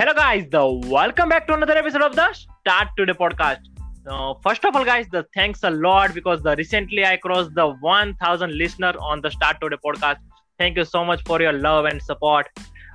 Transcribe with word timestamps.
Hello, 0.00 0.14
guys. 0.14 0.44
The 0.50 0.66
welcome 0.90 1.28
back 1.28 1.46
to 1.46 1.52
another 1.52 1.76
episode 1.76 2.00
of 2.00 2.16
the 2.16 2.32
Start 2.32 2.88
Today 2.96 3.12
podcast. 3.12 3.58
Uh, 4.06 4.32
first 4.42 4.64
of 4.64 4.74
all, 4.74 4.82
guys, 4.82 5.06
the 5.12 5.26
thanks 5.34 5.62
a 5.62 5.70
lot 5.70 6.14
because 6.14 6.42
the 6.42 6.56
recently 6.56 7.04
I 7.04 7.18
crossed 7.18 7.54
the 7.54 7.66
1,000 7.82 8.56
listener 8.56 8.94
on 8.98 9.20
the 9.20 9.30
Start 9.30 9.58
Today 9.60 9.76
podcast. 9.84 10.16
Thank 10.58 10.78
you 10.78 10.86
so 10.86 11.04
much 11.04 11.22
for 11.24 11.42
your 11.42 11.52
love 11.52 11.84
and 11.84 12.00
support. 12.00 12.46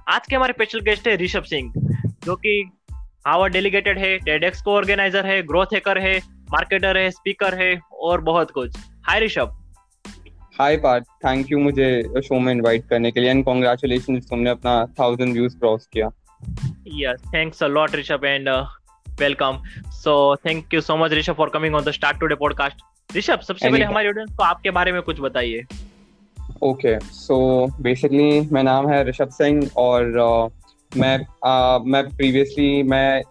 आज 0.08 0.28
के 0.30 0.36
हमारे 0.36 0.54
special 0.54 0.82
guest 0.90 1.08
है 1.08 1.16
ऋषभ 1.18 1.44
सिंह 1.52 1.72
जो 2.26 2.36
कि 2.46 2.56
हावर 3.28 3.50
delegated 3.50 4.00
है 4.00 4.18
TEDx 4.26 4.62
को 4.62 4.76
organiser 4.78 5.26
है 5.26 5.42
growth 5.54 5.74
hacker 5.74 6.02
है 6.08 6.18
मार्केटर 6.58 6.98
है 6.98 7.10
स्पीकर 7.12 7.62
है 7.62 7.72
और 8.10 8.22
बहुत 8.34 8.52
कुछ 8.52 8.78
hi 9.10 9.26
Rishabh 9.26 9.56
hi 10.60 10.78
Parth 10.90 11.06
thank 11.26 11.52
you 11.52 11.60
मुझे 11.70 12.22
शो 12.28 12.40
में 12.40 12.54
इनवाइट 12.54 12.90
करने 12.90 13.12
के 13.12 13.20
लिए 13.20 13.30
एंड 13.30 13.46
कांग्रेचुलेशन 13.46 14.20
तुमने 14.30 14.50
अपना 14.50 14.86
थाउज़ेंड 15.00 15.34
व्यूज़ 15.34 15.58
क्रॉस 15.60 15.90
किया 15.94 16.12
Yes, 16.86 17.20
thanks 17.32 17.62
a 17.62 17.68
lot, 17.68 17.92
Rishabh, 17.92 18.26
and 18.26 18.48
uh, 18.48 18.66
welcome. 19.20 19.62
So, 19.92 20.36
thank 20.38 20.72
you 20.72 20.82
so 20.82 20.98
much, 20.98 21.12
Rishabh, 21.12 21.36
for 21.36 21.50
coming 21.50 21.76
on 21.76 21.84
the 21.84 21.94
Start 21.94 22.20
Today 22.20 22.36
podcast. 22.36 22.84
Rishabh 23.10 23.42
सबसे 23.48 23.70
पहले 23.70 23.86
हमारे 23.86 24.08
ऑडियंस 24.10 24.32
को 24.38 24.44
आपके 24.44 24.72
बारे 24.72 24.92
में 24.92 25.02
कुछ 25.02 25.20
बताइए 25.22 25.66
ओके 26.64 26.98
सो 27.14 27.36
बेसिकली 27.82 28.30
मेरा 28.42 28.64
नाम 28.64 28.90
है 28.90 29.04
ऋषभ 29.10 29.30
सिंह 29.32 29.70
और 29.78 30.12
uh, 30.24 30.98
मैं 30.98 31.18
uh, 31.20 31.86
मैं 31.86 32.04
प्रीवियसली 32.18 32.84
मैं 32.84 33.22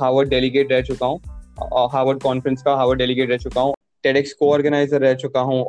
हार्वर्ड 0.00 0.28
डेलीगेट 0.28 0.72
रह 0.72 0.80
चुका 0.82 1.06
हूँ 1.06 1.20
हार्वर्ड 1.92 2.22
कॉन्फ्रेंस 2.22 2.62
का 2.62 2.74
हार्वर्ड 2.76 2.98
डेलीगेट 2.98 3.30
रह 3.30 3.36
चुका 3.36 3.60
हूँ 3.60 3.74
टेडेक्स 4.04 4.32
को 4.32 4.52
ऑर्गेनाइजर 4.52 5.00
रह 5.00 5.14
चुका 5.14 5.40
हूँ 5.40 5.64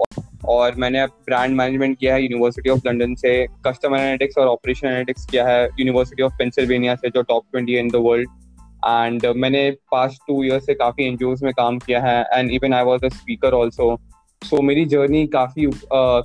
और 0.50 0.76
मैंने 0.76 1.00
अब 1.00 1.10
ब्रांड 1.26 1.56
मैनेजमेंट 1.56 1.98
किया 2.00 2.14
है 2.16 2.22
यूनिवर्सिटी 2.24 2.70
ऑफ़ 2.70 2.88
लंदन 2.88 3.16
से 3.16 3.36
कस्टमर 3.68 4.00
एनालिटिक्स 4.00 4.38
और 4.38 4.48
ऑपरेशन 4.48 4.88
एनालिटिक्स 4.88 5.26
किया 5.26 5.48
है 5.48 5.64
यूनिवर्सिटी 5.80 6.24
ऑफ़ 6.24 6.34
पेंसिल्वेनिया 6.40 6.96
से 6.96 7.10
जो 7.10 7.22
top 7.22 7.44
twenty 7.52 7.78
in 7.80 7.90
the 7.90 8.02
world 8.06 8.30
and 8.86 9.26
मैंने 9.36 9.70
पास्ट 9.92 10.22
टू 10.28 10.44
ईयर 10.44 10.60
से 10.60 10.74
काफ़ी 10.74 11.06
एन 11.06 11.18
में 11.44 11.54
काम 11.54 11.78
किया 11.80 12.02
है 12.02 12.20
and 12.34 12.52
even 12.52 12.74
I 12.74 12.84
was 12.84 13.06
a 13.06 13.10
speaker 13.10 13.54
also 13.54 13.96
so 14.42 14.62
मेरी 14.62 14.86
जर्नी 14.86 15.26
काफ़ी 15.28 15.66
uh, 15.66 15.80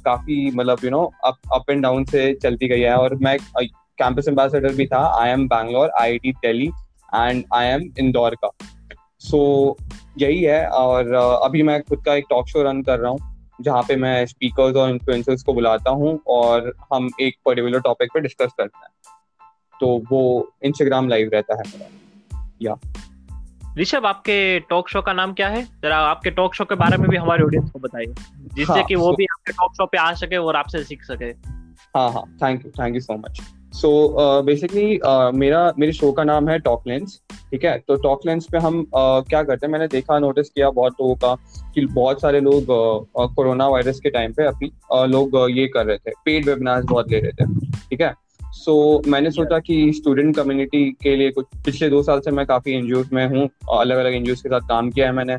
काफ़ी 0.04 0.50
मतलब 0.50 0.78
you 0.84 0.90
know 0.90 1.04
up 1.24 1.36
up 1.52 1.70
and 1.70 1.82
down 1.82 2.04
से 2.04 2.32
चलती 2.42 2.68
गई 2.68 2.80
है 2.80 2.96
और 2.96 3.14
मैं 3.22 3.36
कैंपस 3.58 4.28
एम्बेसडर 4.28 4.74
भी 4.74 4.86
था. 4.86 4.98
IIM 5.30 5.46
Bangalore 5.48 5.90
IIT 6.18 6.32
Delhi 6.32 6.66
and 7.14 7.44
IIM 7.66 7.82
Indore 7.98 8.34
का. 8.34 8.50
सो 9.18 9.76
so, 9.80 9.94
यही 10.18 10.42
है 10.42 10.68
और 10.68 11.12
अभी 11.44 11.62
मैं 11.62 11.82
खुद 11.82 12.02
का 12.04 12.14
एक 12.14 12.24
टॉक 12.30 12.48
शो 12.48 12.62
रन 12.62 12.82
कर 12.82 12.98
रहा 12.98 13.10
हूँ 13.10 13.38
जहाँ 13.60 13.82
पे 13.82 13.96
मैं 13.96 14.26
स्पीकर्स 14.26 14.76
और 14.76 14.90
इन्फ्लुएंसर्स 14.90 15.42
को 15.42 15.54
बुलाता 15.54 15.90
हूँ 15.90 16.20
और 16.26 16.72
हम 16.94 17.10
एक 17.20 17.36
पर्टिकुलर 17.44 17.80
टॉपिक 17.80 18.08
पे 18.14 18.20
डिस्कस 18.20 18.52
करते 18.58 18.78
हैं। 18.78 19.18
तो 19.80 20.02
वो 20.10 20.52
इंस्टाग्राम 20.62 21.08
लाइव 21.08 21.30
रहता 21.32 21.54
है 21.54 21.62
मेरा। 21.66 22.50
या। 22.62 22.78
ऋषभ 23.78 24.06
आपके 24.06 24.60
टॉक 24.60 24.88
शो 24.88 25.02
का 25.02 25.12
नाम 25.12 25.32
क्या 25.32 25.48
है? 25.48 25.64
जरा 25.64 25.98
आपके 25.98 26.30
टॉक 26.30 26.54
शो 26.54 26.64
के 26.64 26.74
बारे 26.74 26.96
में 26.96 27.10
भी 27.10 27.16
हमारे 27.16 27.44
ऑडियंस 27.44 27.70
को 27.70 27.78
बताइए 27.78 28.14
जिससे 28.54 28.72
हाँ, 28.72 28.84
कि 28.84 28.94
वो 28.94 29.10
so, 29.10 29.16
भी 29.16 29.24
आपके 29.24 29.52
टॉक 29.52 29.72
शो 29.72 29.86
पे 29.86 29.98
आ 29.98 30.12
सके 30.12 30.36
और 30.36 30.56
आपसे 30.56 30.84
सीख 30.84 31.02
सके। 31.02 31.26
हाँ 31.98 32.12
हाँ। 32.12 32.36
Thank 32.42 32.64
you 32.64 32.70
thank 32.70 32.94
you 32.94 33.00
so 33.00 33.16
much 33.18 33.40
so 33.72 34.16
basically 34.42 35.00
मेरा 35.38 35.74
मेरे 35.78 35.92
शो 35.92 36.12
का 36.12 36.24
नाम 36.24 36.48
है 36.48 36.58
टॉक 36.58 36.82
लेंस 36.86 37.20
ठीक 37.50 37.64
है? 37.64 37.78
तो 37.88 37.96
टॉक 37.96 38.20
लेंस 38.26 38.46
पे 38.52 38.58
हम 38.58 38.82
uh, 38.82 39.28
क्या 39.28 39.42
करते 39.42 39.66
हैं? 39.66 39.72
मैंने 39.72 39.88
देखा 39.88 40.18
नोटिस 40.18 40.50
किया 40.50 40.70
बहुत 40.70 40.92
लोगों 40.92 41.14
का 41.14 41.34
कि 41.74 41.86
बहुत 41.86 42.20
सारे 42.20 42.40
लोग 42.40 42.66
कोरोना 43.18 43.66
uh, 43.66 43.72
वायरस 43.72 44.00
के 44.00 44.10
टाइम 44.10 44.32
पे 44.32 44.44
अभी 44.44 44.70
uh, 44.96 45.08
लोग 45.08 45.30
uh, 45.32 45.50
ये 45.50 45.66
कर 45.66 45.86
रहे 45.86 45.96
थे 45.96 46.10
पेड 46.24 46.46
वेबिनार 46.46 46.82
बहुत 46.82 47.10
ले 47.10 47.20
रहे 47.20 47.32
थे 47.32 47.66
ठीक 47.70 48.00
है? 48.00 48.14
सो 48.42 49.02
so, 49.02 49.08
मैंने 49.08 49.30
सोचा 49.30 49.58
कि 49.58 49.92
स्टूडेंट 49.92 50.36
कम्युनिटी 50.36 50.90
के 50.90 51.16
लिए 51.16 51.30
कुछ 51.30 51.46
पिछले 51.64 51.88
दो 51.88 52.02
साल 52.02 52.20
से 52.20 52.30
मैं 52.30 52.46
काफ़ी 52.46 52.72
एनजीओ 52.72 53.04
में 53.12 53.26
हूँ 53.26 53.48
अलग 53.78 53.96
अलग 53.96 54.12
एनजीओ 54.12 54.34
के 54.34 54.48
साथ 54.48 54.60
काम 54.60 54.90
किया 54.90 55.06
है 55.06 55.12
मैंने। 55.12 55.36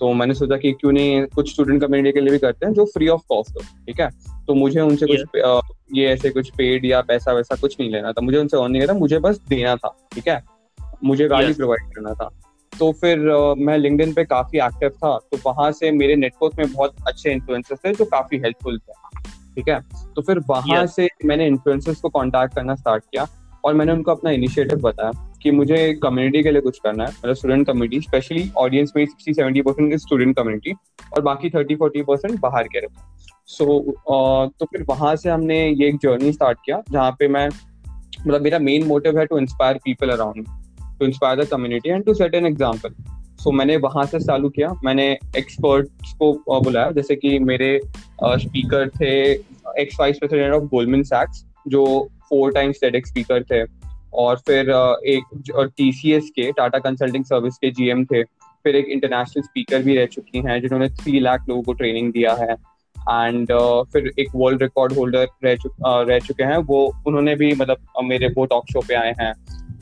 तो 0.00 0.12
मैंने 0.12 0.34
सोचा 0.34 0.56
कि 0.56 0.72
क्यों 0.72 0.92
नहीं 0.92 1.22
कुछ 1.22 1.52
स्टूडेंट 1.52 1.80
कम्युनिटी 1.80 2.12
के 2.12 2.20
लिए 2.20 2.30
भी 2.30 2.38
करते 2.38 2.66
हैं 2.66 2.72
जो 2.72 2.84
फ्री 2.84 3.08
ऑफ़ 3.08 3.20
कॉस्ट 3.28 3.50
हो 3.50 3.60
ठीक 3.60 4.00
है? 4.00 4.08
तो 4.50 4.54
मुझे 4.54 4.80
उनसे 4.80 5.06
yeah. 5.06 5.24
कुछ 5.26 5.76
ये 5.94 6.06
ऐसे 6.06 6.30
कुछ 6.30 6.48
पेड 6.50 6.84
या 6.84 7.00
पैसा 7.00 7.32
वैसा 7.32 7.56
कुछ 7.56 7.76
नहीं 7.80 7.90
लेना 7.90 8.12
था। 8.12 8.20
मुझे 8.20 8.38
उनसे 8.38 8.56
और 8.56 8.68
नहीं 8.68 8.82
करना 8.82 8.98
मुझे 8.98 9.18
बस 9.18 9.40
देना 9.48 9.76
था 9.76 9.94
ठीक 10.12 10.28
है? 10.28 10.42
मुझे 11.04 11.28
गाड़ी 11.28 11.52
प्रोवाइड 11.52 11.94
करना 11.94 12.14
था। 12.14 12.28
तो 12.72 12.92
फिर 12.92 13.18
मैं 13.58 13.78
लिंगडिन 13.78 14.12
पे 14.12 14.24
काफ़ी 14.24 14.58
एक्टिव 14.58 14.88
था 14.88 15.18
तो 15.32 15.38
वहाँ 15.46 15.70
से 15.72 15.90
मेरे 15.90 16.16
नेटवर्क 16.16 16.58
में 16.58 16.72
बहुत 16.72 16.94
अच्छे 17.06 17.32
इन्फ्लुएंसर्स 17.32 17.78
थे 17.84 17.92
जो 17.94 18.04
काफ़ी 18.04 18.38
हेल्पफुल 18.38 18.78
थे 18.78 18.92
ठीक 19.54 19.68
है? 19.68 19.80
तो 20.16 20.22
फिर 20.22 20.38
वहाँ 20.48 20.86
से 20.86 21.08
मैंने 21.24 21.46
इन्फ्लुएंसर्स 21.46 22.00
को 22.00 22.08
कांटेक्ट 22.08 22.54
करना 22.54 22.74
स्टार्ट 22.74 23.04
किया। 23.04 23.26
और 23.64 23.74
मैंने 23.74 23.92
उनको 23.92 24.10
अपना 24.10 24.30
इनिशिएटिव 24.30 24.78
बताया 24.78 25.32
कि 25.42 25.50
मुझे 25.50 25.94
कम्युनिटी 26.02 26.42
के 26.42 26.50
लिए 26.50 26.60
कुछ 26.60 26.78
करना 26.78 27.04
है 27.04 27.10
मतलब 27.10 27.34
स्टूडेंट 27.34 27.66
कम्युनिटी 27.66 28.00
स्पेशली 28.00 28.50
ऑडियंस 28.56 28.92
में 28.96 29.06
sixty 29.06 29.34
seventy 29.34 29.62
percent 29.62 29.94
student 29.94 30.36
community 30.36 30.72
और 31.16 31.22
बाकी 31.22 31.50
थर्टी 31.50 31.76
फोर्टी 31.76 32.02
परसेंट 32.02 32.40
बाहर 32.40 32.62
के 32.62 32.80
रहते 32.80 33.20
सो 33.46 33.64
so, 33.64 34.60
तो 34.60 34.66
फिर 34.66 34.84
वहाँ 34.88 35.16
से 35.16 35.30
हमने 35.30 35.68
ये 35.68 35.88
एक 35.88 35.96
जर्नी 35.96 36.32
स्टार्ट 36.32 36.58
किया 36.64 36.82
जहाँ 36.92 37.10
पे 37.10 37.28
मैं 37.28 37.48
मतलब 38.26 38.40
मेरा 38.40 38.58
मेन 38.58 38.86
मोटिव 38.86 39.18
है 39.18 39.26
to 39.26 39.38
inspire 39.38 39.74
people 39.74 40.10
around 40.10 40.46
to 40.98 41.06
inspire 41.06 41.44
the 41.44 41.48
community 41.48 41.90
and 41.90 42.04
to 42.04 42.14
set 42.14 42.34
an 42.34 42.46
example 42.46 42.94
so 43.40 43.50
मैंने 43.50 43.76
वहाँ 43.76 44.04
से 44.06 44.20
चालू 44.20 44.48
किया। 44.48 44.74
मैंने 44.84 45.18
एक्सपर्ट्स 45.36 46.12
को 46.12 46.60
बुलाया 46.60 46.90
जैसे 46.90 47.16
कि 47.16 47.38
मेरे 47.38 47.80
स्पीकर 48.24 48.88
थे 48.88 49.32
ex 49.78 49.96
vice 50.00 50.18
president 50.18 50.54
of 50.54 50.64
Goldman 50.64 51.02
सैक्स 51.02 51.44
जो 51.68 52.08
फोर 52.30 52.52
टाइम्स 52.52 52.80
टेड 52.80 53.06
स्पीकर 53.06 53.42
थे 53.42 53.64
और 54.14 54.36
फिर 54.36 54.70
एक 55.06 55.70
टी 55.76 55.92
सी 55.92 56.12
एस 56.12 56.30
के 56.36 56.50
टाटा 56.52 56.78
कंसल्टिंग 56.78 57.24
सर्विस 57.24 57.54
के 57.54 57.70
जीएम 57.70 58.04
थे। 58.04 58.22
फिर 58.64 58.76
एक 58.76 58.86
इंटरनेशनल 58.86 59.42
स्पीकर 59.42 59.82
भी 59.82 59.96
रह 59.96 60.06
चुकी 60.06 60.38
हैं 60.38 60.60
जिन्होंने 60.60 60.88
थ्री 60.88 61.20
लाख 61.20 61.48
लोगों 61.48 61.62
को 61.62 61.72
ट्रेनिंग 61.72 62.12
दिया 62.12 62.34
है। 62.34 62.52
एंड 63.00 63.52
uh, 63.52 63.84
फिर 63.92 64.10
एक 64.18 64.28
वर्ल्ड 64.36 64.62
रिकॉर्ड 64.62 64.92
होल्डर 64.92 65.28
रह 65.44 65.54
चुक 65.56 65.72
uh, 65.72 66.08
रह 66.08 66.18
चुके 66.18 66.44
हैं। 66.44 66.56
वो 66.56 66.80
उन्होंने 67.06 67.34
भी 67.34 67.52
मतलब 67.54 67.86
मेरे 68.04 68.28
वो 68.28 68.44
टॉक 68.46 68.64
शो 68.72 68.80
पे 68.80 68.94
आए 68.94 69.14
हैं। 69.20 69.32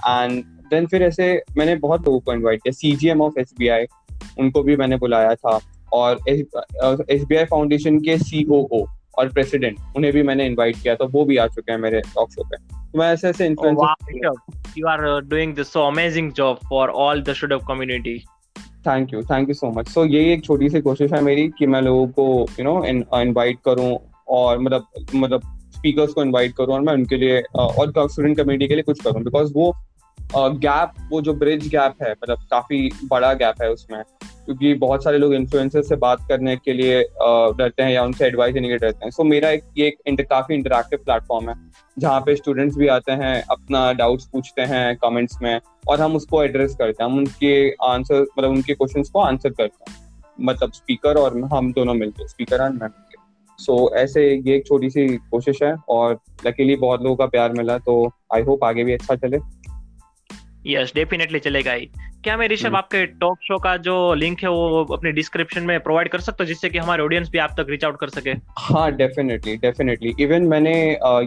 एंड 0.08 0.44
देन 0.70 0.86
फिर 0.86 1.02
ऐसे 1.02 1.42
मैंने 1.56 1.74
बहुत 1.76 2.06
लोगों 2.06 2.20
को 2.20 2.32
इनवाइट 2.32 2.62
किया। 2.62 2.72
सी 2.72 2.92
G 2.96 3.08
M 3.08 3.22
of 3.22 3.40
S 3.40 3.54
B 3.58 3.68
I 3.68 3.84
उनको 4.38 4.62
भी 4.62 4.76
मैंने 4.76 4.96
बुलाया 4.96 5.34
था। 5.34 5.58
और 5.92 6.18
एस 6.28 7.24
बी 7.24 7.36
आई 7.36 7.44
फाउंडेशन 7.44 7.98
के 7.98 8.16
सी 8.18 8.44
ओ 8.50 8.66
ओ 8.72 8.84
और 9.18 9.28
प्रेसिडेंट 9.28 9.78
उन्हें 9.96 10.12
भी 10.12 10.22
मैंने 10.22 10.46
इनवाइट 10.46 10.76
किया 10.82 10.94
तो 10.94 11.08
वो 11.08 11.24
भी 11.24 11.36
आ 11.36 11.46
चुके 11.46 11.72
हैं 11.72 11.78
मेरे 11.78 12.00
टॉक 12.14 12.30
शो 12.32 12.44
पे। 12.44 12.56
तो 12.56 12.98
मैं 12.98 13.12
ऐसे 13.12 13.28
ऐसे 13.28 13.46
you 14.78 14.86
are 14.88 15.00
doing 15.20 15.54
this 15.54 15.72
so 15.72 15.86
amazing 15.86 16.32
job 16.32 16.58
for 16.70 16.88
all 17.04 17.22
the 17.22 17.32
student 17.32 17.62
community 17.68 18.18
thank 18.86 19.12
you 19.12 19.22
thank 19.22 19.48
you 19.48 19.54
so 19.54 19.70
much 19.70 19.88
so 19.88 20.04
ये 20.06 20.32
एक 20.32 20.44
छोटी 20.44 20.68
सी 20.70 20.80
कोशिश 20.80 21.12
है 21.12 21.20
मेरी 21.22 21.48
कि 21.58 21.66
मैं 21.66 21.80
लोगों 21.82 22.06
को 22.08 22.46
यू 22.60 22.64
नो 22.64 22.84
इनवाइट 23.20 23.58
करूँ 23.64 23.96
और 24.28 24.58
मतलब 24.58 24.86
मतलब 25.14 25.42
स्पीकर्स 25.74 26.12
को 26.12 26.22
इनवाइट 26.22 26.52
करूँ 26.56 26.74
और 26.74 26.80
मैं 26.80 26.92
उनके 26.92 27.16
लिए 27.16 27.40
और 27.54 27.92
स्टूडेंट 28.08 28.36
कम्युनिटी 28.36 28.68
के 28.68 28.74
लिए 28.74 28.82
कुछ 28.82 29.02
करूँ। 29.02 29.22
बिकॉज़ 29.24 29.52
वो 29.54 29.72
गैप 30.62 30.92
वो 31.10 31.20
जो 31.20 31.34
ब्रिज 31.34 31.68
गैप 31.68 32.02
है 32.02 32.10
मतलब 32.12 32.38
काफ़ी 32.50 32.90
बड़ा 33.10 33.32
गैप 33.34 33.62
है 33.62 33.70
उसमें। 33.70 34.02
क्योंकि 34.48 34.72
बहुत 34.74 35.02
सारे 35.04 35.18
लोग 35.18 35.32
इन्फ्लुएंसर 35.34 35.82
से 35.82 35.96
बात 36.02 36.18
करने 36.28 36.54
के 36.56 36.72
लिए 36.72 37.00
डरते 37.56 37.82
हैं 37.82 37.90
या 37.90 38.02
उनसे 38.04 38.26
एडवाइस 38.26 38.54
देने 38.54 38.68
के 38.68 38.72
लिए 38.72 38.78
डरते 38.78 39.04
हैं। 39.04 39.10
सो 39.10 39.22
so, 39.22 39.28
मेरा 39.30 39.50
एक 39.50 39.64
ये 39.78 39.86
एक 39.86 39.98
इंटर, 40.06 40.24
काफ़ी 40.24 40.54
इंटरेक्टिव 40.54 40.98
प्लेटफॉर्म 40.98 41.48
है 41.50 41.54
जहाँ 41.96 42.20
पे 42.20 42.36
स्टूडेंट्स 42.36 42.76
भी 42.76 42.86
आते 42.88 43.12
हैं 43.12 43.42
अपना 43.50 43.92
डाउट्स 43.92 44.28
पूछते 44.32 44.62
हैं 44.62 44.96
कमेंट्स 44.96 45.36
में 45.42 45.60
और 45.88 46.00
हम 46.00 46.16
उसको 46.16 46.42
एड्रेस 46.44 46.76
करते 46.78 47.02
हैं। 47.02 47.10
हम 47.10 47.18
उनके 47.18 47.70
आंसर 47.84 48.22
मतलब 48.22 48.50
उनके 48.50 48.74
क्वेश्चन 48.74 49.02
को 49.02 49.20
आंसर 49.20 49.50
करते 49.50 49.90
हैं। 49.90 49.96
मतलब 50.40 50.72
स्पीकर 50.72 51.18
और 51.18 51.38
हम 51.52 51.72
दोनों 51.72 51.94
मिलकर 51.94 52.26
स्पीकर 52.26 52.62
एंड 52.62 52.82
मैं 52.82 52.88
सो 53.58 53.76
so, 53.76 53.94
ऐसे 53.96 54.22
ये 54.22 54.56
एक 54.56 54.66
छोटी 54.66 54.90
सी 54.90 55.06
कोशिश 55.30 55.62
है 55.62 55.74
और 55.88 56.18
लकीली 56.46 56.76
बहुत 56.78 57.02
लोगों 57.02 57.16
का 57.16 57.26
प्यार 57.26 57.52
मिला 57.52 57.78
तो 57.78 57.94
आई 58.34 58.42
होप 58.42 58.64
आगे 58.64 58.84
भी 58.84 58.92
अच्छा 58.92 59.14
चले। 59.16 59.38
यस 60.68 60.92
डेफिनेटली 60.94 61.38
चलेगा 61.38 61.72
ही। 61.72 61.88
क्या 62.24 62.36
मैं 62.36 62.48
ऋषभ 62.48 62.66
हम्म। 62.66 62.76
आपके 62.76 63.04
टॉक 63.20 63.38
शो 63.42 63.58
का 63.58 63.76
जो 63.76 63.94
लिंक 64.14 64.42
है 64.42 64.50
वो 64.50 64.84
अपने 64.92 65.12
डिस्क्रिप्शन 65.12 65.62
में 65.62 65.78
प्रोवाइड 65.80 66.08
कर 66.08 66.20
सकता 66.20 66.44
हूँ 66.44 66.48
जिससे 66.48 66.68
कि 66.68 66.78
हमारे 66.78 67.02
ऑडियंस 67.02 67.28
भी 67.30 67.38
आप 67.38 67.54
तक 67.58 67.66
रीच 67.70 67.84
आउट 67.84 67.98
कर 68.00 68.08
सके? 68.08 68.30
हाँ 68.58 68.90
डेफिनेटली 68.92 69.56
डेफिनेटली 69.56 70.12
इवन 70.20 70.46
मैंने 70.46 70.74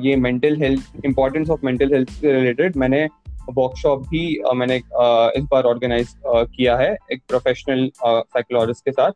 ये 0.07 0.15
mental 0.17 0.57
health 0.61 1.05
importance 1.05 1.49
of 1.49 1.65
mental 1.65 1.93
health 1.93 2.09
से 2.11 2.31
रिलेटेड 2.33 2.77
मैंने 2.77 3.03
वर्कशॉप 3.49 4.01
भी 4.07 4.23
मैंने 4.55 4.75
इस 4.75 5.45
बार 5.51 5.63
ऑर्गेनाइज 5.65 6.15
किया 6.25 6.75
है 6.77 6.95
एक 7.11 7.21
प्रोफेशनल 7.27 7.89
साइकोलॉजिस्ट 7.97 8.85
के 8.85 8.91
साथ। 8.91 9.11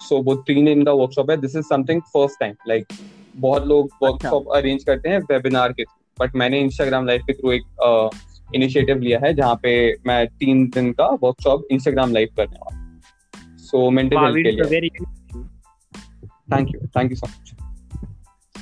सो 0.00 0.16
so, 0.16 0.24
वो 0.24 0.34
तीन 0.34 0.64
दिन 0.64 0.84
का 0.84 0.92
वर्कशॉप 0.94 1.30
है। 1.30 1.36
This 1.36 1.56
is 1.56 1.64
something 1.64 2.00
first 2.12 2.40
time 2.40 2.54
like 2.68 2.86
बहुत 3.36 3.66
लोग 3.66 3.90
वर्कशॉप 4.02 4.42
अच्छा। 4.42 4.58
अरेंज 4.58 4.84
करते 4.84 5.08
हैं 5.08 5.18
वेबिनार 5.30 5.72
के 5.72 5.84
थ्रू। 5.84 6.24
बट 6.24 6.34
मैंने 6.36 6.60
इंस्टाग्राम 6.60 7.06
लाइव 7.06 7.22
के 7.26 7.32
थ्रू 7.32 7.52
एक 7.52 7.62
इनिशिएटिव 8.54 8.98
लिया 8.98 9.18
है 9.24 9.32
जहाँ 9.34 9.54
पे 9.62 9.72
मैं 10.06 10.26
तीन 10.28 10.66
दिन 10.68 10.92
का 10.92 11.08
वर्कशॉप 11.22 11.66
इंस्टाग्राम 11.70 12.12
लाइव 12.12 12.28
करने 12.36 12.58
वाला 12.58 13.56
सो 13.60 13.88
मेंटल 13.90 14.18
हेल्थ 14.18 14.68
के 14.68 14.80
लिए 14.80 15.06
thank 16.52 16.74
you 16.74 16.86
thank 16.96 17.10
you 17.10 17.16
so 17.16 17.26
much 17.26 17.54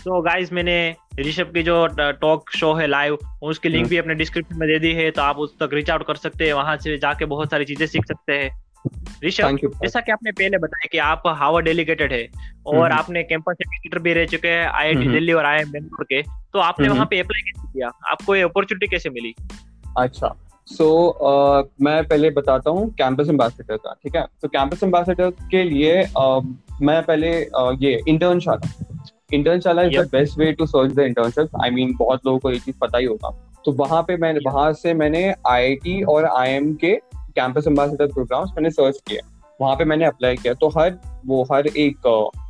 तो 0.04 0.20
गाइस 0.22 0.52
मैंने 0.52 0.78
ऋषभ 1.20 1.50
की 1.54 1.62
जो 1.62 1.86
टॉक 2.20 2.50
शो 2.56 2.72
है 2.74 2.86
लाइव 2.86 3.18
उसकी 3.42 3.68
लिंक 3.68 3.82
हम्म। 3.82 3.90
भी 3.90 3.96
अपने 3.96 4.14
डिस्क्रिप्शन 4.14 4.58
में 4.58 4.68
दे 4.68 4.78
दी 4.78 4.92
है 4.92 5.10
तो 5.10 5.22
आप 5.22 5.38
उस 5.38 5.56
तक 5.60 5.70
रीच 5.74 5.90
आउट 5.90 6.06
कर 6.06 6.16
सकते 6.16 6.46
हैं 6.46 6.52
वहाँ 6.52 6.76
से 6.76 6.96
जाके 6.98 7.24
बहुत 7.24 7.50
सारी 7.50 7.64
चीज़ें 7.64 7.86
सीख 7.86 8.06
सकते 8.06 8.32
हैं 8.32 8.50
ऋषभ 9.24 9.58
जैसा 9.82 10.00
कि 10.00 10.12
आपने 10.12 10.32
पहले 10.32 10.58
बताया 10.58 10.88
कि 10.92 10.98
आप 11.04 11.22
हार्वर्ड 11.36 11.64
डेलीगेटेड 11.64 12.12
है 12.12 12.26
और 12.66 12.78
हम्म। 12.82 12.98
आपने 12.98 13.22
कैंपस 13.22 13.56
एडमिनिस्ट्रेटर 13.60 13.98
भी 13.98 14.12
रह 14.12 14.26
चुके 14.26 14.48
हैं 14.48 14.66
आईआईटी 14.68 15.00
हम्म। 15.00 15.12
दिल्ली 15.12 15.32
और 15.32 15.44
आईआईएम 15.44 15.72
बेंगलोर 15.72 16.04
के 16.04 16.22
तो 16.22 16.58
आपने। 16.60 16.88
वहाँ 16.88 17.06
पे 17.06 17.18
अप्लाई 17.20 17.42
कैसे 17.42 17.72
किया 17.72 17.88
आपको 18.10 18.36
ये 18.36 18.42
अपॉर्चुनिटी 18.42 18.86
कैसे 18.86 19.10
मिली 19.10 19.34
अच्छा 19.98 20.36
सो 20.66 20.84
so, 20.84 21.66
uh, 21.66 21.84
मैं 21.84 22.08
पहले 22.08 22.30
बताता 22.30 22.70
हूँ 22.70 22.90
कैंपस 22.90 23.28
एम्बेसडर 23.28 23.76
का 23.76 23.92
ठीक 23.92 24.16
है? 24.16 24.26
तो 24.42 24.48
कैंपस 24.48 24.82
एम्बेसडर 24.82 25.30
के 25.30 25.64
लिए 25.64 26.04
uh, 26.04 26.46
मैं 26.82 27.02
पहले 27.02 27.44
uh, 27.44 27.76
ये 27.82 28.02
Internshala 28.08 28.84
Internshala 29.32 29.82
is 29.82 30.00
the 30.00 30.08
best 30.12 30.38
way 30.38 30.52
to 30.52 30.66
search 30.66 30.92
the 30.92 30.98
internship 30.98 31.48
I 31.64 31.70
mean 31.70 31.96
बहुत 31.96 32.20
लोगों 32.26 32.38
को 32.38 32.50
ये 32.50 32.58
चीज़ 32.58 32.76
पता 32.80 32.98
ही 32.98 33.04
होगा। 33.04 33.48
तो 33.64 33.72
वहाँ 33.72 34.02
पे 34.02 34.16
मैंने. 34.16 34.40
वहाँ 34.46 34.72
से 34.72 34.94
मैंने 34.94 35.34
आईआईटी 35.46 36.02
और 36.02 36.24
आईएम 36.24 36.74
के 36.74 36.94
कैंपस 37.14 37.64
एम्बेसडर 37.66 38.06
प्रोग्राम्स 38.06 38.50
मैंने 38.50 38.70
सर्च 38.70 39.00
किए। 39.08 39.20
वहाँ 39.60 39.76
पे 39.76 39.84
मैंने 39.84 40.04
अप्लाई 40.04 40.36
किया। 40.36 40.54
तो 40.54 40.68
हर 40.68 40.98
वो 41.26 41.42
हर 41.52 41.66
एक 41.66 41.96
uh, 42.06 42.40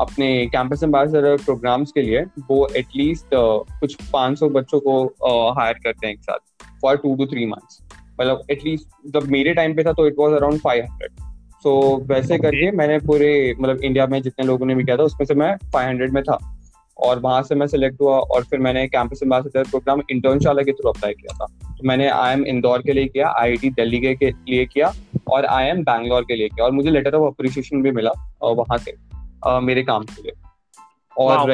अपने 0.00 0.46
कैंपस 0.46 0.82
एम्बेसडर 0.82 1.36
प्रोग्राम्स 1.36 1.92
के 1.92 2.02
लिए 2.02 2.22
वो 2.50 2.68
एटलीस्ट 2.76 3.26
कुछ 3.34 3.96
500 4.14 4.50
बच्चों 4.50 4.80
को 4.80 5.04
हायर 5.52 5.74
करते 5.74 6.06
हैं 6.06 6.14
एक 6.14 6.20
साथ। 6.20 6.38
For 6.82 6.96
two 6.96 7.16
two 7.16 7.26
three 7.26 7.46
months 7.46 7.82
मतलब 8.20 8.42
एटलीस्ट 8.50 8.88
जब 9.06 9.22
मेरे 9.28 9.54
टाइम 9.54 9.74
पे 9.74 9.84
था 9.84 9.92
तो 9.92 10.06
इट 10.06 10.14
वाज 10.18 10.32
अराउंड 10.32 10.60
500 10.60 11.08
सो 11.62 11.96
वैसे 12.06 12.34
Okay. 12.34 12.42
करके 12.42 12.70
मैंने 12.70 12.98
पूरे 12.98 13.54
मतलब 13.60 13.80
इंडिया 13.84 14.06
में 14.06 14.22
जितने 14.22 14.46
लोगों 14.46 14.66
ने 14.66 14.74
भी 14.74 14.84
किया 14.84 14.96
था 14.96 15.02
उसमें 15.02 15.26
से 15.26 15.34
मैं 15.34 15.56
500 15.74 16.10
में 16.10 16.22
था। 16.22 16.38
और 16.96 17.18
वहाँ 17.18 17.42
से 17.42 17.54
मैं 17.54 17.66
सिलेक्ट 17.66 18.00
हुआ 18.00 18.18
और 18.18 18.44
फिर 18.44 18.58
मैंने 18.58 18.86
कैंपस 18.88 19.20
एम्बेसडर 19.22 19.62
प्रोग्राम 19.62 20.02
इंटर्नशाला 20.10 20.62
के 20.62 20.72
थ्रू 20.72 20.90
अप्लाई 20.90 21.12
किया 21.12 21.36
था। 21.36 21.46
तो 21.74 21.88
मैंने 21.88 22.08
आई 22.08 22.32
एम 22.32 22.44
इंदौर 22.46 22.82
के 22.82 22.92
लिए 22.92 23.06
किया 23.06 23.28
आई 23.28 23.50
आई 23.50 23.70
दिल्ली 23.70 24.00
के, 24.00 24.14
के 24.14 24.30
लिए 24.30 24.66
किया 24.66 24.92
और 25.30 25.44
आई 25.46 25.64
एम 25.64 25.82
बैंगलोर 25.82 26.22
के 26.22 26.36
लिए 26.36 26.48
किया। 26.48 26.64
और 26.64 26.72
मुझे 26.72 26.90
लेटर 26.90 27.14
ऑफ़ 27.14 27.34
अप्रिशिएशन 27.34 27.82
भी 27.82 27.90
मिला 27.90 28.10
वहाँ 28.42 28.78
से 28.78 28.94
मेरे 29.60 29.82
काम 29.82 30.02
के 30.02 30.22
लिए। 30.22 30.32
और 31.16 31.52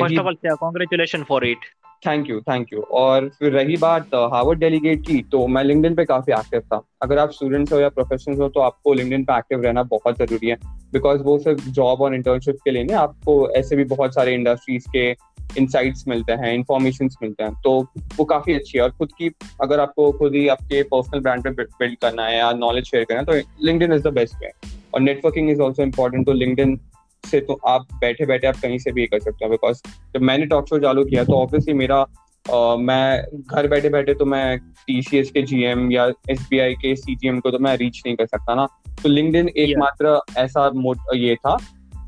congratulation 0.54 1.22
for 1.22 1.46
it 1.46 1.58
thank 2.04 2.28
you 2.30 2.40
thank 2.40 2.72
you 2.72 2.80
और 2.92 3.28
फिर 3.38 3.52
रही 3.52 3.76
बात 3.76 4.14
हार्वर्ड 4.32 4.58
डेलीगेट 4.58 5.06
की 5.06 5.20
तो 5.32 5.46
मैं 5.46 5.62
लिंक्डइन 5.64 5.94
पे 5.94 6.04
काफ़ी 6.04 6.32
एक्टिव 6.32 6.60
था। 6.62 6.80
अगर 7.02 7.18
आप 7.18 7.30
स्टूडेंट्स 7.30 7.72
हो 7.72 7.78
या 7.80 7.88
प्रोफेशनल्स 7.88 8.40
हो 8.40 8.48
तो 8.48 8.60
आपको 8.60 8.92
लिंक्डइन 8.94 9.24
पे 9.24 9.36
एक्टिव 9.38 9.62
रहना 9.62 9.82
बहुत 9.84 10.18
ज़रूरी 10.18 10.48
है। 10.48 10.56
बिकॉज़ 10.92 11.22
वो 11.22 11.38
सिर्फ़ 11.38 11.68
जॉब 11.70 12.00
और 12.02 12.14
इंटर्नशिप 12.14 12.58
के 12.64 12.70
लिए 12.70 12.84
नहीं, 12.84 12.96
आपको 12.96 13.50
ऐसे 13.50 13.76
भी 13.76 13.84
बहुत 13.86 14.14
सारे 14.14 14.34
इंडस्ट्रीज़ 14.34 14.88
के 14.88 15.10
इंसाइट्स 15.58 16.04
मिलते 16.08 16.32
हैं 16.32 16.52
इंफॉर्मेशन 16.54 17.08
मिलते 17.22 17.44
हैं। 17.44 17.52
तो 17.64 17.78
वो 18.16 18.24
काफ़ी 18.24 18.54
अच्छी 18.54 18.78
है। 18.78 18.84
और 18.84 18.90
खुद 18.90 19.12
की, 19.18 19.30
अगर 19.62 19.80
आपको 19.80 20.10
खुद 20.12 20.34
ही 20.34 20.46
आपके 20.48 20.82
पर्सनल 20.84 21.20
ब्रांड 21.20 21.42
पे 21.44 21.50
बिल्ड 21.50 21.98
करना 21.98 22.26
है 22.26 22.38
या 22.38 22.52
नॉलेज 22.52 22.84
शेयर 22.84 23.04
करना 23.04 23.20
है 23.20 23.26
तो 23.26 23.66
LinkedIn 23.66 23.92
is 23.92 24.02
the 24.02 24.12
best 24.14 24.34
way 24.42 24.50
और 24.94 25.00
नेटवर्किंग 25.00 25.50
इज़ 25.50 25.60
ऑल्सो 25.60 25.82
इम्पोर्टेंट 25.82 26.26
तो 26.26 26.32
लिंक्डइन 26.32 26.78
से 27.26 27.40
तो 27.40 27.60
आप 27.66 27.86
बैठे 28.00 28.26
बैठे 28.26 28.46
आप 28.46 28.56
कहीं 28.56 28.78
से 28.78 28.92
भी 28.92 29.00
ये 29.00 29.06
कर 29.06 29.20
सकते 29.20 29.44
हो 29.44 29.50
बिकॉज़ 29.50 29.82
जब 30.14 30.20
मैंने 30.22 30.46
टॉक 30.46 30.68
शो 30.68 30.78
चालू 30.78 31.04
किया 31.04 31.24
तो 31.24 31.32
ऑब्वियसली 31.32 31.74
मेरा 31.74 32.06
मैं 32.76 33.24
घर 33.50 33.68
बैठे 33.68 33.88
बैठे 33.88 34.14
तो 34.14 34.24
मैं 34.24 34.58
टीसीएस 34.58 35.30
के 35.30 35.42
जीएम 35.42 35.92
या 35.92 36.12
एसबीआई 36.30 36.74
के 36.74 36.96
सीजीएम 36.96 37.40
को 37.40 37.50
तो 37.50 37.58
मैं 37.58 37.76
रीच 37.76 38.02
नहीं 38.06 38.16
कर 38.16 38.26
सकता 38.26 38.54
ना। 38.54 38.66
तो 39.02 39.08
लिंक्डइन 39.08 39.48
एकमात्र 39.48 40.20
ऐसा 40.36 40.70
मोड 40.70 40.98
ये 41.14 41.34
था 41.34 41.58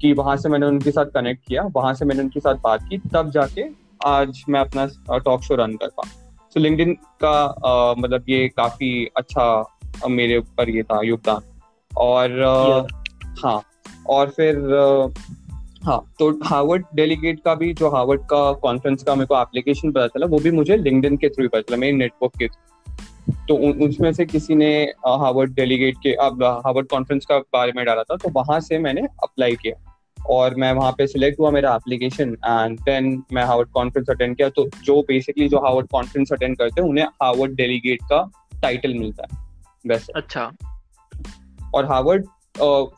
कि 0.00 0.12
वहाँ 0.12 0.36
से 0.36 0.48
मैंने 0.48 0.66
उनके 0.66 0.90
साथ 0.90 1.06
कनेक्ट 1.06 1.48
किया 1.48 1.62
वहाँ 1.62 1.94
से 1.94 2.04
मैंने 2.04 2.22
उनके 2.22 2.40
साथ 2.40 2.54
बात 2.54 2.80
की 2.90 2.98
तब 2.98 3.30
जाके 3.30 3.64
आज 4.04 4.44
मैं 4.48 4.60
अपना 4.60 4.86
टॉक 5.18 5.42
शो 5.42 5.54
रन 5.54 5.76
कर 5.76 5.86
पा 5.86 6.08
तो 6.54 6.60
लिंक्डइन 6.60 6.94
का 7.24 7.54
मतलब 7.98 8.24
ये 8.28 8.48
काफ़ी 8.48 9.06
अच्छा 9.16 9.74
मेरे 10.08 10.38
ऊपर 10.38 10.68
ये 10.68 10.82
था 10.82 11.00
योगदान। 11.04 11.60
और 11.96 12.30
हाँ। 13.44 13.62
और 14.08 14.30
फिर 14.30 14.56
हाँ 15.84 16.00
तो 16.18 16.30
हार्वर्ड 16.44 16.84
डेलीगेट 16.94 17.40
का 17.40 17.54
भी 17.54 17.72
जो 17.74 17.90
हार्वर्ड 17.90 18.20
का 18.30 18.52
कॉन्फ्रेंस 18.62 19.02
का 19.02 19.14
मेरे 19.14 19.26
को 19.26 19.40
एप्लीकेशन 19.40 19.92
पता 19.92 20.06
चला 20.06 20.26
वो 20.26 20.38
भी 20.38 20.50
मुझे 20.50 20.76
लिंक्डइन 20.76 21.16
के 21.16 21.28
थ्रू 21.28 21.48
पता 21.48 21.60
चला 21.60 21.76
मेरे 21.76 21.96
नेटवर्क 21.96 22.38
के 22.38 22.48
थ्रू 22.48 22.64
तो 23.48 23.56
उसमें 23.86 24.12
से 24.12 24.24
किसी 24.26 24.54
ने 24.54 24.70
हार्वर्ड 25.06 25.54
डेलीगेट 25.54 25.96
के 26.02 26.12
अब 26.24 26.42
हार्वर्ड 26.66 26.88
कॉन्फ्रेंस 26.88 27.26
का 27.26 27.38
बारे 27.52 27.72
में 27.76 27.84
डाला 27.86 28.02
था 28.02 28.16
तो 28.16 28.28
वहाँ 28.32 28.58
से 28.60 28.78
मैंने 28.78 29.02
अप्लाई 29.22 29.56
किया। 29.56 29.92
और 30.18 30.54
मैं 30.54 30.72
वहाँ 30.72 30.92
पे 30.92 31.06
सिलेक्ट 31.06 31.40
हुआ 31.40 31.50
मेरा 31.50 31.74
एप्लीकेशन 31.74 32.36
एंड 32.44 32.78
देन 32.80 33.22
मैं 33.32 33.44
हार्वर्ड 33.44 33.68
कॉन्फ्रेंस 33.72 34.10
अटेंड 34.10 34.36
किया। 34.36 34.48
तो 34.48 34.68
जो 34.84 35.00
बेसिकली 35.08 35.48
जो 35.48 35.58
हार्वर्ड 35.64 35.88
कॉन्फ्रेंस 35.88 36.32
अटेंड 36.32 36.56
करते 36.58 36.80
हैं 36.80 36.88
उन्हें 36.88 37.04
हार्वर्ड 37.22 37.54
डेलीगेट 37.56 38.02
का 38.02 38.22
टाइटल 38.62 38.94
मिलता 38.94 39.26
है 39.32 39.44
वैसे। 39.84 40.12
अच्छा। 40.16 40.50
और 41.74 41.84
Harvard 41.84 42.26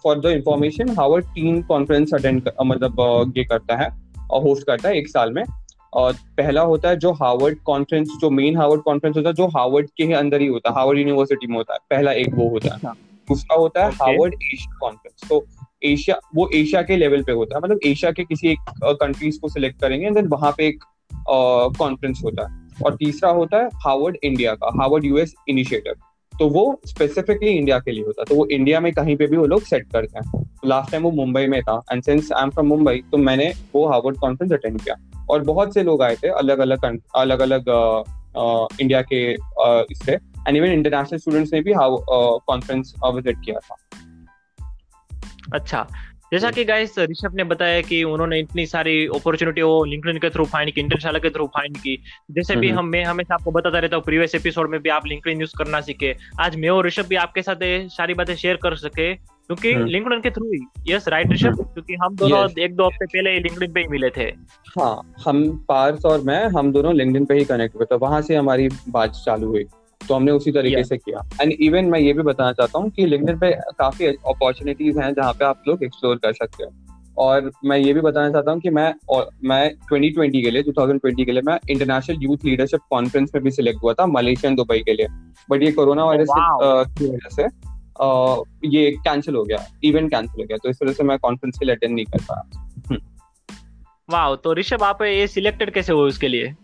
for 0.02 0.18
the 0.18 0.26
information 0.26 0.88
Harvard 0.90 1.24
तीन 1.24 1.62
कॉन्फ्रेंस 1.62 2.14
अटेंड 2.14 2.50
मतलब 2.64 2.96
uh, 2.96 3.36
ये 3.38 3.44
करता 3.44 3.76
है 3.76 3.88
और 4.30 4.42
होस्ट 4.42 4.66
करता 4.66 4.88
है 4.88 4.98
एक 4.98 5.08
साल 5.08 5.32
में। 5.32 5.42
और 5.92 6.12
पहला 6.36 6.62
होता 6.62 6.88
है 6.88 6.96
जो 6.96 7.12
हार्वर्ड 7.12 7.58
कॉन्फ्रेंस 7.58 8.08
जो 8.20 8.30
मेन 8.30 8.56
हार्वर्ड 8.56 8.82
कॉन्फ्रेंस 8.82 9.16
होता 9.16 9.28
है 9.28 9.34
जो 9.34 9.46
हार्वर्ड 9.48 9.88
के 9.96 10.04
ही 10.04 10.12
अंदर 10.12 10.40
ही 10.40 10.46
होता 10.46 10.70
है 10.70 10.76
हार्वर्ड 10.76 10.98
यूनिवर्सिटी 10.98 11.46
में 11.46 11.56
होता 11.56 11.74
है 11.74 11.78
पहला 11.90 12.12
एक 12.12 12.34
वो 12.34 12.48
होता 12.48 12.68
है। 12.68 12.74
अच्छा। 12.74 12.94
दूसरा 13.28 13.56
होता 13.56 13.84
है 13.84 13.90
हार्वर्ड 13.92 14.34
एशिया 14.34 14.76
कॉन्फ्रेंस 14.80 15.28
तो 15.28 15.44
एशिया 15.84 16.18
वो 16.34 16.48
एशिया 16.54 16.82
के 16.82 16.96
लेवल 16.96 17.22
पे 17.22 17.32
होता 17.32 17.56
है 17.56 17.62
मतलब 17.62 17.80
एशिया 17.86 18.10
के 18.12 18.24
किसी 18.24 18.48
एक 18.48 18.58
कंट्रीज़ 18.84 19.40
को 19.40 19.48
सिलेक्ट 19.48 19.80
करेंगे 19.80 20.06
एंड 20.06 20.14
देन 20.14 20.28
वहाँ 20.28 20.52
पे 20.58 20.66
एक 20.66 20.84
कॉन्फ्रेंस 21.78 22.20
होता 22.24 22.46
है। 22.46 22.68
और 22.86 22.94
तीसरा 22.94 23.30
होता 23.30 23.56
है 23.56 23.68
हार्वर्ड 23.74 24.16
इंडिया 24.22 24.54
का 24.54 24.70
हार्वर्ड 24.80 25.04
यूएस 25.04 25.34
इनिशिएटिव 25.48 25.92
तो 26.38 26.48
वो 26.48 26.80
स्पेसिफिकली 26.86 27.50
इंडिया 27.50 27.78
के 27.78 27.92
लिए 27.92 28.04
होता 28.04 28.22
है। 28.22 28.24
तो 28.24 28.34
वो 28.34 28.46
इंडिया 28.48 28.80
में 28.80 28.92
कहीं 28.92 29.16
पे 29.16 29.26
भी 29.26 29.36
वो 29.36 29.46
लोग 29.46 29.62
सेट 29.64 29.86
करते 29.92 30.18
हैं। 30.18 30.44
लास्ट 30.64 30.90
टाइम 30.90 31.02
वो 31.02 31.10
मुंबई 31.12 31.46
में 31.46 31.60
था 31.62 31.80
and 31.92 32.02
since 32.02 32.32
I 32.32 32.42
am 32.42 32.50
from 32.50 32.66
Mumbai 32.66 33.02
तो 33.12 33.18
मैंने 33.18 33.52
वो 33.74 33.86
हार्वर्ड 33.88 34.18
कॉन्फ्रेंस 34.18 34.52
अटेंड 34.52 34.80
किया। 34.80 34.94
और 35.30 35.42
बहुत 35.44 35.74
से 35.74 35.82
लोग 35.82 36.02
आए 36.02 36.16
थे 36.16 36.28
अलग 36.30 36.58
अलग 36.58 36.84
अलग 37.16 37.40
अलग 37.40 37.68
इंडिया 38.80 39.02
के 39.02 39.20
इससे। 39.92 40.12
एंड 40.12 40.56
इवन 40.56 40.66
इंटरनेशनल 40.68 41.18
स्टूडेंट्स 41.18 41.52
ने 41.52 41.60
भी 41.60 41.72
कॉन्फ्रेंस 41.76 42.94
विज़िट 43.06 43.36
किया 43.44 43.58
था। 43.60 43.76
अच्छा 45.54 45.86
जैसा 46.32 46.50
कि 46.50 46.64
गाइस 46.64 46.98
ऋषभ 46.98 47.34
ने 47.34 47.44
बताया 47.44 47.80
कि 47.80 48.02
उन्होंने 48.04 48.38
इतनी 48.40 48.66
सारी 48.66 49.06
अपॉर्चुनिटी 49.06 49.62
वो 49.62 49.84
लिंक्डइन 49.84 50.18
के 50.18 50.30
थ्रू 50.30 50.44
फाइंड 50.44 50.72
की 50.72 50.80
इंटरशाला 50.80 51.18
के 51.18 51.30
थ्रू 51.30 51.46
फाइंड 51.46 51.76
की। 51.76 51.96
जैसे 52.30 52.56
भी 52.56 52.68
हम्म। 52.68 52.78
हम 52.78 52.86
मैं 52.86 53.04
हमेशा 53.04 53.34
आपको 53.34 53.50
बताता 53.50 53.78
रहता 53.78 53.96
हूँ 53.96 54.04
प्रीवियस 54.04 54.34
एपिसोड 54.34 54.70
में 54.70 54.80
भी 54.80 54.88
आप 54.88 55.06
लिंक्डइन 55.06 55.40
यूज़ 55.40 55.52
करना 55.58 55.80
सीखे। 55.80 56.14
आज 56.40 56.56
मैं 56.56 56.68
और 56.68 56.86
ऋषभ 56.86 57.06
भी 57.06 57.16
आपके 57.16 57.42
साथ 57.42 57.56
सारी 57.88 58.14
बातें 58.14 58.34
शेयर 58.36 58.56
कर 58.56 58.76
सके 58.76 59.14
क्योंकि। 59.14 59.74
लिंक्डइन 59.74 60.20
के 60.20 60.30
थ्रू 60.30 60.52
ही। 60.52 60.94
Yes 60.94 61.08
right 61.08 61.32
Rishabh? 61.32 61.62
क्योंकि 61.74 61.94
हम 61.94 62.16
दोनों. 62.16 62.46
एक 62.60 62.74
दो 62.76 62.86
हफ़्ते 62.86 63.06
पहले 63.06 63.30
ही 63.30 63.40
लिंक्डइन 63.40 63.72
पे 63.72 63.80
ही 63.80 63.88
मिले 63.88 64.10
थे। 64.10 64.30
हाँ 64.78 65.14
हम 65.26 65.42
पार्स 65.68 66.04
और 66.04 66.20
मैं 66.20 66.44
हम 66.48 66.72
दोनों 66.72 66.94
लिंक्डइन 66.94 67.24
पे 67.24 67.34
ही 67.34 67.44
कनेक्ट 67.44 67.76
हुए 67.76 67.86
तो 67.86 67.98
वहाँ 67.98 68.20
से 68.22 68.36
हमारी 68.36 68.68
बात 68.88 69.10
चालू 69.26 69.46
हुई। 69.46 69.64
तो 70.00 70.14
हमने 70.14 70.32
उसी 70.32 70.52
तरीके 70.52 70.76
Yeah. 70.76 70.88
से 70.88 70.96
किया। 70.96 71.28
एंड 71.42 71.52
इवन 71.52 71.84
मैं 71.84 72.00
ये 72.00 72.12
भी 72.12 72.22
बताना 72.22 72.52
चाहता 72.52 72.78
हूँ 72.78 72.90
कि 72.90 73.06
लिंक्डइन 73.06 73.38
पे 73.38 73.50
काफ़ी 73.78 74.06
अपॉर्चुनिटीज़ 74.06 74.98
हैं 75.00 75.12
जहाँ 75.14 75.32
पे 75.32 75.44
आप 75.44 75.62
लोग 75.68 75.82
एक्सप्लोर 75.84 76.16
कर 76.16 76.32
सकते 76.32 76.64
हो। 76.64 76.70
और 77.16 77.50
मैं 77.64 77.76
ये 77.78 77.92
भी 77.92 78.00
बताना 78.00 78.30
चाहता 78.30 78.50
हूँ 78.50 78.60
कि 78.60 78.70
मैं 78.70 78.92
और 79.10 79.28
मैं 79.44 79.70
2020 79.84 80.42
के 80.42 80.50
लिए 80.50 80.62
2020 80.62 81.24
के 81.24 81.32
लिए 81.32 81.42
मैं 81.42 81.58
इंटरनेशनल 81.70 82.22
यूथ 82.22 82.44
लीडरशिप 82.44 82.80
कॉन्फ्रेंस 82.90 83.30
में 83.34 83.42
भी 83.44 83.50
सिलेक्ट 83.50 83.82
हुआ 83.82 83.92
था 83.92 84.06
मलेशिया 84.06 84.52
दुबई 84.54 84.78
के 84.78 84.92
लिए। 84.92 85.06
बट 85.50 85.62
ये 85.62 85.72
कोरोना 85.72 86.04
वायरस 86.04 86.28
की 86.30 87.06
वजह 87.06 87.34
से 87.36 87.46
ये 88.68 88.90
कैंसिल 89.04 89.34
हो 89.34 89.44
गया 89.44 89.66
इवेंट 89.84 90.10
कैंसिल 90.10 90.42
हो 90.42 90.46
गया। 90.46 90.56
तो 90.56 90.68
इस 90.68 90.78
वजह 90.82 90.92
से 90.92 91.04
मैं 91.04 91.18
कॉन्फ्रेंस 91.18 91.58
के 91.58 91.66
लिए 91.66 91.74
अटेंड 91.74 91.94
नहीं 91.94 92.04
कर 92.04 92.22
पाया। 92.30 92.96
वाह 94.08 94.34
तो 94.34 94.52
ऋषभ 94.54 94.82
आप 94.82 95.02
ये 95.02 95.26
सिलेक्टेड 95.26 95.70
कैसे 95.70 95.92
हुए 95.92 96.08
उसके 96.08 96.28
लिए? 96.28 96.54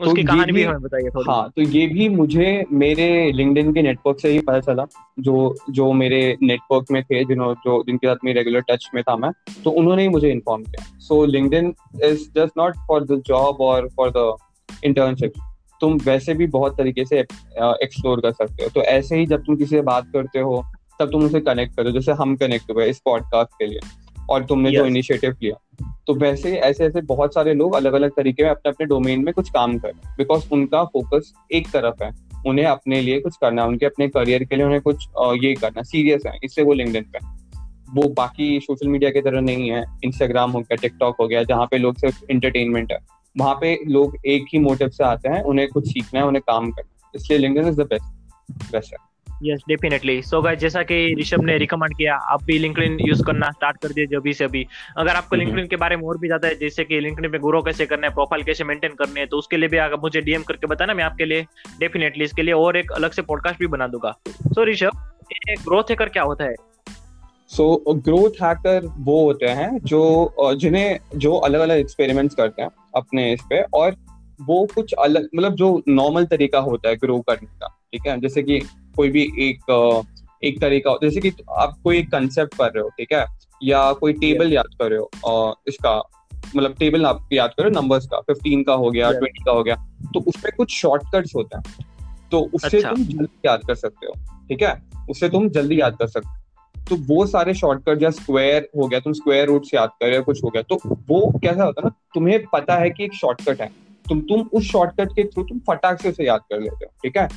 उसकी 0.00 0.22
कहानी 0.22 0.44
भी 0.44 0.52
भी- 0.52 0.66
हमें 0.66 0.82
बताइए 0.82 1.08
थोड़ी 1.08 1.32
हाँ 1.32 1.50
तो 1.56 1.62
ये 1.62 1.86
भी 1.86 2.08
मुझे 2.08 2.64
मेरे 2.72 3.32
लिंक्डइन 3.32 3.74
के 3.74 3.82
नेटवर्क 3.82 4.20
से 4.20 4.28
ही 4.28 4.38
पता 4.38 4.60
चला 4.60 4.86
जो 5.20 5.56
जो 5.70 5.92
मेरे 5.92 6.36
नेटवर्क 6.42 6.86
में 6.90 7.04
थे 7.04 7.24
जिन्हों 7.24 7.54
जो 7.54 7.82
जिनके 7.82 8.06
साथ 8.06 8.16
मैं 8.24 8.34
रेगुलर 8.34 8.60
टच 8.60 8.90
में 8.94 9.04
था 9.04 9.16
मैं 9.16 9.30
तो 9.64 9.70
उन्होंने 9.70 10.02
ही 10.02 10.08
मुझे 10.08 10.30
इन्फॉर्म 10.30 10.62
किया। 10.62 10.98
So 10.98 11.24
LinkedIn 11.24 11.74
is 12.04 12.18
just 12.18 12.52
not 12.58 12.76
for 12.88 13.04
the 13.04 13.22
job 13.26 13.56
और 13.60 13.88
फॉर 13.88 14.10
द 14.16 14.36
इंटर्नशिप 14.84 15.32
तुम 15.80 15.98
वैसे 16.04 16.34
भी 16.34 16.46
बहुत 16.46 16.76
तरीके 16.78 17.04
से 17.04 17.18
एक्सप्लोर 17.58 18.20
कर 18.20 18.32
सकते 18.32 18.62
हो। 18.62 18.68
तो 18.68 18.82
ऐसे 18.82 19.16
ही 19.16 19.26
जब 19.26 19.40
तुम 19.40 19.56
किसी 19.56 19.70
से 19.70 19.82
बात 19.82 20.04
करते 20.12 20.38
हो 20.38 20.64
तब 21.00 21.10
तुम 21.10 21.24
उसे 21.24 21.40
कनेक्ट 21.40 21.76
करो 21.76 21.90
जैसे 21.90 22.12
हम 22.12 22.36
कनेक्ट 22.36 22.70
हुए 22.70 22.86
इस 22.86 23.00
पॉडकास्ट 23.04 23.50
के 23.52 23.66
लिए। 23.66 23.78
और 24.32 24.44
तुमने 24.44 24.70
yes. 24.70 24.78
जो 24.78 24.86
इनिशिएटिव 24.86 25.34
लिया। 25.42 25.88
तो 26.06 26.14
वैसे 26.14 26.56
ऐसे 26.56 26.84
ऐसे 26.84 27.00
बहुत 27.00 27.34
सारे 27.34 27.54
लोग 27.54 27.74
अलग 27.74 27.92
अलग 27.92 28.10
तरीके 28.10 28.42
में 28.42 28.50
अपने 28.50 28.70
अपने 28.70 28.86
डोमेन 28.86 29.24
में 29.24 29.32
कुछ 29.34 29.50
काम 29.50 29.78
कर 29.78 29.88
रहे 29.88 30.06
हैं। 30.06 30.14
बिकॉज़ 30.18 30.48
उनका 30.52 30.84
फोकस 30.84 31.32
एक 31.52 31.68
तरफ़ 31.68 32.02
है 32.04 32.10
उन्हें 32.46 32.66
अपने 32.66 33.00
लिए 33.00 33.20
कुछ 33.20 33.36
करना 33.36 33.62
है 33.62 33.68
उनके 33.68 33.86
अपने 33.86 34.08
करियर 34.08 34.44
के 34.44 34.56
लिए 34.56 34.64
उन्हें 34.64 34.80
कुछ 34.80 35.06
ये 35.44 35.54
करना 35.54 35.82
सीरियस 35.82 36.22
है 36.26 36.38
इससे 36.44 36.62
वो 36.62 36.72
लिंक्डइन 36.72 37.04
पे 37.04 37.18
वो 37.94 38.08
बाकी 38.08 38.60
सोशल 38.60 38.88
मीडिया 38.88 39.10
की 39.10 39.20
तरह 39.20 39.40
नहीं 39.40 39.70
है 39.70 39.84
इंस्टाग्राम 40.04 40.50
हो 40.50 40.60
गया 40.60 40.76
टिकटॉक 40.76 41.16
हो 41.20 41.26
गया 41.28 41.42
जहाँ 41.42 41.66
पे 41.70 41.78
लोग 41.78 41.96
सिर्फ़ 41.96 42.24
इंटरटेनमेंट 42.30 42.92
है। 42.92 42.98
वहाँ 43.36 43.54
पे 43.54 43.78
लोग 43.86 44.16
एक 44.26 44.44
ही 44.52 44.58
मोटिव 44.58 44.88
से 44.88 45.04
आते 45.04 45.28
हैं 45.28 45.42
उन्हें 45.42 45.68
कुछ 45.68 45.88
सीखना 45.88 46.20
है 46.20 46.26
उन्हें 46.26 46.42
काम 46.42 46.70
करना 46.70 47.06
है। 47.06 47.10
इसलिए 47.14 47.38
LinkedIn 47.38 47.68
is 47.68 47.76
the 47.76 47.80
best 47.80 48.72
best 48.72 48.92
है। 48.92 49.11
यस 49.42 49.62
डेफिनेटली 49.68 50.20
सो 50.22 50.40
गाइस 50.42 50.58
जैसा 50.58 50.82
कि 50.82 51.14
ऋषभ 51.20 51.44
ने 51.44 51.56
रिकमेंड 51.58 51.96
किया 51.96 52.14
आप 52.32 52.42
भी 52.42 52.58
लिंक्डइन 52.58 52.96
यूज़ 53.00 53.22
करना 53.22 53.50
स्टार्ट 53.50 53.76
कर 53.76 53.92
दिए 53.92 54.06
जब 54.06 54.30
से 54.32 54.44
अभी 54.44 54.66
अगर 54.96 55.16
आपको 55.16 55.36
लिंक्डइन। 55.36 55.66
के 55.66 55.76
बारे 55.76 55.96
में 55.96 56.04
और 56.04 56.18
भी 56.18 56.28
ज़्यादा 56.28 56.48
है 56.48 56.54
जैसे 56.54 56.84
कि 56.84 57.00
लिंक्डइन 57.00 57.30
पे 57.30 57.38
ग्रो 57.38 57.62
कैसे 57.62 57.86
करना 57.86 58.06
है 58.06 58.14
प्रोफ़ाइल 58.14 58.44
कैसे 58.44 58.64
मेंटेन 58.64 58.94
करनी 58.98 59.20
है 59.20 59.26
तो 59.26 59.38
उसके 59.38 59.56
लिए 59.56 59.68
भी 59.68 59.76
अगर 59.76 59.96
मुझे 59.96 60.20
डीएम 60.20 60.42
करके 60.42 60.66
बताना 60.66 60.94
मैं 60.94 61.04
आपके 61.04 61.24
लिए 61.24 61.46
डेफिनेटली 61.80 62.24
इसके 62.24 62.42
लिए 62.42 62.54
और 62.54 62.76
एक 62.76 62.92
अलग 62.92 63.10
से 63.10 63.22
पॉडकास्ट 63.22 63.58
भी 63.60 63.66
बना 63.66 63.86
दूँगा। 63.86 64.14
सो 64.28 64.64
ऋषभ 64.64 65.08
ग्रोथ 65.64 65.90
हैकर 65.90 66.08
क्या 66.08 66.22
होता 66.22 66.44
है? 66.44 66.54
सो 67.50 67.94
ग्रोथ 68.04 68.42
हैकर 68.42 68.86
वो 68.98 69.24
होते 69.24 69.46
हैं 69.48 69.78
जो 69.84 70.54
जिन्हें 70.56 70.98
जो 71.16 71.34
अलग 71.38 71.60
अलग 71.60 71.78
एक्सपेरिमेंट्स 71.78 72.34
करते 72.34 72.62
हैं 72.62 72.68
अपने 72.96 73.32
इस 73.32 73.40
पे 73.50 73.62
और 73.74 73.96
वो 74.40 74.64
कुछ 74.74 74.92
अलग 74.98 75.28
मतलब 75.36 75.54
जो 75.54 75.82
नॉर्मल 75.88 76.24
तरीका 76.26 76.58
होता 76.60 76.88
है 76.88 76.96
ग्रो 76.96 77.20
करने 77.20 77.46
का 77.46 77.68
ठीक 77.92 78.06
है? 78.06 78.20
जैसे 78.20 78.42
कि 78.42 78.60
कोई 78.96 79.08
भी 79.10 79.22
एक 79.40 80.10
एक 80.42 80.60
तरीका 80.60 80.96
जैसे 81.02 81.20
कि 81.20 81.32
आप 81.50 81.76
कोई 81.84 81.98
एक 81.98 82.10
कंसेप्ट 82.10 82.54
कर 82.54 82.66
रहे 82.66 82.82
हो 82.82 82.88
ठीक 82.90 83.12
है? 83.12 83.24
या 83.62 83.92
कोई 83.92 84.12
टेबल 84.12 84.52
याद 84.52 84.74
कर 84.78 84.90
रहे 84.90 84.98
हो 84.98 85.56
इसका 85.68 85.96
मतलब 86.56 86.74
टेबल 86.78 87.06
आप 87.06 87.28
याद 87.32 87.50
करो 87.58 87.70
नंबर्स 87.70 88.06
का 88.06 88.20
फिफ्टीन 88.20 88.62
का 88.62 88.74
हो 88.74 88.90
गया 88.90 89.10
ट्वेंटी 89.12 89.44
का 89.44 89.52
हो 89.52 89.62
गया 89.62 89.74
तो 90.14 90.20
उसमें 90.20 90.50
कुछ 90.56 90.70
शॉर्टकट्स 90.72 91.34
होते 91.36 91.56
हैं। 91.56 91.86
तो 92.30 92.40
उससे 92.54 92.76
अच्छा. 92.76 92.90
तुम 92.90 93.04
जल्दी 93.04 93.40
याद 93.46 93.60
कर 93.66 93.74
सकते 93.74 94.06
हो 94.06 94.12
ठीक 94.48 94.62
है? 94.62 94.80
उससे 95.10 95.28
तुम 95.28 95.48
जल्दी 95.48 95.80
याद 95.80 95.96
कर 95.96 96.06
सकते 96.06 96.28
हो। 96.28 96.84
तो 96.88 96.96
वो 97.06 97.26
सारे 97.26 97.54
शॉर्टकट 97.54 98.02
या 98.02 98.10
स्क्वायर 98.10 98.68
हो 98.76 98.86
गया 98.88 99.00
तुम 99.00 99.12
स्क्वायर 99.12 99.46
रूट 99.46 99.64
से 99.64 99.76
याद 99.76 99.90
कर 100.00 100.06
रहे 100.06 100.16
हो 100.16 100.22
कुछ 100.24 100.42
हो 100.44 100.50
गया 100.50 100.62
तो 100.62 100.80
वो 101.08 101.20
कैसा 101.38 101.64
होता 101.64 101.80
है 101.80 101.88
ना 101.88 101.94
तुम्हें 102.14 102.38
पता 102.52 102.76
है 102.76 102.90
कि 102.90 103.04
एक 103.04 103.14
शॉर्टकट 103.14 103.60
है। 103.60 103.70
तुम 104.08 104.20
तुम 104.20 104.40
उस 104.52 104.70
शॉर्टकट 104.70 105.12
के 105.12 105.24
थ्रू 105.24 105.42
तुम 105.42 105.58
फटाक 105.68 106.00
से 106.00 106.10
उसे 106.10 106.26
याद 106.26 106.40
कर 106.50 106.60
लेते 106.60 106.84
हो 106.84 106.92
ठीक 107.02 107.16
है? 107.16 107.28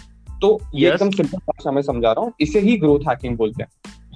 तो 0.41 0.59
ये 0.75 0.89
एकदम 0.89 1.09
सिंपल 1.09 1.37
भाषा 1.37 1.71
में 1.71 1.81
समझा 1.81 2.11
रहा 2.11 2.25
हूँ। 2.25 2.33
इसे 2.41 2.59
ही 2.59 2.77
ग्रोथ 2.77 2.99
हैकिंग 3.09 3.37
बोलते 3.37 3.63
हैं। 3.63 3.69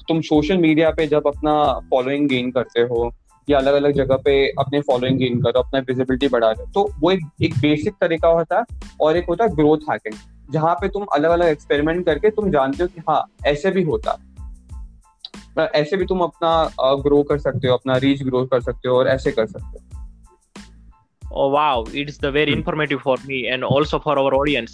तुम 0.07 0.21
सोशल 0.21 0.57
मीडिया 0.57 0.89
पे 0.91 1.07
जब 1.07 1.27
अपना 1.27 1.73
फॉलोइंग 1.89 2.27
गेन 2.29 2.51
करते 2.51 2.81
हो 2.81 3.11
या 3.49 3.57
अलग 3.57 3.73
अलग 3.73 3.91
जगह 3.91 4.17
पे 4.17 4.47
अपने 4.59 4.81
फॉलोइंग 4.81 5.17
गेन 5.17 5.41
करो 5.41 5.59
अपना 5.59 5.79
विजिबिलिटी 5.79 6.27
बढ़ा 6.27 6.49
रहे 6.51 6.71
तो 6.71 6.91
वो 6.99 7.11
एक 7.11 7.19
एक 7.41 7.53
बेसिक 7.53 7.93
तरीका 8.01 8.27
होता 8.27 8.57
है 8.57 8.79
और 9.01 9.17
एक 9.17 9.25
होता 9.29 9.43
है 9.43 9.55
ग्रोथ 9.55 9.77
हैकिंग 9.91 10.15
जहाँ 10.51 10.75
पे 10.75 10.87
तुम 10.87 11.03
अलग 11.03 11.29
अलग 11.29 11.47
एक्सपेरिमेंट 11.47 12.05
करके 12.05 12.29
तुम 12.29 12.51
जानते 12.51 12.83
हो 12.83 12.87
कि 12.87 13.01
हाँ 13.09 13.23
ऐसे 13.45 13.71
भी 13.71 13.83
होता 13.83 14.11
है। 14.11 14.29
ऐसे 15.75 15.97
भी 15.97 16.05
तुम 16.05 16.19
अपना 16.19 16.95
ग्रो 16.95 17.23
कर 17.23 17.37
सकते 17.37 17.67
हो 17.67 17.73
अपना 17.73 17.97
रीच 17.97 18.23
ग्रो 18.23 18.45
कर 18.45 18.61
सकते 18.61 18.89
हो 18.89 18.97
और 18.97 19.07
ऐसे 19.07 19.31
कर 19.31 19.45
सकते 19.45 19.67
हो। 19.67 19.85
Oh 21.31 21.47
wow, 21.53 21.77
it's 21.93 22.15
the 22.21 22.29
very 22.35 22.53
informative 22.53 23.01
for 23.01 23.15
me 23.23 23.39
and 23.53 23.65
also 23.65 23.97
for 24.05 24.13
our 24.17 24.31
audience. 24.35 24.71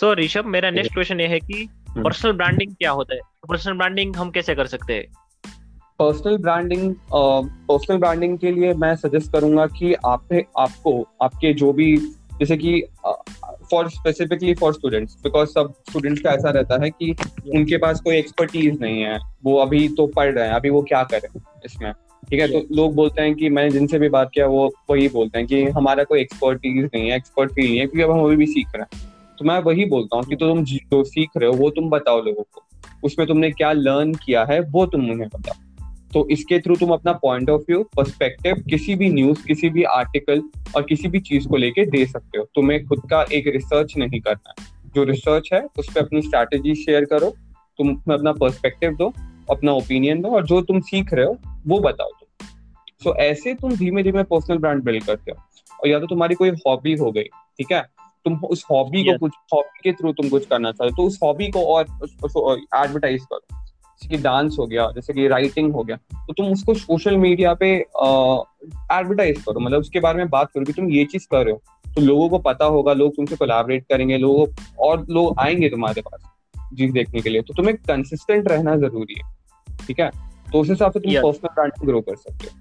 सो 0.00 0.12
ऋषभ 0.14 0.44
मेरा 0.46 0.70
नेक्स्ट 0.70 0.92
क्वेश्चन 0.94 1.20
ये 1.20 1.26
है 1.26 1.38
कि 1.40 1.68
पर्सनल 1.88 2.30
हम्म। 2.30 2.36
ब्रांडिंग 2.36 2.74
क्या 2.74 2.90
होता 2.90 3.14
है? 3.14 3.20
पर्सनल 3.48 3.74
ब्रांडिंग 3.74 4.16
हम 4.16 4.30
कैसे 4.30 4.54
कर 4.54 4.66
सकते 4.66 4.94
हैं? 4.94 5.04
पर्सनल 5.98 6.36
ब्रांडिंग 6.36 6.94
पर्सनल 7.12 7.98
ब्रांडिंग 7.98 8.38
के 8.38 8.52
लिए 8.52 8.72
मैं 8.74 8.94
सजेस्ट 8.96 9.32
करूँगा 9.32 9.66
कि 9.66 9.92
आप 10.06 10.32
आपको 10.58 11.00
आपके 11.22 11.52
जो 11.54 11.72
भी 11.72 11.96
जैसे 12.40 12.56
कि 12.56 12.82
for 13.70 13.88
specifically 13.90 14.54
for 14.54 14.72
students 14.74 15.16
because 15.22 15.48
सब 15.48 15.72
स्टूडेंट्स 15.90 16.22
का 16.22 16.30
ऐसा 16.30 16.50
रहता 16.50 16.82
है 16.82 16.90
कि 16.90 17.14
उनके 17.56 17.76
पास 17.76 18.00
कोई 18.00 18.16
एक्सपर्टीज 18.16 18.80
नहीं 18.80 19.02
है। 19.02 19.18
वो 19.44 19.56
अभी 19.58 19.88
तो 19.88 20.06
पढ़ 20.06 20.32
रहे 20.34 20.46
हैं 20.46 20.54
अभी 20.54 20.70
वो 20.70 20.82
क्या 20.82 21.02
करें 21.04 21.28
इसमें? 21.64 21.92
ठीक 22.30 22.40
है 22.40 22.46
तो 22.48 22.66
लोग 22.76 22.94
बोलते 22.94 23.22
हैं 23.22 23.34
कि 23.34 23.48
मैंने 23.50 23.70
जिनसे 23.70 23.98
भी 23.98 24.08
बात 24.08 24.30
किया 24.34 24.46
वो 24.46 24.70
वही 24.90 25.08
बोलते 25.08 25.38
हैं 25.38 25.46
कि 25.46 25.64
हमारा 25.70 26.04
कोई 26.04 26.20
एक्सपर्टीज 26.20 26.84
नहीं 26.84 27.08
है 27.10 27.16
एक्सपर्ट 27.16 27.52
फील 27.52 27.64
नहीं 27.64 27.78
है 27.78 27.86
क्योंकि 27.86 28.02
अब 28.02 28.10
हम 28.10 28.24
अभी 28.24 28.36
भी 28.36 28.46
सीख 28.46 28.76
रहे 28.76 28.82
हैं। 28.82 29.12
तो 29.38 29.44
मैं 29.44 29.58
वही 29.58 29.84
बोलता 29.84 30.16
हूँ 30.16 30.24
कि 30.24 30.36
तो 30.36 30.48
तुम 30.48 30.64
जो 30.64 31.04
सीख 31.04 31.30
रहे 31.36 31.50
हो 31.50 31.56
वो 31.56 31.70
तुम 31.70 31.90
बताओ 31.90 32.22
लोगों 32.22 32.42
को। 32.42 32.62
उसमें 33.04 33.28
तुमने 33.28 33.50
क्या 33.50 33.72
लर्न 33.72 34.14
किया 34.14 34.44
है 34.44 34.60
वो 34.60 34.86
तुम 34.86 35.10
उन्हें 35.10 35.28
बताओ। 35.28 35.54
तो 36.12 36.28
इसके 36.28 36.58
थ्रू 36.58 36.76
तुम 36.76 36.90
अपना 36.90 37.12
पॉइंट 37.12 37.50
ऑफ़ 37.50 37.62
व्यू 37.62 37.82
पर्सपेक्टिव 37.82 38.54
किसी 38.70 38.94
भी 38.94 39.08
न्यूज़ 39.08 39.46
किसी 39.46 39.68
भी 39.68 39.82
आर्टिकल 39.82 40.42
और 40.76 40.82
किसी 40.82 41.08
भी 41.08 41.20
चीज़ 41.20 41.48
को 41.48 41.56
लेके 41.56 41.86
दे 41.86 42.06
सकते 42.06 42.38
हो। 42.38 42.44
तुम्हें 42.44 42.86
खुद 42.86 43.00
का 43.10 43.22
एक 43.32 43.46
रिसर्च 43.46 43.96
नहीं 43.96 44.20
करना 44.20 44.54
है। 44.60 44.66
जो 44.94 45.04
रिसर्च 45.04 45.50
है 45.52 45.66
उस 45.78 45.92
पर 45.94 46.00
अपनी 46.00 46.22
स्ट्रैटेजी 46.22 46.74
शेयर 46.74 47.04
करो। 47.04 47.30
तुम 47.78 47.96
उसमें 47.96 48.16
अपना 48.16 48.32
पर्सपेक्टिव 48.32 48.92
दो 48.92 49.12
अपना 49.50 49.72
ओपिनियन 49.72 50.22
दो 50.22 50.28
और 50.28 50.46
जो 50.46 50.60
तुम 50.62 50.80
सीख 50.80 51.14
रहे 51.14 51.26
हो 51.26 51.38
वो 51.66 51.78
बताओ 51.78 52.08
तुम। 52.08 52.46
सो 53.04 53.10
so, 53.10 53.16
ऐसे 53.16 53.54
तुम 53.54 53.76
धीमे 53.76 54.02
धीमे 54.02 54.22
पर्सनल 54.22 54.58
ब्रांड 54.58 54.82
बिल्ड 54.82 55.04
करते 55.04 55.30
हो। 55.30 55.36
और 55.82 55.88
या 55.88 55.98
तो 56.00 56.06
तुम्हारी 56.06 56.34
कोई 56.34 56.50
हॉबी 56.50 56.94
हो 56.94 57.12
गई 57.12 57.22
ठीक 57.22 57.72
है? 57.72 57.93
तुम 58.24 58.34
उस 58.44 58.64
हॉबी 58.70 59.02
yes. 59.02 59.12
को 59.12 59.18
कुछ 59.18 59.32
हॉबी 59.54 59.80
के 59.84 59.92
थ्रू 59.92 60.12
तुम 60.12 60.28
कुछ 60.28 60.46
करना 60.46 60.72
चाहते 60.72 60.92
हो 60.92 60.96
तो 60.96 61.06
उस 61.06 61.18
हॉबी 61.22 61.48
को 61.48 61.64
और 61.66 62.58
एडवर्टाइज 62.76 63.22
करो। 63.22 63.56
जैसे 63.94 64.08
कि 64.08 64.22
डांस 64.22 64.56
हो 64.58 64.66
गया 64.66 64.90
जैसे 64.90 65.12
कि 65.12 65.26
राइटिंग 65.28 65.72
हो 65.72 65.82
गया 65.82 65.96
तो 66.18 66.32
तुम 66.32 66.46
उसको 66.52 66.74
सोशल 66.74 67.16
मीडिया 67.16 67.54
पे 67.54 67.68
एडवर्टाइज 67.68 69.42
करो। 69.42 69.60
मतलब 69.60 69.80
उसके 69.80 70.00
बारे 70.00 70.18
में 70.18 70.28
बात 70.30 70.50
करो 70.50 70.64
कि 70.64 70.72
तुम 70.72 70.90
ये 70.90 71.04
चीज़ 71.04 71.26
कर 71.30 71.44
रहे 71.44 71.52
हो। 71.52 71.62
तो 71.86 72.00
लोगों 72.00 72.28
को 72.28 72.38
पता 72.40 72.64
होगा 72.66 72.92
लोग 72.92 73.12
तुमसे 73.16 73.36
कोलैबोरेट 73.36 73.84
करेंगे 73.88 74.18
लोग 74.18 74.54
और 74.80 75.06
लोग 75.10 75.38
आएँगे 75.40 75.68
तुम्हारे 75.68 76.02
पास 76.02 76.20
चीज़ 76.78 76.92
देखने 76.92 77.20
के 77.20 77.30
लिए। 77.30 77.42
तो 77.42 77.54
तुम्हें 77.54 77.76
कंसिस्टेंट 77.78 78.48
रहना 78.48 78.76
ज़रूरी 78.76 79.14
है 79.18 79.76
ठीक 79.86 80.00
है? 80.00 80.10
तो 80.52 80.60
उस 80.60 80.68
हिसाब 80.70 80.92
से 80.92 81.00
तुम 81.00 81.12
पर्सनल 81.12 81.48
ब्रांडिंग 81.54 81.88
ग्रो 81.88 82.00
कर 82.00 82.16
सकते 82.16 82.46
हो। 82.46 82.58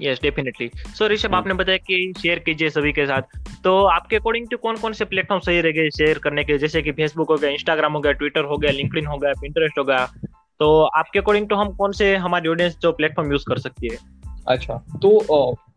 यस 0.00 0.20
डेफिनेटली 0.22 0.70
सो 0.98 1.06
ऋषभ 1.08 1.34
आपने 1.34 1.54
बताया 1.54 1.78
कि 1.78 2.12
शेयर 2.18 2.38
कीजिए 2.38 2.70
सभी 2.70 2.92
के 2.92 3.06
साथ। 3.06 3.22
तो 3.64 3.82
आपके 3.86 4.16
अकॉर्डिंग 4.16 4.46
टू 4.50 4.56
कौन 4.56 4.76
कौन 4.76 4.92
से 4.92 5.04
प्लेटफॉर्म 5.04 5.40
सही 5.40 5.60
रहेंगे 5.60 5.88
शेयर 5.90 6.18
करने 6.18 6.44
के 6.44 6.58
जैसे 6.58 6.82
कि 6.82 6.92
फेसबुक 6.92 7.30
हो 7.30 7.36
गया 7.36 7.50
इंस्टाग्राम 7.50 7.92
हो 7.92 8.00
गया 8.00 8.12
ट्विटर 8.12 8.44
हो 8.44 8.56
गया 8.56 8.70
लिंक्डइन 8.72 9.06
हो 9.06 9.16
गया 9.18 9.32
पिंटरेस्ट 9.40 9.78
हो 9.78 9.84
गया। 9.84 10.06
तो 10.60 10.82
आपके 10.98 11.18
अकॉर्डिंग 11.18 11.48
टू 11.48 11.56
हम 11.56 11.72
कौन 11.76 11.92
से 11.92 12.14
हमारी 12.16 12.48
ऑडियंस 12.48 12.78
जो 12.82 12.92
प्लेटफॉर्म 12.92 13.32
यूज़ 13.32 13.44
कर 13.48 13.58
सकती 13.58 13.88
है? 13.88 13.98
अच्छा 14.48 14.74
तो 15.02 15.18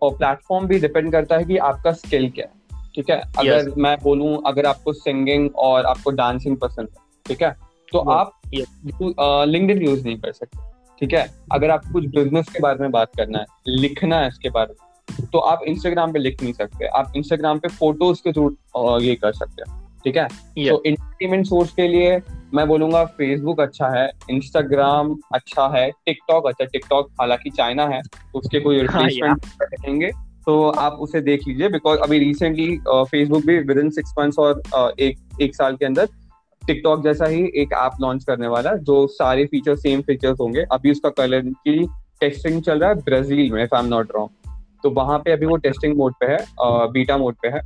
प्लेटफॉर्म 0.03 0.67
भी 0.67 0.79
डिपेंड 0.79 1.11
करता 1.11 1.37
है 1.37 1.45
कि 1.45 1.57
आपका 1.65 1.91
स्किल 1.93 2.29
क्या 2.29 2.45
है 2.45 2.89
ठीक 2.95 3.09
है? 3.09 3.19
अगर 3.39 3.63
yes. 3.63 3.77
मैं 3.77 3.97
बोलूँ 4.03 4.41
अगर 4.47 4.65
आपको 4.65 4.93
सिंगिंग 4.93 5.49
और 5.55 5.85
आपको 5.85 6.11
डांसिंग 6.11 6.57
पसंद 6.57 6.87
है 6.89 7.03
ठीक 7.25 7.43
है? 7.43 7.51
तो 7.91 7.99
yes. 7.99 8.09
आप 8.09 9.47
लिंक्डइन 9.47 9.81
यूज़ 9.81 10.03
नहीं 10.05 10.17
कर 10.17 10.31
सकते। 10.31 10.70
ठीक 11.01 11.13
है? 11.13 11.29
अगर 11.51 11.69
आपको 11.69 11.93
कुछ 11.93 12.05
बिज़नेस 12.05 12.49
के 12.49 12.59
बारे 12.59 12.79
में 12.79 12.91
बात 12.91 13.09
करना 13.17 13.39
है 13.39 13.45
लिखना 13.67 14.19
है 14.19 14.27
इसके 14.27 14.49
बारे 14.49 14.73
में 14.73 15.27
तो 15.33 15.39
आप 15.39 15.61
इंस्टाग्राम 15.67 16.11
पे 16.11 16.19
लिख 16.19 16.43
नहीं 16.43 16.53
सकते। 16.53 16.85
आप 16.87 17.13
इंस्टाग्राम 17.15 17.59
पे 17.59 17.67
फ़ोटोज़ 17.67 18.21
के 18.27 18.31
थ्रू 18.31 18.99
ये 18.99 19.15
कर 19.15 19.33
सकते 19.33 19.63
हैं 19.67 19.79
ठीक 20.03 20.17
है? 20.17 20.27
तो 20.69 20.83
इंटरटेनमेंट 20.85 21.45
सोर्स 21.45 21.73
के 21.73 21.87
लिए 21.87 22.21
मैं 22.53 22.67
बोलूँगा 22.67 23.05
फेसबुक 23.05 23.59
अच्छा 23.59 23.87
है 23.87 24.09
इंस्टाग्राम 24.29 25.15
अच्छा 25.33 25.67
है 25.77 25.89
टिकटॉक 26.05 26.47
अच्छा 26.47 26.65
टिकटॉक 26.65 27.09
हालाँकि 27.21 27.49
चाइना 27.49 27.87
है 27.87 28.01
तो 28.01 28.39
उसके 28.39 28.59
कोई 28.59 28.79
रिप्लेसमेंट 28.81 29.45
हाँ, 29.45 29.67
रहेंगे 29.73 30.11
तो 30.45 30.69
आप 30.69 30.93
उसे 30.93 31.21
देख 31.21 31.47
लीजिए 31.47 31.69
बिकॉज़ 31.69 31.99
अभी 31.99 32.19
रिसेंटली 32.19 32.77
फेसबुक 32.87 33.45
भी 33.45 33.57
विद 33.59 33.77
इन 33.77 33.89
सिक्स 33.89 34.13
मंथ्स 34.19 34.39
और 34.39 34.61
एक 34.99 35.19
एक 35.41 35.55
साल 35.55 35.75
के 35.75 35.85
अंदर 35.85 36.07
टिकटॉक 36.67 37.03
जैसा 37.03 37.25
ही 37.25 37.41
एक 37.55 37.73
ऐप 37.73 37.91
लॉन्च 38.01 38.23
करने 38.23 38.47
वाला 38.47 38.73
जो 38.81 39.05
सारे 39.07 39.45
फीचर 39.45 39.75
सेम 39.75 40.01
फीचर्स 40.01 40.39
होंगे। 40.39 40.61
अभी 40.71 40.91
उसका 40.91 41.09
कलर 41.09 41.41
की 41.41 41.85
टेस्टिंग 42.21 42.61
चल 42.63 42.79
रहा 42.79 42.89
है 42.89 42.95
ब्राज़ील 42.95 43.51
में 43.51 43.63
if 43.63 43.75
I 43.75 43.83
am 43.83 43.89
not 43.89 44.11
wrong 44.15 44.59
तो 44.83 44.89
वहाँ 44.89 45.17
पे 45.19 45.31
अभी 45.31 45.45
वो 45.45 45.55
टेस्टिंग 45.57 45.95
मोड 45.97 46.13
पे 46.19 46.25
है 46.25 46.37
बीटा 46.91 47.17
मोड 47.17 47.35
पे 47.41 47.47
है। 47.47 47.61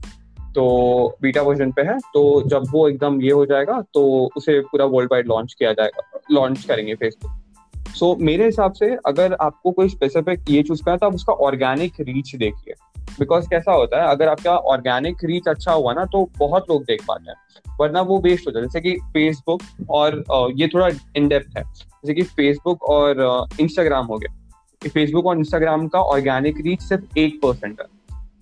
तो 0.55 1.17
बीटा 1.21 1.41
वर्जन 1.41 1.71
पे 1.71 1.81
है। 1.81 1.97
तो 2.13 2.41
जब 2.47 2.63
वो 2.71 2.87
एकदम 2.89 3.21
ये 3.21 3.31
हो 3.31 3.45
जाएगा 3.45 3.79
तो 3.93 4.03
उसे 4.37 4.59
पूरा 4.61 4.85
वर्ल्ड 4.85 5.11
वाइड 5.11 5.27
लॉन्च 5.27 5.53
किया 5.53 5.73
जाएगा। 5.73 6.19
लॉन्च 6.31 6.63
करेंगे 6.63 6.95
फेसबुक 6.95 7.41
सो 7.87 8.13
so, 8.13 8.21
मेरे 8.21 8.45
हिसाब 8.45 8.73
से 8.73 8.95
अगर 9.05 9.33
आपको 9.33 9.71
कोई 9.71 9.89
स्पेसिफिक 9.89 10.49
ये 10.49 10.63
चूज़ 10.63 10.83
करना 10.83 10.97
तो 10.97 11.05
आप 11.05 11.15
उसका 11.15 11.33
ऑर्गेनिक 11.33 11.99
रीच 11.99 12.35
देखिए। 12.35 12.73
बिकॉज़ 13.19 13.49
कैसा 13.49 13.71
होता 13.71 14.01
है 14.01 14.09
अगर 14.09 14.27
आपका 14.27 14.55
ऑर्गेनिक 14.57 15.23
रीच 15.23 15.47
अच्छा 15.47 15.71
हुआ 15.71 15.93
ना 15.93 16.05
तो 16.05 16.29
बहुत 16.37 16.69
लोग 16.69 16.83
देख 16.83 17.03
पाते 17.07 17.31
हैं। 17.31 17.37
वरना 17.79 18.01
वो 18.01 18.19
वेस्ट 18.19 18.47
हो 18.47 18.51
जाता 18.51 18.59
है। 18.59 18.67
जैसे 18.67 18.81
कि 18.81 18.95
फेसबुक 19.13 19.61
और 19.89 20.23
ये 20.57 20.67
थोड़ा 20.67 20.89
इन 21.15 21.27
डेप्थ 21.27 21.57
है। 21.57 21.63
जैसे 21.63 22.13
कि 22.13 22.23
फेसबुक 22.23 22.83
और 22.83 23.47
इंस्टाग्राम 23.59 24.05
हो 24.05 24.17
गया। 24.17 24.89
फेसबुक 24.89 25.25
और 25.25 25.37
इंस्टाग्राम 25.37 25.87
का 25.87 25.99
ऑर्गेनिक 25.99 26.61
रीच 26.61 26.81
सिर्फ़ 26.81 27.19
एक 27.19 27.39
परसेंट 27.41 27.81
है। 27.81 27.87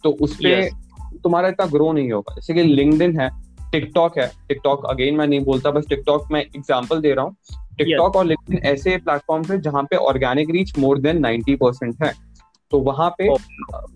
तो 0.03 0.12
उस 0.12 0.36
पर 0.36 0.70
तुम्हारा 1.24 1.48
इतना 1.48 1.65
ग्रो 1.65 1.91
नहीं 1.93 2.12
होगा। 2.12 2.36
जैसे 2.36 2.53
कि 2.53 2.63
लिंकड 2.63 3.20
है 3.20 3.29
टिकटॉक 3.72 4.17
है। 4.17 4.32
टिकटॉक 4.48 4.86
अगेन 4.86 5.15
मैं 5.15 5.27
नहीं 5.27 5.39
बोलता 5.39 5.72
बस 5.72 5.86
टिकटॉक 5.89 6.27
मैं 6.32 6.41
एग्ज़ाम्पल 6.41 7.01
दे 7.01 7.13
रहा 7.13 7.25
हूँ। 7.25 7.36
टिकटॉक 7.77 8.15
और 8.15 8.25
लिंकड 8.25 8.65
ऐसे 8.65 8.98
प्लेटफॉर्म 8.98 9.43
है 9.51 9.60
जहाँ 9.62 9.84
पे 9.84 9.96
organic 9.96 10.50
reach 10.50 10.77
more 10.79 11.00
than 11.00 11.20
ninety 11.20 11.55
percent 11.55 12.03
है। 12.03 12.12
तो 12.74 12.80
वहाँ 12.80 13.10
पे 13.10 13.30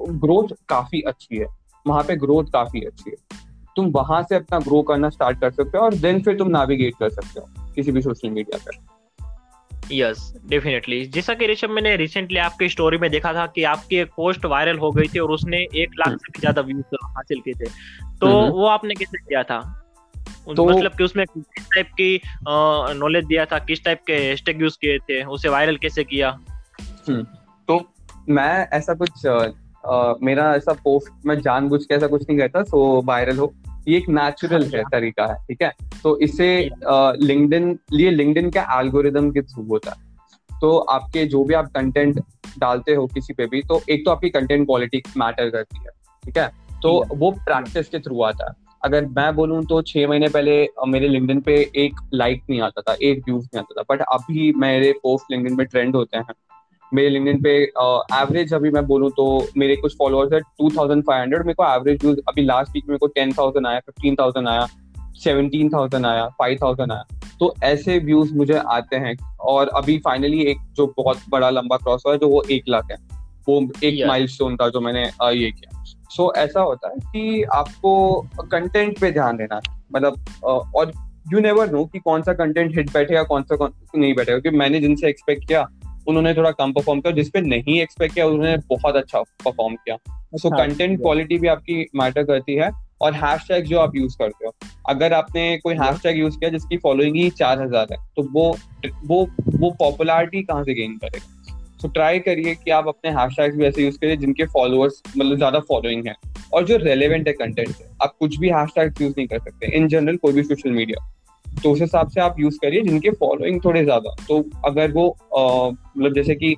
ग्रोथ 0.10 0.56
काफ़ी 0.70 1.02
अच्छी 1.02 1.38
है। 1.38 1.46
वहाँ 1.88 2.04
पे 2.04 2.16
ग्रोथ 2.16 2.44
काफ़ी 2.44 2.82
अच्छी 2.82 3.10
है। 3.10 3.40
तुम 3.76 3.86
वहाँ 3.86 4.24
से 4.24 4.36
अपना 4.36 4.60
ग्रो 4.60 4.82
करना 4.82 5.10
स्टार्ट 5.10 5.42
कर 5.42 5.52
सकते 5.52 5.78
हो 5.78 5.84
और 5.84 5.94
देन 5.94 6.22
फिर 6.22 6.38
तुम 6.38 6.48
नेविगेट 6.48 6.94
कर 7.00 7.10
सकते 7.10 7.40
हो 7.40 7.74
किसी 7.74 7.92
भी 7.92 8.02
सोशल 8.02 8.30
मीडिया 8.30 8.58
पर 8.58 8.98
यस 9.92 10.34
डेफिनेटली 10.46 11.06
जैसा 11.06 11.34
कि 11.34 11.48
ऋषभ 11.48 11.70
मैंने 11.70 11.96
रिसेंटली 11.96 12.38
आपकी 12.38 12.70
स्टोरी 12.70 12.98
में 12.98 13.12
देखा 13.12 13.34
था 13.34 13.48
कि 13.48 13.64
आपकी 13.64 13.96
एक 13.96 14.08
पोस्ट 14.18 14.46
वायरल 14.46 14.78
हो 14.78 14.92
गई 14.92 15.08
थी 15.08 15.20
और 15.20 15.30
उसने 15.30 15.58
एक 15.58 15.90
लाख 16.00 16.10
से 16.10 16.32
भी 16.32 16.40
ज़्यादा 16.40 16.62
व्यूज़ 16.62 16.96
हासिल 17.04 17.40
किए 17.40 17.54
थे। 17.54 17.70
तो 18.22 18.42
हम्म। 18.42 18.52
वो 18.52 18.66
आपने 18.66 18.96
कैसे 18.96 19.18
किया 19.18 19.44
था? 19.44 19.84
तो- 20.56 20.78
मतलब 20.78 20.92
कि 20.92 21.04
उसमें 21.04 21.26
किस 21.36 21.66
टाइप 21.66 21.88
की 21.88 22.22
नॉलेज 23.00 23.26
दिया 23.26 23.46
था? 23.46 23.60
किस 23.60 23.84
टाइप 23.84 24.02
के 24.08 24.14
हैशटैग 24.14 24.62
यूज़ 24.62 24.78
किए 24.82 24.98
थे? 24.98 25.24
उसे 25.24 25.50
वायरल 25.50 25.78
कैसे 25.78 26.04
किया? 26.04 26.40
तो 27.68 27.94
मैं 28.30 28.68
ऐसा 28.74 28.94
कुछ 28.94 29.26
अ, 29.26 30.14
मेरा 30.24 30.54
ऐसा 30.56 30.74
पोस्ट 30.74 31.26
मैं 31.26 31.40
जानबूझ 31.42 31.84
के 31.86 31.94
ऐसा 31.96 32.08
कुछ 32.08 32.24
नहीं 32.30 32.38
करता 32.40 32.64
सो 32.64 33.02
वायरल 33.02 33.38
हो। 33.38 33.54
ये 33.88 33.98
एक 33.98 34.10
नेचुरल 34.10 34.64
है 34.64 34.68
अच्छा। 34.70 34.90
तरीका 34.92 35.26
है 35.26 35.36
ठीक 35.36 35.62
है? 35.62 35.72
तो 36.04 36.18
इससे 36.20 36.48
लिंक्डइन 37.24 37.78
ये 37.94 38.10
लिंक्डइन 38.12 38.50
का 38.50 38.66
एल्गोरिदम 38.80 39.30
के 39.32 39.42
थ्रू 39.42 39.64
होता 39.64 39.92
है। 39.92 40.60
तो 40.62 40.78
आपके 40.78 41.26
जो 41.26 41.44
भी 41.44 41.54
आप 41.54 41.72
कंटेंट 41.76 42.20
डालते 42.60 42.96
हो 42.96 43.06
किसी 43.08 43.34
पे 43.34 43.46
भी 43.46 43.62
तो 43.62 43.82
एक 43.90 44.06
तो 44.06 44.12
आपकी 44.12 44.30
कंटेंट 44.30 44.66
क्वालिटी 44.66 45.02
मैटर 45.18 45.50
करती 45.50 45.80
है 45.80 45.90
ठीक 46.24 46.38
है? 46.38 46.48
तो 46.82 47.04
वो 47.16 47.32
प्रैक्टिस 47.32 47.90
के 47.90 48.00
थ्रू 48.00 48.22
आता 48.22 48.50
है। 48.50 48.66
अगर 48.84 49.06
मैं 49.06 49.36
बोलूँ 49.36 49.64
तो 49.66 49.82
छह 49.82 50.08
महीने 50.08 50.28
पहले 50.30 50.68
मेरे 50.88 51.08
लिंक्डइन 51.08 51.40
पे 51.42 51.56
एक 51.76 52.00
लाइक 52.14 52.44
नहीं 52.50 52.62
आता 52.62 52.82
था 52.82 52.96
एक 53.02 53.20
व्यूज़ 53.20 53.46
नहीं 53.46 53.60
आता 53.60 53.82
था 53.82 53.96
बट 53.96 54.02
अभी 54.02 54.52
मेरे 54.58 54.92
पोस्ट 55.04 55.32
लिंक्डइन 55.32 55.58
में 55.58 55.66
ट्रेंड 55.68 55.96
होते 55.96 56.18
हैं। 56.18 56.26
मेरे 56.94 57.10
लिंक्डइन 57.10 57.42
पे 57.42 57.64
एवरेज 58.22 58.54
अभी 58.54 58.70
मैं 58.70 58.86
बोलूँ 58.86 59.10
तो 59.12 59.48
मेरे 59.58 59.76
कुछ 59.76 59.96
फॉलोअर्स 59.98 60.34
है 60.34 60.40
टू 60.40 60.70
थाउज़ेंड 60.70 61.04
फाइव 61.04 61.22
हंड्रेड 61.22 61.42
मेरे 61.42 61.54
को 61.54 61.76
एवरेज 61.76 62.04
व्यूज़ 62.04 62.20
अभी 62.30 62.42
लास्ट 62.42 62.72
वीक 62.74 62.86
मेरे 62.88 62.98
को 62.98 63.08
टेन 63.08 63.34
थाउज़ेंड 63.34 63.68
आया 63.68 63.80
फिफ्टीन 63.80 64.16
थाउज़ेंड 64.16 64.48
आया 64.48 64.68
सेवनटीन 65.16 65.70
थाउज़ेंड 65.70 66.06
आया 66.06 66.28
फाइव 66.28 66.58
थाउज़ेंड 66.62 66.92
आया। 66.92 67.04
तो 67.40 67.54
ऐसे 67.64 68.00
व्यूज़ 68.00 68.34
मुझे 68.34 68.54
आते 68.54 68.96
हैं 68.96 69.16
और 69.40 69.68
अभी 69.68 69.98
फाइनली 69.98 70.42
एक 70.42 70.58
जो 70.74 70.94
बहुत 70.98 71.18
बड़ा 71.30 71.50
लंबा 71.50 71.78
क्रॉस 71.78 72.04
हुआ 72.06 72.14
है 72.14 72.20
जो 72.20 72.30
वो 72.30 72.44
एक 72.52 72.64
लाख 72.70 72.92
है। 72.92 72.98
वो 73.50 73.62
एक 73.84 73.96
Yeah. 73.96 74.08
माइलस्टोन 74.08 74.56
था 74.56 74.70
जो 74.70 74.82
मैंने 74.82 75.04
ये 75.24 75.52
किया। 75.52 75.84
सो 75.84 76.32
so, 76.32 76.38
ऐसा 76.38 76.62
होता 76.62 76.90
है 76.90 76.96
कि 77.00 77.44
आपको 77.44 78.22
कंटेंट 78.40 79.00
पे 79.00 79.12
ध्यान 79.12 79.38
देना 79.38 79.62
मतलब 79.94 80.18
और 80.76 80.92
यू 81.34 81.40
नेवर 81.40 81.72
नो 81.72 81.86
कि 81.86 82.00
कौन 82.00 82.22
सा 82.22 82.34
कंटेंट 82.34 82.78
हिट 82.78 82.94
बैठेगा 82.94 83.24
कौन 83.24 83.44
सा 83.44 83.56
कौन 83.56 83.72
नहीं 83.96 84.14
बैठेगा 84.14 84.40
क्योंकि 84.40 84.58
मैंने 84.58 84.80
जिनसे 84.80 85.10
एक्सपेक्ट 85.10 85.48
किया 85.48 85.68
उन्होंने 86.08 86.34
थोड़ा 86.34 86.52
कम 86.54 86.74
परफॉर्म 86.74 87.00
किया 87.02 87.14
जिसपे 87.14 87.42
नहीं 87.44 87.80
एक्सपेक्ट 87.82 88.14
किया 88.16 88.26
उन्होंने 88.28 88.58
बहुत 88.70 88.96
अच्छा 88.96 89.22
परफॉर्म 89.46 89.76
किया। 89.76 89.98
सो 90.36 90.50
कंटेंट 90.52 91.00
क्वालिटी 91.02 91.38
भी 91.38 91.48
आपकी 91.48 91.86
मैटर 91.96 92.24
करती 92.26 92.56
है 92.56 92.70
और 93.02 93.14
हैश 93.16 93.48
टैग 93.48 93.66
जो 93.66 93.80
आप 93.80 93.96
यूज़ 93.96 94.18
करते 94.20 94.46
हो। 94.46 94.54
अगर 94.90 95.14
आपने 95.14 95.58
कोई 95.64 95.76
हैश 95.76 96.02
टैग 96.04 96.18
यूज़ 96.18 96.38
किया 96.40 96.50
जिसकी 96.52 96.78
फॉलोइंग 96.78 97.16
ही 97.16 97.30
चार 97.32 97.62
हज़ार 97.62 97.88
है 97.92 97.98
तो 98.16 98.28
वो 98.34 98.46
वो 99.06 99.26
वो 99.50 99.72
पॉपुलैरिटी 99.80 100.42
कहाँ 100.44 100.64
से 100.64 100.74
गेन 100.74 100.98
करेगा 100.98 101.36
सो 101.82 101.88
ट्राई 101.90 102.20
करिए 102.20 102.54
कि 102.56 102.72
आप 102.72 102.88
अपने 102.88 103.12
हैश 103.12 103.36
टैग 103.38 103.58
भी 103.58 103.66
ऐसे 103.66 103.84
यूज़ 103.84 103.98
करिए 103.98 104.18
जिनके 104.18 104.46
फॉलोअर्स 104.54 105.02
मतलब 105.08 105.38
ज़्यादा 105.38 105.60
फॉलोइंग 105.68 106.08
है 106.08 106.16
और 106.54 106.66
जो 106.66 106.78
रेलिवेंट 106.78 107.28
है 107.28 107.34
कंटेंट 107.34 107.70
से। 107.70 107.86
आप 108.04 108.16
कुछ 108.20 108.38
भी 108.40 108.50
हैश 108.50 108.70
टैग 108.76 109.02
यूज़ 109.02 109.14
नहीं 109.18 109.28
कर 109.28 109.40
सकते। 109.40 109.76
इन 109.78 109.88
जनरल 109.88 110.18
कोई 110.18 110.34
भी 110.34 110.44
सोशल 110.44 110.72
मीडिया 110.72 111.06
तो 111.64 111.72
उस 111.72 111.82
हिसाब 111.82 112.10
से 112.10 112.22
आप 112.22 112.40
यूज़ 112.40 112.58
करिए 112.62 112.82
जिनके 112.82 113.10
फॉलोइंग 113.20 113.60
थोड़े 113.66 113.84
ज़्यादा। 113.84 114.16
तो 114.28 114.40
अगर 114.66 114.92
वो 114.92 115.08
मतलब 115.34 116.14
जैसे 116.16 116.36
कि 116.36 116.56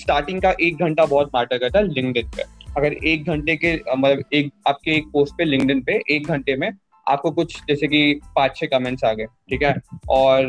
स्टार्टिंग 0.00 0.40
का 0.42 0.54
एक 0.60 0.76
घंटा 0.76 1.04
बहुत 1.06 1.30
मैटर 1.34 1.58
करता 1.58 1.78
है 1.78 1.88
लिंक्डइन 1.88 2.30
पे। 2.36 2.42
अगर 2.76 2.92
एक 2.92 3.26
घंटे 3.26 3.56
के 3.56 3.74
मतलब 3.74 4.22
एक 4.32 4.52
आपके 4.68 4.90
एक 4.90 5.06
पोस्ट 5.12 5.34
पे 5.38 5.44
लिंक्डइन 5.44 5.80
पे 5.82 6.00
एक 6.10 6.26
घंटे 6.26 6.56
में 6.56 6.70
आपको 7.06 7.30
कुछ 7.30 7.56
जैसे 7.68 7.88
कि 7.88 8.20
पाँच 8.36 8.56
छह 8.56 8.66
कमेंट्स 8.68 9.04
आ 9.04 9.12
गए 9.12 9.26
ठीक 9.50 9.62
है? 9.62 9.74
और 10.10 10.46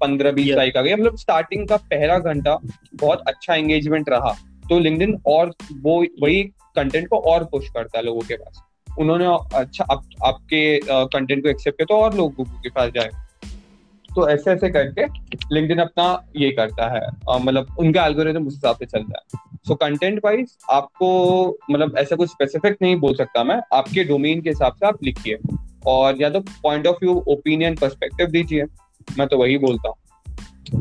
पंद्रह 0.00 0.32
बीस. 0.32 0.54
लाइक 0.54 0.76
आ 0.76 0.82
गए। 0.82 0.94
मतलब 0.94 1.16
स्टार्टिंग 1.16 1.66
का 1.68 1.76
पहला 1.76 2.18
घंटा 2.20 2.58
बहुत 2.94 3.22
अच्छा 3.28 3.54
एंगेजमेंट 3.54 4.08
रहा। 4.10 4.34
तो 4.70 4.78
लिंक्डइन 4.78 5.16
और 5.26 5.52
वो 5.82 6.02
वही 6.22 6.42
कंटेंट 6.76 7.08
को 7.08 7.18
और 7.30 7.44
पुश 7.44 7.68
करता 7.68 7.98
है 7.98 8.04
लोगों 8.04 8.20
के 8.20 8.34
पास। 8.34 8.62
उन्होंने 8.88 9.26
अच्छा 9.54 9.84
आप, 9.84 10.02
आपके 10.24 10.80
कंटेंट 10.86 11.42
को 11.42 11.48
एक्सेप्ट 11.48 11.78
किया 11.78 11.86
तो 11.86 12.02
और 12.02 12.14
लोगों 12.14 12.44
के 12.44 12.70
पास 12.70 12.90
जाए। 12.94 13.10
तो 14.16 14.28
ऐसे 14.28 14.50
ऐसे 14.50 14.68
करके 14.70 15.04
लिंक्डइन 15.54 15.78
अपना 15.78 16.26
ये 16.36 16.50
करता 16.50 16.88
है। 16.88 17.00
मतलब 17.40 17.76
उनका 17.78 18.06
एल्गोरिथम 18.06 18.46
उस 18.46 18.54
हिसाब 18.54 18.76
से 18.76 18.86
चलता 18.86 19.18
है। 19.18 19.40
सो 19.68 19.74
कंटेंट 19.74 20.20
वाइज 20.24 20.56
आपको 20.70 21.08
मतलब 21.70 21.96
ऐसा 21.98 22.16
कुछ 22.16 22.28
स्पेसिफिक 22.28 22.76
नहीं 22.82 22.96
बोल 22.96 23.14
सकता 23.14 23.44
मैं। 23.44 23.60
आपके 23.74 24.04
डोमेन 24.04 24.40
के 24.40 24.50
हिसाब 24.50 24.72
से 24.72 24.86
आप 24.86 25.02
लिखिए। 25.04 25.38
और 25.86 26.20
या 26.22 26.30
तो 26.30 26.40
point 26.40 26.86
of 26.86 26.96
view 27.02 27.24
opinion 27.28 27.76
perspective 27.76 28.26
दीजिए। 28.26 28.64
मैं 29.18 29.26
तो 29.28 29.38
वही 29.38 29.58
बोलता 29.58 29.88
हूँ। 29.88 29.96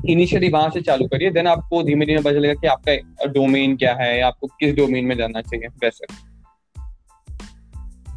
इनिशियली 0.09 0.49
वहाँ 0.49 0.69
से 0.69 0.81
चालू 0.81 1.07
करिए। 1.07 1.29
देन 1.29 1.47
आपको 1.47 1.83
धीमे 1.83 2.05
धीमे 2.05 2.21
पता 2.21 2.31
चलेगा 2.31 2.53
कि 2.53 2.67
आपका 2.67 3.27
डोमेन 3.27 3.75
क्या 3.77 3.93
है 3.95 4.19
या 4.19 4.27
आपको 4.27 4.47
किस 4.47 4.75
डोमेन 4.75 5.05
में 5.05 5.17
जाना 5.17 5.41
चाहिए। 5.41 5.67
वैसे। 5.67 6.05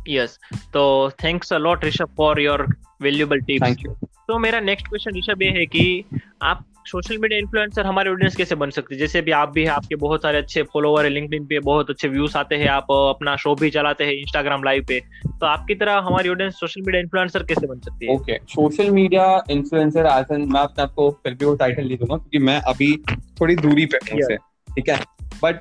यस 0.08 0.38
तो 0.72 1.10
thanks 1.24 1.52
a 1.52 1.58
lot 1.58 1.84
Rishabh 1.84 2.08
for 2.16 2.40
your 2.40 2.66
valuable 3.02 3.40
tips 3.40 3.66
thank 3.66 3.78
you 3.86 3.96
तो 4.28 4.38
मेरा 4.38 4.60
नेक्स्ट 4.60 4.86
क्वेश्चन 4.88 5.16
ऋषभ 5.16 5.42
ये 5.42 5.48
है 5.50 5.64
कि 5.66 6.04
आप 6.42 6.64
सोशल 6.86 7.18
मीडिया 7.18 7.38
इन्फ्लुएंसर 7.38 7.86
हमारे 7.86 8.10
ऑडियंस 8.10 8.36
कैसे 8.36 8.54
बन 8.54 8.70
सकते 8.70 8.94
हैं? 8.94 8.98
जैसे 9.00 9.20
भी 9.22 9.30
आप 9.30 9.52
भी 9.52 9.62
हैं 9.64 9.70
आपके 9.70 9.96
बहुत 9.96 10.22
सारे 10.22 10.38
अच्छे 10.38 10.62
फॉलोवर 10.62 11.04
है 11.04 11.10
लिंक्डइन 11.10 11.44
पे 11.46 11.58
बहुत 11.58 11.90
अच्छे 11.90 12.08
व्यूज़ 12.08 12.36
आते 12.38 12.56
हैं 12.56 12.68
आप 12.68 12.92
अपना 12.92 13.36
शो 13.36 13.54
भी 13.54 13.70
चलाते 13.70 14.04
हैं 14.04 14.12
इंस्टाग्राम 14.12 14.64
लाइव 14.64 14.84
पे। 14.88 15.00
तो 15.26 15.46
आपकी 15.46 15.74
तरह 15.74 15.98
हमारी 16.06 16.28
ऑडियंस 16.28 16.54
सोशल 16.54 16.80
मीडिया 16.80 17.02
इन्फ्लुएंसर 17.02 17.42
कैसे 17.42 17.66
बन 17.66 17.78
सकती 17.80 18.06
है? 18.06 18.14
ओके 18.14 18.38
सोशल 18.50 18.90
मीडिया 18.90 19.42
इन्फ्लुएंसर 19.50 20.06
एन 20.32 20.46
मैं 20.52 20.60
अपने 20.60 20.82
आपको 20.82 21.10
फिर 21.24 21.34
भी 21.34 21.44
वो 21.44 21.54
टाइटल 21.54 21.86
नहीं 21.86 21.98
दूँगा 21.98 22.16
क्योंकि 22.16 22.38
मैं 22.38 22.60
अभी 22.62 22.96
थोड़ी 23.40 23.56
दूरी 23.56 23.86
पे 23.86 23.98
हूँ 24.12 24.20
Yeah. 24.20 24.40
ठीक 24.68 24.88
है? 24.88 24.98
बट 25.42 25.60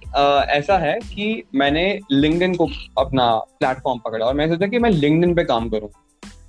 ऐसा 0.49 0.77
है 0.77 0.99
कि 1.05 1.43
मैंने 1.55 1.99
लिंक्डइन 2.11 2.55
को 2.55 2.67
अपना 2.97 3.33
प्लेटफॉर्म 3.59 3.99
पकड़ा 3.99 4.25
और 4.25 4.33
मैं 4.33 4.47
सोचा 4.49 4.67
कि 4.67 4.79
मैं 4.79 4.89
लिंक्डइन 4.89 5.33
पे 5.35 5.43
काम 5.43 5.69
करूँ। 5.69 5.89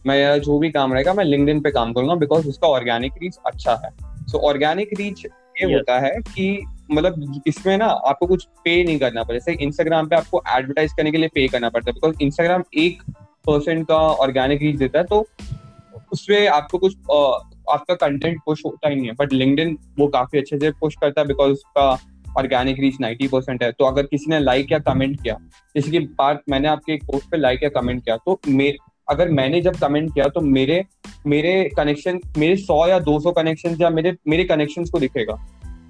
मैं 0.06 0.40
जो 0.40 0.58
भी 0.58 0.70
काम 0.70 0.92
रहेगा 0.94 1.14
मैं 1.14 1.24
लिंक्डइन 1.24 1.60
पे 1.60 1.70
काम 1.70 1.92
करूँगा 1.92 2.14
बिकॉज़ 2.16 2.48
उसका 2.48 2.68
ऑर्गेनिक 2.68 3.12
रीच 3.22 3.36
अच्छा 3.46 3.80
है। 3.84 3.90
सो 4.26 4.38
ऑर्गेनिक 4.48 4.90
रीच 4.98 5.24
ये. 5.24 5.64
होता 5.66 5.98
है 5.98 6.10
कि 6.28 6.64
मतलब 6.90 7.42
इसमें 7.46 7.76
ना 7.78 7.86
आपको 7.86 8.26
कुछ 8.26 8.44
पे 8.64 8.82
नहीं 8.84 8.98
करना 8.98 9.22
पड़ता। 9.22 9.34
जैसे 9.34 9.64
इंस्टाग्राम 9.64 10.08
पे 10.08 10.16
आपको 10.16 10.42
एडवर्टाइज 10.48 10.92
करने 10.92 11.10
के 11.12 11.18
लिए 11.18 11.28
पे 11.28 11.46
करना 11.48 11.68
पड़ता 11.68 11.90
है 11.90 11.94
बिकॉज़ 11.94 12.22
इंस्टाग्राम 12.22 12.62
एक 12.76 13.02
परसेंट 13.46 13.86
का 13.88 13.96
ऑर्गेनिक 13.96 14.62
रीच 14.62 14.76
देता 14.76 14.98
है 14.98 15.04
तो 15.04 15.26
उसमें 16.12 16.46
आपको 16.48 16.78
कुछ 16.78 16.96
आपका 17.70 17.94
कंटेंट 17.96 18.40
पुश 18.46 18.62
होता 18.66 18.88
ही 18.88 18.96
नहीं 18.96 19.06
है। 19.06 19.14
बट 19.14 19.32
लिंक्डइन 19.32 19.76
वो 19.98 20.06
काफ़ी 20.08 20.38
अच्छे 20.38 20.58
से 20.58 20.70
पुश 20.70 20.94
करता 21.00 21.20
है 21.20 21.26
बिकॉज़ 21.26 21.52
उसका 21.52 21.90
ऑर्गेनिक 22.38 22.80
रीच 22.80 22.96
90 23.00 23.28
परसेंट 23.28 23.62
है। 23.62 23.70
तो 23.72 23.84
अगर 23.84 24.06
किसी 24.06 24.30
ने 24.30 24.38
लाइक 24.40 24.72
या 24.72 24.78
कमेंट 24.80 25.22
किया 25.22 25.36
जैसे 25.76 25.90
कि 25.90 25.98
बात 26.18 26.42
मैंने 26.48 26.68
आपके 26.68 26.92
एक 26.92 27.04
पोस्ट 27.04 27.30
पे 27.30 27.36
लाइक 27.36 27.62
या 27.62 27.68
कमेंट 27.70 28.04
किया 28.04 28.16
तो 28.16 28.38
मे 28.48 28.70
अगर 29.08 29.28
मैंने 29.28 29.60
जब 29.60 29.76
कमेंट 29.76 30.14
किया 30.14 30.28
तो 30.28 30.40
मेरे 30.40 30.84
मेरे 31.26 31.70
कनेक्शन 31.76 32.20
मेरे 32.36 32.56
सौ 32.56 32.86
या 32.86 32.98
200 33.00 33.32
कनेक्शन 33.32 33.76
या 33.80 33.90
मेरे 33.90 34.16
मेरे 34.28 34.44
कनेक्शंस 34.44 34.90
को 34.90 34.98
दिखेगा 34.98 35.46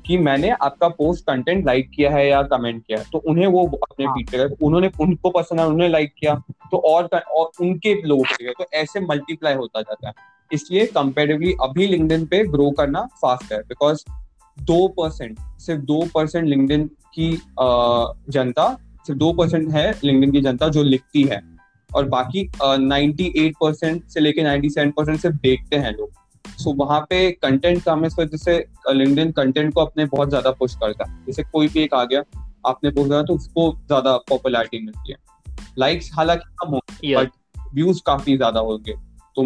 कि 0.07 0.18
मैंने 0.18 0.50
आपका 0.50 0.88
पोस्ट 0.88 1.24
कंटेंट 1.24 1.66
लाइक 1.66 1.90
किया 1.90 2.11
है 2.11 2.29
या 2.29 2.42
कमेंट 2.42 2.87
किया 2.87 2.98
है। 2.98 3.05
तो 3.12 3.18
उन्हें 3.18 3.46
वो 3.46 3.66
अपने 3.66 4.07
हाँ। 4.07 4.14
फ़ीड 4.14 4.31
पे 4.31 4.66
उन्होंने 4.66 4.90
उनको 5.00 5.31
पसंद 5.31 5.61
है 5.61 5.66
उन्होंने 5.66 5.88
लाइक 5.88 6.12
किया 6.18 6.35
तो 6.70 6.77
और 6.77 7.05
और 7.07 7.50
उनके 7.61 8.03
लोगों 8.03 8.53
तो 8.53 8.64
ऐसे 8.74 9.00
मल्टीप्लाई 9.00 9.55
होता 9.55 9.81
जाता 9.81 10.09
है। 10.09 10.14
इसलिए 10.53 10.87
कंपेरेटिवली 10.87 11.53
अभी 11.62 11.87
लिंक्डइन 11.87 12.27
पे 12.27 12.44
ग्रो 12.44 12.70
करना 12.70 13.03
फास्ट 13.22 13.53
है 13.53 13.59
बिकॉज़ 13.59 14.05
दो 14.61 14.88
परसेंट 14.88 15.38
सिर्फ़ 15.40 15.81
दो 15.81 16.07
परसेंट 16.14 16.48
लिंक्डइन 16.48 16.90
की 17.14 17.33
जनता 18.33 18.79
सिर्फ़ 19.07 19.18
दो 19.18 19.33
परसेंट 19.33 19.70
है 19.72 19.94
लिंक्डइन 20.05 20.33
की 20.33 20.40
जनता 20.40 20.68
जो 20.68 20.83
लिखती 20.83 21.22
है। 21.22 21.54
और 21.95 22.09
बाकी 22.09 22.49
नाइन्टी 22.63 23.33
एट 23.37 23.55
परसेंट 23.61 24.05
से 24.09 24.21
लेके 24.21 24.43
नाइन्टी 24.43 24.71
सेवन 24.71 24.91
परसेंट 24.91 25.19
सिर्फ़ 25.21 25.37
देखते 25.39 25.77
हैं 25.77 25.93
लोग। 25.93 26.11
सो 26.45 26.71
so, 26.71 26.77
वहाँ 26.79 27.01
पे 27.11 27.31
कंटेंट 27.33 27.83
कम 27.85 28.01
है 28.01 28.07
इस 28.07 28.19
वजह 28.19 28.37
से 28.37 28.57
लिंक्डइन 28.91 29.31
कंटेंट 29.33 29.73
को 29.75 29.81
अपने 29.81 30.05
बहुत 30.07 30.29
ज़्यादा 30.29 30.51
पुश 30.51 30.75
करता 30.75 31.11
है 31.11 31.25
जैसे 31.27 31.43
कोई 31.43 31.69
भी 31.69 31.83
एक 31.83 31.95
आ 31.95 32.05
गया 32.05 32.23
आपने 32.67 32.91
पोस्ट 32.91 33.11
करा 33.11 33.23
तो 33.23 33.35
उसको 33.35 33.71
ज़्यादा 33.87 34.17
पॉपुलैरिटी 34.29 34.79
मिलती 34.85 35.13
है। 35.13 35.19
लाइक्स 35.79 36.11
हालाँकि 36.15 36.55
कम 36.63 36.69
हो 36.69 36.81
Yes. 37.05 37.29
व्यूज़ 37.75 38.01
काफ़ी 38.07 38.37
ज़्यादा 38.37 38.61
होंगे 38.61 38.93
तो 39.37 39.45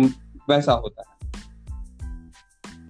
वैसा 0.49 0.73
होता 0.75 1.03
है। 1.03 1.17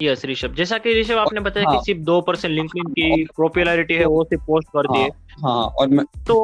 यस 0.02 0.24
ऋषभ 0.24 0.54
जैसा 0.54 0.78
कि 0.78 0.92
ऋषभ 1.00 1.18
आपने 1.18 1.40
बताया 1.40 1.66
हाँ। 1.68 1.78
कि 1.78 1.84
सिर्फ़ 1.84 2.00
दो 2.02 2.20
परसेंट 2.20 2.52
लिंक्डइन 2.54 2.92
की 2.92 3.24
पॉपुलैरिटी 3.36 3.94
है 3.94 4.04
वो 4.06 4.22
सिर्फ़ 4.24 4.44
पोस्ट 4.44 4.68
करती 4.68 4.98
है 4.98 5.08
हाँ 5.08 5.54
हाँ 5.54 5.64
और 5.68 5.88
मैं 5.88 6.04
तो 6.26 6.36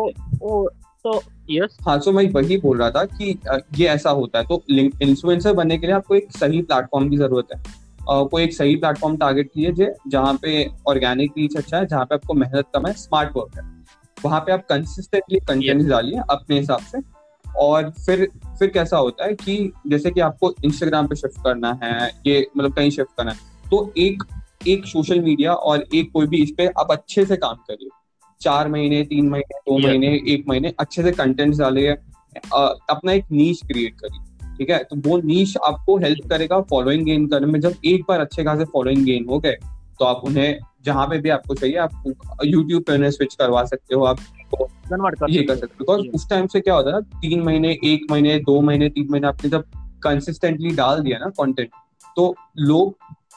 तो 1.05 1.19
यस 1.51 1.77
हाँ 1.83 1.99
तो 2.01 2.13
मैं 2.13 2.29
वही 2.31 2.57
बोल 2.57 2.79
रहा 2.79 2.91
था 2.91 3.05
कि 3.05 3.39
ये 3.75 3.87
ऐसा 3.87 4.11
होता 4.11 4.39
है। 4.39 4.45
तो 4.45 4.63
इन्फ्लुएंसर 4.71 5.53
बनने 5.53 5.79
के 5.79 5.87
लिए 5.87 5.95
आपको 5.97 6.15
एक 6.15 6.33
सही 6.33 6.63
प्लेटफॉर्म 6.63 7.09
की 7.11 7.17
ज़रूरत 7.17 7.49
है। 7.55 7.63
अ, 8.11 8.23
कोई 8.23 8.43
एक 8.43 8.55
सही 8.55 8.77
प्लेटफॉर्म 8.77 9.17
टारगेट 9.17 9.51
कीजिए 9.55 9.93
जहाँ 10.09 10.39
पे 10.43 10.69
ऑर्गेनिक 10.89 11.33
रीच 11.39 11.57
अच्छा 11.57 11.79
है 11.79 11.87
जहाँ 11.87 12.05
पे 12.05 12.15
आपको 12.15 12.35
मेहनत 12.35 12.65
कम 12.75 12.87
है 12.87 12.93
स्मार्ट 12.93 13.37
वर्क 13.37 13.59
है। 13.59 13.63
वहाँ 14.25 14.41
पे 14.41 14.53
आप 14.53 14.67
कंसिस्टेंटली 14.69 15.39
कंटेंट 15.39 15.89
डालिए 15.89 16.21
अपने 16.31 16.59
हिसाब 16.59 16.79
से। 16.79 16.99
और 17.57 17.91
फिर 17.91 18.29
फिर 18.59 18.69
कैसा 18.69 18.97
होता 18.97 19.25
है 19.25 19.35
कि 19.35 19.73
जैसे 19.87 20.11
कि 20.11 20.21
आपको 20.21 20.55
इंस्टाग्राम 20.65 21.07
पे 21.07 21.17
शिफ्ट 21.17 21.43
करना 21.45 21.79
है 21.83 22.11
ये 22.27 22.47
मतलब 22.57 22.75
कहीं 22.75 22.91
शिफ्ट 22.91 23.11
करना 23.17 23.31
है 23.31 23.39
तो 23.71 23.93
एक 23.99 24.23
एक 24.69 24.87
सोशल 24.87 25.21
मीडिया 25.21 25.53
और 25.53 25.85
एक 25.95 26.11
कोई 26.13 26.27
भी 26.27 26.43
इस 26.43 26.53
पे 26.59 26.67
आप 26.67 26.91
अच्छे 26.91 27.25
से 27.27 27.37
काम 27.37 27.55
करिए। 27.55 27.89
चार 28.45 28.69
महीने 28.69 29.03
तीन 29.05 29.29
महीने 29.29 29.59
दो 29.59 29.75
Yeah. 29.75 29.87
महीने 29.87 30.09
एक 30.29 30.45
महीने 30.49 30.73
अच्छे 30.79 31.03
से 31.03 31.13
कंटेंट 31.13 31.57
डाले 31.57 31.87
अपना 31.89 33.13
एक 33.13 33.25
नीच 33.33 33.61
क्रिएट 33.67 33.95
करिए 33.95 34.57
ठीक 34.59 34.71
है? 34.71 34.79
तो 34.79 34.97
वो 35.09 35.17
नीच 35.19 35.57
आपको 35.65 35.97
हेल्प 35.99 36.29
करेगा 36.29 36.61
फॉलोइंग 36.61 37.05
गेन 37.05 37.27
करने 37.27 37.47
में। 37.47 37.61
जब 37.61 37.75
एक 37.85 38.05
बार 38.09 38.21
अच्छे 38.21 38.45
खासे 38.45 38.65
फॉलोइंग 38.65 39.05
गेन 39.05 39.27
हो 39.31 39.39
गए 39.39 39.57
तो 39.99 40.05
आप 40.05 40.21
उन्हें 40.25 40.59
जहाँ 40.85 41.07
पे 41.07 41.19
भी 41.19 41.29
आपको 41.29 41.55
चाहिए 41.55 41.77
आप 41.77 42.03
यूट्यूब 42.45 42.83
पे 42.83 42.93
उन्हें 42.93 43.11
स्विच 43.11 43.35
करवा 43.35 43.65
सकते 43.65 43.95
हो 43.95 44.05
आप 44.05 44.19
कन्वर्ट 44.55 45.19
ये 45.31 45.43
कर 45.43 45.55
सकते 45.55 45.67
सकते 45.67 45.85
हो। 45.85 45.97
बिकॉज़ 45.97 46.15
उस 46.15 46.29
टाइम 46.31 46.47
से 46.47 46.61
क्या 46.61 46.75
होता 46.75 46.91
है 46.91 46.95
ना 46.95 47.19
तीन 47.21 47.43
महीने 47.43 47.73
एक 47.85 48.07
महीने 48.11 48.39
दो 48.39 48.61
महीने 48.61 48.89
तीन 48.89 49.09
महीने 49.11 49.27
आपने 49.27 49.51
जब 49.51 49.65
कंसिस्टेंटली 50.03 50.71
डाल 50.75 51.01
दिया 51.01 51.19
ना 51.19 51.29
कंटेंट 51.29 51.71
तो 52.17 52.35
लोग 52.59 52.97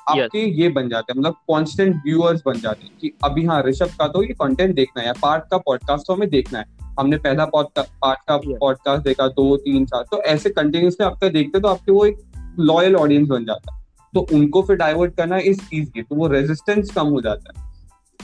आपके 0.10 0.39
ये 0.62 0.70
बन 0.70 0.89
जाते 0.89 1.13
हैं 1.13 1.20
मतलब 1.20 1.34
कांस्टेंट 1.34 1.96
व्यूअर्स 1.96 2.41
बन 2.46 2.60
जाते 2.60 2.86
हैं 2.86 2.93
कि 3.02 3.12
अभी 3.24 3.46
हाँ 3.46 3.63
ऋषभ 3.63 3.89
का 4.00 4.08
तो 4.08 4.24
ये 4.24 4.34
कंटेंट 4.34 4.76
देखना 4.76 5.04
है 5.04 5.13
पार्ट 5.13 5.43
का 5.52 5.58
पॉडकास्ट 5.58 6.08
तो 6.08 6.13
हमें 6.13 6.30
देखना 6.30 6.60
है। 6.60 6.65
हमने 7.00 7.17
पहला 7.17 7.46
पार्ट 7.46 8.20
का 8.28 8.38
पॉडकास्ट 8.38 9.04
देखा 9.04 9.28
दो 9.28 9.58
तीन 9.58 9.86
चार 9.86 10.04
तो 10.12 10.22
ऐसे 10.24 10.50
कंटिन्यूसली 10.50 11.06
आपका 11.06 11.30
देखते 11.30 11.60
तो 11.60 11.67
आपके 11.67 11.91
वो 11.91 12.06
एक 12.06 12.17
लॉयल 12.60 12.96
ऑडियंस 12.96 13.28
बन 13.28 13.46
जाता 13.46 13.76
है। 13.76 13.86
तो 14.13 14.28
उनको 14.34 14.62
फिर 14.62 14.76
डाइवर्ट 14.76 15.15
करना 15.15 15.38
इस 15.38 15.60
चीज़ 15.60 15.82
ईजी 15.82 16.02
तो 16.02 16.15
वो 16.15 16.28
रेजिस्टेंस 16.28 16.91
कम 16.91 17.08
हो 17.08 17.22
जाता 17.22 17.60
है। 17.60 17.65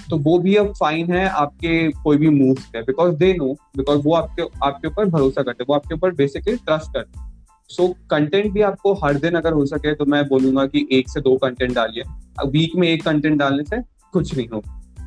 तो 0.10 0.18
वो 0.18 0.40
भी 0.40 0.56
अब 0.56 0.74
फाइन 0.80 1.12
है 1.12 1.28
आपके 1.28 1.92
कोई 1.92 2.18
भी 2.18 2.30
मूव 2.30 2.56
पे 2.74 2.82
बिकॉज़ 2.82 3.16
दे 3.16 3.34
नो 3.34 3.54
बिकॉज़ 3.78 4.02
वो 4.02 4.14
आपके 4.14 4.44
आपके 4.64 4.88
ऊपर 4.88 5.06
भरोसा 5.06 5.44
करते 5.44 5.64
हैं 5.64 5.66
वो 5.70 5.76
आपके 5.76 5.96
ऊपर 5.96 6.12
बेसिकली 6.12 6.56
ट्रस्ट 6.56 6.94
करते 6.94 7.20
हैं। 7.20 7.33
सो 7.70 7.88
कंटेंट 8.10 8.52
भी 8.54 8.62
आपको 8.62 8.94
हर 8.94 9.14
दिन 9.14 9.36
अगर 9.36 9.54
हो 9.54 9.66
सके 9.66 9.94
तो 9.96 10.06
मैं 10.06 10.24
बोलूँगा 10.28 10.66
कि 10.66 10.88
एक 10.92 11.10
से 11.10 11.22
दो 11.22 11.36
कंटेंट 11.38 11.74
डालिए। 11.74 12.04
वीक 12.48 12.76
में 12.76 12.88
एक 12.88 13.04
कंटेंट 13.04 13.40
डालने 13.40 13.64
से 13.64 13.82
कुछ 14.14 14.36
नहीं 14.36 14.48
हो। 14.48 14.64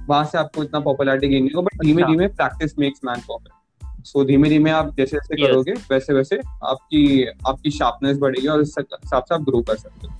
वहाँ 0.08 0.24
से 0.24 0.38
आपको 0.38 0.64
इतना 0.64 0.80
पॉपुलैरिटी 0.80 1.28
गेन 1.28 1.42
नहीं 1.42 1.54
होगा 1.54 1.66
बट 1.66 1.84
धीमे 1.84 2.02
अच्छा। 2.02 2.12
धीमे 2.12 2.26
practice 2.28 2.78
makes 2.78 3.00
man 3.04 3.20
perfect 3.20 4.04
so 4.06 4.24
धीमे 4.24 4.48
धीमे 4.48 4.70
आप 4.70 4.94
जैसे 4.96 5.16
जैसे 5.16 5.36
Yes. 5.36 5.50
करोगे 5.50 5.72
वैसे 5.90 6.12
वैसे 6.12 6.36
आपकी 6.64 7.24
आपकी 7.24 7.70
शार्पनेस 7.70 8.18
बढ़ेगी 8.18 8.46
और 8.46 8.60
इस 8.60 8.74
हिसाब 8.78 9.24
से 9.24 9.34
आप 9.34 9.40
ग्रो 9.40 9.62
कर 9.62 9.76
सकते 9.76 10.06
हो। 10.06 10.14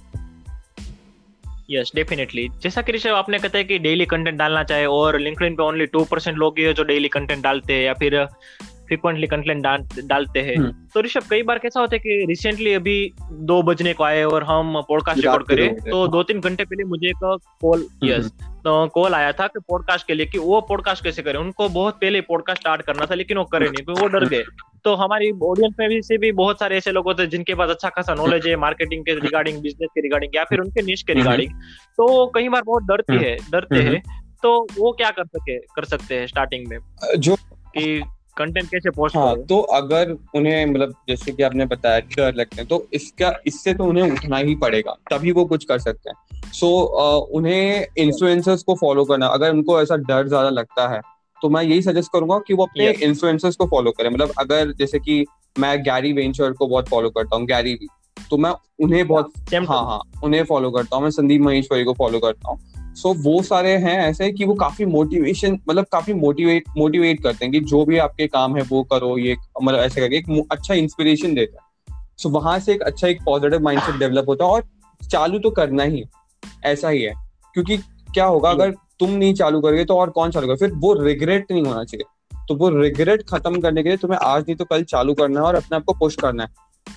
यस 1.71 1.93
डेफिनेटली 1.95 2.49
जैसा 2.63 2.83
कि 2.83 2.93
ऋषभ 2.93 3.15
आपने 3.15 3.39
कहता 3.39 3.59
है 3.59 3.65
कि 3.65 3.79
डेली 3.79 4.07
कंटेंट 4.07 4.39
डालना 4.39 4.63
चाहे 4.65 4.85
और 4.87 5.19
लिंक्डइन 5.19 5.55
पे 5.57 5.63
ओनली 5.63 5.87
टू 5.87 6.05
परसेंट 6.05 6.37
लोग 6.39 6.59
ही 6.59 6.65
है 6.65 6.75
जो 6.75 6.85
डेली 6.85 7.09
कंटेंट 7.09 7.43
डालते 7.43 7.75
हैं 7.75 7.85
या 7.85 7.95
फिर 7.95 8.17
फ्रिक्वेंटली 8.87 9.27
कंटेंट 9.27 10.07
डालते 10.07 10.41
हैं 10.41 10.57
हम्म। 10.57 10.71
तो 10.95 11.01
ऋषभ 11.01 11.29
कई 11.31 11.43
बार 11.43 11.59
कैसा 11.59 11.81
होता 11.81 11.95
है 11.95 11.99
कि 11.99 12.25
रिसेंटली 12.29 12.73
अभी 12.75 12.99
दो 13.45 13.63
बजने 13.65 13.93
को 13.93 14.05
आए 14.05 14.23
और 14.25 14.45
हम 14.45 14.81
पॉडकास्ट 14.89 15.21
रिकॉर्ड 15.21 15.47
करें 15.47 15.75
तो 15.81 16.07
दो 16.09 16.23
तीन 16.23 16.41
घंटे 16.41 16.65
पहले 16.65 16.85
मुझे 16.87 17.09
एक 17.09 17.39
कॉल 17.61 17.87
यस 18.05 18.31
तो 18.65 18.87
कॉल 18.91 19.15
आया 19.15 19.33
था 19.33 19.47
कि 19.47 19.61
पॉडकास्ट 19.69 20.07
के 20.07 20.15
लिए 20.15 20.27
कि 20.27 20.39
वो 20.41 20.61
पॉडकास्ट 20.69 21.05
कैसे 21.05 21.23
करें 21.23 21.39
उनको 21.39 21.69
बहुत 21.71 21.95
पहले 21.97 22.21
पॉडकास्ट 22.27 22.61
स्टार्ट 22.61 22.83
करना 22.83 23.07
था 23.07 23.15
लेकिन 23.15 23.39
वो 23.39 23.45
करे 23.47 23.69
नहीं 23.69 23.85
तो 23.85 24.01
वो 24.01 24.09
डर 24.09 24.27
गए 24.27 24.43
तो 24.85 24.95
हमारी 24.97 25.31
ऑडियंस 25.45 25.75
में 25.79 25.89
भी 25.89 26.01
से 26.03 26.19
भी 26.19 26.31
बहुत 26.35 26.61
सारे 26.61 26.77
ऐसे 26.77 26.93
लोग 26.93 27.05
होते 27.05 27.23
हैं 27.23 27.31
जिनके 27.31 27.55
पास 27.55 27.71
अच्छा 27.71 27.89
खासा 27.91 28.15
नॉलेज 28.15 28.47
है 28.47 28.57
मार्केटिंग 28.59 29.05
के 29.05 29.15
रिगार्डिंग 29.17 29.61
बिज़नेस 29.63 29.89
के 29.95 30.01
रिगार्डिंग 30.01 30.37
या 30.37 30.45
फिर 30.45 30.61
उनके 30.61 30.83
निश 30.83 31.03
के 31.03 31.13
हम्म। 31.13 31.23
रिगार्डिंग 31.23 31.53
तो 31.99 32.09
वो 32.09 32.27
कई 32.35 32.49
बार 32.49 32.63
बहुत 32.63 32.83
डरती 32.85 33.13
हम्म। 33.13 33.25
है 33.25 33.37
डरते 33.51 33.77
हम्म। 33.77 33.95
हैं 33.95 34.03
तो 34.43 34.59
वो 34.73 34.93
क्या 34.95 35.11
कर 35.11 35.27
सके 35.27 35.59
कर 35.75 35.85
सकते 35.87 36.15
हैं 36.15 36.27
स्टार्टिंग 36.27 36.69
में 36.69 36.79
जो 37.19 37.37
कि 37.69 38.03
कंटेंट 38.37 38.71
कैसे 38.71 38.91
पोस्ट 38.91 39.17
हाँ 39.17 39.35
तो 39.43 39.59
अगर 39.75 40.11
उन्हें 40.35 40.67
मतलब 40.67 40.95
जैसे 41.09 41.33
कि 41.33 41.43
आपने 41.43 41.67
बताया 41.67 42.01
डर 42.17 42.35
लगते 42.35 42.57
हैं 42.57 42.67
तो 42.67 42.87
इसका 42.93 43.33
इससे 43.47 43.75
तो 43.75 43.85
उन्हें 43.85 44.11
उठना 44.13 44.37
ही 44.39 44.55
पड़ेगा 44.55 44.97
तभी 45.11 45.33
वो 45.33 45.45
कुछ 45.45 45.65
कर 45.65 45.79
सकते 45.79 46.11
हैं। 46.11 46.51
सो 46.53 46.67
so, 46.67 47.37
उन्हें 47.37 47.87
इन्फ्लुएंसर्स 47.99 48.63
को 48.63 48.75
फॉलो 48.75 49.05
करना 49.05 49.27
अगर 49.27 49.53
उनको 49.53 49.81
ऐसा 49.83 49.97
डर 49.97 50.29
ज़्यादा 50.29 50.51
लगता 50.51 50.89
है 50.89 51.01
तो 51.43 51.49
मैं 51.49 51.63
यही 51.63 51.83
सजेस्ट 51.83 52.13
करूँगा 52.13 52.39
कि 52.39 52.55
वो 52.55 52.65
अपने 52.65 52.93
Yes. 52.93 53.03
इन्फ्लुएंसर्स 53.03 53.57
को 53.57 53.67
फॉलो 53.67 53.91
करें। 53.91 54.11
मतलब 54.11 54.33
अगर 54.39 54.73
जैसे 54.73 54.99
कि 54.99 55.25
मैं 55.57 55.83
गैरी 55.83 56.13
वेंचर 56.13 56.53
को 56.53 56.67
बहुत 56.67 56.89
फॉलो 56.89 57.11
करता 57.11 57.37
हूँ 57.37 57.47
गैरी 57.47 57.75
भी 57.75 57.89
तो 58.31 58.37
मैं 58.37 58.51
उन्हें 58.83 59.07
बहुत 59.09 59.33
हाँ 59.55 59.85
हाँ 59.85 60.01
उन्हें 60.25 60.45
फॉलो 60.45 60.71
करता 60.71 60.97
हूँ 60.97 61.03
मैं 61.03 61.11
संदीप 61.11 61.41
महेश्वरी 61.41 61.85
को 61.85 61.93
फॉलो 61.93 62.19
करता 62.19 62.51
हूँ। 62.51 62.59
सो 62.97 63.15
वो 63.15 63.43
सारे 63.43 63.71
हैं 63.71 63.99
ऐसे 63.99 64.33
कि 64.33 64.45
वो 64.45 64.55
काफ़ी 64.55 64.85
मोटिवेशन 64.85 65.59
मतलब 65.69 65.85
काफ़ी 65.93 66.13
मोटिवेट 66.13 66.65
मोटिवेट 66.77 67.23
करते 67.23 67.45
हैं 67.45 67.53
कि 67.53 67.61
जो 67.61 67.85
भी 67.85 67.99
आपके 67.99 68.27
काम 68.27 68.57
है, 68.57 68.63
वो 68.63 68.83
करो, 68.83 69.19
ये 69.19 69.37
मतलब 69.63 69.79
ऐसे 69.79 70.01
करके 70.01 70.17
एक 70.17 70.49
अच्छा 70.53 70.75
इंस्पिरेशन 70.75 71.35
देता 71.35 71.59
है। 71.63 71.67
सो 72.19 72.29
वहाँ 72.29 72.59
से 72.59 72.73
एक 72.73 72.83
अच्छा 72.83 73.09
एक 73.09 73.19
पॉजिटिव 73.25 73.61
माइंडसेट 73.61 73.95
डेवलप 73.95 74.25
होता 74.29 74.45
है 74.45 74.51
और 74.51 74.65
चालू 75.11 75.39
तो 75.39 75.51
करना 75.51 75.83
ही। 75.83 76.05
ऐसा 76.65 76.89
ही 76.89 77.03
है। 77.03 77.15
क्योंकि 77.55 77.77
क्या 78.15 78.25
होगा, 78.25 78.51
अगर 78.51 78.71
तुम 78.71 79.11
नहीं 79.11 79.35
चालू 79.35 79.61
करोगे 79.61 79.85
तो 79.85 79.95
और 79.95 80.11
कौन 80.11 80.31
चालू 80.31 80.47
करेगा? 80.47 80.67
फिर 80.67 80.75
वो 80.77 80.95
रिग्रेट 80.95 81.47
नहीं 81.51 81.63
होना 81.63 81.85
चाहिए। 81.85 82.39
तो 82.49 82.55
वो 82.55 82.69
रिग्रेट 82.69 83.23
खत्म 83.29 83.61
करने 83.61 83.83
के 83.83 83.89
लिए 83.89 83.99
तुम्हें 83.99 84.19
आज 84.19 84.43
नहीं 84.43 84.57
तो 84.57 84.65
कल 84.65 84.85
चालू 84.85 85.15
करना 85.15 85.41
है 85.41 85.47
और 85.47 85.55
अपने 85.55 85.77
आप 85.77 85.85
को 85.85 85.93
पुश 85.93 86.17
करना 86.17 86.43
है। 86.43 86.49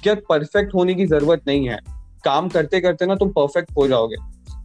क्या 0.04 0.16
परफेक्ट 0.16 0.74
होने 0.74 0.94
की 0.94 1.06
ज़रूरत 1.06 1.42
नहीं 1.48 1.70
है? 1.70 1.80
काम 2.26 2.50
करते 2.50 2.82
करते 2.82 3.06
ना 3.06 3.16
तुम 3.16 3.30
परफेक्ट 3.30 3.72
हो 3.78 3.88
जाओगे। 3.88 4.16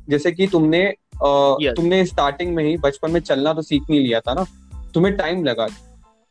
जैसे 0.09 0.33
कि 0.33 0.47
तुमने 0.47 0.95
Yes. 1.15 1.77
तुमने 1.77 2.05
स्टार्टिंग 2.07 2.55
में 2.55 2.65
ही 2.65 2.77
बचपन 2.77 3.11
में 3.11 3.21
चलना 3.21 3.53
तो 3.53 3.63
सीख 3.63 3.83
नहीं 3.91 4.01
लिया 4.01 4.21
था 4.21 4.35
ना? 4.35 4.45
तुम्हें 4.95 5.17
टाइम 5.17 5.45
लगा 5.45 5.67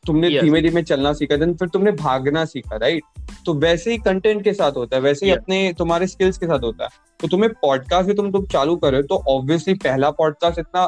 तुमने 0.04 0.30
Yes. 0.30 0.42
धीमे 0.42 0.62
धीमे 0.62 0.82
चलना 0.84 1.14
सीखा 1.14 1.36
देन 1.36 1.54
फिर 1.54 1.68
तुमने 1.68 1.92
भागना 1.94 2.44
सीखा 2.46 2.78
राइट 2.78 3.04
तो 3.46 3.54
वैसे 3.54 3.92
ही 3.92 3.98
कंटेंट 3.98 4.44
के 4.44 4.54
साथ 4.54 4.72
होता 4.72 4.96
है 4.96 5.02
वैसे 5.02 5.26
ही. 5.26 5.32
अपने 5.32 5.74
तुम्हारे 5.78 6.08
स्किल्स 6.08 6.38
के 6.38 6.46
साथ 6.46 6.60
होता 6.60 6.84
है। 6.84 6.90
तो 7.20 7.28
तुम्हें 7.28 7.52
पॉडकास्ट 7.62 8.08
भी 8.08 8.14
तुम 8.14 8.32
तुम 8.32 8.46
चालू 8.46 8.76
करो 8.76 9.02
तो 9.02 9.24
ऑब्वियसली 9.30 9.74
पहला 9.74 10.10
पॉडकास्ट 10.12 10.60
इतना 10.60 10.88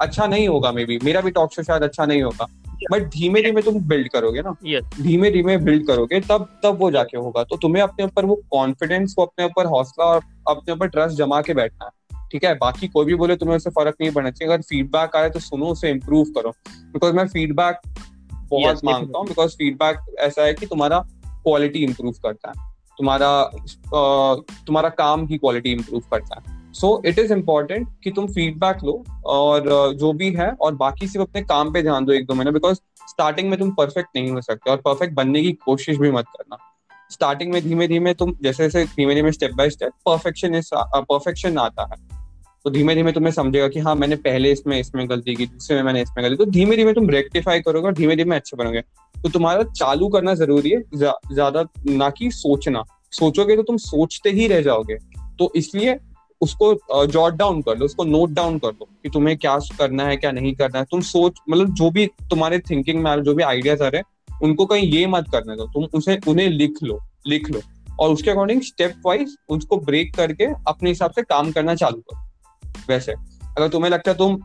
अच्छा 0.00 0.26
नहीं 0.26 0.48
होगा 0.48 0.72
मे 0.72 0.84
बी 0.84 0.98
मेरा 1.04 1.20
भी 1.20 1.30
टॉक 1.30 1.52
शो 1.52 1.62
शायद 1.62 1.82
अच्छा 1.82 2.06
नहीं 2.06 2.22
होगा। 2.22 2.46
बट 2.92 3.02
धीमे 3.08 3.42
धीमे 3.42 3.62
तुम 3.62 3.78
बिल्ड 3.80 4.08
करोगे 4.08 4.42
ना. 4.42 4.54
धीमे 5.00 5.30
धीमे 5.30 5.56
बिल्ड 5.58 5.86
करोगे 5.86 6.20
तब 6.20 6.46
तब 6.64 6.78
वो 6.80 6.90
जाके 6.90 7.18
होगा। 7.18 7.44
तो 7.44 7.56
तुम्हें 7.56 7.82
अपने 7.82 8.04
ऊपर 8.04 8.24
वो 8.24 8.34
कॉन्फिडेंस 8.50 9.14
को 9.14 9.22
अपने 9.22 9.44
ऊपर 9.44 9.66
हौसला 9.66 10.04
और 10.04 10.20
अपने 10.48 10.74
ऊपर 10.74 10.86
ट्रस्ट 10.86 11.16
जमा 11.16 11.40
के 11.40 11.54
बैठना 11.54 11.84
है। 11.84 11.90
ठीक 12.32 12.44
है 12.44 12.54
बाकी 12.54 12.88
कोई 12.88 13.04
भी 13.04 13.14
बोले 13.14 13.36
तुम्हें 13.36 13.56
उससे 13.56 13.70
फ़र्क 13.70 13.96
नहीं 14.00 14.10
पड़ना 14.10 14.30
चाहिए। 14.30 14.52
अगर 14.54 14.62
फीडबैक 14.62 15.16
आए 15.16 15.30
तो 15.30 15.40
सुनो 15.40 15.66
उसे 15.66 15.90
इम्प्रूव 15.90 16.24
करो। 16.24 16.50
बिकॉज़ 16.68 17.14
मैं 17.14 17.26
फीडबैक 17.28 17.80
बहुत 18.50 18.74
Yes, 18.74 18.84
माँगता 18.84 19.18
हूँ 19.18 19.26
बिकॉज़ 19.26 19.52
फीडबैक 19.52 20.16
ऐसा 20.18 20.42
है 20.42 20.54
कि 20.54 20.66
तुम्हारा 20.66 20.98
क्वालिटी 21.26 21.78
इम्प्रूव 21.78 22.12
करता 22.12 22.48
है। 22.48 22.72
तुम्हारा 22.98 23.44
तुम्हारा 24.66 24.88
काम 24.88 25.26
की 25.26 25.38
क्वालिटी 25.38 25.72
इम्प्रूव 25.72 26.00
करता 26.10 26.40
है। 26.40 26.72
सो 26.72 27.02
इट 27.06 27.18
इज़ 27.18 27.32
इम्पोर्टेंट 27.32 27.88
कि 28.04 28.10
तुम 28.10 28.26
फीडबैक 28.26 28.76
लो 28.84 29.04
और 29.26 29.94
जो 29.94 30.12
भी 30.12 30.30
है 30.32 30.50
और 30.50 30.74
बाकी 30.74 31.08
सिर्फ़ 31.08 31.28
अपने 31.28 31.42
काम 31.42 31.72
पे 31.72 31.82
ध्यान 31.82 32.04
दो 32.04 32.12
एक 32.12 32.26
दो 32.26 32.34
महीने 32.34 32.50
बिकॉज़ 32.50 32.76
स्टार्टिंग 33.08 33.50
में 33.50 33.58
तुम 33.58 33.70
परफेक्ट 33.70 34.08
नहीं 34.16 34.30
हो 34.30 34.40
सकते 34.40 34.70
और 34.70 34.76
परफेक्ट 34.76 35.14
बनने 35.14 35.42
की 35.42 35.52
कोशिश 35.52 35.98
भी 35.98 36.10
मत 36.10 36.24
करना। 36.24 36.56
स्टार्टिंग 37.12 37.52
में 37.52 37.62
धीमे 37.62 37.88
धीमे 37.88 38.14
तुम 38.14 38.34
जैसे 38.42 38.64
जैसे 38.64 38.84
धीमे 38.84 39.14
धीमे 39.14 39.32
step 39.32 39.52
by 39.52 39.70
step 39.70 39.92
perfection 40.06 40.60
perfection 40.94 41.58
आता 41.58 41.82
है। 41.82 42.21
तो 42.64 42.70
धीमे 42.70 42.94
धीमे 42.94 43.12
तुम्हें 43.12 43.32
समझेगा 43.32 43.68
कि 43.68 43.80
हाँ 43.80 43.94
मैंने 43.94 44.16
पहले 44.16 44.52
इसमें 44.52 44.80
इसमें 44.80 45.10
गलती 45.10 45.34
की, 45.34 45.46
दूसरे 45.46 45.76
में 45.76 45.82
मैंने 45.82 46.02
इसमें 46.02 46.24
गलती 46.24 46.36
तो 46.36 46.50
धीमे 46.50 46.76
धीमे 46.76 46.92
तुम 46.92 47.10
रेक्टिफाई 47.10 47.60
करोगे 47.60 47.86
और 47.86 47.94
धीमे 47.94 48.16
धीमे 48.16 48.36
अच्छे 48.36 48.56
बनोगे। 48.56 48.80
तो 49.22 49.28
तुम्हारा 49.28 49.62
चालू 49.62 50.08
करना 50.08 50.34
ज़रूरी 50.34 50.70
है, 50.70 50.82
ज्या- 50.98 51.32
ज़्यादा 51.32 51.64
ना 51.86 52.10
कि 52.10 52.30
सोचना। 52.30 52.84
सोचोगे 53.12 53.56
तो 53.56 53.62
तुम 53.62 53.76
सोचते 53.76 54.30
ही 54.30 54.46
रह 54.46 54.62
जाओगे। 54.62 54.96
तो 55.38 55.52
इसलिए 55.56 55.96
उसको 56.40 56.74
जॉट 57.06 57.34
डाउन 57.34 57.62
कर 57.62 57.78
लो, 57.78 57.84
उसको 57.84 58.04
नोट 58.04 58.30
डाउन 58.30 58.58
कर 58.58 58.68
लो 58.68 58.88
कि 59.02 59.08
तुम्हें 59.08 59.36
क्या 59.36 59.58
करना 59.58 60.04
है, 60.04 60.16
क्या 60.16 60.32
नहीं 60.32 60.54
करना 60.54 60.78
है। 60.78 60.84
तुम 60.84 61.00
सोच 61.00 61.32
मतलब 61.50 61.74
जो 61.74 61.90
भी 61.90 62.06
तुम्हारे 62.06 62.58
थिंकिंग 62.58 63.02
में 63.02 63.22
जो 63.22 63.34
भी 63.34 63.42
आइडियाज़ 63.42 63.82
आ 63.82 63.88
रहे 63.88 64.00
हैं, 64.00 64.36
उनको 64.42 64.66
कहीं 64.66 64.82
ये 64.82 65.06
मत 65.06 65.24
करने 65.32 65.56
दो। 65.56 65.66
तुम 65.66 65.84
उसे, 65.94 66.18
उन्हें 66.28 66.48
लिख 66.48 66.74
लो 66.82 67.00
लिख 67.26 67.50
लो। 67.50 67.60
और 68.00 68.10
उसके 68.10 68.30
अकॉर्डिंग 68.30 68.62
स्टेप 68.62 68.94
वाइज 69.06 69.36
उसको 69.48 69.76
ब्रेक 69.76 70.14
करके 70.14 70.44
अपने 70.44 70.90
हिसाब 70.90 71.10
से 71.10 71.22
काम 71.22 71.52
करना 71.52 71.74
चालू 71.74 71.96
करो। 71.96 72.21
वैसे 72.88 73.12
अगर 73.58 73.68
तुम्हें 73.68 73.90
लगता 73.90 74.10
है 74.10 74.16
तुम 74.16 74.36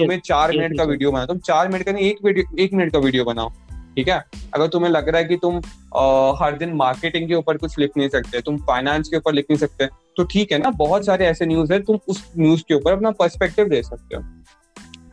तुम्हें 0.00 0.20
चार 0.24 0.52
मिनट 0.52 0.76
का 0.78 0.84
वीडियो 0.84 1.12
बनाओ 1.12 1.26
तुम 1.26 1.38
चार 1.38 1.68
मिनट 1.68 1.84
का 1.84 1.92
नहीं 1.92 2.04
एक 2.04 2.18
वीडियो 2.24 2.56
एक 2.64 2.72
मिनट 2.74 2.92
का 2.92 2.98
वीडियो 2.98 3.24
बनाओ 3.24 3.52
ठीक 3.96 4.08
है? 4.08 4.18
अगर 4.54 4.66
तुम्हें 4.68 4.90
लग 4.90 5.08
रहा 5.08 5.20
है 5.20 5.24
कि 5.28 5.36
तुम 5.36 5.56
अ, 5.96 6.34
हर 6.42 6.56
दिन 6.58 6.72
मार्केटिंग 6.72 7.28
के 7.28 7.34
ऊपर 7.34 7.56
कुछ 7.56 7.78
लिख 7.78 7.90
नहीं 7.96 8.08
सकते 8.08 8.40
तुम 8.40 8.56
फाइनेंस 8.58 9.08
के 9.08 9.16
ऊपर 9.16 9.32
लिख 9.32 9.46
नहीं 9.50 9.58
सकते 9.58 9.86
तो 10.16 10.24
ठीक 10.24 10.52
है 10.52 10.58
ना 10.58 10.70
बहुत 10.70 11.06
सारे 11.06 11.26
ऐसे 11.26 11.46
न्यूज़ 11.46 11.72
है 11.72 11.80
तुम 11.82 11.98
उस 12.08 12.24
न्यूज़ 12.38 12.62
के 12.68 12.74
ऊपर 12.74 12.92
अपना 12.92 13.10
पर्सपेक्टिव 13.10 13.68
दे 13.68 13.82
सकते 13.82 14.16
हो 14.16 14.22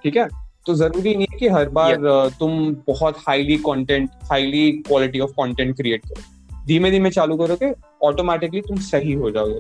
ठीक 0.04 0.18
है? 0.18 0.28
तो 0.66 0.74
ज़रूरी 0.76 1.16
नहीं 1.16 1.26
है 1.32 1.38
कि 1.38 1.48
हर 1.48 1.70
बार 1.70 1.96
तुम 2.40 2.76
बहुत 2.88 3.18
highly 3.18 3.58
content 3.58 4.10
highly 4.32 4.72
quality 4.72 5.20
of 5.20 5.32
content 5.32 5.76
create 5.76 6.06
करो। 6.06 6.22
धीमे 6.66 6.92
धीमे 6.92 7.10
चालू 7.10 7.38
करोगे 7.38 7.72
ऑटोमेटिकली 8.04 8.62
तुम 8.62 8.78
सही 8.78 9.14
हो 9.14 9.32
जाओगे। 9.32 9.60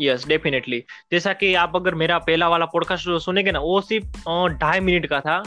यस 0.00 0.26
डेफिनेटली 0.28 0.82
जैसा 1.12 1.32
कि 1.32 1.54
आप 1.56 1.76
अगर 1.76 1.94
मेरा 1.94 2.18
पहला 2.20 2.48
वाला 2.48 2.64
पॉडकास्ट 2.66 3.08
सुनेंगे 3.20 3.52
ना 3.52 3.60
वो 3.60 3.80
सिर्फ़ 3.82 4.56
ढाई 4.58 4.80
मिनट 4.80 5.06
का 5.06 5.20
था। 5.20 5.42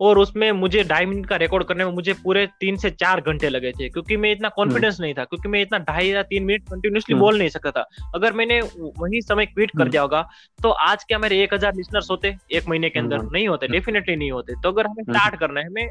और 0.00 0.18
उसमें 0.18 0.50
मुझे 0.52 0.82
ढाई 0.84 1.06
मिनट 1.06 1.26
का 1.26 1.36
रिकॉर्ड 1.36 1.64
करने 1.64 1.84
में 1.84 1.92
मुझे 1.92 2.12
पूरे 2.14 2.46
तीन 2.60 2.76
से 2.76 2.90
चार 2.92 3.20
घंटे 3.22 3.48
लगे 3.48 3.70
थे 3.72 3.88
क्योंकि 3.88 4.16
मैं 4.16 4.32
इतना 4.32 4.48
कॉन्फिडेंस 4.56 4.98
नहीं 5.00 5.14
था 5.14 5.24
क्योंकि 5.24 5.48
मैं 5.48 5.60
इतना 5.62 5.78
ढाई 5.80 6.08
या 6.08 6.22
तीन 6.24 6.44
मिनट 6.44 6.62
कंटिन्यूसली 6.70 7.14
बोल 7.16 7.38
नहीं 7.38 7.48
सकता 7.48 7.70
था। 7.70 7.84
अगर 8.14 8.32
मैंने 8.32 8.60
वही 8.60 9.20
समय 9.22 9.46
क्विट 9.46 9.70
कर 9.78 9.88
दिया 9.88 10.02
होगा 10.02 10.26
तो 10.58 10.70
आज 10.70 11.04
क्या 11.04 11.18
मेरे 11.18 11.42
एक 11.42 11.54
हज़ार 11.54 11.74
लिसनर्स 11.74 12.10
होते? 12.10 12.34
एक 12.52 12.68
महीने 12.68 12.90
के 12.90 12.98
अंदर 12.98 13.22
नहीं 13.22 13.46
होते 13.48 13.68
डेफिनेटली 13.68 14.16
नहीं 14.16 14.30
होते। 14.32 14.60
तो 14.62 14.68
अगर 14.68 14.86
हमें 14.86 15.02
स्टार्ट 15.04 15.38
करना 15.40 15.60
है 15.60 15.66
हमें 15.66 15.88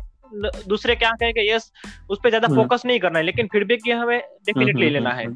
दूसरे 0.68 0.96
क्या 0.96 1.12
कहेंगे? 1.14 1.52
यस 1.52 1.72
उस 2.10 2.20
पर 2.24 2.30
ज़्यादा 2.30 2.48
फोकस 2.56 2.86
नहीं 2.86 3.00
करना 3.00 3.20
है 3.20 3.26
लेकिन 3.26 3.48
फीडबैक 3.48 3.88
ये 3.88 3.94
हमें 3.96 4.20
डेफिनेटली 4.20 4.90
लेना 4.90 5.12
है। 5.12 5.28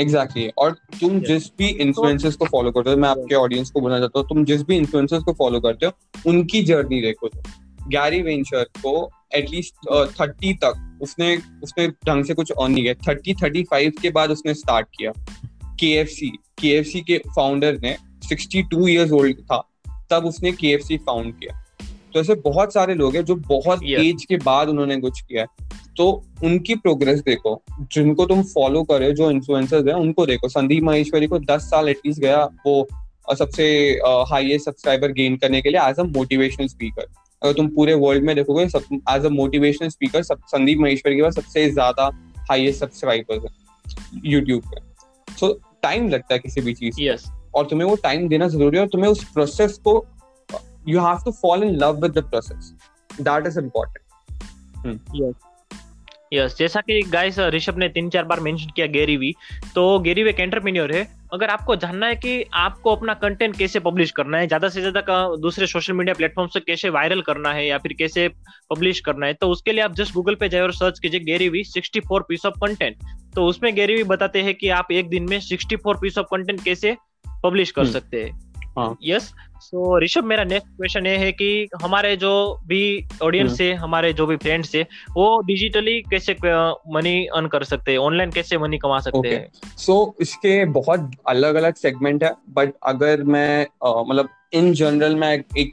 Exactly 0.00 0.42
exactly. 0.42 0.58
और 0.58 0.98
तुम 1.00 1.18
yes. 1.18 1.26
जिस 1.28 1.46
भी 1.58 1.68
इन्फ्लुएंसर्स 1.82 2.36
को 2.36 2.44
फॉलो 2.46 2.70
करते 2.70 2.90
हो 2.90 2.96
मैं 2.96 3.08
आपके 3.08 3.34
ऑडियंस 3.34 3.70
को 3.70 3.80
बोलना 3.80 3.98
चाहता 3.98 4.18
हूँ 4.20 4.28
तुम 4.28 4.44
जिस 4.44 4.62
भी 4.62 4.76
इन्फ्लुएंसर्स 4.76 5.22
को 5.22 5.32
फॉलो 5.32 5.60
करते 5.60 5.86
हो 5.86 5.92
उनकी 6.26 6.62
जर्नी 6.62 7.00
देखो 7.00 7.28
तुम। 7.28 7.88
गैरी 7.88 8.20
वेंचर 8.22 8.64
को 8.78 9.10
एटलीस्ट 9.34 9.74
थर्टी 10.20 10.52
तक 10.54 10.98
उसने 11.02 11.36
उसने 11.62 11.88
ढंग 12.06 12.24
से 12.24 12.34
कुछ 12.34 12.52
ऑन 12.52 12.72
नहीं 12.72 12.84
किया। 12.84 12.94
थर्टी 13.08 13.34
थर्टी 13.34 13.62
फाइव 13.70 13.92
के 14.02 14.10
बाद 14.10 14.30
उसने 14.30 14.54
स्टार्ट 14.54 14.86
किया। 14.98 15.12
के 15.80 15.92
एफ़ 15.92 16.08
सी 16.08 16.28
के 16.60 16.68
एफ़ 16.68 16.86
सी 16.86 17.00
के 17.00 17.18
फाउंडर 17.36 17.78
ने 17.82 17.96
सिक्सटी 18.28 18.62
टू 18.62 18.86
ईयर्स 18.88 19.12
ओल्ड 19.12 19.40
था 19.42 19.62
तब 20.10 20.26
उसने 20.26 20.52
के 20.52 20.68
एफ़ 20.68 20.82
सी 20.82 20.96
फाउंड 20.98 21.34
किया। 21.34 21.64
तो 22.12 22.20
ऐसे 22.20 22.34
बहुत 22.42 22.72
सारे 22.74 22.94
लोग 22.94 23.16
हैं 23.16 23.24
जो 23.24 23.34
बहुत 23.48 23.82
एज 23.84 24.24
के 24.24 24.36
बाद 24.38 24.68
उन्होंने 24.68 24.96
कुछ 25.00 25.20
किया 25.20 25.42
है। 25.42 25.68
तो 25.96 26.10
उनकी 26.44 26.74
प्रोग्रेस 26.76 27.20
देखो 27.20 27.60
जिनको 27.92 28.26
तुम 28.26 28.42
फॉलो 28.44 28.82
कर 28.82 28.98
रहे 28.98 29.08
हो 29.08 29.14
जो 29.14 29.30
इन्फ्लुएंसर्स 29.30 29.86
हैं 29.86 29.94
उनको 29.94 30.26
देखो। 30.26 30.48
संदीप 30.48 30.82
महेश्वरी 30.84 31.26
को 31.26 31.38
दस 31.40 31.70
साल 31.70 31.88
एटलीस्ट 31.88 32.20
गया 32.20 32.44
वो 32.66 32.86
सबसे 33.28 33.64
हाईएस्ट 34.28 34.64
सब्सक्राइबर 34.64 35.12
गेन 35.12 35.36
करने 35.36 35.60
के 35.62 35.70
लिए 35.70 35.80
एज 35.80 35.98
अ 35.98 36.02
मोटिवेशनल 36.04 36.66
स्पीकर 36.68 37.06
अगर 37.42 37.52
तुम 37.52 37.68
पूरे 37.74 37.94
वर्ल्ड 37.96 38.24
में 38.24 38.34
देखोगे 38.36 38.62
as 38.62 39.24
a 39.24 39.28
motivational 39.30 39.88
speaker 39.88 40.22
Sandeep 40.22 40.78
Maheshwari 40.78 41.16
के 41.16 41.22
पास 41.22 41.34
सबसे 41.34 41.68
ज़्यादा 41.70 42.10
हाईएस्ट 42.50 42.80
सब्सक्राइबर्स 42.80 43.42
है 43.42 44.30
यूट्यूब 44.30 44.62
पे। 44.64 45.34
सो 45.34 45.52
टाइम 45.82 46.08
लगता 46.08 46.34
है 46.34 46.38
किसी 46.38 46.60
भी 46.60 46.74
चीज़ 46.74 47.00
yes. 47.00 47.28
और 47.54 47.66
तुम्हें 47.66 47.88
वो 47.88 47.94
टाइम 48.02 48.28
देना 48.28 48.48
ज़रूरी 48.48 48.76
है 48.76 48.82
और 48.82 48.88
तुम्हें 48.88 49.10
उस 49.10 49.24
प्रोसेस 49.32 49.78
को 49.84 49.98
you 50.88 51.00
have 51.00 51.18
to 51.24 51.32
follow 51.42 51.66
in 51.66 51.76
love 51.76 52.00
with 52.02 52.18
the 52.18 52.24
process 52.24 52.74
that 53.20 53.46
is 53.46 53.58
important 53.60 53.98
yes 56.32 56.56
जैसा 56.58 56.80
कि 56.80 57.00
गाइस 57.12 57.38
ऋषभ 57.54 57.78
ने 57.78 57.88
तीन 57.88 58.08
चार 58.10 58.24
बार 58.24 58.40
मेंशन 58.40 58.70
किया 58.76 58.86
गेरी 58.86 59.16
वी 59.16 59.34
तो 59.74 59.98
गेरी 60.00 60.22
वी 60.22 60.30
एक 60.30 60.40
एंटरप्रेन्योर 60.40 60.92
है 60.92 61.08
अगर 61.32 61.50
आपको 61.50 61.74
जानना 61.76 62.06
है 62.06 62.16
कि 62.16 62.44
आपको 62.54 62.94
अपना 62.96 63.14
कंटेंट 63.14 63.56
कैसे 63.56 63.80
पब्लिश 63.80 64.10
करना 64.10 64.38
है? 64.38 64.46
ज़्यादा 64.46 64.68
से 64.68 64.80
ज़्यादा 64.80 65.36
दूसरे 65.42 65.66
सोशल 65.66 65.92
मीडिया 65.92 66.14
प्लेटफॉर्म 66.14 66.48
से 66.50 66.60
कैसे 66.60 66.90
वायरल 66.90 67.20
करना 67.22 67.52
है 67.52 67.66
या 67.66 67.78
फिर 67.78 67.92
कैसे 67.98 68.28
पब्लिश 68.70 69.00
करना 69.00 69.26
है? 69.26 69.34
तो 69.34 69.48
उसके 69.48 69.72
लिए 69.72 69.82
आप 69.84 69.94
जस्ट 69.94 70.14
गूगल 70.14 70.34
पे 70.34 70.48
जाए 70.48 70.60
और 70.60 70.72
सर्च 70.72 70.98
कीजिए 70.98 71.20
Gary 71.20 71.48
Vee 71.48 71.64
sixty 71.64 72.00
four 72.00 72.24
piece 72.28 72.46
of 72.46 72.54
content 72.60 72.96
तो 73.34 73.46
उसमें 73.46 73.74
गेरी 73.74 73.94
वी 73.94 74.04
बताते 74.04 74.42
हैं 74.42 74.54
कि 74.54 74.68
आप 74.78 74.92
एक 74.92 75.08
दिन 75.08 75.28
में 75.30 75.38
sixty 75.40 75.76
four 75.76 75.98
piece 76.00 76.18
of 76.18 76.26
content 76.30 76.62
कैसे 76.64 76.96
पब्लिश 77.44 77.70
कर 77.70 77.82
हम्म। 77.82 77.92
सकते 77.92 78.24
हैं। 78.24 78.96
यस 79.04 79.32
सो 79.60 79.98
ऋषभ 80.00 80.24
मेरा 80.24 80.44
नेक्स्ट 80.44 80.68
क्वेश्चन 80.68 81.06
ये 81.06 81.16
है 81.16 81.32
कि 81.32 81.68
हमारे 81.82 82.16
जो 82.16 82.60
भी 82.66 83.08
ऑडियंस 83.22 83.50
हम्म। 83.50 83.62
है 83.62 83.74
हमारे 83.74 84.12
जो 84.12 84.26
भी 84.26 84.36
फ्रेंड्स 84.36 84.74
है 84.74 84.82
वो 85.10 85.40
डिजिटली 85.42 86.00
कैसे 86.02 86.36
मनी 86.94 87.26
अर्न 87.26 87.46
कर 87.46 87.64
सकते 87.64 87.90
हैं? 87.90 87.98
ऑनलाइन 87.98 88.30
कैसे 88.30 88.58
मनी 88.58 88.78
कमा 88.78 89.00
सकते 89.00 89.28
हैं? 89.28 89.50
सो 89.76 90.04
so, 90.04 90.22
इसके 90.22 90.64
बहुत 90.64 91.10
अलग 91.28 91.54
अलग 91.54 91.74
सेगमेंट 91.74 92.24
है 92.24 92.32
बट 92.48 92.72
अगर 92.86 93.22
मैं 93.22 93.66
मतलब 93.84 94.28
इन 94.52 94.72
जनरल 94.72 95.14
मैं 95.14 95.32
एक 95.58 95.72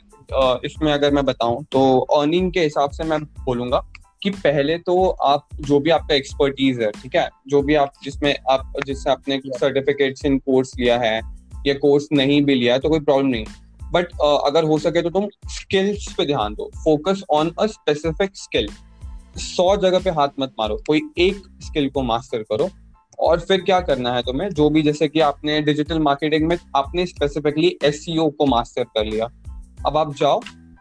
इसमें 0.65 0.91
अगर 0.93 1.11
मैं 1.11 1.25
बताऊँ 1.25 1.63
तो 1.71 1.99
अर्निंग 1.99 2.51
के 2.51 2.59
हिसाब 2.59 2.91
से 2.91 3.03
मैं 3.03 3.19
बोलूँगा 3.23 3.83
कि 4.23 4.29
पहले 4.29 4.77
तो 4.77 5.09
आप 5.09 5.47
जो 5.61 5.79
भी 5.79 5.89
आपका 5.89 6.15
एक्सपर्टीज 6.15 6.79
है 6.81 6.91
ठीक 6.91 7.15
है? 7.15 7.29
जो 7.47 7.61
भी 7.61 7.75
आप 7.75 7.93
जिसमें 8.03 8.35
आप 8.49 8.73
जिससे 8.85 9.09
आपने 9.09 9.39
सर्टिफिकेट्स 9.47 10.25
इन 10.25 10.37
कोर्स 10.37 10.71
लिया 10.79 10.97
है 10.99 11.21
या 11.67 11.73
कोर्स 11.73 12.07
नहीं 12.11 12.41
भी 12.41 12.55
लिया 12.55 12.73
है 12.73 12.79
तो 12.79 12.89
कोई 12.89 12.99
प्रॉब्लम 12.99 13.27
नहीं। 13.27 13.45
बट 13.93 14.05
uh, 14.05 14.39
अगर 14.45 14.63
हो 14.63 14.77
सके 14.77 15.01
तो 15.01 15.09
तुम 15.09 15.27
स्किल्स 15.49 16.13
पे 16.17 16.25
ध्यान 16.25 16.53
दो। 16.53 16.69
Focus 16.83 17.23
on 17.29 17.51
a 17.59 17.65
specific 17.65 18.35
skill 18.35 18.69
सौ 19.37 19.75
जगह 19.77 19.99
पे 19.99 20.09
हाथ 20.09 20.29
मत 20.39 20.53
मारो। 20.59 20.77
कोई 20.87 21.01
एक 21.17 21.41
स्किल 21.61 21.89
को 21.89 22.01
मास्टर 22.01 22.43
करो। 22.43 22.69
और 23.19 23.39
फिर 23.39 23.61
क्या 23.61 23.79
करना 23.79 24.13
है 24.13 24.21
तुम्हें? 24.21 24.49
जो 24.49 24.69
भी 24.69 24.81
जैसे 24.81 25.07
कि 25.07 25.19
आपने 25.19 25.61
डिजिटल 25.61 25.99
मार्केटिंग 25.99 26.47
में 26.47 26.57
आपने 26.75 27.05
स्पेसिफिकली 27.05 27.77
एस 27.83 28.05
e 28.09 28.31
को 28.31 28.45
मास्टर 28.45 28.83
कर 28.83 29.05
लिया। 29.05 29.25
अब 29.85 29.97
आप 29.97 30.15
जाओ। 30.15 30.39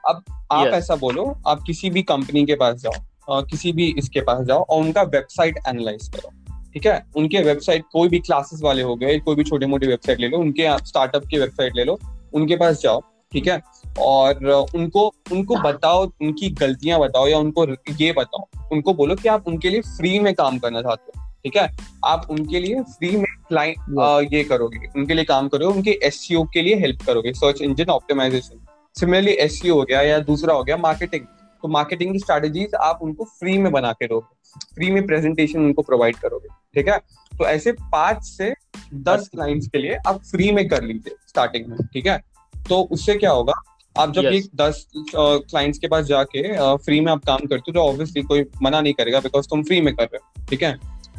अब 0.08 0.22
आप 0.52 0.64
yes. 0.64 0.74
ऐसा 0.74 0.96
बोलो 0.96 1.24
आप 1.46 1.62
किसी 1.66 1.90
भी 1.90 2.02
कंपनी 2.02 2.44
के 2.46 2.54
पास 2.54 2.76
जाओ। 2.76 3.42
किसी 3.42 3.72
भी 3.72 3.86
इसके 3.98 4.20
पास 4.20 4.44
जाओ 4.46 4.64
और 4.64 4.82
उनका 4.82 5.02
वेबसाइट 5.02 5.58
एनालाइज 5.68 6.08
करो। 6.08 6.30
ठीक 6.72 6.86
है? 6.86 7.06
उनके 7.16 7.42
वेबसाइट 7.42 7.84
कोई 7.92 8.08
भी 8.08 8.18
क्लासेस 8.18 8.60
वाले 8.62 8.82
हो 8.82 8.96
गए 8.96 9.18
कोई 9.18 9.36
भी 9.36 9.44
छोटे 9.44 9.66
मोटे 9.66 9.86
वेबसाइट 9.86 10.20
ले 10.20 10.28
लो 10.28 10.38
उनके 10.38 10.68
स्टार्टअप 10.86 11.26
की 11.26 11.38
वेबसाइट 11.38 11.76
ले 11.76 11.84
लो। 11.84 11.98
उनके 12.34 12.56
पास 12.56 12.80
जाओ 12.82 13.00
ठीक 13.32 13.46
है? 13.48 13.60
और 13.98 14.44
उनको 14.74 15.06
उनको 15.32 15.56
बताओ 15.62 16.04
उनकी 16.22 16.50
गलतियाँ 16.50 16.98
बताओ 17.00 17.26
या 17.28 17.38
उनको 17.38 17.66
ये 18.00 18.12
बताओ। 18.12 18.68
उनको 18.72 18.94
बोलो 18.94 19.14
कि 19.14 19.28
आप 19.28 19.48
उनके 19.48 19.70
लिए 19.70 19.80
फ्री 19.80 20.18
में 20.18 20.32
काम 20.34 20.58
करना 20.58 20.82
चाहते 20.82 21.18
हो 21.18 21.24
ठीक 21.44 21.56
है? 21.56 21.68
आप 22.04 22.26
उनके 22.30 22.60
लिए 22.60 22.82
फ्री 22.82 23.16
में 23.16 23.26
क्लाइंट 23.48 24.32
ये 24.32 24.42
करोगे 24.44 24.78
उनके 24.96 25.14
लिए 25.14 25.24
काम 25.24 25.48
करोगे 25.48 25.76
उनके 25.76 25.98
एस 26.02 26.26
e 26.30 26.46
के 26.54 26.62
लिए 26.62 26.76
हेल्प 26.76 27.02
करोगे 27.06 27.32
search 27.32 27.60
engine 27.62 27.90
optimisation 27.90 28.66
similarly 28.96 29.32
S 29.32 29.60
हो 29.70 29.82
गया 29.82 30.02
या 30.02 30.18
दूसरा 30.20 30.54
हो 30.54 30.64
गया 30.64 30.76
मार्केटिंग 30.76 31.24
तो 31.62 31.68
मार्केटिंग 31.68 32.12
की 32.12 32.18
स्ट्रेटेजीज 32.18 32.74
आप 32.74 32.98
उनको 33.02 33.24
फ्री 33.38 33.56
में 33.58 33.70
बना 33.72 33.92
के 33.92 34.06
दोगे 34.06 34.60
फ्री 34.74 34.90
में 34.90 35.06
प्रेजेंटेशन 35.06 35.58
उनको 35.58 35.82
प्रोवाइड 35.82 36.16
करोगे 36.16 36.48
ठीक 36.74 36.88
है? 36.88 36.98
तो 37.38 37.46
ऐसे 37.46 37.72
पाँच 37.72 38.22
से 38.24 38.50
दस 38.94 39.28
क्लाइंट्स 39.32 39.68
के 39.68 39.78
लिए 39.78 39.94
आप 40.06 40.22
फ्री 40.22 40.50
में 40.52 40.66
कर 40.68 40.82
लीजिए 40.82 41.14
स्टार्टिंग 41.28 41.66
में 41.66 41.78
ठीक 41.92 42.06
है? 42.06 42.20
तो 42.68 42.80
उससे 42.82 43.14
क्या 43.14 43.30
होगा 43.30 43.52
आप 43.98 44.12
जब 44.12 44.22
yes. 44.22 44.46
दस 44.54 44.86
क्लाइंट्स 45.16 45.78
के 45.78 45.88
पास 45.88 46.04
जाके 46.04 46.42
फ्री 46.76 47.00
में 47.00 47.12
आप 47.12 47.24
काम 47.24 47.38
करते 47.38 47.70
हो 47.70 47.72
तो 47.72 47.80
ऑब्वियसली 47.80 48.22
कोई 48.22 48.44
मना 48.62 48.80
नहीं 48.80 48.92
करेगा 48.92 49.20
बिकॉज़ 49.20 49.46
तुम 49.50 49.62
फ्री 49.62 49.80
में 49.80 49.94
कर 49.96 50.04
रहे 50.04 50.16
हो 50.16 50.46
ठीक 50.46 50.62
है? 50.62 50.74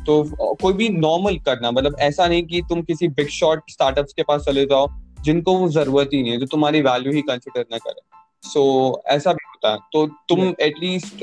तो 0.06 0.56
कोई 0.56 0.74
भी 0.74 0.90
नॉर्मल 0.90 1.38
करना 1.38 1.72
मतलब 1.72 1.96
ऐसा 2.00 2.28
नहीं 2.28 2.44
कि 2.44 2.62
तुम 2.70 2.82
किसी 2.82 3.08
बिग 3.08 3.28
शॉट 3.28 3.72
स्टार्टअप्स 3.72 4.14
के 4.14 4.24
पास 4.24 4.42
चले 4.42 4.66
जाओ 4.66 4.88
जिनको 5.22 5.58
वो 5.58 5.70
ज़रूरत 5.70 6.10
ही 6.14 6.22
नहीं 6.22 6.32
है 6.32 6.38
जो 6.40 6.46
तुम्हारी 6.46 6.82
वैल्यू 6.82 7.14
ही 7.14 7.22
कंसिडर 7.22 7.66
ना 7.72 7.78
करे। 7.78 8.02
सो 8.44 9.02
so, 9.06 9.08
ऐसा 9.08 9.34
भी 9.34 9.46
होता 9.48 9.72
है। 9.72 9.78
तो 9.94 10.08
तुम 10.30 10.54
एटलीस्ट 10.62 11.20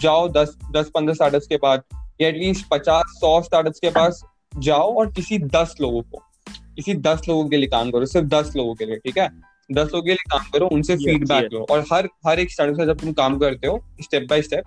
जाओ 0.00 0.28
दस 0.28 0.56
दस 0.76 0.90
पंद्रह 0.94 1.14
स्टार्टअप्स 1.14 1.46
के 1.46 1.56
पास 1.56 1.80
या 2.20 2.28
एटलीस्ट 2.28 2.66
पचास 2.70 3.04
सौ 3.08 3.40
स्टार्टअप्स 3.42 3.80
के 3.80 3.90
पास 3.90 4.22
जाओ 4.56 4.94
और 4.94 5.12
किसी 5.12 5.38
दस 5.38 5.74
लोगों 5.80 6.02
को 6.02 6.22
किसी 6.50 6.94
दस 6.94 7.22
लोगों 7.28 7.48
के 7.48 7.56
लिए 7.56 7.68
काम 7.68 7.90
करो 7.90 8.06
सिर्फ़ 8.06 8.28
दस 8.28 8.52
लोगों 8.56 8.74
के 8.74 8.86
लिए 8.86 8.96
ठीक 8.96 9.18
है? 9.18 9.28
दस 9.72 9.86
लोगों 9.86 10.02
के 10.02 10.10
लिए 10.10 10.24
काम 10.30 10.44
करो 10.52 10.66
उनसे 10.66 10.96
फीडबैक 10.96 11.48
लो 11.52 11.66
और 11.70 11.84
हर 11.92 12.08
हर 12.26 12.40
एक 12.40 12.52
स्टार्टअप 12.52 12.76
से 12.76 12.86
जब 12.86 12.98
तुम 12.98 13.12
काम 13.12 13.38
करते 13.38 13.66
हो 13.66 13.84
स्टेप 14.00 14.26
बाय 14.30 14.42
स्टेप 14.42 14.64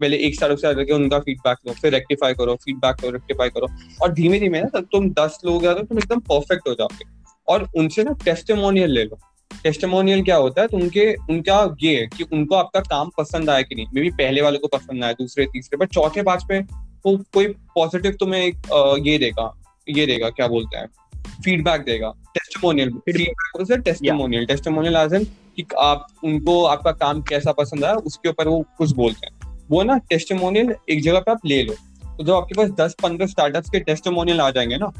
पहले 0.00 0.16
एक 0.16 0.34
स्टार्टअप 0.34 0.58
से 0.58 0.68
आकर 0.68 0.92
उनका 0.92 1.18
फीडबैक 1.18 1.58
लो 1.66 1.72
फिर 1.72 1.92
रेक्टिफाई 1.92 2.34
करो 2.34 2.54
फीडबैक 2.54 2.96
करो 2.96 3.10
रेक्टिफाई 3.10 3.48
करो 3.48 3.66
और 4.02 4.12
धीमे 4.12 4.40
धीमे 4.40 4.60
ना 4.60 4.78
तब 4.78 4.84
तुम 4.92 5.10
दस 5.10 5.40
लोग 5.44 5.66
आ 5.66 5.72
तुम 5.72 5.98
एकदम 5.98 6.20
परफेक्ट 6.20 6.68
हो 6.68 6.74
जाओगे। 6.74 7.04
और 7.48 7.70
उनसे 7.76 8.04
ना 8.04 8.12
टेस्टिमोनियल 8.24 8.90
ले 8.90 9.04
लो। 9.04 9.18
टेस्टिमोनियल 9.62 10.22
क्या 10.22 10.36
होता 10.36 10.62
है? 10.62 10.68
तो 10.68 10.76
उनके 10.76 11.14
उनका 11.14 11.76
ये 11.82 12.00
है 12.00 12.06
कि 12.06 12.24
उनको 12.32 12.54
आपका 12.54 12.80
काम 12.80 13.10
पसंद 13.18 13.50
आया 13.50 13.62
कि 13.62 13.74
नहीं? 13.74 13.86
मे 13.94 14.00
भी 14.00 14.10
पहले 14.10 14.42
वाले 14.42 14.58
को 14.58 14.68
पसंद 14.68 15.04
आया 15.04 15.12
दूसरे 15.12 15.46
तीसरे 15.46 15.76
पर 15.76 15.86
चौथे 15.86 16.22
पाँच 16.22 16.44
पे 17.06 17.22
कोई 17.34 17.46
पॉजिटिव 17.74 18.12
तुम्हें 18.12 18.40
एक 18.40 18.56
ये 19.06 19.18
देगा 19.18 19.52
ये 19.88 20.06
देगा 20.06 20.30
क्या 20.30 20.48
बोलते 20.48 20.76
हैं 20.76 20.88
फीडबैक 21.44 21.80
देगा 21.80 22.12
testimonial 22.34 22.90
feedback 23.06 23.80
testimonial 23.80 24.46
testimonial 24.46 24.96
as 24.96 25.14
an 25.14 25.24
कि 25.24 25.64
आप 25.78 26.06
उनको 26.24 26.64
आपका 26.64 26.92
काम 26.92 27.22
कैसा 27.22 27.52
पसंद 27.52 27.84
आया 27.84 27.94
उसके 27.94 28.28
ऊपर 28.28 28.48
वो 28.48 28.64
कुछ 28.78 28.92
बोलते 28.92 29.26
हैं। 29.26 29.58
वो 29.70 29.82
ना 29.82 29.96
टेस्टिमोनियल 29.98 30.74
एक 30.90 31.02
जगह 31.02 31.20
पे 31.20 31.30
आप 31.30 31.46
ले 31.46 31.62
लो। 31.62 31.74
तो 32.18 32.24
जब 32.24 32.32
आपके 32.32 32.54
पास 32.54 32.70
दस 32.70 32.94
पंद्रह 33.02 33.26
स्टार्टअप्स 33.26 33.70
के 33.70 33.80
टेस्टिमोनियल 33.80 34.40
आ 34.40 34.50
जाएँगे 34.50 34.76
ना 34.76 34.92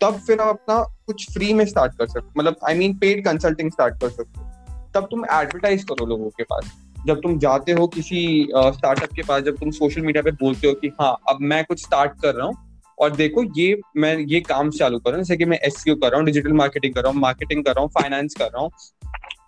तब 0.00 0.18
फिर 0.18 0.40
आप 0.40 0.48
अपना 0.48 0.82
कुछ 1.06 1.32
फ्री 1.32 1.52
में 1.54 1.64
स्टार्ट 1.66 1.92
कर 1.94 2.06
सकते 2.06 2.40
मतलब 2.40 2.56
I 2.68 2.74
mean 2.74 2.94
paid 2.98 3.24
consulting 3.24 3.70
start 3.70 4.00
कर 4.00 4.08
सकते 4.08 4.40
हो। 4.40 4.46
तब 4.94 5.08
तुम 5.10 5.24
एडवर्टाइज 5.24 5.84
करो 5.84 6.06
लोगों 6.06 6.30
के 6.30 6.42
पास। 6.42 6.72
जब 7.06 7.20
तुम 7.20 7.38
जाते 7.38 7.72
हो 7.72 7.86
किसी 7.86 8.48
स्टार्टअप 8.56 9.12
के 9.12 9.22
पास 9.22 9.42
जब 9.42 9.56
तुम 9.56 9.70
सोशल 9.70 10.00
मीडिया 10.00 10.22
पे 10.22 10.30
बोलते 10.30 10.68
हो 10.68 10.74
कि 10.74 10.88
हाँ 11.00 11.16
अब 11.28 11.38
मैं 11.40 11.64
कुछ 11.64 11.82
स्टार्ट 11.82 12.12
कर 12.22 12.34
रहा 12.34 12.46
हूँ 12.46 12.54
और 12.98 13.10
देखो 13.10 13.42
ये 13.58 13.78
मैं 13.96 14.16
ये 14.18 14.40
काम 14.40 14.70
चालू 14.70 14.98
कर 14.98 15.10
रहा 15.10 15.16
हूँ 15.16 15.24
जैसे 15.24 15.36
कि 15.36 15.44
मैं 15.44 15.58
एस 15.58 15.84
कर 15.88 16.08
रहा 16.08 16.16
हूँ 16.16 16.26
डिजिटल 16.26 16.52
मार्केटिंग 16.52 16.94
कर 16.94 17.02
रहा 17.02 17.12
हूँ 17.12 17.20
मार्केटिंग 17.20 17.64
कर 17.64 17.70
रहा 17.70 17.80
हूँ 17.80 17.90
फाइनेंस 17.90 18.34
कर 18.34 18.44
रहा 18.44 18.62
हूँ 18.62 18.70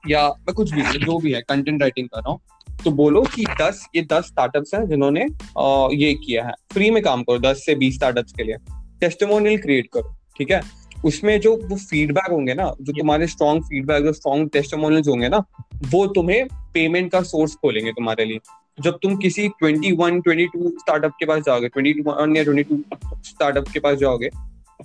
या 0.09 0.29
मैं 0.29 0.55
कुछ 0.55 0.73
भी 0.75 0.83
जो 0.99 1.19
भी 1.19 1.33
है 1.33 1.41
कंटेंट 1.41 1.81
राइटिंग 1.83 2.09
कर 2.09 2.19
रहा 2.19 2.31
हूँ 2.31 2.41
तो 2.85 2.91
बोलो 2.91 3.23
कि 3.35 3.45
दस 3.61 3.87
ये 3.97 4.03
दस 4.13 4.25
स्टार्टअप्स 4.25 4.75
हैं 4.75 4.87
जिन्होंने 4.89 5.21
ये 6.05 6.13
किया 6.15 6.45
है। 6.47 6.53
फ्री 6.73 6.91
में 6.91 7.03
काम 7.03 7.23
करो 7.23 7.39
दस 7.39 7.63
से 7.67 7.75
बीस 7.75 7.95
स्टार्टअप्स 7.95 8.33
के 8.33 8.43
लिए। 8.43 8.57
टेस्टिमोनियल 9.01 9.59
क्रिएट 9.59 9.89
करो 9.93 10.15
ठीक 10.39 10.51
है? 10.51 10.61
उसमें 11.05 11.41
जो 11.41 11.55
वो 11.57 11.77
फीडबैक 11.77 12.31
होंगे 12.31 12.55
ना 12.55 12.73
जो 12.81 12.93
तुम्हारे 12.93 13.27
स्ट्रॉन्ग 13.27 13.65
फीडबैक 13.65 14.05
जो 14.05 14.13
स्ट्रॉन्ग 14.13 14.51
टेस्टमोनियल्स 14.53 15.09
होंगे 15.09 15.29
ना 15.29 15.43
वो 15.85 16.07
तुम्हें 16.07 16.47
पेमेंट 16.75 17.11
का 17.13 17.21
सोर्स 17.23 17.55
खोलेंगे 17.55 17.93
तुम्हारे 17.93 18.25
लिए। 18.25 18.39
जब 18.79 18.99
तुम 19.03 19.17
किसी 19.17 19.49
21 19.63 20.21
22 20.23 20.69
स्टार्टअप 20.79 21.13
के 21.19 21.27
पास 21.27 21.43
जाओगे 21.43 21.69
21 21.69 22.37
या 22.37 22.45
22 22.45 22.83
स्टार्टअप 23.25 23.69
के 23.69 23.81
पास 23.81 23.97
जाओगे 23.99 24.29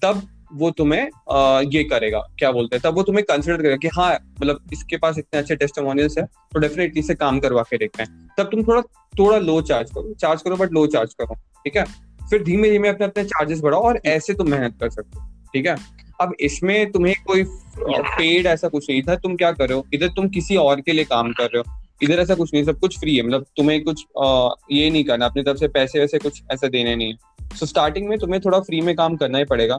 तब 0.04 0.22
वो 0.54 0.70
तुम्हें 0.72 1.10
आ, 1.32 1.62
ये 1.62 1.84
करेगा। 1.84 2.20
क्या 2.40 2.52
बोलते 2.52 2.76
हैं? 2.76 2.82
तब 2.84 2.96
वो 2.96 3.04
तुम्हें 3.04 3.24
कंसिडर 3.26 3.58
करेगा 3.58 3.76
कि 3.76 3.88
हाँ 3.88 4.14
मतलब 4.42 4.70
इसके 4.74 4.98
पास 4.98 5.18
इतने 5.18 5.40
अच्छे 5.40 5.56
टेस्टमोनियल्स 5.56 6.18
है 6.18 6.26
तो 6.26 6.60
डेफिनेटली 6.60 7.02
से 7.02 7.16
काम 7.16 7.40
करवा 7.40 7.64
के 7.64 7.78
देखते 7.78 8.04
हैं। 8.04 8.30
तब 8.38 8.44
तुम 8.44 8.64
थोड़ा 8.64 8.82
थोड़ा 9.20 9.38
लो 9.38 9.62
चार्ज 9.62 9.92
करो। 9.92 10.14
चार्ज 10.14 10.42
करो 10.42 10.56
बट 10.56 10.74
लो 10.74 10.86
चार्ज 10.88 11.14
करो 11.14 11.36
ठीक 11.36 11.78
है? 11.78 11.86
फिर 12.30 12.44
धीमे 12.44 12.70
धीमे 12.72 12.90
अपने 12.90 13.06
अपने 13.06 13.24
चार्जेस 13.24 13.62
बढ़ाओ 13.62 13.82
और 13.82 14.00
ऐसे 14.06 14.34
तुम 14.34 14.50
मेहनत 14.52 14.78
कर 14.80 14.90
सकते 14.90 15.20
हो। 15.20 15.28
ठीक 15.54 15.66
है? 15.66 15.76
अब 16.22 16.34
इसमें 16.40 16.92
तुम्हें 16.92 17.16
कोई 17.28 17.44
पेड 17.80 18.46
ऐसा 18.46 18.68
कुछ 18.68 18.90
नहीं 18.90 19.02
था 19.02 19.16
तुम 19.16 19.36
क्या 19.36 19.52
कर 19.52 19.70
रहे 19.70 19.78
हो? 19.78 19.86
इधर 19.94 20.08
तुम 20.08 20.28
किसी 20.30 20.56
और 20.56 20.82
के 20.82 20.92
लिए 20.92 21.04
काम 21.04 21.32
कर 21.32 21.46
रहे 21.46 21.58
हो। 21.58 21.80
इधर 22.02 22.20
ऐसा 22.20 22.36
कुछ 22.36 22.54
नहीं 22.54 22.64
सब 22.64 22.80
कुछ 22.80 23.00
फ्री 23.00 23.16
है। 23.16 23.24
मतलब 23.24 23.46
तुम्हें 23.58 23.84
कुछ 23.84 24.04
आ, 24.24 24.50
ये 24.72 24.90
नहीं 24.90 25.04
करना 25.04 25.26
अपनी 25.26 25.44
तरफ़ 25.44 25.58
से 25.58 25.68
पैसे 25.68 26.00
वैसे 26.00 26.18
कुछ 26.18 26.42
ऐसा 26.52 26.68
देने 26.68 26.96
नहीं 26.96 27.14
है। 27.14 27.58
सो 27.58 27.66
स्टार्टिंग 27.66 28.08
में 28.08 28.18
तुम्हें 28.20 28.42
थोड़ा 28.42 28.60
फ्री 28.60 28.82
में 28.82 28.96
काम 28.96 29.16
करना 29.16 29.38
ही 29.38 29.46
पड़ेगा। 29.46 29.78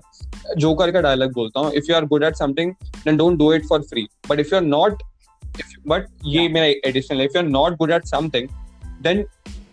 जोकर 0.56 0.90
का 0.90 1.00
डायलॉग 1.00 1.32
बोलता 1.32 1.60
हूँ। 1.60 1.72
If 1.72 1.84
you 1.90 1.96
are 1.96 2.04
good 2.04 2.24
at 2.24 2.36
something 2.36 2.72
then 2.96 3.16
don't 3.16 3.38
do 3.38 3.52
it 3.52 3.66
for 3.66 3.82
free 3.82 4.06
but 4.30 4.40
if 4.40 4.54
you 4.54 4.56
are 4.56 4.64
not 4.64 5.02
but 5.88 6.06
ये 6.24 6.48
मेरा 6.48 6.66
additional 6.88 7.20
if 7.20 7.36
you 7.36 7.42
are 7.42 7.48
not 7.48 7.76
good 7.76 7.90
at 7.90 8.06
something 8.06 8.48
then 9.02 9.24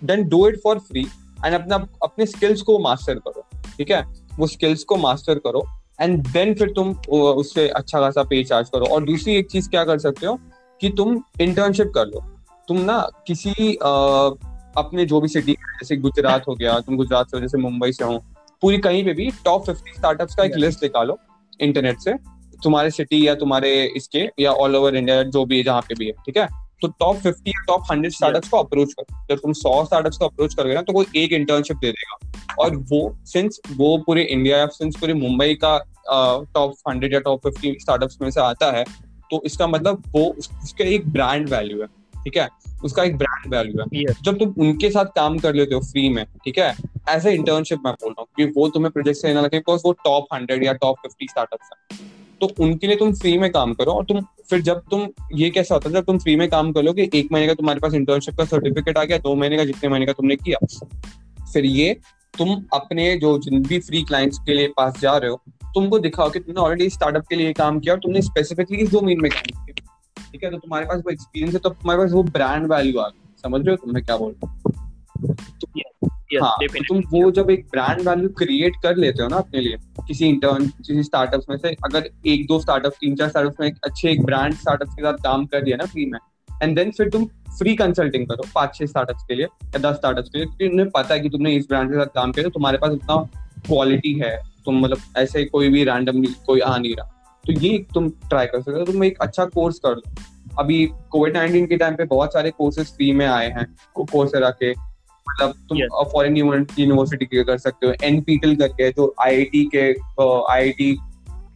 then 0.03 0.27
do 0.29 0.47
it 0.47 0.59
for 0.63 0.79
free 0.79 1.01
and 1.45 1.53
अपना 1.53 1.75
अपने 2.03 2.25
skills 2.25 2.61
को 2.61 2.79
master 2.79 3.19
करो। 3.19 3.45
ठीक 3.77 3.91
है? 3.91 4.01
वो 4.39 4.47
skills 4.47 4.83
को 4.83 4.97
मास्टर 4.97 5.39
करो। 5.39 5.67
एंड 6.01 6.27
देन 6.27 6.53
फिर 6.53 6.71
तुम 6.71 6.91
उससे 7.09 7.67
अच्छा 7.69 7.99
खासा 7.99 8.23
पे 8.23 8.43
चार्ज 8.43 8.69
करो। 8.69 8.85
और 8.85 9.03
दूसरी 9.05 9.35
एक 9.35 9.49
चीज़ 9.51 9.69
क्या 9.69 9.83
कर 9.85 9.99
सकते 9.99 10.25
हो 10.25 10.39
कि 10.81 10.89
तुम 10.89 11.21
इंटर्नशिप 11.41 11.91
कर 11.95 12.07
लो। 12.07 12.23
तुम 12.67 12.77
ना 12.81 12.99
किसी 13.27 13.75
आ, 13.75 13.89
अपने 14.77 15.05
जो 15.05 15.19
भी 15.21 15.27
सिटी 15.27 15.51
जैसे 15.51 15.95
गुजरात 15.97 16.47
हो 16.47 16.55
गया 16.55 16.79
तुम 16.79 16.97
गुजरात 16.97 17.29
से 17.29 17.37
हो 17.37 17.41
जैसे 17.41 17.57
मुंबई 17.57 17.91
से 17.91 18.03
हो 18.03 18.17
पूरी 18.61 18.77
कहीं 18.77 19.03
पे 19.05 19.13
भी 19.13 19.29
टॉप 19.45 19.65
फिफ्टी 19.65 19.93
स्टार्टअप्स 19.93 20.35
का 20.35 20.43
एक 20.43 20.55
लिस्ट 20.55 20.83
निकालो 20.83 21.17
इंटरनेट 21.59 21.99
से। 21.99 22.13
तुम्हारे 22.63 22.89
सिटी 22.91 23.27
या 23.27 23.33
तुम्हारे 23.35 23.71
इसके 23.97 24.27
या 24.39 24.51
ऑल 24.53 24.75
ओवर 24.75 24.95
इंडिया 24.95 25.21
जो 25.25 25.45
भी 25.45 25.57
है 25.57 25.63
जहाँ 25.63 25.81
पे 25.81 25.95
भी 25.95 26.05
है 26.05 26.11
ठीक 26.25 26.37
है? 26.37 26.47
तो 26.81 26.87
टॉप 26.99 27.17
फिफ्टी 27.17 27.51
या 27.51 27.63
टॉप 27.67 27.83
हंड्रेड 27.91 28.11
स्टार्टअप्स 28.11 28.49
को 28.49 28.57
अप्रोच 28.57 28.93
करो 28.93 29.25
जब 29.29 29.41
तुम 29.41 29.53
सौ 29.53 29.83
स्टार्टअप्स 29.85 30.17
को 30.17 30.25
अप्रोच 30.25 30.53
करोगे 30.53 30.75
ना 30.75 30.81
तो 30.81 30.93
कोई 30.93 31.05
एक 31.15 31.33
इंटर्नशिप 31.33 31.77
दे 31.77 31.91
देगा। 31.91 32.55
और 32.59 32.75
वो 32.91 32.99
सिंस 33.25 33.59
वो 33.71 33.97
पूरे 33.97 34.23
इंडिया 34.23 34.57
या 34.57 34.65
सिंस 34.73 34.95
पूरे 34.99 35.13
मुंबई 35.13 35.53
का 35.63 35.77
टॉप 36.53 36.73
हंड्रेड 36.89 37.13
या 37.13 37.19
टॉप 37.19 37.47
फिफ्टी 37.47 37.75
स्टार्टअप्स 37.81 38.17
में 38.21 38.29
से 38.31 38.41
आता 38.41 38.71
है 38.71 38.83
तो 39.31 39.41
इसका 39.45 39.67
मतलब 39.67 40.03
वो 40.15 40.23
उसका 40.39 40.85
एक 40.85 41.07
ब्रांड 41.09 41.49
वैल्यू 41.49 41.81
है 41.81 41.87
ठीक 42.15 42.37
है? 42.37 42.47
उसका 42.83 43.03
एक 43.03 43.17
ब्रांड 43.17 43.53
वैल्यू 43.53 43.81
है। 43.81 44.13
जब 44.23 44.37
तुम 44.39 44.53
उनके 44.59 44.89
साथ 44.91 45.05
काम 45.15 45.37
कर 45.39 45.53
लेते 45.55 45.75
हो 45.75 45.81
फ्री 45.81 46.07
में 46.09 46.25
ठीक 46.45 46.57
है? 46.57 46.73
एज 47.09 47.27
ए 47.27 47.33
इंटर्नशिप 47.33 47.79
मैं 47.85 47.93
बोल 47.93 48.11
रहा 48.11 48.21
हूँ 48.21 48.27
कि 48.37 48.51
वो 48.57 48.67
तुम्हें 48.69 48.91
प्रोजेक्ट 48.91 49.19
से 49.19 49.27
लेना 49.27 49.41
लगे 49.41 49.57
बिकॉज़ 49.57 49.81
वो 49.85 49.91
टॉप 50.05 50.27
हंड्रेड 50.33 50.63
या 50.63 50.73
टॉप 50.75 50.97
फिफ्टी 50.97 51.27
स्टार्टअप्स 51.27 51.69
है। 51.71 51.97
तो 52.41 52.49
उनके 52.59 52.87
लिए 52.87 52.95
तुम 52.95 53.13
फ्री 53.13 53.37
में 53.37 53.49
काम 53.51 53.73
करो 53.73 53.91
और 53.91 54.05
तुम 54.05 54.19
फिर 54.51 54.61
जब 54.61 54.81
तुम 54.91 55.07
ये 55.35 55.49
कैसा 55.49 55.75
होता 55.75 55.89
है, 55.89 55.95
जब 55.95 56.05
तुम 56.05 56.17
फ्री 56.17 56.35
में 56.35 56.49
काम 56.49 56.71
कर 56.71 56.83
लो 56.83 56.93
कि 56.93 57.09
एक 57.13 57.29
महीने 57.31 57.47
का 57.47 57.53
तुम्हारे 57.53 57.79
पास 57.79 57.93
इंटर्नशिप 57.93 58.37
का 58.37 58.45
सर्टिफिकेट 58.45 58.97
आ 58.97 59.03
गया, 59.03 59.17
दो 59.17 59.35
महीने 59.35 59.57
का 59.57 59.65
जितने 59.65 59.89
महीने 59.89 60.05
का 60.05 60.13
तुमने 60.13 60.35
किया। 60.35 60.65
फिर 61.53 61.65
ये 61.65 61.93
तुम 62.37 62.63
अपने 62.73 63.15
जो 63.17 63.37
जिन 63.39 63.63
भी 63.63 63.79
फ्री 63.79 64.01
क्लाइंट्स 64.01 64.37
के 64.37 64.53
लिए 64.53 64.67
पास 64.67 64.99
जा 65.01 65.17
रहे 65.17 65.31
हो, 65.31 65.41
तुमको 65.65 65.99
दिखाओ 65.99 66.29
कि 66.29 66.39
तुमने 66.39 66.61
ऑलरेडी 66.61 66.89
स्टार्टअप 66.89 67.27
के 67.29 67.35
लिए 67.35 67.53
काम 67.53 67.79
किया 67.79 67.93
और 67.93 67.99
तुमने 67.99 68.21
स्पेसिफिकली 68.21 68.77
इस 68.77 68.91
डोमेन 68.91 69.21
में 69.21 69.31
काम 69.31 69.65
किया। 69.65 70.29
ठीक 70.31 70.43
है? 70.43 70.51
तो 70.51 70.57
तुम्हारे 70.57 70.85
पास 70.85 70.99
वो 70.99 71.11
एक्सपीरियंस 71.11 71.53
है 71.53 71.59
तो 71.59 71.69
तुम्हारे 71.69 72.01
पास 72.01 72.11
वो 72.11 72.23
ब्रांड 72.23 72.71
वैल्यू 72.73 72.99
आ 72.99 73.07
गई 73.07 73.19
समझ 73.43 73.61
रहे 73.61 73.71
हो 73.71 73.85
तुम 73.85 73.93
मैं 73.93 74.03
क्या 74.03 74.17
बोल 74.17 74.31
रहा 74.31 74.51
हूँ? 74.51 76.10
Yes, 76.31 76.43
हाँ 76.43 76.51
तो 76.51 76.65
definitely. 76.65 76.87
तुम 76.87 77.01
वो 77.11 77.31
जब 77.31 77.49
एक 77.49 77.65
ब्रांड 77.71 78.01
वैल्यू 78.07 78.29
क्रिएट 78.29 78.73
कर 78.83 78.95
लेते 78.95 79.23
हो 79.23 79.29
ना 79.29 79.37
अपने 79.37 79.61
लिए 79.61 79.77
किसी 80.07 80.27
इंटर्न 80.27 80.67
किसी 80.67 81.03
स्टार्टअप्स 81.03 81.45
में 81.49 81.57
से 81.57 81.75
अगर 81.85 82.09
एक 82.27 82.45
दो 82.47 82.59
स्टार्टअप 82.59 82.93
तीन 83.01 83.15
चार 83.15 83.29
स्टार्टअप्स 83.29 83.59
में 83.59 83.67
एक 83.67 83.77
अच्छे 83.83 84.09
एक 84.11 84.23
ब्रांड 84.25 84.53
स्टार्टअप्स 84.53 84.93
के 84.93 85.01
साथ 85.01 85.13
काम 85.13 85.45
कर 85.45 85.61
दिया 85.61 85.77
ना 85.77 85.85
फ्री 85.85 86.05
में 86.05 86.19
एंड 86.63 86.75
देन 86.75 86.91
फिर 86.91 87.09
तुम 87.09 87.25
फ्री 87.57 87.75
कंसल्टिंग 87.75 88.27
करो 88.27 88.47
पाँच 88.55 88.75
छह 88.75 88.85
स्टार्टअप्स 88.85 89.23
के 89.23 89.35
लिए 89.35 89.45
या 89.45 89.77
दस 89.79 89.95
स्टार्टअप्स 89.95 90.29
के 90.29 90.37
लिए 90.37 90.47
क्योंकि 90.47 90.67
उन्हें 90.67 90.89
पता 90.89 91.13
है 91.13 91.19
कि 91.19 91.29
तुमने 91.29 91.55
इस 91.55 91.67
ब्रांड 91.69 91.89
के 91.89 91.95
साथ 91.95 92.13
काम 92.15 92.31
किया 92.31 92.43
तो 92.43 92.49
तुम्हारे 92.49 92.77
पास 92.77 92.93
इतना 92.93 93.15
क्वालिटी 93.67 94.13
है 94.13 94.35
तुम 94.65 94.79
मतलब 94.79 94.97
ऐसे 95.17 95.45
कोई 95.45 95.69
भी 95.69 95.83
रैंडम 95.83 96.23
कोई 96.45 96.59
आ 96.59 96.77
नहीं 96.77 96.95
रहा। 96.95 97.39
तो 97.45 97.53
ये 97.53 97.77
तुम 97.93 98.09
ट्राई 98.09 98.45
कर 98.45 98.61
सकते 98.61 98.79
हो 98.79 98.85
तुम 98.85 99.03
एक 99.03 99.17
अच्छा 99.21 99.45
कोर्स 99.45 99.79
कर 99.79 99.91
लो। 99.91 100.01
अभी 100.59 100.85
कोविड 101.09 101.37
नाइनटीन 101.37 101.65
के 101.65 101.77
टाइम 101.77 101.95
पे 101.95 102.03
बहुत 102.05 102.33
सारे 102.33 102.51
कोर्सेज 102.51 102.87
फ्री 102.87 103.11
में 103.11 103.25
आए 103.25 103.49
हैं 103.49 103.65
कोर्स 103.95 104.31
के 104.35 104.71
मतलब 105.29 105.53
तुम. 105.69 105.79
फॉरेन 106.03 106.37
यूनिवर्सिटी 106.37 107.25
के 107.25 107.43
कर 107.43 107.57
सकते 107.57 107.87
हो 107.87 107.93
एनपीटल 108.03 108.55
करके 108.55 108.89
जो 108.91 109.13
आईआईटी 109.21 109.63
के 109.75 109.89
IIT 110.53 110.95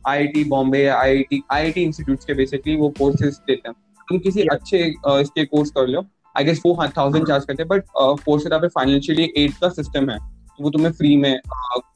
IIT 0.07 0.43
Bombay 0.43 0.85
IIT 0.87 1.41
IIT 1.51 1.83
institutes 1.83 2.25
के 2.25 2.33
बेसिकली 2.33 2.75
वो 2.75 2.89
कोर्सेज 2.89 3.33
देते 3.47 3.69
हैं 3.69 3.73
तुम 4.09 4.17
किसी 4.19 4.39
Yeah. 4.39 4.53
अच्छे 4.53 4.83
अ, 5.07 5.17
इसके 5.19 5.45
कोर्स 5.45 5.71
कर 5.71 5.87
लो 5.87 6.05
आई 6.37 6.43
गेस 6.43 6.61
वो 6.65 6.87
थाउज़ेंड 6.97 7.27
चार्ज 7.27 7.45
करते 7.45 7.63
हैं 7.63 7.67
बट 7.67 7.83
कोर्सेरा 8.25 8.57
पे 8.57 8.67
फाइनेंशियली 8.67 9.31
एड 9.37 9.53
का 9.61 9.69
सिस्टम 9.69 10.09
है 10.09 10.17
तो 10.17 10.63
वो 10.63 10.69
तुम्हें 10.69 10.91
फ्री 10.91 11.15
में 11.17 11.39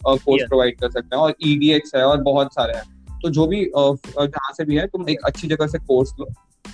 कोर्स 0.03 0.23
Yeah. 0.31 0.47
प्रोवाइड 0.47 0.79
कर 0.79 0.89
सकते 0.91 1.15
हैं 1.15 1.23
और 1.23 1.33
ईडीएक्स 1.45 1.95
है 1.95 2.03
और 2.05 2.21
बहुत 2.21 2.53
सारे 2.53 2.77
हैं 2.77 3.19
तो 3.23 3.29
जो 3.29 3.47
भी 3.47 3.63
अ, 3.65 3.91
जहाँ 4.17 4.53
से 4.53 4.65
भी 4.65 4.75
है 4.75 4.87
तुम 4.87 5.09
एक 5.09 5.19
अच्छी 5.25 5.47
जगह 5.47 5.67
से 5.67 5.77
कोर्स 5.77 6.13
लो 6.19 6.27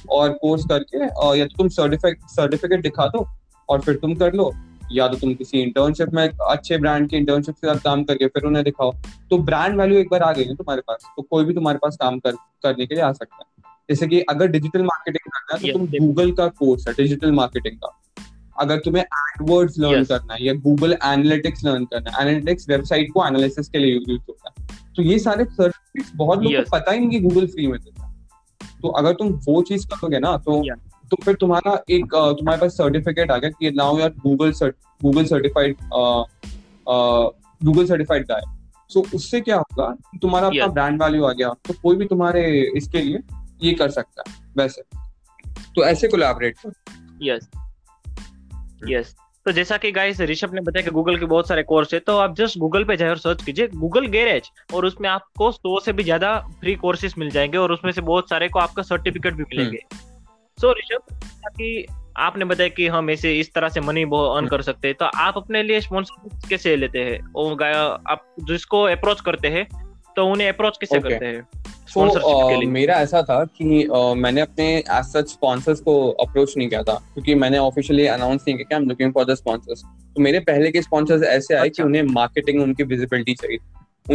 और 0.09 0.29
कोर्स 0.41 0.65
करके 0.65 0.97
अ, 0.97 1.33
या 1.35 1.45
तो 1.45 1.57
तुम 1.57 1.67
सर्टिफिकेट 1.69 2.29
सर्टिफिकेट 2.29 2.81
दिखा 2.81 3.07
दो 3.07 3.27
और 3.69 3.81
फिर 3.81 3.95
तुम 3.95 4.15
कर 4.15 4.33
लो 4.33 4.51
या 4.91 5.07
तो 5.07 5.17
तुम 5.17 5.33
किसी 5.33 5.61
इंटर्नशिप 5.61 6.13
में 6.13 6.27
अच्छे 6.27 6.77
ब्रांड 6.77 7.09
की 7.09 7.17
इंटर्नशिप 7.17 7.55
के 7.55 7.67
साथ 7.67 7.79
काम 7.83 8.03
करके 8.03 8.27
फिर 8.27 8.43
उन्हें 8.45 8.63
दिखाओ 8.63 8.91
तो 9.29 9.37
ब्रांड 9.43 9.79
वैल्यू 9.79 9.99
एक 9.99 10.09
बार 10.11 10.21
आ 10.21 10.31
गई 10.33 10.45
ना 10.45 10.53
तुम्हारे 10.53 10.81
पास 10.87 11.05
तो 11.17 11.21
कोई 11.21 11.45
भी 11.45 11.53
तुम्हारे 11.53 11.79
पास 11.81 11.97
काम 12.01 12.19
कर 12.19 12.35
करने 12.63 12.85
के 12.85 12.95
लिए 12.95 13.03
आ 13.03 13.11
सकता 13.13 13.37
है 13.37 13.73
जैसे 13.89 14.07
कि 14.07 14.19
अगर 14.29 14.47
डिजिटल 14.49 14.83
मार्केटिंग 14.83 15.31
करना 15.31 15.57
है 15.57 15.71
तो 15.71 15.77
तुम 15.77 16.05
गूगल 16.05 16.31
का 16.31 16.47
कोर्स 16.59 16.87
है 16.87 16.93
डिजिटल 16.93 17.31
मार्केटिंग 17.33 17.77
का 17.77 17.95
अगर 18.55 18.77
तुम्हें 18.79 19.03
एडवर्ड्स 19.03 19.77
लर्न 19.79 19.99
Yes. 19.99 20.07
करना 20.09 20.33
है 20.33 20.43
या 20.45 20.53
गूगल 20.63 20.93
एनालिटिक्स 20.93 21.63
लर्न 21.65 21.85
करना 21.85 22.11
है 22.11 22.21
एनालिटिक्स 22.21 22.69
वेबसाइट 22.69 23.11
को 23.13 23.25
एनालिसिस 23.27 23.67
के 23.69 23.79
लिए 23.79 23.95
यूज़ 23.95 24.21
होता 24.21 24.49
है 24.51 24.67
तो 24.95 25.03
ये 25.03 25.17
सारे 25.19 25.45
सर्टिफिकेट्स 25.45 26.11
बहुत 26.15 26.43
लोगों 26.43 26.55
Yes. 26.55 26.69
को 26.69 26.77
पता 26.77 26.91
ही 26.91 26.99
नहीं 26.99 27.09
कि 27.09 27.19
गूगल 27.19 27.47
फ्री 27.47 27.67
में 27.67 27.79
देता 27.79 28.05
है 28.05 28.13
तो 28.81 28.89
अगर 28.99 29.13
तुम 29.13 29.33
वो 29.47 29.61
चीज़ 29.69 29.87
करोगे 29.87 30.19
ना 30.19 30.35
तो 30.45 30.61
Yeah. 30.63 30.79
तो 31.11 31.17
फिर 31.23 31.35
तुम्हारा 31.35 31.73
एक 31.89 32.05
तुम्हारे 32.39 32.61
पास 32.61 32.71
सर्टिफिकेट 32.71 33.31
आ 33.31 33.37
गया 33.37 33.49
कि 33.49 33.71
नाउ 33.71 33.99
यार 33.99 34.09
Google 34.23 34.51
Google 35.03 35.25
certified 35.25 35.75
Google 37.61 37.85
certified 37.85 38.25
guy 38.27 38.41
so 38.89 39.03
उससे 39.15 39.41
क्या 39.41 39.57
होगा 39.57 39.89
तुम्हारा 40.21 40.47
अपना 40.47 40.67
ब्रांड 40.67 41.01
वैल्यू 41.03 41.23
आ 41.23 41.31
गया 41.31 41.49
तो 41.65 41.73
कोई 41.73 41.95
भी 41.95 42.05
तुम्हारे 42.05 42.43
इसके 42.77 43.01
लिए 43.01 43.19
ये 43.63 43.73
कर 43.73 43.89
सकता 43.89 44.23
है 44.27 44.35
वैसे। 44.57 44.81
तो 45.75 45.83
ऐसे 45.85 46.07
कोलैबोरेट 46.07 46.57
करो। 46.57 46.73
यस 47.21 47.49
यस 48.87 49.15
तो 49.45 49.51
जैसा 49.51 49.77
कि 49.77 49.91
गाइस 49.91 50.21
ऋषभ 50.21 50.53
ने 50.53 50.61
बताया 50.61 50.85
कि 50.85 50.91
गूगल 50.91 51.17
के 51.17 51.25
बहुत 51.25 51.47
सारे 51.47 51.63
कोर्स 51.63 51.93
है 51.93 51.99
तो 51.99 52.17
आप 52.17 52.35
जस्ट 52.35 52.57
गूगल 52.57 52.83
पे 52.83 52.97
जाए 52.97 53.09
और 53.09 53.17
सर्च 53.17 53.43
कीजिए 53.43 53.67
गूगल 53.67 54.05
गैरेज 54.07 54.49
और 54.73 54.85
उसमें 54.85 55.09
आपको 55.09 55.51
सौ 55.51 55.79
से 55.79 55.93
भी 55.93 56.03
ज़्यादा 56.03 56.39
फ्री 56.59 56.75
कोर्सेज 56.75 57.15
मिल 57.17 57.29
जाएँगे 57.29 57.57
और 57.57 57.71
उसमें 57.71 57.91
से 57.91 58.01
बहुत 58.01 58.29
सारे 58.29 58.49
को 58.49 58.59
आपका 58.59 58.83
सर्टिफिकेट 58.83 59.33
भी 59.33 59.43
मिलेंगे। 59.43 59.79
सो 60.57 60.71
ऋषभ 60.71 61.01
जैसा 61.13 61.49
कि 61.49 61.85
आपने 62.17 62.45
बताया 62.45 62.69
कि 62.69 62.87
हम 62.87 63.09
ऐसे 63.09 63.39
इस 63.39 63.53
तरह 63.53 63.69
से 63.69 63.81
मनी 63.81 64.03
अर्न 64.03 64.47
कर 64.47 64.61
सकते 64.61 64.87
हैं 64.87 64.97
तो 64.99 65.05
आप 65.05 65.33
अपने 65.37 65.63
लिए 65.63 65.81
स्पॉन्सर 65.81 66.47
कैसे 66.49 66.75
लेते 66.75 66.99
हैं 66.99 67.19
वो 67.33 67.49
आप 68.09 68.35
जिसको 68.43 68.81
अप्रोच 68.81 69.21
करते 69.21 69.47
हैं 69.47 69.67
तो 70.15 70.27
उन्हें 70.27 70.49
अप्रोच 70.49 70.77
कैसे 70.77 70.97
Okay. 70.97 71.11
करते 71.11 71.25
हैं 71.25 71.47
स्पॉन्सरशिप 71.63 72.49
के 72.49 72.55
लिए 72.55 72.69
मेरा 72.69 72.95
ऐसा 72.95 73.21
था 73.21 73.45
कि 73.45 73.87
uh, 73.95 74.15
मैंने 74.15 74.41
अपने 74.41 74.77
एज 74.77 75.03
सच 75.03 75.29
स्पॉन्सर्स 75.29 75.79
को 75.79 76.11
अप्रोच 76.11 76.57
नहीं 76.57 76.69
किया 76.69 76.83
था 76.83 76.93
क्योंकि 76.93 77.35
मैंने 77.35 77.57
ऑफिशियली 77.57 78.07
अनाउंस 78.07 78.45
नहीं 78.47 78.57
किया 78.57 78.67
कि 78.69 78.75
I 78.75 78.81
am 78.81 78.89
looking 78.89 79.13
for 79.13 79.25
the 79.25 79.33
sponsors 79.33 79.83
तो 80.15 80.21
मेरे 80.21 80.39
पहले 80.39 80.71
के 80.71 80.81
स्पॉन्सर्स 80.81 81.23
ऐसे 81.23 81.55
आए 81.55 81.67
अच्छा. 81.67 81.83
कि। 81.83 81.87
उन्हें 81.87 82.03
मार्केटिंग 82.03 82.61
उनकी 82.61 82.83
विजिबिलिटी 82.83 83.33
चाहिए 83.33 83.57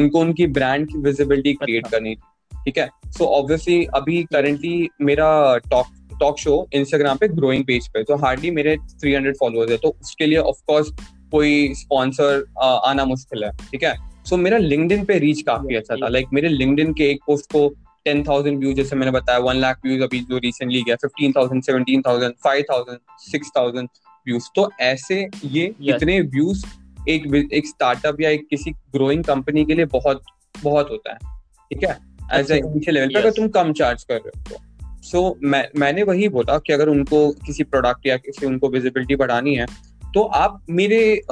उनको 0.00 0.20
उनकी 0.20 0.46
ब्रांड 0.46 0.88
की 0.88 0.98
विजिबिलिटी 0.98 1.54
क्रिएट 1.54 1.84
अच्छा। 1.84 1.98
करनी 1.98 2.14
थी 2.14 2.20
ठीक 2.64 2.78
है 2.78 2.88
सो 3.06 3.24
ऑब्वियसली 3.24 3.84
अभी 3.84 4.22
करेंटली 4.22 4.88
मेरा 5.00 5.56
टॉक 5.70 5.86
टॉक 6.20 6.38
शो 6.38 6.54
इंस्टाग्राम 6.74 7.16
पे 7.16 7.28
ग्रोइंग 7.30 7.64
पेज 7.64 7.88
पे 7.88 8.02
तो 8.02 8.16
हार्डली 8.16 8.50
मेरे 8.50 8.76
300 9.04 9.32
फॉलोअर्स 9.40 9.70
है 9.70 9.76
तो 9.76 9.94
उसके 10.02 10.26
लिए 10.26 10.38
ऑफ़ 10.50 10.62
कोर्स 10.66 10.90
कोई 11.32 11.74
स्पॉन्सर 11.74 12.44
आना 12.62 13.04
मुश्किल 13.04 13.44
है 13.44 13.50
ठीक 13.62 13.82
है 13.82 13.94
सो 13.94 14.34
so, 14.36 14.42
मेरा 14.42 14.58
लिंक्डइन 14.58 15.04
पे 15.04 15.18
रीच 15.18 15.42
काफ़ी 15.42 15.76
अच्छा 15.76 15.94
था. 15.94 16.08
लाइक 16.08 16.28
मेरे 16.32 16.48
लिंक्डइन 16.48 16.92
के 16.92 17.10
एक 17.10 17.20
पोस्ट 17.26 17.52
को 17.52 17.68
टेन 18.06 18.22
थाउज़ेंड 18.24 18.58
व्यूज़ 18.58 18.76
जैसे 18.76 18.96
मैंने 18.96 19.12
बताया 19.12 19.38
वन 19.38 19.56
लाख 19.56 19.80
व्यूज़ 19.84 20.02
अभी 20.02 20.20
जो 20.20 20.38
रिसेंटली 20.38 20.82
गया 20.82 20.96
fifteen 20.96 21.32
thousand 21.32 21.62
seventeen 21.62 22.02
thousand 22.02 22.34
five 22.44 22.64
thousand 22.70 22.98
six 23.22 23.50
thousand 23.56 23.88
views 24.26 24.48
तो 24.56 24.70
ऐसे 24.80 25.20
ये 25.46 25.66
Yes. 25.80 25.94
इतने 25.94 26.20
व्यूज़ 26.20 26.64
एक 27.08 27.50
एक 27.54 27.66
स्टार्टअप 27.66 28.20
या 28.20 28.30
एक 28.30 28.46
किसी 28.50 28.70
ग्रोइंग 28.94 29.24
कंपनी 29.24 29.64
के 29.64 29.74
लिए 29.74 29.84
बहुत 29.92 30.22
बहुत 30.54 30.90
होता 30.90 31.12
है 31.12 31.18
ठीक 31.70 31.84
है 31.84 31.98
एज 32.40 32.50
इनिशियल 32.52 32.94
लेवल 32.94 33.08
पे 33.08 33.18
अगर 33.20 33.30
तुम 33.32 33.48
कम 33.50 33.72
चार्ज 33.72 34.04
कर 34.04 34.14
रहे 34.16 34.38
हो 34.38 34.42
तो 34.50 34.69
सो 35.02 35.28
so, 35.28 35.34
मैं 35.42 35.68
मैंने 35.76 36.02
वही 36.02 36.28
बोला 36.28 36.58
कि 36.58 36.72
अगर 36.72 36.88
उनको 36.88 37.30
किसी 37.30 37.64
प्रोडक्ट 37.64 38.06
या 38.06 38.16
किसी 38.16 38.46
उनको 38.46 38.68
विजिबिलिटी 38.68 39.16
बढ़ानी 39.16 39.54
है 39.54 39.66
तो 40.14 40.22
आप 40.22 40.66
मेरे 40.70 41.22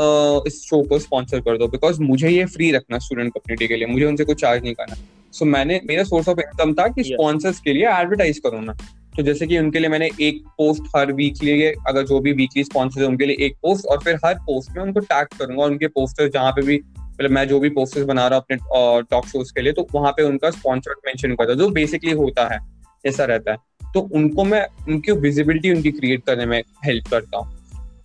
इस 0.47 0.63
शो 0.71 0.83
को 0.83 0.99
स्पॉन्सर 0.99 1.41
कर 1.41 1.59
दो 1.59 1.69
बिकॉज़ 1.69 2.01
मुझे 2.01 2.29
ये 2.29 2.45
फ्री 2.45 2.71
रखना 2.73 2.99
स्टूडेंट 2.99 3.33
कम्युनिटी 3.33 3.69
के 3.69 3.77
लिए। 3.77 3.87
मुझे 3.87 4.05
उनसे 4.05 4.25
कुछ 4.25 4.41
चार्ज 4.41 4.63
नहीं 4.63 4.75
करना। 4.75 4.95
सो 4.95 5.45
so, 5.45 5.53
मैंने 5.53 5.81
मेरा 5.85 6.05
सोर्स 6.05 6.29
ऑफ़ 6.29 6.41
इनकम 6.41 6.75
था 6.75 6.89
कि 6.89 7.05
स्पॉन्सर्स 7.05 7.55
yeah. 7.55 7.65
के 7.65 7.73
लिए 7.73 7.89
एडवर्टाइज 7.89 8.39
करूँ 8.39 8.61
मैं 8.61 8.75
तो 9.17 9.23
जैसे 9.23 9.47
कि 9.47 9.59
उनके 9.59 9.79
लिए 9.79 9.89
मैंने 9.89 10.11
एक 10.21 10.43
पोस्ट 10.59 10.83
हर 10.97 11.13
वीकली 11.13 11.63
अगर 11.63 12.03
जो 12.03 12.21
भी 12.21 12.33
वीकली 12.33 12.65
स्पॉन्सर 12.65 13.01
है 13.01 13.07
उनके 13.07 13.27
लिए 13.27 13.37
एक 13.41 13.55
पोस्ट 13.55 13.87
और 13.87 13.99
फिर 13.99 14.19
हर 14.25 14.35
पोस्ट 14.35 14.77
में 14.77 14.85
उनको 14.85 15.01
टैग 15.01 15.27
करूँगा 15.27 15.65
उनके 15.65 15.87
पोस्टर 15.89 16.29
जहाँ 16.29 16.53
पे 16.53 16.63
भी 16.63 16.81
मतलब 16.99 17.31
मैं 17.31 17.49
जो 17.49 17.61
भी 17.61 17.69
पोस्टर्स 17.69 18.05
बना 18.05 18.29
रहा 18.29 18.39
हूँ 18.39 18.45
अपने 18.51 19.03
टॉक 19.11 19.27
शोज़ 19.27 19.53
के 19.53 19.63
लिए 19.63 19.73
तो 19.73 19.87
वहाँ 19.95 20.13
पे 20.13 20.23
उनका 20.23 20.51
स्पॉन्सर 20.51 20.95
मेंशन 21.07 21.35
करता 21.35 21.55
जो 21.55 21.69
बेसिकली 21.69 22.11
होता 22.11 22.55
है। 22.55 22.78
ऐसा 23.07 23.25
रहता 23.25 23.53
है। 23.53 23.57
तो 23.95 24.01
उनको 24.01 24.45
मैं 24.45 24.67
उनकी 24.89 25.13
विजिबिलिटी 25.13 25.71
उनकी 25.71 25.91
क्रिएट 25.91 26.25
करने 26.25 26.47
में 26.47 26.63
हेल्प 26.85 27.09
करता 27.09 27.39
हूँ। 27.39 27.57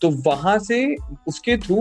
तो 0.01 0.09
वहाँ 0.09 0.57
से 0.59 0.95
उसके 1.27 1.57
थ्रू 1.57 1.75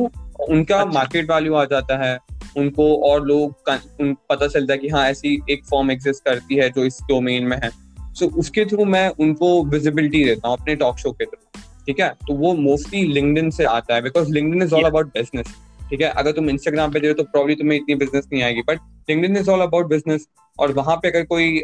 उनका 0.48 0.76
अच्छा। 0.76 0.92
मार्केट। 0.92 1.30
वैल्यू 1.30 1.54
आ 1.54 1.64
जाता 1.64 1.96
है। 2.04 2.18
उनको 2.56 2.96
और 3.02 3.26
लोग 3.26 3.70
उन 4.00 4.16
पता 4.30 4.46
चलता 4.46 4.72
है 4.72 4.78
कि 4.78 4.88
हाँ 4.88 5.04
ऐसी 5.08 5.42
एक 5.50 5.64
फॉर्म 5.64 5.90
एग्जिस्ट 5.90 6.24
करती 6.24 6.54
है 6.54 6.68
जो 6.70 6.84
इस 6.84 6.98
डोमेन 7.02 7.44
में 7.44 7.56
है। 7.56 7.70
सो 8.14 8.26
so, 8.26 8.32
उसके 8.32 8.64
थ्रू 8.64 8.84
मैं 8.84 9.08
उनको 9.08 9.64
विजिबिलिटी 9.64 10.24
देता 10.24 10.48
हूँ 10.48 10.56
अपने 10.60 10.74
टॉक 10.76 10.98
शो 10.98 11.12
के 11.12 11.24
थ्रू 11.24 11.60
ठीक 11.86 12.00
है? 12.00 12.08
तो 12.08 12.34
वो 12.34 12.54
मोस्टली 12.54 13.04
लिंक्डइन 13.04 13.50
से 13.50 13.64
आता 13.64 13.94
है 13.94 14.02
because 14.02 14.32
LinkedIn 14.32 14.62
is 14.62 14.74
all 14.74 14.84
about 14.84 15.06
business 15.06 15.46
ठीक 15.90 16.00
है? 16.00 16.08
अगर 16.08 16.32
तुम 16.32 16.50
इंस्टाग्राम 16.50 16.92
पे 16.92 17.00
दे 17.00 17.06
रहे 17.06 17.12
हो 17.12 17.22
तो 17.22 17.30
प्रॉब्लम 17.30 17.54
तुम्हें 17.54 17.78
इतनी 17.78 17.94
बिज़नेस 17.94 18.28
नहीं 18.32 18.42
आएगी। 18.42 18.62
But 18.62 18.78
LinkedIn 19.10 19.36
is 19.36 19.50
all 19.50 19.60
about 19.60 19.86
business 19.86 20.26
और 20.58 20.72
वहाँ 20.72 20.96
पे 20.96 21.08
अगर 21.08 21.24
कोई 21.24 21.58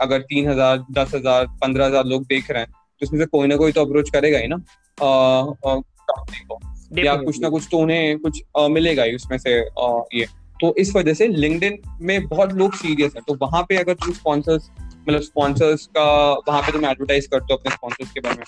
अगर 0.00 0.20
तीन 0.22 0.48
हज़ार 0.48 0.84
दस 0.92 1.14
हज़ार 1.14 1.46
पंद्रह 1.62 1.86
हज़ार 1.86 2.04
लोग 2.06 2.24
देख 2.24 2.50
रहे 2.50 2.62
हैं 2.62 2.70
तो 2.70 3.06
उसमें 3.06 3.20
से 3.20 3.26
कोई 3.28 3.48
ना 3.48 3.56
कोई 3.56 3.72
तो 3.72 3.84
अप्रोच 3.84 4.10
करेगा 4.10 4.38
ही 4.38 4.48
ना। 4.48 4.56
कंपनी 4.98 6.44
को। 6.44 6.58
या 6.98 7.14
कुछ 7.16 7.40
ना 7.40 7.48
कुछ 7.48 7.66
तो 7.70 7.78
उन्हें 7.78 8.18
कुछ 8.18 8.42
मिलेगा 8.70 9.02
ही 9.02 9.14
उसमें 9.14 9.36
से 9.38 9.58
ये। 10.14 10.26
तो 10.60 10.74
इस 10.78 10.94
वजह 10.96 11.14
से 11.14 11.26
लिंक्डइन 11.28 11.78
में 12.00 12.26
बहुत 12.28 12.52
लोग 12.52 12.74
सीरियस 12.76 13.12
है। 13.16 13.22
तो 13.28 13.34
वहाँ 13.42 13.62
पे 13.68 13.76
अगर 13.76 13.94
तुम 13.94 14.12
स्पॉन्सर्स 14.12 14.70
मतलब 15.00 15.20
स्पॉन्सर्स 15.20 15.86
का 15.88 16.04
वहाँ 16.48 16.60
पे 16.62 16.72
तुम 16.72 16.84
एडवर्टाइज 16.84 17.26
करते 17.26 17.52
हो 17.52 17.58
अपने 17.58 17.72
स्पॉन्सर्स 17.72 18.10
के 18.12 18.20
बारे 18.20 18.36
में 18.36 18.44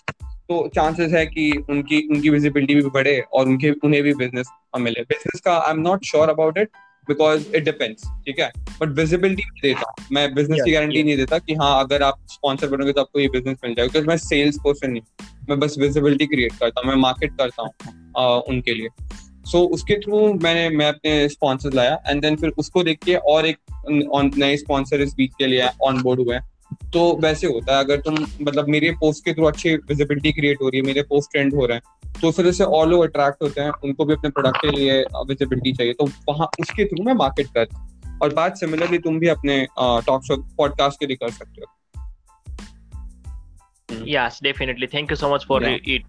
तो 0.48 0.66
चांसेस 0.74 1.12
है 1.12 1.24
कि 1.26 1.50
उनकी 1.70 2.00
उनकी 2.08 2.30
विजिबिलिटी 2.30 2.74
भी 2.74 2.82
बढ़े 2.90 3.18
और 3.32 3.46
उनके 3.46 3.70
उन्हें 3.84 4.02
भी 4.02 4.14
बिज़नेस 4.14 4.48
मिले। 4.78 5.02
बिज़नेस 5.02 5.40
का 5.40 5.56
I 5.58 5.70
am 5.70 5.80
not 5.80 6.04
sure 6.04 6.28
about 6.28 6.58
it 6.58 6.68
because 7.08 7.46
it 7.56 7.64
depends 7.64 8.04
ठीक 8.26 8.40
है? 8.40 8.50
बट 8.80 8.88
विजिबिलिटी 8.98 9.42
नहीं 9.42 9.62
देता। 9.64 9.94
मैं 10.12 10.34
बिज़नेस 10.34 10.60
की 10.64 10.72
गारंटी 10.72 11.02
नहीं 11.02 11.16
देता 11.16 11.38
कि 11.38 11.54
हाँ 11.54 11.78
अगर 11.80 12.02
आप 12.02 12.18
स्पॉन्सर 12.30 12.68
बनोगे 12.68 12.92
तो 12.92 13.00
आपको 13.00 13.20
ये 13.20 13.28
बिज़नेस 13.28 13.58
मिल 13.64 13.74
जाएगा। 13.74 13.88
बिकॉज़ 13.88 14.06
मैं 14.08 14.16
सेल्स 14.18 14.58
पर्सन 14.64 14.90
नहीं 14.90 15.26
मैं 15.48 15.58
बस 15.60 15.74
विजिबिलिटी 15.78 16.26
क्रिएट 16.26 16.52
करता 16.52 16.80
हूँ 16.80 16.88
मैं 16.88 16.96
मार्केट 17.02 17.36
करता 17.38 17.62
हूँ 17.62 18.40
उनके 18.48 18.74
लिए। 18.74 18.88
सो 19.42 19.58
so, 19.58 19.70
उसके 19.70 19.94
थ्रू 20.00 20.32
मैंने 20.34 20.68
मैं 20.76 20.86
अपने 20.88 21.28
स्पॉन्सर 21.28 21.72
लाया। 21.74 21.98
एंड 22.08 22.20
देन 22.22 22.36
फिर 22.36 22.50
उसको 22.58 22.82
देख 22.84 22.98
के 23.04 23.14
और 23.14 23.46
एक 23.46 23.58
नए 24.36 24.56
स्पॉन्सर 24.56 25.00
इस 25.00 25.14
बीच 25.14 25.32
के 25.38 25.46
लिए 25.46 25.68
ऑन 25.82 26.02
बोर्ड 26.02 26.20
हुए 26.20 26.38
तो 26.92 27.16
वैसे 27.22 27.46
होता 27.46 27.76
है 27.76 27.84
अगर 27.84 28.00
तुम 28.00 28.14
मतलब 28.42 28.68
मेरे 28.68 28.90
पोस्ट 28.90 29.24
के 29.24 29.34
थ्रू 29.34 29.44
अच्छी 29.44 29.74
विजिबिलिटी 29.74 30.32
क्रिएट 30.32 30.62
हो 30.62 30.68
रही 30.68 30.80
है 30.80 30.86
मेरे 30.86 31.02
पोस्ट 31.02 31.30
ट्रेंड 31.32 31.54
हो 31.54 31.66
रहे 31.66 31.76
हैं 31.76 32.12
तो 32.20 32.30
फिर 32.30 32.50
से 32.52 32.64
और 32.64 32.88
लोग 32.88 33.02
अट्रैक्ट 33.04 33.42
होते 33.42 33.60
हैं 33.60 33.70
उनको 33.84 34.04
भी 34.04 34.14
अपने 34.14 34.30
प्रोडक्ट 34.30 34.56
के 34.56 34.70
लिए 34.70 35.00
विजिबिलिटी 35.28 35.72
चाहिए 35.72 35.92
तो 35.92 36.08
वहाँ 36.28 36.48
उसके 36.60 36.84
थ्रू 36.84 37.04
मैं 37.04 37.14
मार्केट 37.14 37.46
करता 37.46 37.78
हूँ 37.78 38.18
और 38.22 38.34
बात 38.34 38.56
सिमिलरली 38.56 38.98
तुम 38.98 39.18
भी 39.18 39.28
अपने 39.28 39.66
टॉक 39.78 40.24
शो 40.24 40.36
पॉडकास्ट 40.56 41.00
के 41.00 41.06
लिए 41.06 41.16
कर 41.16 41.30
सकते 41.30 41.62
हो। 41.62 41.66
Yes 44.08 44.38
definitely 44.42 44.86
thank 44.86 45.10
you 45.10 45.16
so 45.16 45.34
much 45.34 45.44
for 45.48 45.68
it 45.68 46.04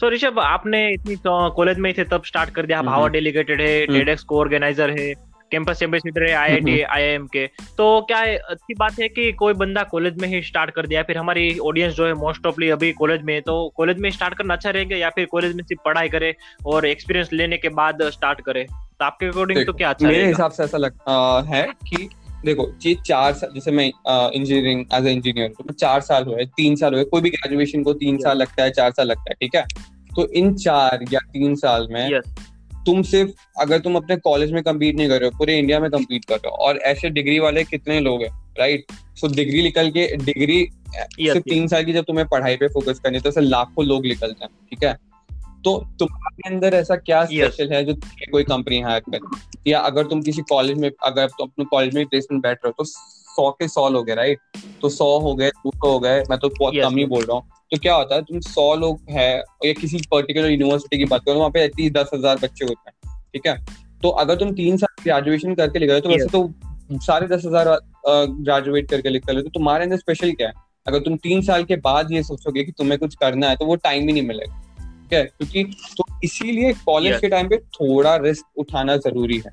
so 0.00 0.10
Rishabh 0.10 0.38
आपने 0.38 0.88
इतनी 0.94 1.14
कॉलेज 1.26 1.76
तो 1.76 1.82
में 1.82 1.92
थे 1.98 2.04
तब 2.04 2.22
स्टार्ट 2.24 2.50
कर 2.50 2.66
दिया। 2.66 2.78
आप 2.78 2.88
हावर 2.88 3.10
डेलीगेटेड 3.10 3.60
है 3.60 3.86
टेडेक्स 3.86 4.22
को 4.22 4.38
ऑर्गेनाइजर 4.40 4.90
है 4.90 5.12
कैंपस 5.50 5.82
एम्बेसिडर 5.82 6.22
है 6.22 6.32
आईआईटी 6.34 6.80
आईआईएम 6.80 7.26
के 7.26 7.46
तो 7.78 8.00
क्या 8.00 8.18
है 8.18 8.36
अच्छी 8.36 8.74
बात 8.74 8.98
है 9.00 9.08
कि 9.08 9.30
कोई 9.32 9.54
बंदा 9.54 9.82
कॉलेज 9.82 10.20
में 10.22 10.28
ही 10.28 10.42
स्टार्ट 10.42 10.70
कर 10.70 10.86
दिया 10.86 11.02
फिर 11.02 11.18
हमारी 11.18 11.58
ऑडियंस 11.58 11.94
जो 11.94 12.06
है 12.06 12.14
मोस्ट 12.14 12.46
ऑफली 12.46 12.68
अभी 12.70 12.92
कॉलेज 12.92 13.22
में 13.22 13.40
तो 13.42 13.56
कॉलेज 13.76 13.98
में 13.98 14.10
स्टार्ट 14.10 14.34
करना 14.34 14.54
अच्छा 14.54 14.70
रहेगा 14.70 14.96
या 14.96 15.10
फिर 15.10 15.26
कॉलेज 15.26 15.54
में 15.54 15.64
सिर्फ़ 15.64 15.82
पढ़ाई 15.84 16.08
करे 16.08 16.34
और 16.66 16.86
एक्सपीरियंस 16.86 17.32
लेने 17.32 17.56
के 17.56 17.68
बाद 17.68 18.02
स्टार्ट 18.10 18.40
करे? 18.40 18.64
तो 18.64 19.04
आपके 19.04 19.26
अकॉर्डिंग 19.26 19.66
तो 19.66 19.72
क्या 19.72 19.90
अच्छा 19.90 20.06
मेरे 20.08 20.26
हिसाब 20.26 20.50
से 20.50 20.62
ऐसा 20.64 20.78
लग 20.78 20.98
है 21.48 21.62
कि 21.88 22.08
देखो 22.44 22.66
ये 22.86 22.94
चार 23.06 23.32
साल 23.32 23.50
जैसे 23.54 23.70
मैं 23.70 23.86
इंजीनियरिंग 23.86 24.84
एज 24.94 25.06
ए 25.06 25.12
इंजीनियर 25.12 25.48
तो 25.58 25.72
चार 25.74 26.00
साल 26.00 26.24
हुए 26.24 26.44
तीन 26.56 26.76
साल 26.76 26.94
हुए 26.94 27.04
कोई 27.04 27.20
भी 27.20 27.30
ग्रेजुएशन 27.30 27.82
को 27.82 27.92
तीन 28.02 28.18
साल 28.18 28.38
लगता 28.38 28.62
है 28.62 28.70
चार 28.70 28.90
साल 28.90 29.06
लगता 29.06 29.30
है 29.30 29.34
ठीक 29.40 29.54
है? 29.56 29.64
तो 30.16 30.26
इन 30.32 30.54
चार 30.56 31.04
या 31.12 31.20
तीन 31.32 31.54
साल 31.54 31.88
में. 31.90 32.20
तुम 32.86 33.02
सिर्फ़ 33.02 33.30
अगर 33.60 33.78
तुम 33.78 33.96
अपने 33.96 34.16
कॉलेज 34.16 34.52
में 34.52 34.62
कम्पीट 34.62 34.96
नहीं 34.96 35.08
कर 35.08 35.20
रहे 35.20 35.30
हो 35.30 35.38
पूरे 35.38 35.58
इंडिया 35.58 35.80
में 35.80 35.90
कम्पीट 35.90 36.24
कर 36.24 36.34
रहे 36.34 36.48
हो 36.48 36.56
और 36.56 36.76
ऐसे 36.76 37.10
डिग्री 37.10 37.38
वाले 37.38 37.64
कितने 37.64 38.00
लोग 38.00 38.22
हैं 38.22 38.54
राइट 38.58 38.84
सो 39.16 39.28
डिग्री 39.28 39.62
निकल 39.62 39.90
के 39.90 40.16
डिग्री 40.16 40.68
सिर्फ़ 40.94 41.38
तीन 41.38 41.66
साल 41.66 41.84
की 41.84 41.92
जब 41.92 42.04
तुम्हें 42.04 42.28
पढ़ाई 42.28 42.56
पे 42.56 42.68
फोकस 42.68 42.98
करनी 42.98 43.20
तो 43.20 43.40
लाखों 43.40 43.84
लोग 43.84 44.06
निकलते 44.06 44.44
हैं 44.44 44.50
ठीक 44.70 44.84
है? 44.84 45.08
तो 45.64 45.96
तुम्हारे 45.98 46.54
अंदर 46.54 46.74
ऐसा 46.74 46.96
क्या 46.96 47.24
स्पेशल 47.24 47.72
है 47.72 47.84
जो 47.84 47.94
कोई 48.32 48.44
कंपनी 48.44 48.80
हायर 48.80 49.00
करे? 49.00 49.18
या 49.70 49.80
अगर 49.80 50.06
तुम 50.06 50.22
किसी 50.22 50.42
कॉलेज 50.42 50.78
में 50.78 50.90
अगर 51.02 51.26
तुम 51.26 51.48
अपने 51.48 51.64
कॉलेज 51.64 51.94
में 51.94 52.06
प्लेसमेंट 52.06 52.42
बैठ 52.42 52.58
रहे 52.64 52.72
हो 52.78 52.84
तो 52.84 52.90
सौ 53.38 53.50
के 53.52 53.68
सौ 53.68 53.88
लोग 53.88 54.08
है 54.10 54.14
राइट 54.16 54.38
तो 54.82 54.88
सौ 54.90 55.08
हो 55.20 55.34
गए 55.34 55.48
दो 55.48 55.70
सौ 55.70 55.90
हो 55.90 55.98
गए 56.00 56.22
मैं 56.30 56.38
तो 56.38 56.48
बहुत 56.58 56.74
कम 56.76 56.96
ही 56.96 57.04
बोल 57.06 57.24
रहा 57.24 57.36
हूँ। 57.36 57.48
तो 57.72 57.78
क्या 57.78 57.94
होता 57.94 58.14
है 58.14 58.22
तुम 58.24 58.40
सौ 58.42 58.74
लोग 58.76 59.00
है 59.10 59.32
या 59.64 59.72
किसी 59.80 59.98
पर्टिकुलर 60.10 60.50
यूनिवर्सिटी 60.50 60.98
की 60.98 61.04
बात 61.06 61.24
करो 61.24 61.38
वहाँ 61.38 61.50
पे 61.50 61.64
एटलीस्ट 61.64 61.94
दस 61.96 62.10
हज़ार 62.14 62.38
बच्चे 62.42 62.64
होते 62.64 62.90
हैं 62.90 63.16
ठीक 63.34 63.46
है? 63.46 63.56
तो 64.02 64.08
अगर 64.22 64.36
तुम 64.36 64.52
तीन 64.54 64.76
साल 64.76 65.02
ग्रेजुएशन 65.02 65.54
करके 65.54 65.78
लिख 65.78 65.90
रहे 65.90 65.98
हो 65.98 66.02
तो 66.02 66.08
वैसे 66.08 66.26
तो 66.28 66.98
साढ़े 67.04 67.26
दस 67.28 67.42
हज़ार 67.46 67.68
ग्रेजुएट 68.06 68.88
करके 68.90 69.10
लिख 69.10 69.28
रहे 69.28 69.36
हो 69.36 69.42
तो 69.42 69.50
तुम्हारे 69.50 69.84
अंदर 69.84 69.96
स्पेशल 69.98 70.32
क्या 70.32 70.48
है? 70.48 70.54
अगर 70.86 70.98
तुम 71.00 71.16
तीन 71.18 71.42
साल 71.42 71.64
के 71.64 71.76
बाद 71.78 72.12
ये 72.12 72.22
सोचोगे 72.22 72.64
कि 72.64 72.72
तुम्हें 72.72 72.98
कुछ 72.98 73.14
करना 73.16 73.48
है 73.48 73.56
तो 73.56 73.66
वो 73.66 73.76
टाइम 73.78 74.06
ही 74.06 74.12
नहीं 74.12 74.26
मिलेगा 74.26 74.62
ठीक 75.02 75.12
है? 75.12 75.24
क्योंकि 75.24 75.64
तो 75.96 76.04
इसीलिए 76.24 76.72
कॉलेज 76.84 77.20
के 77.20 77.28
टाइम 77.28 77.48
पे 77.48 77.56
थोड़ा 77.74 78.16
रिस्क 78.18 78.58
उठाना 78.58 78.96
ज़रूरी 78.98 79.42
है। 79.46 79.50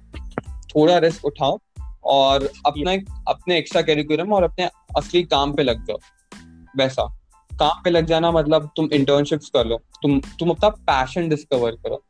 थोड़ा 0.69 0.97
रिस्क 0.99 1.25
उठाओ 1.25 1.57
और 2.05 2.49
अपना 2.65 2.91
अपने 3.27 3.57
एक्स्ट्रा 3.57 3.81
करिकुलम 3.81 4.33
और 4.33 4.43
अपने 4.43 4.69
असली 4.97 5.23
काम 5.23 5.53
पे 5.53 5.63
लग 5.63 5.85
जाओ। 5.85 5.97
वैसा। 6.77 7.03
काम 7.51 7.81
पे 7.83 7.89
लग 7.89 8.05
जाना 8.05 8.31
मतलब 8.31 8.69
तुम 8.77 8.89
इंटर्नशिप्स 8.93 9.49
कर 9.49 9.65
लो। 9.65 9.77
तुम 10.01 10.19
तुम 10.39 10.49
अपना 10.49 10.69
पैशन 10.69 11.29
डिस्कवर 11.29 11.71
करो। 11.71 12.03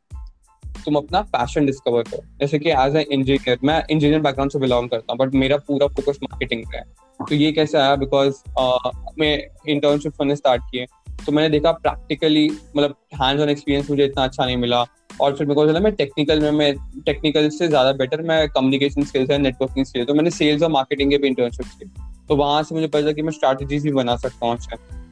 तुम 0.84 0.96
अपना 0.96 1.20
पैशन 1.22 1.66
डिस्कवर 1.66 2.02
करो। 2.02 2.22
जैसे 2.40 2.58
कि 2.58 2.70
एज 2.70 2.96
ए 2.96 3.02
इंजीनियर 3.12 3.58
मैं 3.64 3.82
इंजीनियर 3.90 4.20
बैकग्राउंड 4.20 4.52
से 4.52 4.58
बिलोंग 4.58 4.88
करता 4.90 5.12
हूँ 5.12 5.18
बट 5.18 5.34
मेरा 5.34 5.56
पूरा 5.56 5.86
फोकस 5.86 6.18
मार्केटिंग 6.22 6.62
पे 6.64 6.76
है। 6.76 6.84
तो 7.20 7.34
ये 7.34 7.52
कैसे 7.52 7.78
आया? 7.78 7.96
बिकॉज़ 7.96 8.34
uh, 8.60 8.92
मैं 9.18 9.46
इंटर्नशिप 9.68 10.12
करने 10.12 10.36
स्टार्ट 10.36 10.62
किए 10.70 10.86
तो 11.26 11.32
मैंने 11.32 11.48
देखा 11.48 11.72
प्रैक्टिकली 11.72 12.48
मतलब 12.76 12.94
हैंड्स 13.14 13.42
ऑन 13.42 13.48
एक्सपीरियंस 13.48 13.90
मुझे 13.90 14.04
इतना 14.04 14.24
अच्छा 14.24 14.46
नहीं 14.46 14.56
मिला। 14.56 14.84
और 15.20 15.36
फिर 15.36 15.46
मेरे 15.46 15.54
को 15.54 15.66
चला 15.66 15.80
मैं 15.80 15.92
टेक्निकल 15.94 16.40
में, 16.40 16.50
मैं 16.50 16.74
टेक्निकल 17.06 17.48
से 17.50 17.68
ज़्यादा 17.68 17.92
बेटर 17.94 18.22
मैं 18.22 18.48
कम्युनिकेशन 18.48 19.04
स्किल्स 19.04 19.30
है 19.30 19.38
नेटवर्किंग 19.38 19.86
स्किल्स 19.86 20.06
तो 20.06 20.14
मैंने 20.14 20.30
सेल्स 20.32 20.62
और 20.62 20.70
मार्केटिंग 20.70 21.10
के 21.10 21.18
भी 21.18 21.28
इंटर्नशिप 21.28 21.66
की 21.78 21.90
तो 22.28 22.36
वहाँ 22.36 22.62
से 22.62 22.74
मुझे 22.74 22.86
पता 22.88 23.12
कि 23.12 23.22
मैं 23.22 23.32
स्ट्रैटेजीज 23.32 23.82
भी 23.82 23.92
बना 23.92 24.16
सकता 24.16 24.46
हूँ 24.46 24.56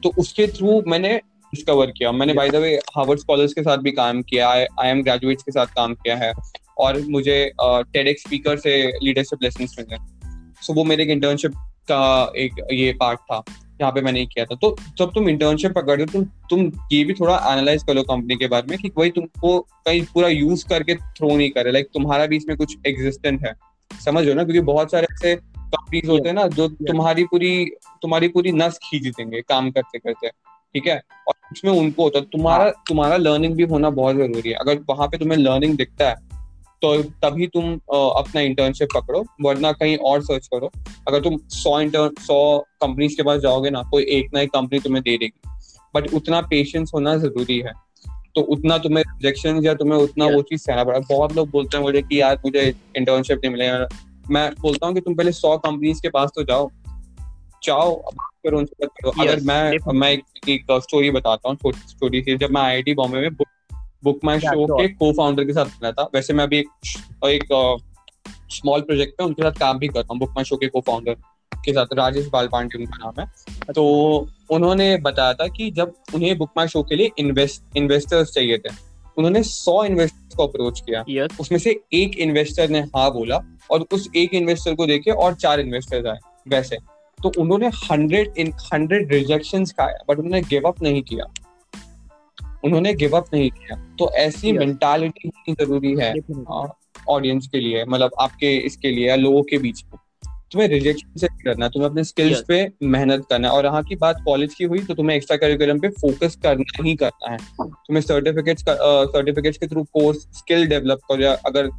तो 0.03 0.11
उसके 0.19 0.47
थ्रू 0.47 0.81
मैंने 0.87 1.15
डिस्कवर 1.53 1.91
किया। 1.97 2.11
मैंने 2.11 2.33
by 2.33 2.49
the 2.49 2.55
way 2.57 2.73
Harvard 2.95 3.19
scholars 3.19 3.53
के 3.53 3.61
साथ 3.63 3.77
भी 3.77 3.91
काम 3.93 4.21
किया 4.23 4.49
आई 4.49 4.89
एम 4.89 5.01
ग्रेजुएट्स 5.03 5.43
के 5.43 5.51
साथ 5.51 5.67
काम 5.75 5.93
किया 5.95 6.15
है 6.15 6.31
और 6.77 6.99
मुझे 7.09 7.37
टेड 7.61 8.15
स्पीकर 8.17 8.57
से 8.57 8.75
लीडरशिप 9.03 9.43
लेसन 9.43 9.67
मिले। 9.79 9.97
सो 10.61 10.73
वो 10.73 10.83
मेरे 10.83 11.03
एक 11.03 11.09
इंटर्नशिप 11.09 11.51
का 11.91 12.31
एक 12.37 12.65
ये 12.73 12.91
पार्ट 12.99 13.19
था। 13.21 13.43
यहाँ 13.81 13.91
पे 13.91 14.01
मैंने 14.01 14.25
किया 14.25 14.45
था। 14.45 14.55
तो 14.55 14.75
जब 14.97 15.11
तुम 15.15 15.29
इंटर्नशिप 15.29 15.71
पकड़ 15.71 15.95
रहे 15.97 16.05
हो 16.05 16.11
तुम 16.13 16.23
तुम 16.49 16.81
ये 16.91 17.03
भी 17.03 17.13
थोड़ा 17.13 17.35
एनालाइज 17.35 17.83
कर 17.83 17.93
लो 17.93 18.03
कंपनी 18.03 18.35
के 18.35 18.47
बारे 18.47 18.67
में 18.69 18.79
कि 18.79 18.91
वही 18.97 19.09
तुमको 19.09 19.59
कहीं 19.59 20.01
पूरा 20.13 20.27
यूज़ 20.27 20.67
करके 20.67 20.95
थ्रो 20.95 21.37
नहीं 21.37 21.49
करे। 21.49 21.71
लाइक 21.71 21.87
तुम्हारा 21.93 22.25
भी 22.25 22.37
इसमें 22.37 22.57
कुछ 22.57 22.77
एग्जिस्टेंट 22.87 23.45
है। 23.45 23.53
समझ 24.05 24.25
लो 24.25 24.33
ना? 24.33 24.43
क्योंकि 24.43 24.59
बहुत 24.59 24.91
सारे 24.91 25.07
ऐसे 25.13 25.35
कंपनीज़ 25.35 26.09
होते 26.09 26.29
हैं 26.29 26.35
ना 26.35 26.47
जो 26.47 26.67
तुम्हारी 26.67 27.23
पूरी 27.23 27.65
तुम्हारी 28.01 28.27
पूरी 28.27 28.51
नस 28.51 28.79
खींच 28.83 29.07
देंगे 29.07 29.41
काम 29.41 29.71
करते 29.71 29.99
करते। 29.99 30.27
ठीक 30.73 30.87
है? 30.87 31.01
और 31.27 31.33
उसमें 31.51 31.71
उनको 31.71 32.03
होता 32.03 32.19
है। 32.19 32.25
तुम्हारा। 32.25 32.69
तुम्हारा 32.69 33.17
लर्निंग 33.17 33.55
भी 33.55 33.63
होना 33.63 33.89
बहुत 33.89 34.15
ज़रूरी 34.15 34.49
है। 34.49 34.55
अगर 34.55 34.79
वहाँ 34.89 35.07
पे 35.07 35.17
तुम्हें 35.17 35.37
लर्निंग 35.39 35.77
दिखता 35.77 36.09
है 36.09 36.15
तो 36.81 37.01
तभी 37.23 37.47
तुम 37.47 37.73
अपना 37.73 38.41
इंटर्नशिप 38.41 38.89
पकड़ो 38.95 39.23
वरना 39.41 39.71
कहीं 39.71 39.97
और 39.97 40.21
सर्च 40.21 40.47
करो। 40.47 40.71
अगर 41.07 41.19
तुम 41.19 41.37
सौ 41.53 41.79
इंटर्न 41.81 42.21
सौ 42.21 42.37
कंपनीज़ 42.81 43.15
के 43.17 43.23
पास 43.23 43.39
जाओगे 43.41 43.69
ना 43.69 43.81
कोई 43.91 44.03
एक 44.11 44.33
ना 44.33 44.41
एक 44.41 44.49
कंपनी 44.49 44.79
तुम्हें 44.79 45.03
दे 45.03 45.17
देगी। 45.17 45.49
बट 45.95 46.13
उतना 46.13 46.41
पेशेंस 46.41 46.91
होना 46.95 47.15
ज़रूरी 47.17 47.59
है। 47.59 47.73
तो 48.35 48.41
उतना 48.53 48.77
तुम्हें 48.77 49.03
रिजेक्शन 49.03 49.63
या 49.65 49.73
तुम्हें 49.73 49.99
उतना 49.99 50.25
वो 50.25 50.41
चीज़ 50.41 50.61
सहना 50.61 50.83
पड़ा। 50.83 50.99
बहुत 50.99 51.35
लोग 51.35 51.49
बोलते 51.49 51.77
हैं 51.77 51.83
मुझे 51.83 52.01
कि 52.01 52.21
यार 52.21 52.39
मुझे 52.45 52.73
इंटर्नशिप 52.97 53.39
नहीं 53.43 53.51
मिलेगा 53.51 53.87
मैं 54.31 54.49
बोलता 54.61 54.87
हूँ 54.87 54.95
कि 54.95 55.01
तुम 55.01 55.15
पहले 55.15 55.31
सौ 55.31 55.57
कंपनीज़ 55.57 56.01
के 56.01 56.09
पास 56.09 56.31
तो 56.35 56.43
जाओ। 56.43 56.69
बात 57.67 58.29
करो 58.45 58.57
उनसे 58.57 58.75
बात 58.81 58.89
करो। 58.95 59.11
Yes, 59.11 59.21
अगर 59.21 59.39
मैं 59.43 59.93
मैं 59.99 60.11
एक, 60.11 60.23
एक 60.49 60.65
स्टोरी 60.71 61.11
बताता 61.11 61.49
हूँ 61.49 61.55
छोटी 61.57 61.79
स्टोरी 61.89 62.21
थी 62.21 62.35
जब 62.37 62.51
मैं 62.51 62.61
आईआईटी 62.61 62.93
बॉम्बे 62.93 63.19
में 63.19 63.33
बुक 63.35 63.47
बुक 64.03 64.19
माई 64.23 64.39
शो 64.39 64.65
के 64.67 64.87
को 64.89 65.11
फाउंडर 65.13 65.45
के 65.45 65.53
साथ 65.53 65.65
मिला 65.65 65.91
था। 65.91 66.09
वैसे 66.15 66.33
मैं 66.33 66.43
अभी 66.43 66.57
एक 66.57 66.67
एक 67.25 67.53
स्मॉल 68.51 68.81
प्रोजेक्ट 68.81 69.17
पे 69.17 69.23
उनके 69.23 69.43
साथ 69.43 69.59
काम 69.59 69.79
भी 69.79 69.87
करता 69.87 70.07
हूँ 70.11 70.19
बुक 70.19 70.31
माई 70.35 70.43
शो 70.43 70.57
के 70.57 70.67
को 70.67 70.81
फाउंडर 70.81 71.15
के 71.51 71.73
साथ 71.73 71.93
राजेश 71.97 72.27
बाल 72.29 72.47
पांडे 72.47 72.77
उनका 72.77 72.97
नाम 72.97 73.19
है। 73.19 73.73
तो 73.73 73.85
उन्होंने 74.51 74.95
बताया 75.03 75.33
था 75.33 75.47
कि 75.47 75.69
जब 75.71 75.93
उन्हें 76.15 76.37
बुक 76.37 76.49
माई 76.57 76.67
शो 76.67 76.83
के 76.83 76.95
लिए 76.95 77.11
इन्वेस्ट 77.19 77.77
इन्वेस्टर्स 77.77 78.33
चाहिए 78.33 78.57
थे 78.57 78.73
उन्होंने 79.17 79.41
सौ 79.43 79.83
इन्वेस्टर्स 79.83 80.35
को 80.35 80.47
अप्रोच 80.47 80.79
किया। 80.79 81.03
यस 81.09 81.37
उसमें 81.39 81.59
से 81.59 81.79
एक 81.93 82.17
इन्वेस्टर 82.19 82.69
ने 82.69 82.79
हाँ 82.95 83.11
बोला 83.13 83.39
और 83.71 83.85
उस 83.93 84.09
एक 84.15 84.33
इन्वेस्टर 84.33 84.75
को 84.75 84.85
देखे 84.85 85.11
और 85.11 85.33
चार 85.35 85.59
इन्वेस्टर्स 85.59 86.05
आए 86.05 86.19
वैसे। 86.47 86.77
तो 87.19 87.31
उन्होंने 87.41 87.67
हंड्रेड 87.83 88.33
इन 88.37 88.51
हंड्रेड 88.63 89.11
रिजेक्शन 89.13 89.65
खाया 89.67 90.03
बट 90.09 90.19
उन्होंने 90.19 90.41
गिव 90.49 90.67
अप 90.67 90.81
नहीं 90.83 91.01
किया। 91.03 91.25
उन्होंने 92.65 92.93
गिव 92.95 93.17
अप 93.17 93.25
नहीं 93.33 93.49
किया। 93.51 93.75
तो 93.99 94.11
ऐसी. 94.17 94.51
मेंटालिटी 94.53 95.27
होनी 95.27 95.53
ज़रूरी 95.55 95.95
है 95.99 96.13
ऑडियंस 97.09 97.47
के 97.47 97.59
लिए 97.59 97.83
मतलब 97.85 98.11
आपके 98.21 98.55
इसके 98.57 98.91
लिए 98.91 99.15
लोगों 99.17 99.41
के 99.43 99.57
बीच 99.57 99.83
में। 99.85 99.99
तुम्हें 100.51 100.67
रिजेक्शन 100.69 101.19
से 101.19 101.27
करना 101.43 101.65
है, 101.65 101.71
तुम्हें 101.71 101.89
अपने 101.89 102.03
स्किल्स 102.03 102.37
Yes. 102.37 102.47
पे 102.47 102.87
मेहनत 102.87 103.25
करना 103.29 103.47
है। 103.47 103.53
और 103.53 103.65
यहाँ 103.65 103.81
की 103.83 103.95
बात 103.97 104.21
कॉलेज 104.25 104.53
की 104.53 104.63
हुई 104.63 104.79
तो 104.81 104.93
तुम्हें 104.93 105.15
एक्स्ट्रा 105.17 105.37
करिकुलम 105.37 105.79
पे 105.79 105.89
फोकस 105.91 106.35
करना 106.43 106.83
ही 106.83 106.95
करना 106.95 107.31
है। 107.31 107.37
तुम्हें 107.59 108.01
सर्टिफिकेट्स 108.01 108.63
सर्टिफिकेट्स 108.67 109.57
के 109.57 109.67
थ्रू 109.67 109.83
कोर्स 109.93 110.17
स्किल 110.37 110.65
डेवलप 110.67 110.99
करो 111.09 111.21
या 111.23 111.33
अगर 111.45 111.69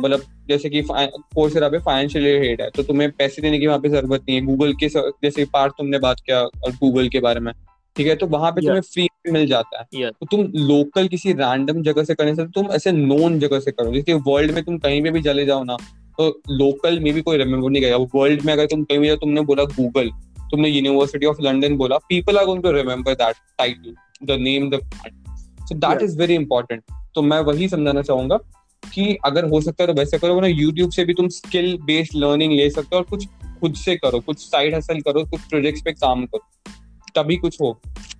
मतलब 0.00 0.22
जैसे 0.48 0.68
कि 0.70 0.82
कोर्स 0.90 1.56
पे 1.56 1.78
फाइनेंशियल 1.80 2.24
हेड 2.42 2.60
है 2.62 2.70
तो 2.70 2.82
तुम्हें 2.82 3.10
पैसे 3.12 3.42
देने 3.42 3.58
की 3.58 3.66
वहाँ 3.66 3.78
पे 3.78 3.88
ज़रूरत 3.88 4.20
नहीं 4.20 4.36
है। 4.36 4.44
गूगल 4.46 4.72
के 4.74 4.88
जैसे 4.88 5.44
पार्ट 5.52 5.72
तुमने 5.78 5.98
बात 5.98 6.20
किया 6.26 6.42
गूगल 6.70 7.08
के 7.08 7.20
बारे 7.20 7.40
में 7.40 7.52
ठीक 7.96 8.06
है? 8.06 8.14
तो 8.16 8.26
वहाँ 8.28 8.50
पे. 8.52 8.60
तुम्हें 8.60 8.80
फ्री 8.82 9.07
मिल 9.24 9.46
जाता 9.46 9.78
है। 9.78 9.86
Yes. 9.94 10.12
तो 10.12 10.26
तुम 10.26 10.40
लोकल 10.56 11.08
किसी 11.08 11.32
रैंडम 11.32 11.82
जगह 11.82 12.04
से 12.04 12.14
करने 12.14 12.34
से 12.34 12.44
तुम 12.46 12.66
ऐसे 12.66 12.92
नोन 12.92 13.38
जगह 13.38 13.60
से 13.60 13.70
करो। 13.70 13.92
जैसे 13.92 14.14
वर्ल्ड 14.26 14.50
में 14.50 14.62
तुम 14.64 14.78
कहीं 14.78 15.02
पे 15.02 15.10
भी 15.10 15.22
चले 15.22 15.46
जाओ 15.46 15.64
ना 15.64 15.76
तो 16.18 16.28
लोकल 16.50 16.98
में 17.00 17.12
भी 17.14 17.22
कोई 17.22 17.36
रिमेम्बर 17.38 17.70
नहीं 17.70 17.82
करेगा। 17.82 17.96
वर्ल्ड 18.14 18.42
में 18.42 18.52
अगर 18.52 18.66
तुम 18.66 18.84
कहीं 18.84 18.98
भी 18.98 19.06
जाओ 19.06 19.16
तुमने 19.16 19.40
बोला 19.40 19.64
गूगल 19.64 20.10
तुमने 20.50 20.68
यूनिवर्सिटी 20.68 21.26
ऑफ़ 21.26 21.42
लंदन 21.42 21.76
बोला 21.76 21.96
people 21.98 22.38
are 22.38 22.44
going 22.44 22.62
to 22.62 22.70
remember 22.70 23.14
that 23.14 23.36
title 23.58 23.94
the 24.24 24.38
name 24.40 24.70
the 24.70 24.80
so 25.60 25.74
that 25.74 26.02
is 26.02 26.18
very 26.18 26.34
important 26.34 26.82
तो 27.14 27.22
मैं 27.22 27.40
वही 27.40 27.68
समझाना 27.68 28.02
चाहूँगा 28.02 28.36
कि 28.82 29.16
अगर 29.24 29.44
हो 29.44 29.60
सकता 29.60 29.82
है 29.82 29.86
तो 29.86 29.94
वैसे 29.94 30.18
करो 30.18 30.34
वरना 30.34 30.46
यूट्यूब 30.46 30.90
से 30.90 31.04
भी 31.04 31.14
तुम 31.14 31.28
स्किल 31.28 31.76
बेस्ड 31.82 32.16
लर्निंग 32.16 32.52
ले 32.52 32.70
सकते 32.70 32.88
हो 32.92 32.96
और 32.96 33.04
कुछ 33.04 33.26
खुद 33.60 33.74
से 33.74 33.96
करो 33.96 34.20
कुछ 34.20 34.38
साइड 34.38 34.74
हसल 34.74 35.00
करो 35.00 35.24
कुछ 35.24 35.40
प्रोजेक्ट्स 35.40 35.82
पे 35.84 35.92
काम 35.92 36.24
करो। 36.26 36.72
तभी 37.16 37.36
कुछ 37.36 37.60
हो। 37.60 37.72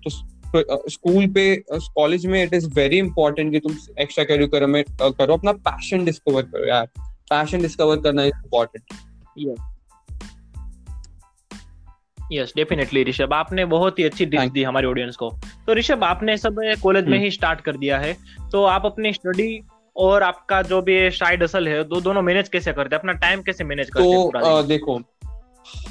तो 0.03 0.09
स्कूल 0.55 1.27
पे 1.27 1.55
कॉलेज 1.71 2.25
में 2.25 2.43
इट 2.43 2.53
इज़ 2.53 2.69
वेरी 2.73 2.97
इंपॉर्टेंट 2.97 3.51
कि 3.51 3.59
तुम 3.59 3.75
एक्स्ट्रा 3.99 4.23
करिकुलम 4.23 4.69
में 4.69 4.83
करो 5.01 5.33
अपना 5.33 5.51
पैशन 5.51 6.05
डिस्कवर 6.05 6.41
करो 6.41 6.67
यार। 6.67 6.85
पैशन 7.29 7.61
डिस्कवर 7.61 7.97
करना 7.97 8.23
is 8.23 8.37
important 8.37 8.83
yes 12.31 12.53
definitely 12.55 13.03
Rishabh 13.03 13.33
आपने 13.33 13.65
बहुत 13.65 13.99
ही 13.99 14.03
अच्छी 14.03 14.25
टिप्स 14.25 14.51
दी 14.51 14.63
हमारे 14.63 14.87
ऑडियंस 14.87 15.15
को। 15.15 15.29
तो 15.67 15.73
ऋषभ 15.73 16.03
आपने 16.03 16.37
सब 16.37 16.55
कॉलेज 16.83 17.05
में 17.05 17.13
हम्म। 17.13 17.23
ही 17.23 17.31
स्टार्ट 17.31 17.61
कर 17.61 17.77
दिया 17.77 17.99
है। 17.99 18.17
तो 18.51 18.63
आप 18.63 18.85
अपनी 18.85 19.13
स्टडी 19.13 19.61
और 19.97 20.23
आपका 20.23 20.61
जो 20.61 20.81
भी 20.81 21.11
साइड 21.11 21.43
असल 21.43 21.67
है 21.67 21.83
दो 21.83 22.01
दोनों 22.01 22.21
मैनेज 22.21 22.49
कैसे 22.49 22.73
करते 22.73 22.95
हैं? 22.95 22.99
अपना 22.99 23.13
टाइम 23.13 23.41
कैसे 23.41 23.63
मैनेज 23.63 23.89
करते 23.89 24.07
हैं 24.07 24.29
तो? 24.29 24.63
देखो 24.63 24.97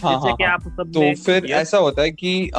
हाँ 0.05 0.21
हाँ 0.21 0.37
कि 0.37 0.45
हाँ। 0.45 0.53
आप 0.53 0.63
सब 0.63 0.93
तो 0.95 1.23
फिर 1.23 1.47
ऐसा 1.47 1.79
होता 1.79 2.03
है 2.03 2.11
कि 2.11 2.51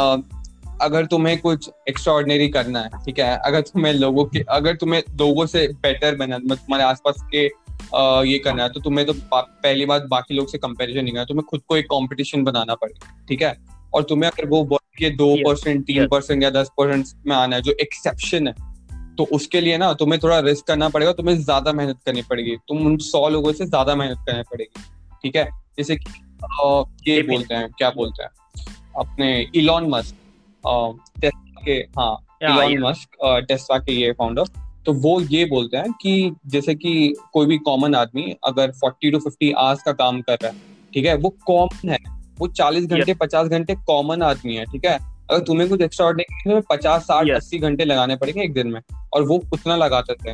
अगर 0.81 1.05
तुम्हें 1.05 1.37
कुछ 1.41 1.69
एक्स्ट्रा 1.89 2.13
करना 2.53 2.79
है 2.79 2.89
ठीक 3.05 3.19
है? 3.19 3.37
अगर 3.37 3.61
तुम्हें 3.61 3.93
लोगों 3.93 4.25
के 4.25 4.39
अगर 4.49 4.75
तुम्हें 4.75 5.01
लोगों 5.19 5.45
से 5.45 5.67
बेटर 5.67 6.15
बनना 6.15 6.37
मतलब 6.37 6.57
तुम्हारे 6.57 6.83
आसपास 6.83 7.15
के 7.31 7.47
अ, 7.47 8.23
ये 8.25 8.37
करना 8.39 8.63
है 8.63 8.69
तो 8.69 8.79
तुम्हें 8.79 9.05
तो 9.07 9.13
पहली 9.33 9.85
बात 9.85 10.05
बाकी 10.09 10.35
लोग 10.35 10.49
से 10.51 10.57
कंपैरिजन 10.57 11.03
नहीं 11.03 11.13
करना 11.13 11.25
तुम्हें 11.25 11.45
खुद 11.49 11.61
को 11.67 11.77
एक 11.77 11.85
कंपटीशन 11.85 12.43
बनाना 12.43 12.75
पड़ेगा 12.75 13.25
ठीक 13.29 13.41
है? 13.41 13.55
और 13.93 14.03
तुम्हें 14.03 14.29
अगर 14.31 14.47
वो 14.49 14.63
के 14.97 15.09
दो 15.09 15.35
परसेंट 15.45 15.85
तीन 15.85 16.07
परसेंट 16.07 16.43
या 16.43 16.49
दस 16.49 16.69
परसेंट 16.77 17.05
में 17.27 17.35
आना 17.35 17.55
है 17.55 17.61
जो 17.61 17.71
एक्सेप्शन 17.81 18.47
है 18.47 18.53
तो 19.17 19.23
उसके 19.31 19.61
लिए 19.61 19.77
ना 19.77 19.91
तुम्हें 19.93 20.19
थोड़ा 20.23 20.39
रिस्क 20.39 20.65
करना 20.67 20.89
पड़ेगा 20.89 21.11
तुम्हें 21.13 21.35
ज़्यादा 21.43 21.71
मेहनत 21.73 21.97
करनी 22.05 22.21
पड़ेगी 22.21 22.55
तुम 22.67 22.85
उन 22.85 22.97
सौ 22.97 23.27
लोगों 23.29 23.53
से 23.53 23.65
ज़्यादा 23.65 23.95
मेहनत 23.95 24.17
करनी 24.27 24.43
पड़ेगी 24.51 24.81
ठीक 25.23 25.35
है? 25.35 25.45
जैसे 25.77 25.95
कि 25.95 26.11
ये 27.07 27.21
बोलते 27.21 27.55
हैं 27.55 27.69
क्या 27.77 27.89
बोलते 27.89 28.23
हैं? 28.23 28.29
अपने 28.97 29.47
इलॉन 29.55 29.89
मस्क 29.89 30.15
टेस्ला 30.65 31.61
के 31.65 31.77
हाँ 31.99 32.15
इलॉन 32.43 32.79
मस्क 32.79 33.17
टेस्ला 33.47 33.77
के 33.77 33.93
ये 33.93 34.11
फाउंडर 34.11 34.43
तो 34.85 34.93
वो 34.93 35.19
ये 35.21 35.45
बोलते 35.45 35.77
हैं 35.77 35.91
कि 36.01 36.31
जैसे 36.47 36.75
कि 36.75 37.13
कोई 37.33 37.45
भी 37.45 37.57
कॉमन 37.57 37.95
आदमी 37.95 38.33
अगर 38.47 38.71
40 38.83 39.11
टू 39.11 39.19
50 39.19 39.53
आवर्स 39.57 39.81
का 39.83 39.91
काम 39.91 40.21
कर 40.21 40.37
रहा 40.43 40.51
है 40.51 40.57
ठीक 40.93 41.05
है 41.05 41.15
वो 41.15 41.29
कॉमन 41.45 41.89
है. 41.89 41.97
वो 42.39 42.47
40 42.47 42.85
घंटे 42.85 43.13
50 43.13 43.47
घंटे 43.47 43.75
कॉमन 43.87 44.21
आदमी 44.23 44.55
है 44.55 44.65
ठीक 44.65 44.85
है. 44.85 44.97
अगर 45.31 45.43
तुम्हें 45.45 45.67
कुछ 45.69 45.81
एक्स्ट्रा 45.81 46.05
ऑर्डिनरी 46.07 46.61
50 46.71 46.99
60 47.07 47.27
Yes. 47.29 47.43
80 47.43 47.59
घंटे 47.59 47.85
लगाने 47.85 48.15
पड़ेंगे 48.15 48.43
एक 48.43 48.53
दिन 48.53 48.67
में 48.67 48.79
और 49.13 49.23
वो 49.23 49.35
उतना 49.53 49.75
लगाते 49.75 50.13
थे. 50.15 50.33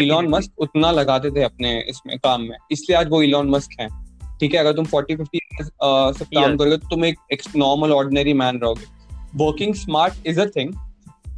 इलॉन 0.00 0.28
मस्क 0.28 0.60
उतना 0.60 0.90
लगाते 0.90 1.30
थे 1.30 1.42
अपने 1.42 1.78
इसमें 1.88 2.16
काम 2.18 2.42
में. 2.42 2.56
इसलिए 2.72 2.98
आज 2.98 3.08
वो 3.10 3.22
इलॉन 3.22 3.50
मस्क 3.50 3.80
हैं. 3.80 3.88
ठीक 4.40 4.54
है 4.54 4.60
अगर 4.60 4.72
तुम 4.72 4.84
40 4.84 5.16
50 5.16 6.18
सब 6.18 6.26
काम 6.34 6.56
करोगे 6.56 6.76
तो 6.76 6.88
तुम 6.88 7.04
एक 7.04 7.42
नॉर्मल 7.56 7.92
ऑर्डिनरी 7.92 8.34
मैन 8.34 8.58
रहोगे. 8.58 8.97
Working 9.36 9.74
smart 9.74 10.26
is 10.26 10.40
a 10.40 10.46
thing 10.56 10.72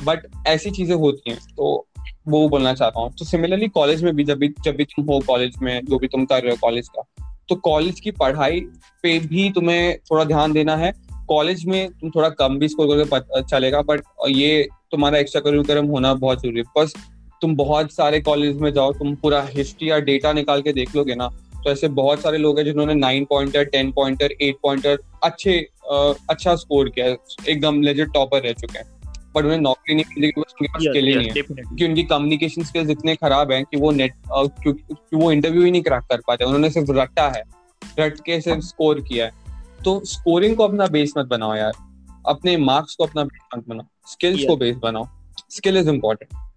but 0.04 0.26
ऐसी 0.46 0.70
चीज़ें 0.70 0.94
होती 0.96 1.30
हैं 1.30 1.38
तो 1.56 1.86
वो 2.28 2.48
बोलना 2.48 2.72
चाहता 2.74 3.00
हूँ। 3.00 3.10
तो 3.18 3.24
सिमिलरली 3.24 3.68
कॉलेज 3.68 4.02
में 4.04 4.14
भी 4.16 4.24
जब 4.24 4.38
भी 4.38 4.48
जब 4.64 4.76
भी 4.76 4.84
तुम 4.86 5.04
हो 5.04 5.18
कॉलेज 5.26 5.56
में, 5.62 5.84
जो 5.84 5.98
भी 5.98 6.08
तुम 6.08 6.24
कर 6.24 6.42
रहे 6.42 6.50
हो 6.50 6.58
कॉलेज 6.60 6.88
का 6.88 7.02
तो 7.48 7.54
कॉलेज 7.58 8.00
की 8.00 8.10
पढ़ाई 8.12 8.60
पे 9.02 9.18
भी 9.20 9.48
तुम्हें 9.50 9.98
थोड़ा 10.10 10.24
ध्यान 10.24 10.52
देना 10.52 10.76
है। 10.76 10.92
कॉलेज 11.28 11.64
में 11.66 11.88
तुम 11.90 12.10
थोड़ा 12.10 12.28
कम 12.30 12.58
भी 12.58 12.68
स्कोर 12.68 13.04
करके 13.04 13.42
चलेगा 13.42 13.80
बट 13.82 14.02
ये 14.28 14.68
तुम्हारा 14.90 15.18
एक्स्ट्रा 15.18 15.40
करिकुलम 15.40 15.86
होना 15.86 16.12
बहुत 16.16 16.42
ज़रूरी 16.42 16.58
है। 16.58 16.64
बस 16.76 16.94
तुम 17.42 17.54
बहुत 17.56 17.92
सारे 17.92 18.20
कॉलेज 18.20 18.56
में 18.56 18.72
जाओ, 18.72 18.92
तुम 18.92 19.14
पूरा 19.14 19.42
हिस्ट्री 19.50 19.90
या 19.90 19.98
डेटा 20.00 20.32
निकाल 20.32 20.62
के 20.62 20.72
देख 20.72 20.96
लोगे 20.96 21.14
ना 21.14 21.28
तो 21.54 21.70
ऐसे 21.70 21.88
बहुत 21.90 22.20
सारे 22.20 22.38
लोग 22.38 22.58
हैं 22.58 22.64
जिन्होंने 22.64 22.94
nine 22.94 23.24
pointer 23.24 23.64
ten 23.66 23.90
pointer 23.92 24.32
eight 24.42 24.56
pointer 24.62 24.98
अच्छे 25.22 25.58
अच्छा 26.30 26.56
स्कोर 26.56 26.88
किया 26.88 27.06
है। 27.06 27.16
एकदम 27.48 27.82
लेजेड 27.82 28.12
टॉपर 28.12 28.42
रह 28.42 28.52
चुके 28.52 28.78
हैं। 28.78 29.00
बट 29.36 29.44
उन्हें 29.44 29.58
नौकरी 29.58 29.94
नहीं 29.94 30.04
मिली 30.04 30.30
क्योंकि 30.32 30.54
उनके 30.60 30.72
पास 30.72 30.82
Yes, 30.82 30.90
स्किल 30.90 31.04
ही 31.04 31.12
yes, 31.12 31.18
नहीं 31.18 31.28
है। 31.28 31.42
क्योंकि 31.42 31.84
उनकी 31.84 32.02
कम्युनिकेशन 32.02 32.62
स्किल्स 32.62 32.90
इतने 32.90 33.16
खराब 33.16 33.52
हैं 33.52 33.64
कि 33.64 33.76
वो 33.76 33.90
नेट 33.90 34.14
क्योंकि 34.32 35.16
वो 35.16 35.32
इंटरव्यू 35.32 35.64
ही 35.64 35.70
नहीं 35.70 35.82
क्रैक 35.82 36.02
कर 36.02 36.20
पाते। 36.26 36.44
उन्होंने 36.44 36.70
सिर्फ़ 36.70 36.92
रटा 36.92 37.28
है। 37.28 37.42
रट 37.98 38.20
के 38.20 38.40
सिर्फ़ 38.40 38.60
स्कोर 38.60 39.00
किया 39.00 39.26
है। 39.26 39.32
तो 39.84 40.04
स्कोरिंग 40.04 40.56
को 40.56 40.64
अपना 40.64 40.86
बेस 40.86 41.12
मत 41.18 41.26
बनाओ 41.26 41.54
यार। 41.54 41.72
अपने 42.26 42.56
मार्क्स 42.56 42.94
को 42.94 43.04
अपना 43.04 43.24
बेस 43.24 43.58
मत 43.58 43.68
बनाओ। 43.68 43.86
Skills 44.06 44.38
Yes. 44.38 44.48
को 44.48 44.56
बेस 44.56 44.76
बनाओ। 44.76 45.08
स्किल 45.50 45.76
इज़ 45.76 45.90
इम्पोर्टेंट 45.90 46.50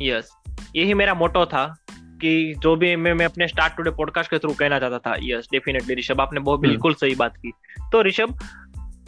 यस 0.00 0.30
यही 0.76 0.94
मेरा 0.94 1.14
मोटो 1.14 1.46
था। 1.46 1.81
कि 2.22 2.54
जो 2.62 2.74
भी 2.76 2.94
मैं 2.96 3.12
मैं 3.14 3.26
अपने 3.26 3.48
स्टार्ट 3.48 3.76
टुडे 3.76 3.90
पॉडकास्ट 3.92 4.30
के 4.30 4.38
थ्रू 4.38 4.52
कहना 4.54 4.78
चाहता 4.78 4.98
था 5.00 5.16
यस 5.22 5.48
डेफिनेटली 5.52 5.94
ऋषभ 5.94 6.20
आपने 6.20 6.40
बहुत 6.40 6.58
हम्म। 6.58 6.68
बिल्कुल 6.68 6.94
सही 6.94 7.14
बात 7.16 7.36
की 7.36 7.52
तो 7.92 8.02
ऋषभ 8.02 8.34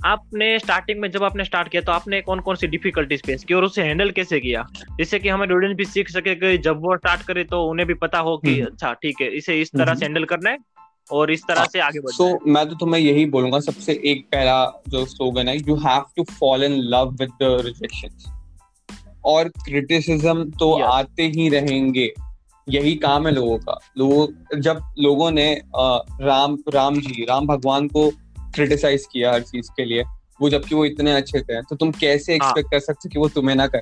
आपने 0.05 0.59
स्टार्टिंग 0.59 1.01
में 1.01 1.11
जब 1.11 1.23
आपने 1.25 1.45
स्टार्ट 1.45 1.69
किया 1.69 1.83
तो 1.83 1.93
आपने 1.93 2.21
कौन 2.23 2.41
कौन 2.41 2.57
सी 2.57 2.67
डिफिकल्टीज 2.67 3.23
फेस 3.27 3.45
की 3.45 3.55
और 3.55 3.65
उसे 3.65 3.83
हैंडल 3.83 4.11
कैसे 4.11 4.41
किया 4.41 4.67
जिससे 4.99 5.19
कि 5.19 5.29
हमारे 5.29 5.55
ऑडियंस 5.55 5.77
भी 5.77 5.85
सीख 5.87 6.11
सके 6.11 6.35
कि 6.35 6.57
जब 6.61 6.83
वो 6.83 6.97
स्टार्ट 6.97 7.23
करे 7.23 7.45
तो 7.47 7.62
उन्हें 7.67 7.87
भी 7.89 7.95
पता 8.03 8.19
हो 8.21 8.37
कि 8.39 8.55
हम्म। 8.55 8.67
अच्छा 8.67 8.93
ठीक 9.03 9.21
है 9.21 9.29
इसे 9.37 9.61
इस 9.61 9.73
तरह 9.73 9.85
हम्म। 9.85 9.95
से 9.95 10.05
हैंडल 10.05 10.25
करना 10.27 10.51
है 10.51 10.59
और 11.11 11.31
इस 11.31 11.43
तरह 11.49 11.65
से 11.65 11.81
आगे 11.81 12.01
बढ़ना 12.01 12.17
सो 12.17 12.27
है 12.27 12.53
मैं 12.53 12.69
तो 12.69 12.75
तुम्हें 12.77 13.01
यही 13.01 13.25
बोलूँगा 13.29 13.61
सबसे 13.62 14.01
एक 14.05 14.27
पहला 14.33 14.59
जो 14.89 15.05
स्लोगन 15.07 15.49
है 15.49 15.57
you 15.59 15.77
have 15.79 16.05
to 16.17 16.25
fall 16.33 16.65
in 16.65 16.79
love 16.91 17.17
with 17.21 17.31
the 17.43 17.57
rejections 17.65 18.31
और 19.25 19.49
क्रिटिसिज्म 19.59 20.45
तो 20.53 20.71
Yes. 20.79 20.89
आते 20.89 21.27
ही 21.29 21.49
रहेंगे 21.49 22.12
यही 22.69 22.95
काम 22.95 23.27
है 23.27 23.33
लोगों 23.33 23.59
का। 23.59 23.79
लोगों 23.99 24.61
जब 24.61 24.81
लोगों 24.99 25.31
ने 25.31 25.53
राम 25.77 26.57
राम 26.75 27.01
जी 27.01 27.25
राम 27.25 27.47
भगवान 27.47 27.89
को 27.89 28.11
क्रिटिसाइज 28.55 29.07
किया 29.12 29.33
हर 29.33 29.43
चीज़ 29.43 29.71
के 29.77 29.85
लिए 29.85 30.03
वो 30.41 30.49
जबकि 30.51 30.75
वो 30.75 30.85
इतने 30.85 31.12
अच्छे 31.12 31.41
थे 31.41 31.61
तो 31.62 31.77
तुम 31.77 31.91
कैसे 31.91 32.33
हाँ। 32.33 32.37
एक्सपेक्ट 32.37 32.71
कर 32.71 32.79
सकते 32.81 33.09
कि 33.09 33.19
वो 33.19 33.29
तुम्हें 33.29 33.57
ना 33.57 33.67
कर? 33.67 33.81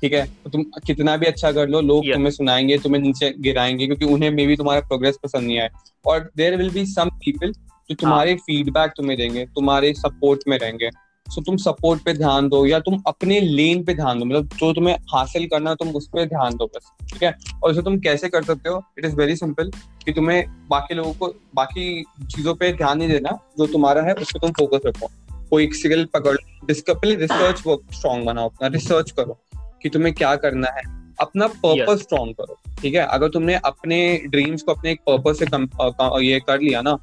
ठीक 0.00 0.12
है? 0.12 0.24
तो 0.44 0.50
तुम 0.50 0.62
कितना 0.86 1.16
भी 1.16 1.26
अच्छा 1.26 1.52
कर 1.52 1.68
लो 1.68 1.80
लोग. 1.80 2.04
तुम्हें 2.12 2.30
सुनाएँगे 2.30 2.78
तुम्हें 2.78 3.02
नीचे 3.02 3.32
गिराएँगे 3.38 3.86
क्योंकि 3.86 4.04
उन्हें 4.04 4.30
मे 4.30 4.46
भी 4.46 4.56
तुम्हारा 4.56 4.80
प्रोग्रेस 4.80 5.18
पसंद 5.24 5.46
नहीं 5.46 5.58
आए 5.58 5.70
और 6.06 6.30
there 6.36 6.56
will 6.56 6.70
be 6.70 6.84
some 6.86 7.08
people 7.24 7.52
जो 7.52 7.94
तुम्हारे 7.94 8.34
फीडबैक 8.36 8.92
तुम्हें 8.96 9.16
देंगे 9.18 9.44
तुम्हारे 9.46 9.92
सपोर्ट 9.94 10.40
में 10.48 10.58
रहेंगे। 10.58 10.90
सो 11.28 11.40
तुम 11.40 11.56
सपोर्ट 11.56 12.02
पे 12.02 12.12
ध्यान 12.12 12.48
दो 12.48 12.64
या 12.66 12.78
तुम 12.80 13.02
अपने 13.06 13.40
लेन 13.40 13.82
पे 13.84 13.94
ध्यान 13.94 14.18
दो। 14.18 14.24
मतलब 14.24 14.48
जो 14.54 14.72
तुम्हें 14.72 14.94
हासिल 15.12 15.46
करना 15.46 15.70
है 15.70 15.76
तुम 15.76 15.88
उस 15.90 16.08
पर 16.08 16.24
ध्यान 16.24 16.56
दो 16.56 16.66
बस 16.66 16.90
ठीक 17.02 17.22
है? 17.22 17.34
और 17.62 17.72
इसे 17.72 17.82
तुम 17.82 17.98
कैसे 17.98 18.28
कर 18.28 18.42
सकते 18.42 18.68
हो? 18.68 18.82
इट 18.98 19.04
इज़ 19.04 19.16
वेरी 19.16 19.36
सिंपल 19.36 19.70
कि 20.04 20.12
तुम्हें 20.12 20.44
बाकी 20.70 20.94
लोगों 20.94 21.12
को 21.12 21.34
बाकी 21.54 22.02
चीज़ों 22.26 22.54
पे 22.54 22.72
ध्यान 22.72 22.98
नहीं 22.98 23.08
देना 23.08 23.38
जो 23.58 23.66
तुम्हारा 23.66 24.02
है 24.02 24.14
उस 24.14 24.32
पर 24.32 24.38
तुम 24.38 24.50
फोकस 24.50 24.86
रखो। 24.86 25.10
कोई 25.50 25.64
एक 25.64 25.74
स्किल 25.74 26.04
पकड़ 26.14 26.36
पहले 26.70 27.14
रिसर्च 27.14 27.62
वर्क 27.66 27.92
स्ट्रॉन्ग 27.94 28.26
बनाओ 28.26 28.48
अपना 28.48 28.68
रिसर्च 28.68 29.10
करो 29.10 29.38
कि 29.82 29.88
तुम्हें 29.88 30.14
क्या 30.14 30.34
करना 30.36 30.68
है। 30.68 30.82
अपना 31.20 31.46
पर्पस 31.46 32.00
स्ट्रॉन्ग 32.02 32.34
करो 32.34 32.56
ठीक 32.78 32.94
है? 32.94 33.00
अगर 33.00 33.28
तुमने 33.28 33.54
अपने 33.64 33.98
ड्रीम्स 34.26 34.62
को 34.62 34.72
अपने 34.72 34.90
एक 34.90 35.00
पर्पस 35.08 35.38
से 35.38 35.46
कम, 35.46 35.68
आ, 35.80 36.18
ये 36.20 36.40
कर 36.40 36.60
लिया 36.60 36.82
ना 36.82 36.98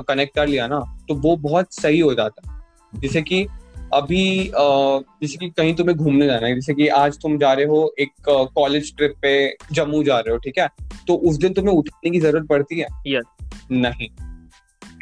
कनेक्ट 0.00 0.34
कर 0.34 0.46
लिया 0.46 0.66
ना 0.66 0.80
तो 1.08 1.14
वो 1.14 1.36
बहुत 1.36 1.74
सही 1.74 2.00
हो 2.00 2.14
जाता 2.14 2.50
है। 2.50 3.00
जैसे 3.00 3.22
कि 3.22 3.46
अभी 3.94 4.50
जैसे 5.22 5.36
कि 5.36 5.50
कहीं 5.50 5.74
तुम्हें 5.74 5.98
घूमने 5.98 6.26
जाना 6.26 6.46
है 6.46 6.54
जैसे 6.54 6.74
कि 6.74 6.88
आज 6.88 7.18
तुम 7.22 7.38
जा 7.38 7.52
रहे 7.52 7.64
हो 7.64 7.94
एक 7.98 8.08
कॉलेज 8.28 8.96
ट्रिप 8.96 9.14
पे 9.22 9.56
जम्मू 9.72 10.02
जा 10.02 10.18
रहे 10.18 10.32
हो 10.32 10.38
ठीक 10.38 10.58
है? 10.58 10.68
तो 11.08 11.14
उस 11.14 11.36
दिन 11.36 11.52
तुम्हें 11.52 11.74
उठने 11.74 12.10
की 12.10 12.20
ज़रूरत 12.20 12.48
पड़ती 12.48 12.78
है? 12.78 12.86
Yes. 13.08 13.24
नहीं। 13.70 14.08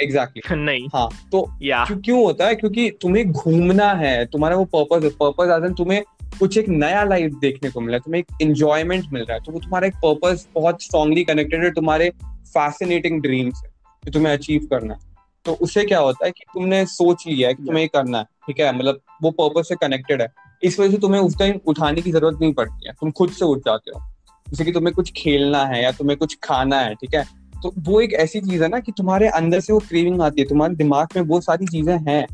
एग्जैक्टली 0.02 0.42
exactly. 0.42 0.52
नहीं। 0.66 0.88
हाँ 0.94 1.08
तो 1.32 1.38
yeah. 1.38 1.86
क्यों, 1.86 1.98
क्यों 1.98 2.24
होता 2.24 2.46
है? 2.46 2.54
क्योंकि 2.54 2.90
तुम्हें 2.90 3.32
घूमना 3.32 3.92
है 3.92 4.26
तुम्हारा 4.26 4.56
वो 4.56 4.64
पर्पज 4.64 5.04
है। 5.04 5.10
पर्पज 5.10 5.50
आज 5.50 5.76
तुम्हें 5.78 6.02
कुछ 6.38 6.58
एक 6.58 6.68
नया 6.68 7.04
लाइफ 7.04 7.32
देखने 7.40 7.70
को 7.70 7.80
मिला 7.80 7.98
तुम्हें 7.98 8.22
एक 8.22 8.42
इंजॉयमेंट 8.42 9.04
मिल 9.12 9.22
रहा 9.22 9.34
है। 9.34 9.40
तो 9.40 9.52
वो 9.52 9.58
तुम्हारा 9.58 9.86
एक 9.86 9.94
पर्पज 9.94 10.46
बहुत 10.54 10.82
स्ट्रांगली 10.82 11.24
कनेक्टेड 11.24 11.64
है 11.64 11.70
तुम्हारे 11.70 12.10
फैसिनेटिंग 12.24 13.22
ड्रीम्स 13.22 13.62
है 13.64 13.70
कि 14.04 14.10
तुम्हें 14.10 14.32
अचीव 14.32 14.66
करना 14.70 14.94
है। 14.94 15.00
तो 15.44 15.52
उससे 15.52 15.84
क्या 15.84 15.98
होता 15.98 16.26
है 16.26 16.30
कि 16.30 16.44
तुमने 16.54 16.86
सोच 16.86 17.24
लिया 17.26 17.48
है 17.48 17.54
कि 17.54 17.62
तुम्हें 17.62 17.84
ये 17.84 17.88
करना 17.88 18.18
है। 18.18 18.24
ठीक 18.46 18.60
है? 18.60 18.78
मतलब 18.78 19.00
वो 19.22 19.30
पर्पज 19.30 19.64
से 19.68 19.74
कनेक्टेड 19.74 20.22
है। 20.22 20.28
इस 20.62 20.80
वजह 20.80 20.90
से 20.90 20.98
तुम्हें 20.98 21.20
उस 21.20 21.38
टाइम 21.38 21.60
उठाने 21.66 22.00
की 22.00 22.12
ज़रूरत 22.12 22.38
नहीं 22.40 22.54
पड़ती 22.54 22.86
है। 22.86 22.92
तुम 22.92 23.10
खुद 23.10 23.30
से 23.30 23.44
उठ 23.44 23.58
जाते 23.58 23.90
हो। 23.90 24.02
जैसे 24.48 24.64
कि 24.64 24.72
तुम्हें 24.72 24.94
कुछ 24.94 25.12
खेलना 25.16 25.64
है 25.64 25.82
या 25.82 25.92
तुम्हें 25.92 26.18
कुछ 26.18 26.38
खाना 26.44 26.80
है 26.80 26.94
ठीक 26.94 27.14
है? 27.14 27.24
तो 27.62 27.72
वो 27.78 28.00
एक 28.00 28.12
ऐसी 28.12 28.40
चीज़ 28.40 28.62
है 28.62 28.68
ना 28.68 28.80
कि 28.80 28.92
तुम्हारे 28.92 29.28
अंदर 29.28 29.60
से 29.60 29.72
वो 29.72 29.78
क्रेविंग 29.78 30.22
आती 30.22 30.42
है। 30.42 30.48
तुम्हारे 30.48 30.74
दिमाग 30.74 31.08
में 31.16 31.22
वो 31.22 31.40
सारी 31.40 31.66
चीज़ें 31.66 31.98
हैं। 32.08 32.26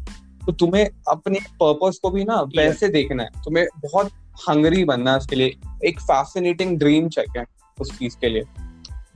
तो 0.46 0.52
तुम्हें 0.52 0.90
अपने 1.08 1.38
पर्पस 1.62 1.98
को 2.02 2.10
भी 2.10 2.24
ना 2.24 2.40
वैसे 2.40 2.88
देखना 2.88 3.22
है। 3.22 3.28
तुम्हें 3.44 3.66
बहुत 3.78 4.10
हंगरी 4.48 4.84
बनना 4.84 5.10
है 5.10 5.16
उसके 5.16 5.36
लिए। 5.36 5.56
एक 5.84 6.00
फैसिनेटिंग 6.00 6.78
ड्रीम 6.78 7.08
चाहिए 7.08 7.44
उस 7.80 7.98
चीज़ 7.98 8.16
के 8.16 8.28
लिए। 8.28 8.42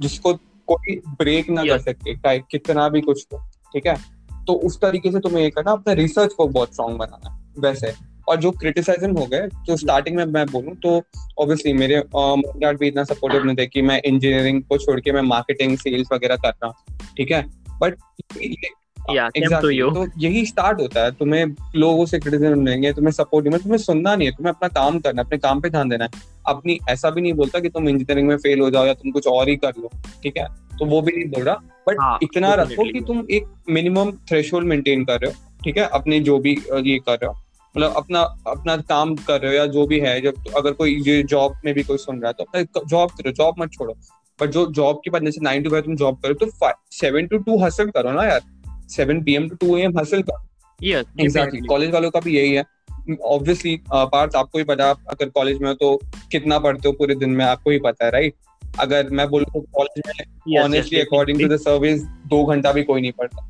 जिसको 0.00 0.34
कोई 0.66 0.96
ब्रेक 0.96 1.50
ना 1.50 1.62
कर 1.64 1.78
सके। 1.78 2.16
चाहे 2.16 2.38
कितना 2.38 2.88
भी 2.88 3.00
कुछ 3.00 3.26
हो 3.32 3.38
ठीक 3.72 3.86
है? 3.86 4.21
तो 4.46 4.52
उस 4.66 4.80
तरीके 4.80 5.10
से 5.12 5.20
तुम्हें 5.20 5.42
ये 5.42 5.50
करना, 5.50 5.72
अपने 5.72 5.94
रिसर्च 5.94 6.32
को 6.32 6.46
बहुत 6.48 6.72
स्ट्रॉन्ग 6.72 6.98
बनाना, 6.98 7.38
वैसे। 7.58 7.92
और 8.28 8.36
जो 8.36 8.50
क्रिटिसाइजम 8.50 9.16
हो 9.16 9.26
गए 9.26 9.48
तो 9.66 9.76
स्टार्टिंग 9.76 10.16
में 10.16 10.24
मैं 10.24 10.44
बोलूँ 10.46 10.74
तो 10.76 10.90
ऑब्वियसली 11.38 11.72
मेरे 11.72 12.02
डैड 12.16 12.78
भी 12.78 12.88
इतना 12.88 13.04
सपोर्टिव 13.04 13.44
नहीं 13.44 13.56
थे 13.56 13.66
कि 13.66 13.82
मैं 13.82 14.00
इंजीनियरिंग 14.00 14.62
को 14.62 14.78
छोड़ 14.78 15.00
के 15.00 15.12
मैं 15.12 15.22
मार्केटिंग 15.22 15.76
सेल्स 15.78 16.08
वगैरह 16.12 16.36
कर 16.36 16.48
रहा 16.48 16.66
हूँ, 16.66 16.98
ठीक 17.16 17.30
है? 17.30 17.42
But 17.80 17.96
exactly. 19.10 19.78
तो 19.94 20.06
यही 20.18 20.44
स्टार्ट 20.46 20.80
होता 20.80 21.04
है। 21.04 21.10
तुम्हें 21.12 21.44
लोगों 21.76 22.04
से 22.06 22.18
क्रिटिसिज्म 22.18 22.58
मिलेंगे 22.58 22.92
तुम्हें 22.92 23.12
सपोर्ट 23.12 23.46
नहीं 23.46 23.58
तुम्हें 23.58 23.78
सुनना 23.78 24.14
नहीं 24.16 24.28
है। 24.28 24.34
तुम्हें 24.34 24.52
अपना 24.52 24.68
काम 24.70 24.98
करना 24.98 25.22
है 25.22 25.26
अपने 25.26 25.38
काम 25.38 25.60
पे 25.60 25.70
ध्यान 25.70 25.88
देना 25.88 26.04
है। 26.04 26.10
अपनी 26.46 26.78
ऐसा 26.90 27.10
भी 27.10 27.20
नहीं 27.20 27.32
बोलता 27.32 27.60
कि 27.60 27.68
तुम 27.68 27.88
इंजीनियरिंग 27.88 28.28
में 28.28 28.36
फेल 28.38 28.60
हो 28.60 28.70
जाओ 28.70 28.86
या 28.86 28.94
तुम 28.94 29.10
कुछ 29.10 29.26
और 29.26 29.48
ही 29.48 29.56
कर 29.56 29.72
लो 29.78 29.90
ठीक 30.22 30.36
है? 30.36 30.46
तो 30.78 30.86
वो 30.86 31.00
भी 31.02 31.12
नहीं 31.12 31.28
बोल 31.30 31.44
रहा। 31.44 31.54
बट 31.88 31.96
हाँ, 32.00 32.18
इतना 32.22 32.54
रखो 32.54 32.92
कि 32.92 33.00
तुम 33.00 33.26
एक 33.30 33.46
मिनिमम 33.70 34.12
थ्रेश 34.28 34.54
मेंटेन 34.54 35.04
कर 35.04 35.20
रहे 35.20 35.30
हो 35.30 35.36
ठीक 35.64 35.78
है? 35.78 35.88
अपने 35.90 36.20
जो 36.20 36.38
भी 36.38 36.52
ये 36.52 36.98
कर 36.98 37.12
रहे 37.12 37.26
हो। 37.26 37.34
मतलब 37.74 37.94
अपना 37.96 38.20
अपना 38.46 38.76
काम 38.78 39.14
कर 39.18 39.40
रहे 39.40 39.50
हो 39.50 39.56
या 39.56 39.66
जो 39.68 39.86
भी 39.86 39.98
है 40.00 40.20
जब 40.20 40.54
अगर 40.56 40.72
कोई 40.72 40.96
ये 41.06 41.22
जॉब 41.24 41.60
में 41.64 41.72
भी 41.74 41.82
कोई 41.82 41.98
सुन 41.98 42.20
रहा 42.20 42.28
है 42.28 42.32
तो 42.32 42.44
अपना 42.44 42.82
जॉब 42.88 43.10
करो 43.10 43.32
जॉब 43.32 43.54
मत 43.58 43.72
छोड़ो। 43.72 43.94
बट 44.38 44.50
जो 44.50 44.66
जॉब 44.72 45.00
के 45.04 45.10
बाद 45.10 45.24
जैसे 45.24 45.40
नाइन 45.42 45.62
टू 45.62 45.70
फाइव 45.70 45.82
तुम 45.82 45.96
जॉब 45.96 46.18
करो 46.22 46.34
तो 46.36 46.72
सेवन 46.92 47.26
टू 47.26 47.38
टू 47.38 47.58
हसल 47.64 47.90
करो 47.90 48.12
ना 48.12 48.24
यार। 48.24 48.40
Seven 48.92 49.22
P 49.24 49.34
M 49.34 49.48
to 49.48 49.56
two 49.56 49.76
AM 49.78 49.98
hustle 49.98 50.22
करो 50.22 51.00
एग्जैक्टली 51.20 51.60
कॉलेज 51.66 51.90
वालों 51.90 52.10
का 52.10 52.20
भी 52.20 52.36
यही 52.36 52.52
है. 52.52 52.64
ऑब्वियसली 53.26 53.76
पार्थ 53.92 54.36
आपको 54.36 54.58
ही 54.58 54.64
पता 54.64 54.90
अगर 55.10 55.28
कॉलेज 55.30 55.60
में 55.60 55.68
हो 55.68 55.74
तो 55.76 55.94
कितना 56.32 56.58
पढ़ते 56.58 56.88
हो 56.88 56.92
पूरे 56.94 57.14
दिन 57.14 57.30
में 57.30 57.44
आपको 57.44 57.70
ही 57.70 57.78
पता 57.84 58.04
है 58.04 58.10
राइट 58.10 58.34
अगर 58.80 59.08
मैं 59.10 59.28
बोलूँ 59.28 59.46
तो 59.52 59.60
कॉलेज 59.74 60.02
में 60.08 60.60
honestly 60.60 61.00
according 61.00 61.40
to 61.40 61.48
the 61.48 61.56
service 61.60 62.02
दो 62.28 62.44
घंटा 62.44 62.72
भी 62.72 62.82
कोई 62.82 63.00
नहीं 63.00 63.12
पढ़ता. 63.12 63.48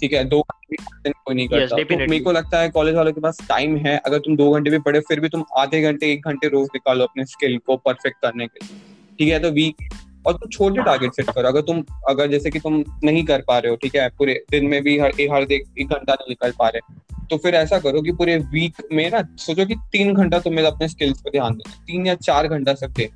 ठीक 0.00 0.12
है 0.12 0.24
दो 0.24 0.40
घंटे 0.40 0.76
भी 0.76 1.10
कोई 1.10 1.34
नहीं 1.34 1.48
करता. 1.48 1.76
yes, 1.76 1.88
तो 1.88 1.96
मेरे 1.98 2.18
को 2.20 2.32
लगता 2.32 2.60
है 2.60 2.68
कॉलेज 2.70 2.94
वालों 2.94 3.12
के 3.12 3.20
पास 3.20 3.38
टाइम 3.48 3.76
है 3.76 3.96
अगर 3.98 4.18
तुम 4.18 4.36
दो 4.36 4.50
घंटे 4.50 4.70
भी 4.70 4.78
पढ़े 4.78 5.00
फिर 5.08 5.20
भी 5.20 5.28
तुम 5.28 5.44
आधे 5.56 5.82
घंटे 5.82 6.12
एक 6.12 6.26
घंटे 6.26 6.48
रोज 6.48 6.68
निकालो 6.74 7.04
अपने 7.04 7.24
स्किल 7.26 7.58
को 7.66 7.76
परफेक्ट 7.76 8.16
करने 8.22 8.46
के 8.46 8.64
लिए. 8.64 8.78
ठीक 9.18 9.28
है 9.28 9.38
तो 9.40 9.50
वीक 9.50 9.88
और 10.26 10.32
तुम 10.32 10.50
छोटे 10.50 10.82
टारगेट 10.82 11.12
सेट 11.12 11.30
करो। 11.30 11.48
अगर 11.48 11.60
तुम 11.62 11.82
अगर 12.08 12.30
जैसे 12.30 12.50
कि 12.50 12.58
तुम 12.58 12.82
नहीं 13.04 13.24
कर 13.24 13.42
पा 13.48 13.58
रहे 13.58 13.70
हो 13.70 13.76
ठीक 13.76 13.96
है? 13.96 14.08
पूरे 14.08 14.34
दिन 14.50 14.66
में 14.66 14.82
भी 14.82 14.98
हर 14.98 15.12
हर 15.32 15.52
एक 15.52 15.64
घंटा 15.80 16.12
नहीं 16.12 16.28
निकल 16.28 16.52
पा 16.58 16.68
रहे। 16.68 17.26
तो 17.30 17.36
फिर 17.38 17.54
ऐसा 17.54 17.78
करो 17.78 18.00
कि 18.02 18.12
पूरे 18.12 18.36
वीक 18.52 18.82
में 18.92 19.10
ना 19.10 19.22
सोचो 19.38 19.66
कि 19.66 19.74
तीन 19.92 20.14
घंटा 20.14 20.38
तुम्हें 20.38 20.64
अपने 20.66 20.88
स्किल्स 20.88 21.20
पर 21.20 21.30
ध्यान 21.30 21.52
देना 21.52 21.82
तीन 21.86 22.06
या 22.06 22.14
चार 22.14 22.48
घंटा 22.48 22.74
सब 22.74 22.92
दे 22.92 23.08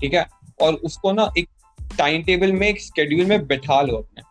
ठीक 0.00 0.14
है? 0.14 0.26
और 0.62 0.74
उसको 0.74 1.12
ना 1.12 1.30
एक 1.38 1.48
टाइम 1.98 2.22
टेबल 2.22 2.52
में 2.52 2.66
एक 2.68 2.80
स्केड्यूल 2.80 3.26
में 3.26 3.46
बैठा 3.46 3.80
लो 3.82 3.96
अपने। 3.96 4.22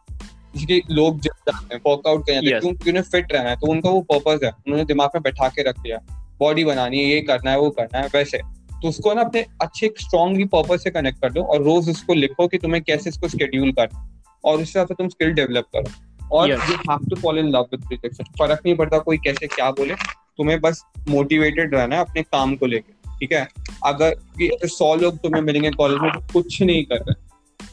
जिसके 0.56 0.82
लोग 0.94 1.20
जब 1.22 1.32
जाते 1.48 1.76
हैं 1.76 1.82
वर्कआउट 1.88 2.26
करने 2.28 2.52
yes. 2.52 2.60
क्योंकि 2.62 2.90
उन्हें 2.90 3.04
फिट 3.04 3.34
रहना 3.34 3.50
है 3.50 3.56
तो 3.56 3.68
उनका 3.68 3.90
वो 3.90 4.02
पर्पज 4.12 4.44
है। 4.44 4.50
उन्होंने 4.52 4.86
दिमाग 4.86 5.10
में 5.16 5.22
बैठा 5.24 5.48
के 5.48 5.64
रख 5.64 5.80
दिया। 5.80 5.98
बॉडी 6.40 6.64
बनानी 6.66 7.00
है 7.00 7.10
ये 7.10 7.22
करना 7.22 7.52
है 7.52 7.60
वो 7.60 7.70
करना 7.70 8.00
है 8.00 8.08
वैसे। 8.14 8.38
तो 8.82 8.90
उसको 8.90 9.14
ना 9.14 9.22
अपने 9.22 9.46
अच्छे 9.62 9.88
स्ट्रॉन्गली 10.00 10.46
पर्पज 10.46 10.80
से 10.80 10.90
कनेक्ट 10.90 11.22
कर 11.22 11.32
दो 11.32 11.42
और 11.44 11.64
रोज 11.64 11.90
उसको 11.90 12.14
लिखो 12.14 12.48
कि 12.48 12.58
तुम्हें 12.58 12.82
कैसे 12.84 13.10
इसको 13.10 13.28
स्केड्यूल 13.28 13.72
करना 13.72 14.08
और 14.44 14.54
उस 14.54 14.60
हिसाब 14.62 14.88
से 14.88 14.94
तुम 14.94 15.08
स्किल 15.08 15.32
डेवलप 15.34 15.66
करो। 15.76 15.92
और 16.32 16.50
you 16.50 16.56
have 16.56 17.08
to 17.10 17.16
follow 17.16 17.40
in 17.40 17.50
love 17.50 17.68
with 17.72 17.84
rejection 17.92 18.24
फ़र्क 18.40 18.62
नहीं 18.66 18.76
पड़ता 18.76 19.00
कोई 19.00 19.18
कैसे 19.18 19.48
क्या 19.48 19.70
बोले 19.72 19.96
तुम्हें 20.38 20.60
बस 20.62 20.84
मोटिवेटेड 21.10 21.76
रहना 21.76 21.96
है 21.96 22.02
अपने 22.02 22.22
काम 22.24 22.56
को 22.56 22.66
लेकर 22.66 23.16
ठीक 23.20 23.32
है? 23.34 23.48
अगर 23.86 24.68
सौ 24.68 24.94
लोग 24.96 25.18
तुम्हें 25.18 25.42
मिलेंगे 25.42 25.72
कॉलेज 25.72 26.00
में 26.02 26.12
तो 26.12 26.20
कुछ 26.34 26.62
नहीं 26.62 26.84
कर 26.86 26.96
रहे। 26.98 27.14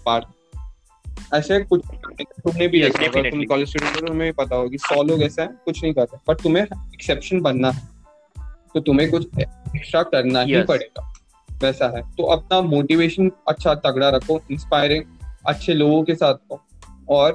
पार्ट 0.04 0.24
ऐसे 1.34 1.58
कुछ 1.60 1.80
तुमने 1.84 2.68
भी 2.68 2.82
yes, 2.82 2.96
तुम 3.30 3.44
कॉलेज 3.44 3.68
स्टूडेंट 3.68 3.96
हो 3.96 4.06
तुम्हें 4.06 4.32
पता 4.32 4.56
होगी 4.56 4.78
सौ 4.78 5.02
लोग 5.02 5.22
ऐसा 5.22 5.42
है 5.42 5.48
कुछ 5.64 5.82
नहीं 5.82 5.92
कर 5.94 6.02
रहे। 6.02 6.18
बट 6.28 6.42
तुम्हें 6.42 6.62
एक्सेप्शन 6.64 7.40
बनना 7.40 7.70
है। 7.70 7.93
तो 8.74 8.80
तुम्हें 8.80 9.10
कुछ 9.10 9.28
एक्स्ट्रा 9.38 10.02
करना 10.02 10.44
yes. 10.44 10.56
ही 10.56 10.62
पड़ेगा। 10.62 11.14
वैसा 11.62 11.96
है। 11.96 12.02
तो 12.12 12.22
अपना 12.22 12.60
मोटिवेशन 12.60 13.30
अच्छा 13.48 13.74
तगड़ा 13.74 14.08
रखो 14.08 14.40
इंस्पायरिंग 14.50 15.02
अच्छे 15.46 15.74
लोगों 15.74 16.02
के 16.02 16.14
साथ 16.14 16.34
हो 16.34 16.60
और 17.08 17.32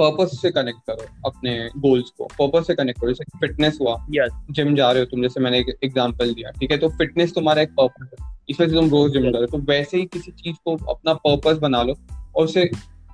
पर्पस 0.00 0.38
से 0.42 0.50
कनेक्ट 0.50 0.78
करो 0.86 1.28
अपने 1.28 1.68
गोल्स 1.76 2.10
को। 2.10 2.24
पर्पस 2.42 2.66
से 2.66 2.74
कनेक्ट 2.74 3.00
करो। 3.00 3.12
जैसे 3.12 3.38
फिटनेस 3.38 3.78
हुआ। 3.80 4.06
Yes. 4.06 4.30
जिम 4.50 4.74
जा 4.74 4.90
रहे 4.90 5.00
हो 5.00 5.06
तुम 5.06 5.22
जैसे 5.22 5.40
मैंने 5.40 5.58
एक 5.58 5.78
एग्जांपल 5.84 6.34
दिया 6.34 6.50
ठीक 6.50 6.70
है? 6.70 6.78
तो 6.78 6.88
फिटनेस 6.88 7.34
तुम्हारा 7.34 7.62
एक 7.62 7.70
पर्पस 7.80 8.10
है। 8.20 8.40
इस 8.48 8.60
वजह 8.60 8.70
से 8.70 8.76
तुम 8.76 8.90
रोज 8.90 9.12
जिम 9.12 9.22
yes. 9.22 9.32
जा 9.32 9.38
रहे 9.38 9.46
हो। 9.52 9.58
तो 9.58 9.64
वैसे 9.64 9.96
ही 9.96 10.06
किसी 10.06 10.30
चीज़ 10.30 10.56
को 10.64 10.94
अपना 10.94 11.14
पर्पस 11.14 11.58
बना 11.58 11.82
लो 11.82 11.94
और 12.36 12.44
उसे 12.44 12.70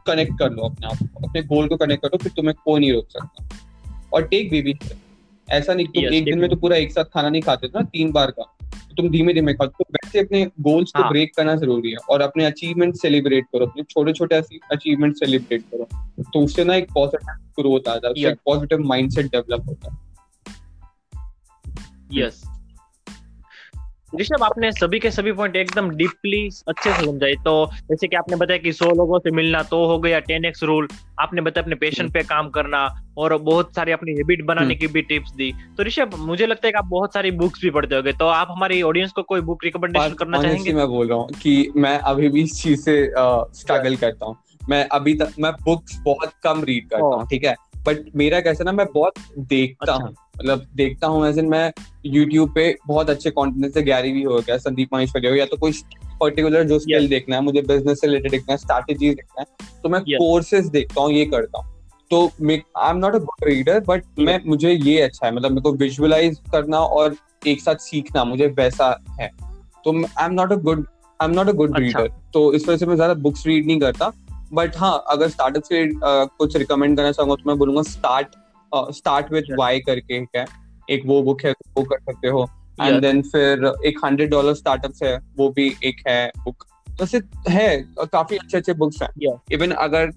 कनेक्ट 0.07 0.39
कर 0.39 0.51
लो 0.51 0.63
अपने 0.63 0.87
आप 0.87 0.97
को। 1.03 1.29
अपने 1.29 1.43
गोल 1.43 1.69
को 1.69 1.77
कनेक्ट 1.77 2.03
करो 2.03 2.19
फिर 2.19 2.33
तुम्हें 2.37 2.55
कोई 2.65 2.81
नहीं 2.81 2.93
रोक 2.93 3.09
सकता। 3.11 3.49
और 4.13 4.27
टेक 4.27 4.51
बेबी 4.51 4.73
ऐसा 5.49 5.75
नहीं 5.75 5.87
तुम 5.87 6.05
एक 6.05 6.25
दिन 6.25 6.39
में 6.39 6.49
तो 6.51 6.57
पूरा 6.57 6.77
एक 6.77 6.93
साथ 6.93 7.05
खाना 7.05 7.29
नहीं 7.29 7.43
खाते 7.43 7.67
ना 7.67 7.83
तीन 7.83 8.13
बार 8.13 8.31
का। 8.31 8.43
तो 8.89 8.95
तुम 8.97 9.09
धीमे 9.11 9.35
धीमे 9.35 9.53
खाओ। 9.55 9.67
तो 9.67 9.85
वैसे 9.93 10.19
अपने 10.19 10.45
गोल्स 10.61 10.93
को 10.97 11.09
ब्रेक 11.09 11.29
हाँ। 11.29 11.33
करना 11.37 11.55
ज़रूरी 11.57 11.91
है 11.91 11.97
और 12.11 12.21
अपने 12.21 12.45
अचीवमेंट 12.45 12.95
सेलिब्रेट 12.95 13.45
करो। 13.45 13.67
अपने 13.67 13.83
छोटे 13.83 14.13
छोटे 14.13 14.37
अचीवमेंट 14.73 15.15
सेलिब्रेट 15.17 15.63
करो। 15.63 15.89
तो 16.23 16.41
उससे 16.41 16.65
ना 16.65 16.75
एक 16.75 16.91
पॉजिटिव 16.95 17.35
ग्रोथ 17.61 17.89
आता 17.89 18.13
है 18.19 18.35
पॉजिटिव 18.35 18.79
माइंडसेट 18.79 19.27
डेवलप 19.27 19.69
होता 19.69 19.93
है। 19.93 19.99
यस 22.13 22.43
ऋषभ 24.13 24.43
आपने 24.43 24.71
सभी 24.73 24.99
के 24.99 25.11
सभी 25.11 25.33
पॉइंट 25.33 25.57
एकदम 25.57 25.89
डीपली 25.91 26.43
अच्छे 26.69 26.93
से 26.93 27.05
समझाए। 27.05 27.35
तो 27.45 27.55
जैसे 27.91 28.09
कि 28.09 28.17
आपने 28.17 28.37
बताया 28.37 28.59
कि 28.59 28.73
सौ 28.73 28.91
लोगों 28.91 29.19
से 29.19 29.31
मिलना 29.31 29.63
तो 29.63 29.85
हो 29.87 29.99
गया 29.99 30.19
टेन 30.21 30.45
एक्स 30.45 30.63
रूल 30.63 30.89
आपने 31.21 31.41
बताया 31.41 31.63
अपने 31.63 31.77
पेशेंट 31.77 32.13
पे 32.13 32.23
काम 32.23 32.49
करना 32.51 32.87
और 33.19 33.37
बहुत 33.39 33.75
सारी 33.75 33.93
अपनी 33.93 34.13
हैबिट 34.13 34.45
बनाने 34.45 34.67
हम्म। 34.67 34.79
की 34.81 34.87
भी 34.87 35.03
टिप्स 35.03 35.31
दी। 35.31 35.53
तो 35.77 35.83
ऋषभ 35.83 36.15
मुझे 36.19 36.47
लगता 36.47 36.67
है 36.69 36.73
कि 36.73 36.79
आप 36.79 36.85
बहुत 36.85 37.15
सारी 37.15 37.31
बुक्स 37.31 37.61
भी 37.63 37.71
पढ़ते 37.71 37.95
होगे। 37.95 38.13
तो 38.13 38.27
आप 38.27 38.49
हमारी 38.51 38.81
ऑडियंस 38.83 39.13
को 39.13 39.23
कोई 39.23 39.41
बुक 39.41 39.65
रिकमेंडेशन 39.65 40.15
करना 40.15 40.43
चाहेंगे? 40.43 40.73
मैं 40.73 40.87
बोल 40.89 41.09
रहा 41.09 41.19
हूँ 41.19 41.29
कि 41.43 41.73
मैं 41.77 41.99
अभी 41.99 42.29
भी 42.29 42.43
इस 42.43 42.63
चीज़ 42.63 42.81
से 42.81 43.13
स्ट्रगल 43.61 43.97
करता 43.97 44.27
हूँ। 44.27 44.37
मैं 44.69 44.87
अभी 44.89 45.15
तक 45.15 45.33
मैं 45.39 45.53
बुक्स 45.65 46.01
बहुत 46.05 46.33
कम 46.45 46.63
रीड 46.65 46.89
करता 46.89 47.05
हूँ 47.05 47.27
ठीक 47.27 47.45
है? 47.45 47.55
बट 47.87 48.17
मेरा 48.17 48.41
कैसे 48.41 48.65
ना 48.65 48.73
मैं 48.73 48.87
बहुत 48.95 49.13
देखता 49.39 49.93
अच्छा। 49.93 50.05
हूँ 50.05 50.15
मतलब 50.39 50.67
देखता 50.75 51.07
हूँ 51.07 51.29
एज 51.29 51.39
मैं 51.39 51.73
यूट्यूब 52.07 52.55
पे 52.55 52.77
बहुत 52.87 53.11
अच्छे 53.11 53.31
कॉन्टेंट 53.31 53.75
से 53.75 53.83
गैरी 53.83 54.13
भी 54.13 54.23
हो 54.23 54.39
गया 54.39 54.57
संदीप 54.57 54.89
महेश 54.95 55.13
हो 55.17 55.35
या 55.35 55.47
तो 55.47 55.57
कोई 55.57 55.73
पर्टिकुलर 56.21 56.65
जो 56.65 56.79
स्किल 56.79 57.01
yes. 57.01 57.11
देखना 57.11 57.37
है 57.37 57.43
मुझे 57.43 57.63
बिज़नेस 57.63 58.01
से 58.01 58.07
रिलेटेड 58.07 58.31
देखना 58.31 58.53
है 58.53 58.59
स्ट्रैटेजी 58.59 59.11
देखना 59.11 59.41
है 59.41 59.81
तो 59.83 59.89
मैं 59.89 60.01
कोर्सेज 60.03 60.63
yes. 60.63 60.73
देखता 60.73 61.01
हूँ 61.01 61.13
ये 61.13 61.25
करता 61.25 61.59
हूँ 61.59 61.75
तो 62.11 62.27
I 62.47 62.91
am 62.91 62.97
not 62.97 63.15
a 63.15 63.19
good 63.19 63.45
reader 63.45 63.81
but 63.81 64.05
मैं 64.19 64.41
मुझे 64.47 64.73
ये 64.73 65.01
अच्छा 65.01 65.27
है 65.27 65.35
मतलब 65.35 65.51
मेरे 65.51 65.61
को 65.61 65.73
विजुअलाइज 65.73 66.41
करना 66.53 66.79
और 66.79 67.17
एक 67.47 67.61
साथ 67.61 67.75
सीखना 67.75 68.25
मुझे 68.25 68.47
वैसा 68.47 69.05
है 69.21 69.31
तो 69.85 70.05
I 70.19 70.27
am 70.27 70.33
not 70.33 70.53
a 70.53 70.57
good 70.57 70.87
I 71.23 71.29
am 71.29 71.35
not 71.35 71.49
a 71.49 71.53
good. 71.53 71.79
Reader 71.79 72.09
तो 72.33 72.53
इस 72.53 72.69
वजह 72.69 72.77
से 72.77 72.87
मैं 72.87 72.95
ज़्यादा 72.95 73.15
बुक्स 73.15 73.47
रीड 73.47 73.67
नहीं 73.67 73.81
करता 73.81 74.13
बट 74.53 74.77
हाँ 74.77 75.05
अगर 75.09 75.29
स्टार्टअप 75.29 75.63
से 75.63 75.85
uh, 75.87 76.29
कुछ 76.39 76.57
रिकमेंड 76.57 76.97
करना 76.97 77.13
चाहूँगा 77.13 77.35
तो 77.35 77.43
मैं 77.47 77.59
बोलूँगा 77.59 77.83
स्टार्ट 77.83 78.37
स्टार्ट 78.73 79.33
विथ 79.33 79.57
वाई 79.59 79.81
करके 79.81 80.17
एक 80.17 80.29
है? 80.37 80.45
एक 80.91 81.03
वो 81.07 81.23
बुक 81.23 81.45
है 81.45 81.53
वो 81.53 81.83
कर 81.83 81.99
सकते 82.01 82.29
हो। 82.29 82.49
एंड 82.83 83.01
देन 83.01 83.23
फिर 83.23 83.73
एक 83.87 83.99
हंड्रेड 84.05 84.31
डॉलर 84.31 84.55
स्टार्टअप 84.55 84.93
है 85.03 85.19
वो 85.37 85.49
भी 85.49 85.75
एक 85.85 86.03
है 86.09 86.31
बुक 86.45 86.65
तो 87.01 87.05
है 87.51 87.69
काफ़ी 88.03 88.37
अच्छे 88.37 88.57
अच्छे 88.59 88.73
बुक्स 88.73 89.03
हैं। 89.03 89.09
Yeah. 89.25 89.53
इवन 89.53 89.71
अगर 89.71 90.11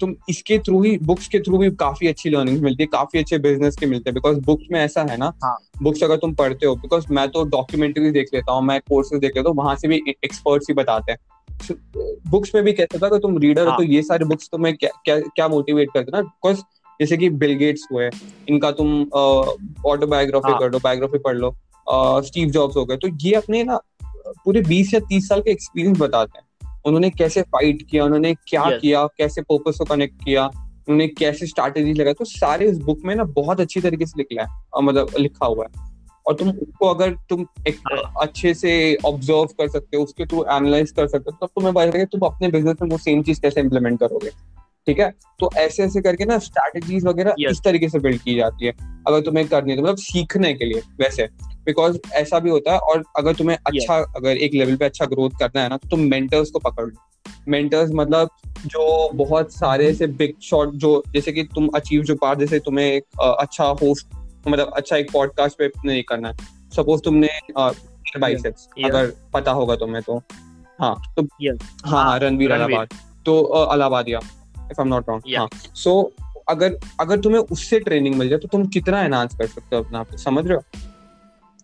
तुम 0.00 0.14
इसके 0.28 0.58
थ्रू 0.58 0.82
ही 0.82 0.96
बुक्स 0.98 1.26
के 1.28 1.40
थ्रू 1.40 1.58
भी 1.58 1.70
काफ़ी 1.70 2.08
अच्छी 2.08 2.30
लर्निंग 2.30 2.62
मिलती 2.62 2.82
है 2.82 2.86
काफ़ी 2.86 3.18
अच्छे 3.18 3.38
बिज़नेस 3.38 3.76
के 3.76 3.86
मिलते 3.86 4.10
हैं। 4.10 4.14
बिकॉज़ 4.14 4.38
बुक्स 4.40 4.66
में 4.72 4.80
ऐसा 4.80 5.02
है 5.10 5.16
ना 5.16 5.32
हाँ. 5.44 5.56
बुक्स 5.82 6.02
अगर 6.02 6.16
तुम 6.16 6.34
पढ़ते 6.34 6.66
हो 6.66 6.74
बिकॉज़ 6.76 7.06
मैं 7.10 7.28
तो 7.28 7.44
डॉक्यूमेंट्री 7.48 8.10
देख 8.10 8.30
लेता 8.34 8.52
हूँ 8.52 8.62
मैं 8.62 8.80
कोर्सेज 8.80 9.20
देख 9.20 9.36
लेता 9.36 9.48
हूँ 9.48 9.56
वहाँ 9.56 9.76
से 9.76 9.88
भी 9.88 10.02
एक्सपर्ट्स 10.24 10.66
ही 10.70 10.74
बताते 10.74 11.12
हैं। 11.12 11.18
बुक्स 12.30 12.54
में 12.54 12.62
भी 12.64 12.72
कहता 12.72 12.98
था 12.98 13.06
अगर 13.06 13.18
तुम 13.18 13.38
रीडर 13.38 13.62
हो 13.62 13.68
हाँ. 13.68 13.76
तो 13.78 13.82
ये 13.84 14.02
सारे 14.02 14.24
बुक्स 14.24 14.48
तुम्हें 14.52 14.76
क्या 14.76 14.90
क्या 15.04 15.18
क्या 15.20 15.48
मोटिवेट 15.48 15.88
करते 15.94 16.12
ना 16.12 16.22
बिकॉज़ 16.22 16.60
जैसे 17.00 17.16
कि 17.16 17.28
बिल 17.30 17.54
गेट्स 17.54 17.86
हुए 17.92 18.10
इनका 18.48 18.70
तुम 18.70 19.02
ऑटोबायोग्राफी 19.12 20.50
हाँ. 20.50 20.58
कर 20.60 20.70
लो 20.72 20.78
बायोग्राफी 20.78 21.18
पढ़ 21.18 21.36
लो 21.36 21.54
स्टीव 22.26 22.50
जॉब्स 22.50 22.76
हो 22.76 22.84
गए 22.84 22.96
तो 22.96 23.08
ये 23.22 23.34
अपने 23.34 23.62
ना 23.64 23.80
पूरे 24.44 24.60
बीस 24.60 24.94
या 24.94 25.00
तीस 25.00 25.28
साल 25.28 25.40
के 25.40 25.50
एक्सपीरियंस 25.50 25.98
बताते 25.98 26.38
हैं 26.38 26.74
उन्होंने 26.86 27.10
कैसे 27.10 27.42
फाइट 27.42 27.82
किया 27.90 28.04
उन्होंने 28.04 28.34
क्या 28.48 28.62
Yes. 28.62 28.80
किया 28.80 29.06
कैसे 29.18 29.42
पर्पस 29.42 29.76
को 29.78 29.84
कनेक्ट 29.84 30.24
किया 30.24 30.46
उन्होंने 30.46 31.06
कैसे 31.08 31.46
स्ट्रैटेजी 31.46 31.92
लगाई 31.94 32.12
तो 32.12 32.24
सारे 32.24 32.70
उस 32.70 32.78
बुक 32.78 33.00
में 33.04 33.14
ना 33.14 33.24
बहुत 33.36 33.60
अच्छी 33.60 33.80
तरीके 33.80 34.06
से 34.06 34.18
लिखा 34.18 34.42
है 34.42 34.82
मतलब 34.82 35.10
लिखा 35.18 35.46
हुआ 35.46 35.66
है 35.66 35.90
और 36.26 36.34
तुम 36.34 36.48
उसको 36.48 36.88
अगर 36.88 37.10
तुम 37.30 37.46
एक 37.68 37.76
हाँ. 37.76 38.14
अच्छे 38.20 38.54
से 38.54 38.96
ऑब्ज़र्व 39.04 39.44
कर 39.44 39.68
सकते 39.68 39.96
हो 39.96 40.02
उसके 40.02 40.26
थ्रू 40.26 40.44
एनालाइज 40.44 40.90
कर 40.90 41.06
सकते 41.06 41.30
हो 41.32 41.46
तब 41.46 41.46
तुम्हें 41.46 41.74
पता 41.74 41.84
लगेगा 41.84 42.04
तुम 42.04 42.20
अपने 42.20 42.48
बिज़नेस 42.48 42.76
में 42.82 42.88
वो 42.88 42.98
सेम 42.98 43.22
चीज़ 43.22 43.40
कैसे 43.40 43.60
इम्प्लीमेंट 43.60 44.00
करोगे। 44.00 44.30
ठीक 44.86 44.98
है? 44.98 45.12
तो 45.40 45.50
ऐसे 45.56 45.82
ऐसे 45.82 46.00
करके 46.00 46.24
ना 46.24 46.38
स्ट्रैटेजीज 46.38 47.04
वगैरह 47.04 47.30
Yes. 47.30 47.50
इस 47.50 47.60
तरीके 47.64 47.88
से 47.88 47.98
बिल्ड 47.98 48.22
की 48.22 48.34
जाती 48.34 48.66
है 48.66 48.72
अगर 49.08 49.20
तुम्हें 49.20 49.48
करनी 49.48 49.70
है 49.70 49.76
तो 49.76 49.82
मतलब 49.82 49.96
सीखने 49.96 50.54
के 50.54 50.64
लिए 50.64 50.80
वैसे। 51.00 51.28
बिकॉज़ 51.66 51.98
ऐसा 52.12 52.38
भी 52.38 52.50
होता 52.50 52.72
है 52.72 52.78
और 52.78 53.04
अगर 53.18 53.34
तुम्हें 53.34 53.56
अच्छा 53.66 53.94
अगर 53.96 54.36
एक 54.36 54.54
लेवल 54.54 54.76
पे 54.76 54.84
अच्छा 54.84 55.04
ग्रोथ 55.04 55.30
करना 55.30 55.62
है 55.62 55.68
ना 55.68 55.76
तो 55.76 55.88
तुम 55.88 56.00
मेंटर्स 56.00 56.50
को 56.50 56.58
पकड़ 56.58 56.84
लो। 56.84 56.96
मेंटर्स 57.48 57.90
मतलब 57.94 58.28
जो 58.66 59.10
बहुत 59.12 59.52
सारे 59.52 59.88
ऐसे 59.88 60.06
बिग 60.06 60.34
शॉट 60.42 60.72
जो 60.74 61.02
जैसे 61.14 61.32
कि 61.32 61.42
तुम 61.42 61.68
अचीव 61.74 62.02
जो 62.02 62.14
पार 62.14 62.38
जैसे 62.38 62.58
तुम्हें 62.58 62.86
एक 62.86 63.04
अच्छा 63.40 63.64
होस्ट 63.64 64.06
मतलब 64.48 64.72
अच्छा 64.76 64.96
एक 64.96 65.10
पॉडकास्ट 65.12 65.58
पे 65.58 65.70
नहीं 65.84 66.02
करना 66.02 66.28
है। 66.28 66.34
सपोज़ 66.76 67.02
तुमने 67.02 67.28
बाइसेप्स. 68.18 68.68
अगर 68.84 69.12
पता 69.34 69.50
होगा 69.50 69.76
तुम्हें 69.76 70.02
तो। 70.02 70.22
हाँ 70.80 70.94
तो 71.16 71.22
हाँ 71.86 72.04
हाँ 72.04 72.18
रणवीर। 72.18 72.52
अलाहाबाद। 72.52 72.88
तो 73.26 73.42
Allahbadia 73.42 74.18
if 74.18 74.80
I 74.80 74.82
am 74.82 74.88
not 74.88 75.08
wrong 75.08 75.36
हाँ 75.38 75.48
सो 75.74 76.12
अगर 76.48 76.78
अगर 77.00 77.20
तुम्हें 77.20 77.40
उससे 77.40 77.78
ट्रेनिंग 77.80 78.14
मिल 78.14 78.28
जाए 78.28 78.38
तो 78.38 78.48
तुम 78.48 78.66
कितना 78.66 79.02
एनहांस 79.02 79.36
कर 79.36 79.46
सकते 79.46 79.76
हो 79.76 79.82
अपना 79.82 79.98
आप 79.98 80.16
समझ 80.16 80.46
रहे 80.46 80.56
हो? 80.56 80.62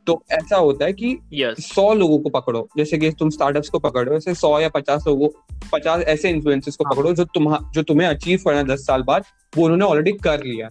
तो 0.07 0.23
ऐसा 0.31 0.57
होता 0.57 0.85
है 0.85 0.93
कि 0.93 1.19
यस 1.33 1.57
सौ 1.75 1.95
लोगों 1.95 2.19
को 2.19 2.29
पकड़ो। 2.29 2.69
जैसे 2.77 2.99
कि 2.99 3.11
तुम 3.11 3.31
स्टार्टअप्स 3.31 3.69
को 3.69 3.79
पकड़ो 3.79 4.17
ऐसे 4.17 4.35
सौ 4.35 4.59
या 4.61 4.69
पचास 4.69 5.05
लोगों 5.07 5.29
पचास 5.73 6.03
ऐसे 6.03 6.31
इन्फ्लुएंसेस 6.31 6.77
को 6.77 6.85
हाँ. 6.85 6.95
पकड़ो 6.95 7.13
जो 7.13 7.25
तुम 7.25 7.57
जो 7.71 7.83
तुम्हें 7.83 8.09
अचीव 8.09 8.41
करना 8.45 8.59
है 8.59 8.65
दस 8.65 8.87
साल 8.87 9.03
बाद 9.03 9.25
वो 9.57 9.65
उन्होंने 9.65 9.85
ऑलरेडी 9.85 10.13
कर 10.13 10.45
लिया। 10.45 10.69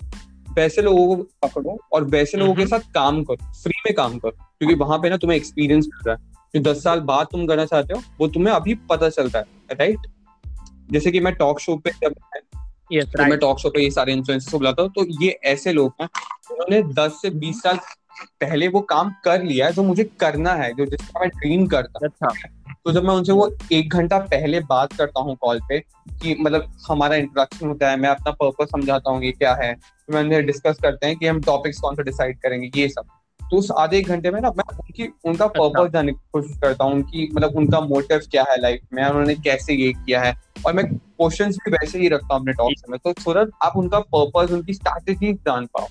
वैसे 0.57 0.81
लोगों 0.81 1.15
को 1.15 1.23
पकड़ो 1.43 1.77
और 1.93 2.03
वैसे 2.05 2.37
लोगों 2.37 2.53
के। 2.55 2.65
साथ 2.67 2.91
काम 2.93 3.23
करो 3.23 3.51
फ्री 3.63 3.81
में 3.85 3.93
काम 3.95 4.17
करो 4.17 4.31
क्योंकि 4.31 4.75
वहाँ 4.75 4.97
पे 4.97 5.09
ना 5.09 5.17
तुम्हें 5.17 5.37
एक्सपीरियंस 5.37 5.85
मिल 5.85 6.07
रहा 6.07 6.15
है। 6.15 6.35
जो 6.53 6.61
दस 6.61 6.83
साल 6.83 6.99
बाद 6.99 7.27
तुम 7.31 7.45
करना 7.47 7.65
चाहते 7.65 7.93
हो 7.93 8.01
वो 8.19 8.27
तुम्हें 8.27 8.53
अभी 8.53 8.75
पता 8.89 9.09
चलता 9.09 9.39
है 9.39 9.75
राइट 9.79 10.07
जैसे 10.91 11.11
कि 11.11 11.19
मैं 11.19 11.33
टॉक 11.35 11.59
शो 11.59 11.75
पे 11.77 11.91
जब 12.03 12.13
यस 12.93 13.05
तो 13.05 13.23
मैं 13.23 13.37
टॉक 13.39 13.59
शो 13.59 13.69
पे 13.69 13.81
ये 13.83 13.89
सारे 13.91 14.13
इन्फ्लुएंसर्स 14.13 14.51
को 14.51 14.57
बुलाता 14.57 14.81
हूँ 14.81 14.91
तो 14.91 15.05
ये 15.23 15.29
ऐसे 15.45 15.73
लोग 15.73 15.93
हैं 16.01 16.07
जिन्होंने 16.49 16.81
10 16.93 17.21
से 17.21 17.29
20 17.39 17.61
साल 17.63 17.79
पहले 18.41 18.67
वो 18.67 18.81
काम 18.81 19.13
कर 19.25 19.43
लिया 19.43 19.65
है 19.65 19.73
जो 19.73 19.83
मुझे 19.83 20.03
करना 20.19 20.53
है 20.53 20.71
जो 20.73 20.85
जिसका 20.85 21.19
मैं 21.19 21.29
ड्रीम 21.29 21.65
करता 21.67 22.05
अच्छा। 22.05 22.27
हूँ 22.27 22.56
तो 22.87 22.91
जब 22.93 23.03
मैं 23.03 23.13
उनसे 23.13 23.31
वो 23.31 23.49
एक 23.71 23.93
घंटा 23.93 24.17
पहले 24.17 24.59
बात 24.59 24.93
करता 24.93 25.21
हूँ 25.21 25.35
कॉल 25.35 25.59
पे 25.69 25.79
कि 26.21 26.35
मतलब 26.39 26.71
हमारा 26.87 27.15
इंट्रोडक्शन 27.15 27.67
होता 27.67 27.89
है 27.89 27.97
मैं 27.97 28.09
अपना 28.09 28.31
पर्पज 28.31 28.67
समझाता 28.67 29.11
हूँ 29.11 29.23
ये 29.23 29.31
क्या 29.31 29.53
है? 29.53 29.73
फिर 29.73 30.15
मैं 30.15 30.23
उन्हें 30.23 30.45
डिस्कस 30.45 30.77
करते 30.81 31.07
हैं 31.07 31.15
कि 31.15 31.27
हम 31.27 31.41
टॉपिक्स 31.41 31.79
कौन 31.79 31.95
सा 31.95 32.03
डिसाइड 32.03 32.39
करेंगे 32.39 32.69
ये 32.75 32.87
सब। 32.89 33.05
तो 33.41 33.57
उस 33.57 33.71
आधे 33.77 33.97
एक 33.97 34.07
घंटे 34.07 34.31
में 34.31 34.39
ना 34.41 34.49
मैं 34.49 34.63
उनकी 34.73 35.09
उनका 35.25 35.47
पर्पज 35.47 35.91
जानने 35.93 36.11
की 36.11 36.19
कोशिश 36.33 36.57
करता 36.57 36.83
हूँ 36.83 36.93
उनकी 36.93 37.29
मतलब 37.33 37.57
उनका 37.57 37.81
मोटिव 37.81 38.21
क्या 38.31 38.45
है 38.49 38.59
लाइफ 38.61 38.81
में 38.93 39.03
उन्होंने 39.05 39.35
कैसे 39.35 39.73
ये 39.73 39.91
किया 39.93 40.21
है। 40.21 40.33
और 40.65 40.73
मैं 40.73 40.85
क्वेश्चन 40.87 41.51
भी 41.51 41.71
वैसे 41.71 41.99
ही 41.99 42.07
रखता 42.07 42.33
हूँ 42.33 42.41
अपने 42.41 42.53
टॉक्स 42.53 42.83
में 42.89 42.99
तो 42.99 43.13
सो 43.21 43.33
दैट 43.33 43.51
आप 43.63 43.77
उनका 43.77 43.99
पर्पज 44.15 44.51
उनकी 44.51 44.73
स्ट्रैटेजी 44.73 45.33
जान 45.33 45.65
पाओ। 45.65 45.87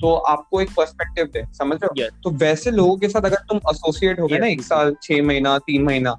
तो 0.00 0.14
आपको 0.14 0.60
एक 0.60 0.70
पर्सपेक्टिव 0.76 1.26
दे 1.26 1.44
समझ 1.52 1.78
रहे 1.82 1.86
हो? 1.86 1.94
Yes. 2.00 2.22
तो 2.24 2.30
वैसे 2.30 2.70
लोगों 2.70 2.96
के 2.96 3.08
साथ 3.08 3.22
अगर 3.22 3.36
तुम 3.48 3.58
एसोसिएट 3.70 4.20
हो 4.20 4.26
गए 4.26 4.38
ना 4.38 4.46
एक 4.46 4.62
साल 4.62 4.94
छह 5.02 5.22
महीना 5.22 5.58
तीन 5.58 5.82
महीना 5.82 6.16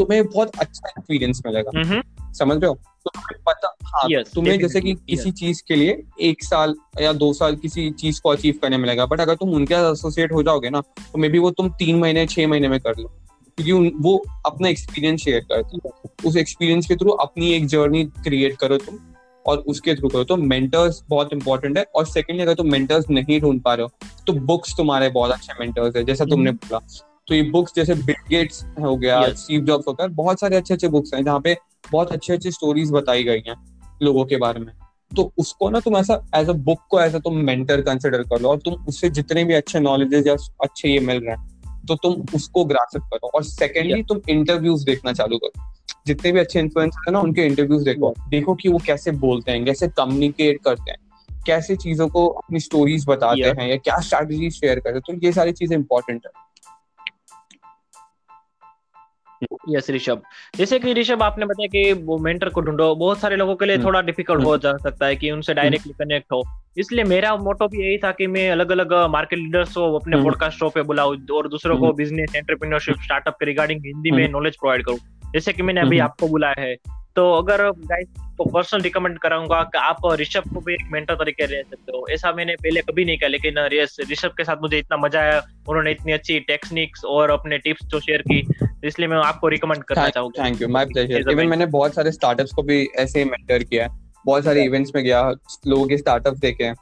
तुम्हें 0.00 0.26
बहुत 0.26 0.50
अच्छा 0.58 0.88
एक्सपीरियंस 0.88 1.42
मिलेगा। 1.46 1.70
हम्म 1.76 2.32
समझ 2.32 2.56
रहे 2.56 2.68
हो? 2.68 2.74
तो 2.74 3.10
तुम्हें 3.14 3.42
पता 3.46 3.76
हाँ 3.84 4.08
Yes, 4.08 4.34
तुम्हें 4.34 4.58
जैसे 4.58 4.80
कि 4.80 4.94
किसी 4.94 5.30
चीज़ 5.32 5.62
के 5.68 5.76
लिए 5.76 6.02
एक 6.20 6.44
साल 6.44 6.74
या 7.00 7.12
दो 7.12 7.32
साल 7.32 7.56
किसी 7.56 7.90
चीज़ 7.90 8.20
को 8.20 8.28
अचीव 8.28 8.58
करने 8.62 8.78
मिलेगा। 8.78 9.06
बट 9.06 9.20
अगर 9.20 9.34
तुम 9.34 9.50
उनके 9.50 9.74
साथ 9.74 9.92
एसोसिएट 9.92 10.32
हो 10.32 10.42
जाओगे 10.42 10.70
ना 10.70 10.80
तो 10.80 11.18
मे 11.18 11.28
बी 11.28 11.38
वो 11.38 11.50
तुम 11.50 11.68
तीन 11.70 11.98
महीने 11.98 12.26
छह 12.26 12.48
महीने 12.48 12.68
में 12.68 12.78
कर 12.80 12.96
लो। 12.98 13.08
क्योंकि 13.58 13.96
वो 13.98 14.22
अपना 14.46 14.68
एक्सपीरियंस 14.68 15.20
शेयर 15.20 15.40
करते 15.40 15.76
हैं। 15.76 16.10
उस 16.26 16.36
एक्सपीरियंस 16.36 16.86
के 16.86 16.96
थ्रू 16.96 17.10
अपनी 17.10 17.52
एक 17.52 17.66
जर्नी 17.66 18.04
क्रिएट 18.04 18.56
करो 18.56 18.76
तुम 18.78 18.98
और 19.46 19.58
उसके 19.58 19.94
थ्रू 19.94 20.08
करो। 20.08 20.24
तो 20.24 20.36
मेंटर्स 20.36 21.02
बहुत 21.08 21.32
इंपॉर्टेंट 21.32 21.78
है। 21.78 21.84
और 21.94 22.06
सेकेंडली 22.06 22.42
अगर 22.42 22.54
तुम 22.54 22.70
मेंटर्स 22.72 23.10
नहीं 23.10 23.40
ढूंढ 23.40 23.60
पा 23.62 23.74
रहे 23.74 23.86
हो 23.86 24.08
तो 24.26 24.32
बुक्स 24.32 24.76
तुम्हारे 24.76 25.08
बहुत 25.08 25.30
अच्छे 25.30 25.52
मेंटर्स 25.60 25.96
है 25.96 26.04
जैसा 26.04 26.24
तुमने 26.24 26.50
बोला। 26.52 26.80
तो 27.30 27.34
ये 27.34 27.42
बुक्स 27.50 27.72
जैसे 27.76 27.94
बिल 27.96 28.14
गेट्स 28.28 28.64
हो 28.80 28.96
गया. 28.96 29.22
स्टीव 29.32 29.64
जॉब्स 29.64 29.88
हो 29.88 29.92
गया 29.92 30.06
बहुत 30.14 30.40
सारे 30.40 30.56
अच्छे 30.56 30.74
अच्छे 30.74 30.88
बुक्स 30.88 31.14
हैं 31.14 31.22
जहाँ 31.24 31.40
पे 31.40 31.56
बहुत 31.92 32.12
अच्छे 32.12 32.32
अच्छे 32.32 32.50
स्टोरीज 32.50 32.90
बताई 32.92 33.24
गई 33.24 33.42
हैं 33.48 33.54
लोगों 34.02 34.24
के 34.24 34.36
बारे 34.36 34.60
में। 34.60 34.72
तो 35.12 35.30
उसको 35.38 35.68
ना 35.70 35.80
तुम 35.80 35.96
ऐसा 35.96 36.14
एज 36.36 36.48
अ 36.48 36.52
बुक 36.52 36.80
को 36.90 37.00
ऐसा 37.00 37.18
तुम 37.18 37.36
मेंटर 37.36 37.80
कंसिडर 37.80 38.22
कर 38.22 38.40
लो 38.40 38.48
और 38.48 38.58
तुम 38.58 38.74
उससे 38.88 39.10
जितने 39.10 39.44
भी 39.44 39.54
अच्छे 39.54 39.80
नॉलेजेस 39.80 40.26
या 40.26 40.34
अच्छे 40.62 40.88
ये 40.88 40.98
मिल 41.00 41.20
रहे 41.20 41.36
हैं 41.36 41.84
तो 41.88 41.94
तुम 41.94 42.22
उसको 42.34 42.64
ग्रासिप 42.64 43.02
करो 43.12 43.30
और 43.34 43.44
सेकेंडली 43.44 44.02
तुम 44.02 44.20
इंटरव्यूज़ 44.28 44.84
देखना 44.84 45.12
चालू 45.12 45.38
करो। 45.38 45.68
जितने 46.06 46.32
भी 46.32 46.40
अच्छे 46.40 46.60
इन्फ्लुएंसर 46.60 47.08
है 47.08 47.12
ना 47.12 47.20
उनके 47.20 47.46
इंटरव्यूज़ 47.46 47.84
देखो। 47.84 48.14
देखो 48.28 48.54
कि 48.54 48.68
वो 48.68 48.78
कैसे 48.86 49.10
बोलते 49.20 49.52
हैं 49.52 49.64
कैसे 49.64 49.88
कम्युनिकेट 49.88 50.60
करते 50.64 50.90
हैं 50.90 50.98
कैसे 51.46 51.76
चीज़ों 51.78 52.08
को 52.08 52.26
अपनी 52.26 52.60
स्टोरीज 52.60 53.04
बताते 53.08 53.60
हैं 53.60 53.68
या 53.68 53.76
क्या 53.78 53.98
स्ट्रैटेजी 54.00 54.50
शेयर 54.50 54.80
करते 54.80 54.98
हैं 54.98 55.18
तो 55.18 55.26
ये 55.26 55.32
सारी 55.32 55.52
चीज़ें 55.52 55.76
इंपॉर्टेंट 55.76 56.26
है। 56.26 56.48
यस 59.68 59.90
ऋषभ 59.90 60.22
जैसे 60.54 60.78
कि 60.78 60.92
ऋषभ 60.94 61.22
आपने 61.22 61.46
बताया 61.46 61.68
कि 61.68 61.92
वो 62.02 62.18
मेंटर 62.18 62.48
को 62.48 62.60
ढूंढो 62.60 62.94
बहुत 62.94 63.18
सारे 63.20 63.36
लोगों 63.36 63.54
के 63.56 63.66
लिए 63.66 63.76
हम्म। 63.76 63.86
थोड़ा 63.86 64.00
डिफ़िकल्ट 64.02 64.44
हो 64.44 64.56
जा 64.58 64.76
सकता 64.76 65.06
है 65.06 65.16
कि 65.16 65.30
उनसे 65.30 65.54
डायरेक्टली 65.54 65.92
कनेक्ट 65.92 66.32
हो 66.32 66.42
इसलिए 66.78 67.04
मेरा 67.04 67.34
मोटो 67.36 67.68
भी 67.68 67.82
यही 67.82 67.98
था 67.98 68.12
कि 68.12 68.26
मैं 68.26 68.50
अलग 68.50 68.70
अलग 68.70 68.92
मार्केट 69.10 69.38
लीडर्स 69.38 69.74
को 69.74 69.92
अपने 69.98 70.16
हम्म। 70.16 70.24
पॉडकास्ट 70.24 70.58
शो 70.58 70.68
पे 70.68 70.82
बुलाऊं 70.82 71.16
और 71.32 71.48
दूसरों 71.48 71.78
को 71.78 71.86
हम्म। 71.86 71.96
बिज़नेस 71.96 72.36
एंटरप्रेन्योरशिप 72.36 73.02
स्टार्टअप 73.02 73.36
के 73.40 73.46
रिगार्डिंग 73.46 73.84
हिंदी 73.86 74.10
में 74.10 74.22
हम्म। 74.22 74.32
नॉलेज 74.32 74.56
प्रोवाइड 74.56 74.84
करूँ 74.84 74.98
जैसे 75.34 75.52
कि 75.52 75.62
मैंने 75.62 75.80
अभी 75.80 75.98
हम्म। 75.98 76.04
आपको 76.04 76.28
बुलाया 76.28 76.62
है 76.62 76.74
तो 77.16 77.32
अगर 77.32 77.62
गाइस 77.70 78.08
को 78.38 78.44
पर्सनल 78.44 78.80
रिकमेंड 78.80 79.18
कराऊँगा 79.18 79.62
कि 79.62 79.78
आप 79.78 79.96
ऋषभ 80.12 80.42
को 80.54 80.60
भी 80.60 80.74
एक 80.74 80.88
मेंटर 80.92 81.14
तरीके 81.14 81.46
ले 81.46 81.62
सकते 81.62 81.92
हो 81.96 82.06
ऐसा 82.10 82.32
मैंने 82.32 82.54
पहले 82.54 82.80
कभी 82.80 83.04
नहीं 83.04 83.18
किया 83.18 83.28
लेकिन 83.28 83.58
ऋषभ 84.10 84.34
के 84.36 84.44
साथ 84.44 84.62
मुझे 84.62 84.78
इतना 84.78 84.96
मज़ा 84.96 85.20
आया 85.20 85.38
उन्होंने 85.68 85.90
इतनी 85.90 86.12
अच्छी 86.12 86.38
टेक्निक्स 86.40 87.04
और 87.04 87.30
अपने 87.30 87.58
टिप्स 87.58 87.86
जो 87.86 88.00
शेयर 88.00 88.22
की 88.22 88.42
इसलिए 88.84 89.08
मैं 89.08 89.16
आपको 89.16 89.48
रिकमेंड 89.48 89.82
करना 89.84 90.08
चाहूँगा। 90.08 90.44
Thank 90.44 90.62
you 90.62 90.68
my 90.68 90.84
pleasure 90.84 91.30
even 91.30 91.46
मैंने 91.46 91.66
बहुत 91.66 91.94
सारे 91.94 92.12
स्टार्टअप्स 92.12 92.52
को 92.52 92.62
भी 92.62 92.88
ऐसे 92.96 93.18
ही 93.18 93.24
मेंटर 93.24 93.62
किया 93.62 93.84
है। 93.84 93.98
बहुत 94.26 94.44
सारे 94.44 94.64
इवेंट्स 94.64 94.92
में 94.94 95.04
गया 95.04 95.30
लोगों 95.66 95.86
के 95.86 95.98
स्टार्टअप 95.98 96.36
देखे 96.36 96.64
हैं। 96.64 96.74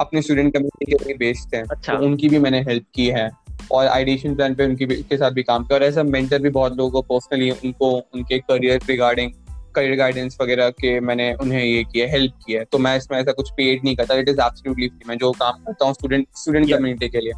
अपने 0.00 0.22
स्टूडेंट 0.22 0.52
कम्युनिटी 0.54 0.92
के 0.92 1.04
लिए 1.04 1.14
बेस्ड 1.14 1.54
हैं। 1.54 1.64
अच्छा। 1.70 1.94
तो 1.94 2.04
उनकी 2.04 2.28
भी 2.28 2.38
मैंने 2.38 2.60
हेल्प 2.60 2.84
की 2.94 3.06
है। 3.06 3.30
और 3.72 3.86
आइडिएशन 3.86 4.34
प्लान 4.34 4.54
पे 4.54 4.64
उनकी 4.66 4.86
के 4.86 5.16
साथ 5.16 5.30
भी 5.30 5.42
काम 5.42 5.64
किया। 5.64 5.78
और 5.78 5.84
ऐसा 5.84 6.02
मेंटर 6.02 6.42
भी 6.42 6.50
बहुत 6.50 6.76
लोगों 6.76 7.02
को 7.02 7.02
पर्सनली 7.02 7.50
उनको 7.50 7.90
उनके 8.14 8.38
करियर 8.38 8.80
रिगार्डिंग 8.88 9.32
करियर 9.74 9.96
गाइडेंस 9.96 10.36
वगैरह 10.40 10.70
के 10.70 10.98
मैंने 11.00 11.32
उन्हें 11.34 11.64
ये 11.64 11.84
किया 11.84 12.06
हेल्प 12.08 12.32
किया 12.46 12.60
है। 12.60 12.64
तो 12.64 12.78
मैं 12.78 12.96
इसमें 12.96 13.18
ऐसा 13.18 13.32
कुछ 13.32 13.50
पेड 13.50 13.84
नहीं 13.84 13.96
करता। 13.96 14.14
इट 14.14 14.28
इज़ 14.28 14.40
एब्सोल्युटली 14.40 14.88
फ्री 14.88 15.08
मैं 15.08 15.16
जो 15.18 15.32
काम 15.32 15.52
करता 15.52 15.86
हूँ 15.86 15.94
स्टूडेंट 15.94 16.26
स्टूडेंट 16.36 16.70
कम्युनिटी 16.70 17.08
के 17.08 17.20
लिए। 17.20 17.32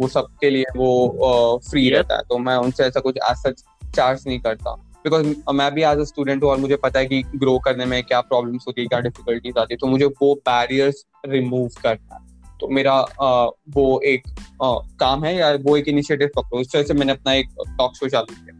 वो 0.00 0.08
सबके 0.08 0.50
लिए 0.50 0.64
वो 0.76 1.60
फ्री 1.70 1.84
Yeah. 1.84 1.96
रहता 1.96 2.16
है 2.16 2.22
तो 2.22 2.38
मैं 2.38 2.56
उनसे 2.56 2.84
ऐसा 2.84 3.00
कुछ 3.00 3.16
एज 3.30 3.36
सच 3.36 3.62
चार्ज 3.96 4.24
नहीं 4.26 4.38
करता। 4.40 4.72
बिकॉज़ 5.04 5.26
मैं 5.54 5.70
भी 5.74 5.82
एज 5.82 5.98
अ 5.98 6.04
स्टूडेंट 6.04 6.42
हूँ 6.42 6.50
और 6.50 6.58
मुझे 6.58 6.76
पता 6.76 6.98
है 6.98 7.06
कि 7.06 7.22
ग्रो 7.36 7.58
करने 7.58 7.84
में 7.84 8.02
क्या 8.02 8.20
प्रॉब्लम्स 8.20 8.64
होती 8.68 8.80
है 8.80 8.86
क्या 8.86 9.00
डिफिकल्टीज 9.00 9.58
आती 9.58 9.74
है 9.74 9.78
तो 9.78 9.86
मुझे 9.86 10.04
वो 10.04 10.34
बैरियर्स 10.34 11.04
रिमूव 11.26 11.68
करना 11.82 12.14
है। 12.14 12.28
तो 12.60 12.68
मेरा 12.68 12.94
अ, 12.98 13.50
वो 13.68 14.00
एक 14.04 14.26
अ, 14.62 14.78
काम 15.00 15.24
है 15.24 15.36
या 15.36 15.52
वो 15.54 15.76
एक 15.76 15.88
इनिशिएटिव 15.88 16.30
पकड़ो। 16.36 16.60
इस 16.60 16.72
तरह 16.72 16.82
से 16.82 16.94
मैंने 16.94 17.12
अपना 17.12 17.32
एक 17.32 17.48
टॉक 17.78 17.96
शो 17.96 18.08
चालू 18.08 18.34
किया। 18.34 18.56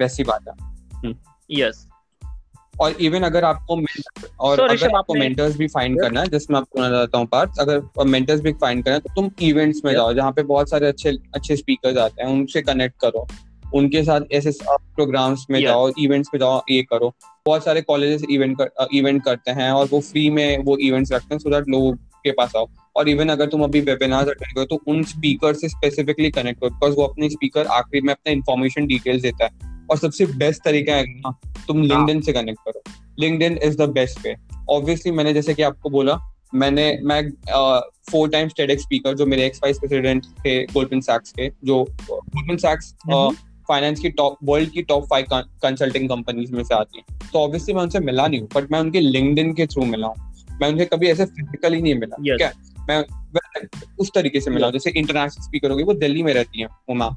वैसी 0.00 0.24
बात 0.24 0.48
है। 0.48 1.14
यस 1.50 1.86
और 2.80 2.96
इवन 3.00 3.22
अगर 3.22 3.44
आपको 3.44 3.76
और 4.40 4.58
So, 4.58 4.70
अगर 4.70 4.96
आपको 4.96 5.14
मेंटर्स 5.14 5.56
भी 5.56 5.66
फाइंड 5.68 6.00
करना 6.00 6.20
है 6.20 6.28
जिसमें 6.28 6.58
आपको 6.58 6.80
मैं 6.80 6.90
बताता 6.90 7.18
हूँ 7.18 7.26
पार्ट 7.26 7.58
अगर 7.60 8.04
मेंटर्स 8.06 8.40
भी 8.40 8.52
फाइंड 8.52 8.84
करना 8.84 8.94
है 8.94 9.00
तो 9.00 9.14
तुम 9.14 9.30
इवेंट्स 9.42 9.80
में 9.84 9.92
जाओ 9.92 10.12
जहाँ 10.12 10.32
पे 10.32 10.42
बहुत 10.44 10.70
सारे 10.70 10.86
अच्छे 10.86 11.16
अच्छे 11.34 11.56
स्पीकर्स 11.56 11.98
आते 11.98 12.22
हैं 12.22 12.30
उनसे 12.30 12.62
कनेक्ट 12.62 13.00
करो। 13.00 13.26
उनके 13.74 14.02
साथ 14.04 14.20
ऐसे 14.32 14.50
प्रोग्राम्स 14.64 15.46
में 15.50 15.60
जाओ 15.62 15.90
इवेंट्स 15.98 16.30
में 16.34 16.38
जाओ 16.40 16.60
ये 16.70 16.82
करो। 16.82 17.12
बहुत 17.46 17.64
सारे 17.64 17.80
कॉलेजेस 17.82 18.22
इवेंट 18.30 18.56
कर, 18.58 18.86
इवेंट 18.92 19.24
करते 19.24 19.50
हैं 19.50 19.70
और 19.70 19.88
वो 19.92 20.00
फ्री 20.00 20.28
में 20.30 20.64
वो 20.64 20.76
इवेंट्स 20.78 21.12
रखते 21.12 21.34
हैं 21.34 21.38
सो 21.38 21.50
दैट 21.50 21.68
लोगों 21.68 21.92
के 22.24 22.32
पास 22.32 22.52
आओ। 22.56 22.68
और 22.96 23.08
इवन 23.08 23.28
अगर 23.28 23.46
तुम 23.46 23.62
अभी 23.64 23.80
वेबिनार 23.80 24.28
अटेंड 24.28 24.54
करो 24.54 24.64
तो 24.64 24.80
उन 24.88 25.02
स्पीकर 25.04 25.54
से 25.54 25.68
स्पेसिफिकली 25.68 26.30
कनेक्ट 26.30 26.60
करो 26.60 26.70
बिकॉज़ 26.70 26.94
वो 26.96 27.06
अपने 27.06 27.28
स्पीकर 27.30 27.66
आखिरी 27.66 28.00
में 28.00 28.12
अपना 28.14 28.32
इन्फॉर्मेशन 28.32 28.86
डिटेल्स 28.86 29.22
देता 29.22 29.44
है। 29.44 29.74
और 29.90 29.98
सबसे 29.98 30.26
बेस्ट 30.36 30.64
तरीका 30.64 30.94
है 30.94 31.04
ना 31.08 31.30
तुम 31.68 31.82
लिंक्डइन 31.82 32.20
से 32.20 32.32
कनेक्ट 32.32 32.60
करो। 32.60 32.82
LinkedIn 33.20 33.58
is 33.62 33.76
the 33.76 33.88
best 33.90 34.26
way 34.26 34.34
obviously 34.70 35.12
मैंने 35.12 35.32
जैसे 35.34 35.54
कि 35.54 35.62
आपको 35.62 35.90
बोला 35.90 36.18
मैंने 36.54 36.86
मैं 37.04 37.22
फोर 38.10 38.28
टाइम्स 38.30 38.52
टेडेक्स 38.56 38.82
स्पीकर 38.82 39.14
जो 39.14 39.26
मेरे 39.26 39.46
एक्स 39.46 39.60
वाइस 39.62 39.78
प्रेसिडेंट 39.78 40.26
थे 40.44 40.62
गोल्डमैन 40.64 41.00
सैक्स 41.00 41.32
के 41.32 41.48
जो 41.64 41.82
गोल्डमैन 42.10 42.56
सैक्स। 42.58 42.94
फाइनेंस 43.68 44.00
की 44.00 44.10
टॉप 44.10 44.36
वर्ल्ड 44.44 44.70
की 44.70 44.82
टॉप 44.82 45.04
फाइव 45.10 45.26
कंसल्टिंग 45.32 46.08
कंपनीज़ 46.08 46.52
में 46.52 46.62
से 46.64 46.74
आती 46.74 46.98
है। 46.98 47.18
तो 47.32 47.38
ऑब्वियसली 47.38 47.74
मैं 47.74 47.82
उनसे 47.82 48.00
मिला 48.00 48.26
नहीं 48.26 48.40
हूँ 48.40 48.48
बट 48.54 48.70
मैं 48.72 48.80
उनके 48.80 49.00
लिंक्डइन 49.00 49.52
के 49.54 49.66
थ्रू 49.66 49.84
मिला 49.84 50.06
हूँ। 50.06 50.32
मैं 50.60 50.68
उनसे 50.68 50.84
कभी 50.84 51.06
ऐसे 51.06 51.24
फिजिकली 51.26 51.80
नहीं 51.82 51.94
मिला 51.94 52.16
Yes. 52.22 52.42
है? 52.42 52.52
मैं 52.88 53.04
उस 53.98 54.10
तरीके 54.14 54.40
से 54.40 54.50
मिला 54.50 54.66
हूँ 54.66 54.72
जैसे 54.72 54.90
इंटरनेशनल 54.90 55.44
स्पीकर 55.44 55.70
हो 55.70 55.76
गई 55.76 55.84
वो 55.84 55.94
दिल्ली 55.94 56.22
में 56.22 56.32
रहती 56.34 56.60
है 56.60 56.68
उमा 56.88 57.08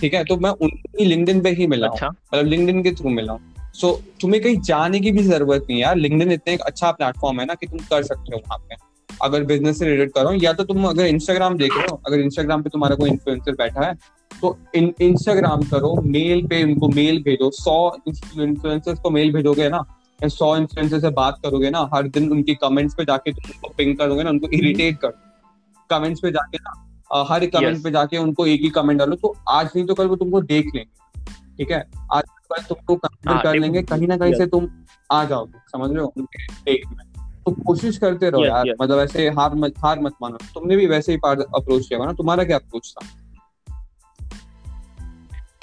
ठीक 0.00 0.14
है? 0.14 0.24
तो 0.24 0.36
मैं 0.36 0.50
उनकी 0.50 1.04
लिंक्डइन 1.04 1.40
पे 1.42 1.50
ही 1.50 1.66
मिला 1.66 1.86
अच्छा। 1.88 2.08
मतलब 2.08 2.46
लिंक्डइन 2.46 2.82
के 2.82 2.92
थ्रू 2.92 3.10
मिला 3.10 3.32
हूँ। 3.32 3.54
सो 3.74 3.90
तुम्हें 4.20 4.42
कहीं 4.42 4.60
जाने 4.62 5.00
की 5.00 5.10
भी 5.12 5.22
ज़रूरत 5.22 5.66
नहीं 5.68 5.76
है 5.76 5.82
यार। 5.82 5.96
लिंक्डइन 5.96 6.32
इतना 6.32 6.52
एक 6.54 6.60
अच्छा 6.62 6.90
प्लेटफॉर्म 6.92 7.40
है 7.40 7.46
ना 7.46 7.54
कि 7.54 7.66
तुम 7.66 7.78
कर 7.90 8.02
सकते 8.02 8.34
हो 8.34 8.40
वहाँ 8.40 8.58
पे। 8.60 8.76
अगर 9.22 9.44
बिज़नेस 9.44 9.78
से 9.78 9.84
रिलेटेड 9.84 10.12
करो 10.12 10.32
या 10.34 10.52
तो 10.52 10.64
तुम 10.64 10.84
अगर 10.88 11.06
इंस्टाग्राम 11.06 11.56
देख 11.58 11.76
रहे 11.76 11.86
हो 11.90 12.00
अगर 12.06 12.20
इंस्टाग्राम 12.20 12.62
पे 12.62 12.70
तुम्हारा 12.70 12.96
कोई 12.96 13.10
इन्फ्लुएंसर 13.10 13.52
बैठा 13.54 13.86
है 13.86 13.94
तो 14.30 14.56
इन 14.74 14.92
इंस्टाग्राम 15.00 15.62
करो 15.62 15.94
मेल 16.06 16.46
पे 16.46 16.62
उनको 16.64 16.88
मेल 16.88 17.22
भेजो। 17.22 17.50
सौ 17.52 17.76
इन्फ्लुएंसर्स 18.08 18.98
को 18.98 19.10
मेल 19.10 19.32
भेजोगे 19.32 19.68
ना 19.68 19.84
या 20.20 20.28
सौ 20.28 20.56
इन्फ्लुएंसर 20.56 21.00
से 21.00 21.10
बात 21.12 21.38
करोगे 21.42 21.70
ना 21.70 21.88
हर 21.94 22.08
दिन 22.08 22.30
उनकी 22.32 22.54
कमेंट्स 22.54 22.94
पे 22.94 23.04
जाके 23.04 23.32
तुम 23.32 23.50
उनको 23.50 23.74
पिंग 23.76 23.96
करोगे 23.96 24.22
ना 24.22 24.30
उनको 24.30 24.48
इरिटेट 24.50 24.98
करो 24.98 25.88
कमेंट्स 25.90 26.20
पे 26.20 26.30
जाके 26.30 26.58
ना 26.58 26.74
हर 27.10 27.46
कमेंट 27.46 27.74
Yes. 27.74 27.84
पे 27.84 27.90
जाके 27.90 28.18
उनको 28.18 28.46
एक 28.46 28.60
ही 28.60 28.70
कमेंट 28.70 28.98
डालो 28.98 29.16
तो 29.16 29.34
आज 29.48 29.70
नहीं 29.76 29.86
तो 29.86 29.94
कल 29.94 30.06
वो 30.06 30.16
तुमको 30.16 30.40
देख 30.42 30.66
लेंगे 30.74 31.22
ठीक 31.56 31.70
है 31.70 31.84
आज 32.12 32.22
कल 32.52 32.62
तुमको 32.62 32.96
कंसिडर 32.96 33.32
हाँ, 33.32 33.42
कर 33.42 33.54
लेंगे 33.54 33.82
कहीं 33.82 34.08
ना 34.08 34.16
कहीं 34.16 34.32
Yes. 34.32 34.40
से 34.40 34.46
तुम 34.46 34.68
आ 35.12 35.24
जाओगे 35.24 35.58
समझ 35.68 35.90
रहे 35.90 36.00
हो 36.00 36.12
उनके 36.16 36.72
में 36.72 37.06
तो 37.46 37.52
कोशिश 37.62 37.98
करते 37.98 38.30
रहो 38.30 38.40
Yes, 38.40 38.48
यार 38.48 38.74
मतलब 38.82 38.98
ऐसे 38.98 39.28
हार 39.28 39.54
मत 39.54 39.78
हार 39.78 40.00
मत 40.00 40.14
मानो 40.22 40.38
तुमने 40.54 40.76
भी 40.76 40.86
वैसे 40.86 41.12
ही 41.12 41.18
अप्रोच 41.18 41.88
किया 41.88 42.04
ना 42.04 42.12
तुम्हारा 42.12 42.44
क्या 42.44 42.56
अप्रोच 42.56 42.92
था 42.92 43.06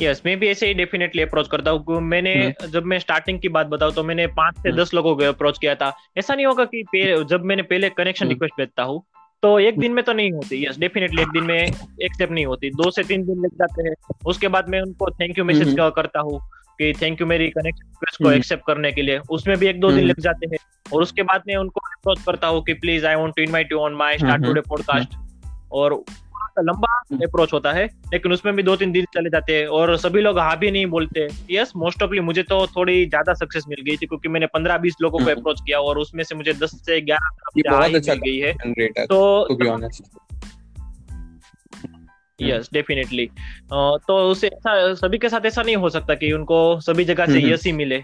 यस 0.01 0.21
मैं 0.25 0.39
भी 0.39 0.47
ऐसे 0.47 0.67
ही 0.67 0.73
डेफिनेटली 0.73 1.21
अप्रोच 1.21 1.47
करता 1.47 1.71
हूँ 1.71 1.99
मैंने 2.03 2.33
जब 2.69 2.85
मैं 2.85 2.97
स्टार्टिंग 2.99 3.39
की 3.39 3.49
बात 3.49 3.67
बताऊँ 3.67 3.93
तो 3.93 4.03
मैंने 4.03 4.25
पाँच 4.29 4.55
से 4.55 4.69
हम्म। 4.69 4.81
दस 4.81 4.93
लोगों 4.93 5.15
को 5.15 5.23
अप्रोच 5.23 5.57
किया 5.57 5.75
था 5.75 5.91
ऐसा 6.17 6.35
नहीं 6.35 6.45
होगा 6.45 6.65
कि 6.65 6.83
जब 7.29 7.43
मैंने 7.43 7.63
पहले 7.63 7.89
कनेक्शन 7.89 8.25
हम्म। 8.25 8.33
रिक्वेस्ट 8.33 8.57
भेजता 8.57 8.83
हूँ 8.83 9.03
तो 9.45 9.57
एक 9.59 9.77
दिन 9.79 9.91
में 9.91 10.03
तो 10.03 10.13
नहीं 10.13 10.31
होती 10.31 10.65
यस 10.65 10.77
डेफिनेटली 10.79 11.21
एक 11.21 11.29
दिन 11.29 11.43
में 11.43 11.57
एक्सेप्ट 11.57 12.31
नहीं 12.31 12.45
होती 12.45 12.69
दो 12.73 12.89
से 12.91 13.03
तीन 13.03 13.25
दिन 13.25 13.41
लग 13.41 13.51
जाते 13.55 13.83
हैं 13.83 13.93
उसके 14.25 14.47
बाद 14.47 14.69
मैं 14.69 14.79
उनको 14.81 15.09
थैंक 15.11 15.37
यू 15.37 15.43
मैसेज 15.45 15.67
हम्म। 15.69 15.89
करता 15.91 16.19
हूँ 16.19 16.39
कि 16.79 16.91
थैंक 17.01 17.21
यू 17.21 17.27
मेरी 17.27 17.49
कनेक्शन 17.49 17.83
रिक्वेस्ट 17.83 18.17
को 18.17 18.25
हम्म। 18.25 18.37
एक्सेप्ट 18.37 18.63
करने 18.67 18.91
के 18.91 19.01
लिए 19.01 19.19
उसमें 19.29 19.57
भी 19.57 19.67
एक 19.67 19.79
दो 19.79 19.89
दिन 19.89 19.97
हम्म। 19.97 20.07
लग 20.07 20.19
जाते 20.19 20.47
हैं 20.47 20.57
और 20.93 21.01
उसके 21.01 21.23
बाद 21.23 21.43
मैं 21.47 21.55
उनको 21.55 21.81
अप्रोच 21.87 22.23
करता 22.25 22.47
हूँ 22.47 22.63
कि 22.63 22.73
please 22.79 23.05
I 23.05 23.15
want 23.15 23.35
to 23.35 23.43
invite 23.43 23.71
you 23.71 23.79
on 23.79 23.93
my 23.95 24.17
start 24.17 24.43
today 24.43 24.61
podcast 24.69 25.15
और 25.71 25.93
लंबा 26.59 26.87
हम्म। 27.01 27.25
अप्रोच 27.25 27.53
होता 27.53 27.71
है 27.73 27.85
लेकिन 28.13 28.31
उसमें 28.31 28.55
भी 28.55 28.63
दो 28.63 28.75
तीन 28.75 28.91
दिन 28.91 29.05
चले 29.13 29.29
जाते 29.29 29.55
हैं 29.55 29.67
और 29.69 29.95
सभी 29.97 30.21
लोग 30.21 30.39
हाँ 30.39 30.57
भी 30.59 30.71
नहीं 30.71 30.85
बोलते। 30.87 31.27
यस 31.51 31.71
मोस्ट 31.77 32.03
ऑफली 32.03 32.19
मुझे 32.21 32.43
तो 32.43 32.65
थोड़ी 32.75 33.05
ज़्यादा 33.05 33.33
सक्सेस 33.35 33.63
मिल 33.69 33.81
गई 33.81 33.97
थी 33.97 34.05
क्योंकि 34.05 34.29
मैंने 34.29 34.45
पंद्रह 34.53 34.77
बीस 34.77 34.95
लोगों 35.01 35.19
को 35.19 35.23
हम्म। 35.23 35.35
अप्रोच 35.35 35.61
किया 35.61 35.79
और 35.79 35.97
उसमें 35.99 36.23
से 36.23 36.35
मुझे 36.35 36.53
दस 36.55 36.75
से 36.85 36.99
ग्यारह 37.01 37.97
अच्छा 37.97 38.13
मिल 38.13 38.21
गई 38.21 38.37
है। 38.37 38.53
तो 39.05 39.19
यस 42.39 42.69
डेफिनेटली 42.73 43.25
तो 43.71 44.17
उसे 44.31 44.47
ऐसा 44.47 44.93
सभी 44.95 45.17
के 45.17 45.29
साथ 45.29 45.45
ऐसा 45.45 45.61
नहीं 45.61 45.75
हो 45.75 45.89
सकता 45.89 46.15
कि 46.15 46.31
उनको 46.31 46.57
सभी 46.81 47.05
जगह 47.05 47.25
से 47.25 47.39
हम्म। 47.39 47.53
यस 47.53 47.65
ही 47.65 47.71
मिले। 47.73 47.99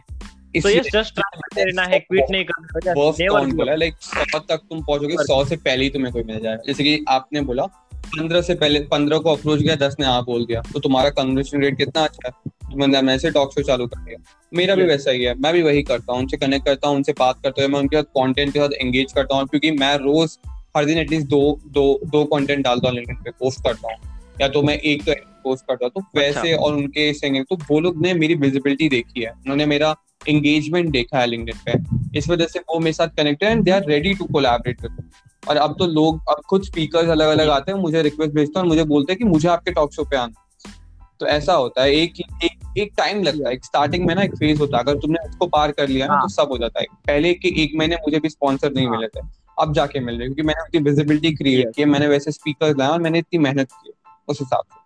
तो 0.56 0.70
यस 0.70 0.88
जस्ट 0.94 1.14
ट्राई 1.16 1.40
करते 1.40 1.64
रहना 1.64 1.84
है 1.84 2.00
क्विट 2.00 2.32
नहीं 2.32 2.46
करना 2.46 3.46
बोला? 3.52 3.76
लाइक 3.76 3.96
सौ 4.02 4.40
तक 4.40 4.62
तुम 4.70 4.82
पहुंचोगे 4.82 5.18
सौ 5.20 5.44
से 5.46 5.56
पहले 5.58 5.84
ही 5.84 5.90
तुम्हें 5.90 6.12
कोई 6.14 6.24
मिल 6.24 6.40
जाएगा। 6.40 6.64
जैसे 6.68 6.84
कि 6.84 7.06
आपने 7.10 7.42
बोला 7.42 7.66
पंद्रह 8.12 8.42
से 8.42 8.56
पहले 8.56 8.80
पंद्रह 8.88 9.18
को 9.18 9.32
अप्रोच 9.32 9.62
किया 9.62 9.76
दस 9.78 9.96
ने 10.00 10.06
हाँ 10.06 10.24
बोल 10.26 10.46
दिया। 10.46 10.62
तो 10.74 10.80
तुम्हारा 10.80 11.10
कन्वर्सेशन 11.12 11.62
रेट 11.62 11.78
कितना 11.78 12.04
अच्छा 12.04 12.28
है? 12.28 12.52
तुमने 12.64 13.02
मैसे 13.04 13.32
टॉक 13.32 13.52
शो 13.54 13.62
चालू 13.64 13.88
कर 13.88 14.00
दिया। 14.00 14.18
मेरा 14.52 14.76
भी 14.76 14.84
वैसा 14.86 15.12
ही 15.12 15.24
है 15.24 15.34
मैं 15.36 15.54
भी 15.54 15.62
वही 15.62 15.82
करता 15.84 16.14
हूँ 16.14 16.22
उनसे 16.22 16.38
कनेक्ट 16.38 16.66
करता 16.66 16.88
हूँ 16.88 16.96
उनसे 16.96 17.14
बात 17.20 17.40
करता 17.44 17.64
हूँ 17.64 17.72
मैं 17.72 17.80
उनके 17.80 17.98
साथ 17.98 18.04
कंटेंट 18.18 18.54
के 18.54 18.60
साथ 18.60 18.74
एंगेज 18.82 19.14
करता 19.14 19.36
हूँ 19.36 19.48
क्योंकि 19.48 19.72
मैं 19.74 19.96
रोज 19.98 20.38
हर 20.78 20.86
दिन 20.86 20.98
एटलीस्ट 20.98 21.28
दो 21.28 21.60
दो 21.70 21.84
दो 22.06 22.24
कंटेंट 22.28 22.64
डालता 22.64 22.88
हूँ 22.88 22.96
लिंक्डइन 22.96 23.18
पे 23.24 23.32
पोस्ट 23.32 23.64
करता 23.64 23.88
हूँ। 23.88 24.10
या 24.42 24.48
तो 24.48 24.62
मैं 24.64 24.78
एक 24.78 25.04
तो 25.06 25.14
पोस्ट 25.44 25.66
करता 25.68 25.86
हूँ 25.86 25.92
तो 25.94 26.20
वैसे 26.20 26.54
और 26.56 26.76
उनके 26.76 27.12
सिंगिंग 27.14 27.46
तो 27.46 27.56
वो 27.72 27.80
लोग 27.80 28.02
ने 28.02 28.14
मेरी 28.14 28.36
विजिबिलिटी 28.38 28.90
देखी 28.90 29.22
है। 29.22 29.32
उन्होंने 29.32 29.66
मेरा 29.66 29.96
एंगेजमेंट 30.30 30.90
देखा 30.92 31.20
है 31.20 31.26
लिंक्डइन 31.28 31.58
पे। 31.66 32.18
इस 32.20 32.30
वजह 32.30 32.46
से 32.46 32.60
वो 32.60 32.80
मेरे 32.80 32.94
साथ 32.94 33.16
connected 33.18 33.50
and 33.50 33.64
they 33.64 33.72
are 33.72 33.86
ready 33.88 34.14
to 34.14 34.26
collaborate 34.26 34.82
with 34.82 35.10
और 35.50 35.58
अब 35.58 35.76
तो 35.80 35.88
लोग 35.88 36.22
अब 36.30 36.42
खुद 36.50 36.64
स्पीकर 36.64 37.10
अलग 37.10 37.28
अलग 37.28 37.50
आते 37.50 37.72
हैं 37.72 37.80
मुझे 37.80 38.02
रिक्वेस्ट 38.02 38.34
भेजते 38.34 38.60
हैं 38.60 38.64
और 38.64 38.70
मुझे 38.70 38.84
बोलते 38.84 39.14
हैं 39.14 39.18
कि 39.18 39.24
मुझे 39.24 39.50
आपके 39.50 39.72
टॉक 39.72 39.94
शो 39.94 40.04
पे 40.04 40.16
आना 40.16 40.70
तो 41.20 41.28
ऐसा 41.28 41.54
होता 41.54 41.84
है 41.84 41.96
एक 41.96 42.14
एक 42.44 42.78
एक 42.78 42.92
टाइम 42.98 43.24
लगता 43.24 43.50
है 43.50 43.54
एक 43.56 43.66
स्टार्टिंग 43.66 44.06
में 44.06 44.16
ना 44.16 44.22
एक 44.22 44.36
फ़ेज़ 44.36 44.60
होता 44.60 44.78
है। 44.78 44.84
अगर 44.84 44.96
तुमने 44.96 45.30
उसको 45.30 45.48
पार 45.48 45.72
कर 45.72 45.88
लिया 45.88 46.08
ना 46.08 46.14
हाँ। 46.14 46.22
तो 46.22 46.28
सब 46.28 46.48
हो 46.52 46.58
जाता 46.58 46.80
है। 46.80 46.86
पहले 47.08 47.34
के 47.34 47.64
एक 47.64 47.72
महीने 47.76 47.96
मुझे 47.96 48.20
भी 48.20 48.30
स्पॉन्सर 48.30 48.74
नहीं 48.74 48.88
हाँ। 48.88 48.98
मिले 48.98 49.08
थे। 49.08 49.22
अब 49.60 49.74
जाके 49.74 50.00
मिल 50.00 50.16
रहे 50.16 50.28
क्योंकि 50.28 50.42
मैंने 50.42 50.62
उसकी 50.62 50.80
विजिबिलिटी 50.80 51.32
क्रिएट 51.32 51.76
की 51.76 51.86
मैंने 51.86 52.08
वैसे 52.08 52.32
स्पीकर 52.32 52.78
लाया 52.78 52.92
और 52.92 53.02
मैंने 53.02 53.20
इतनी 53.20 53.40
मेहनत 53.40 53.72
की 53.72 53.92
उस 54.28 54.40
हिसाब 54.40 54.64
से। 54.74 54.81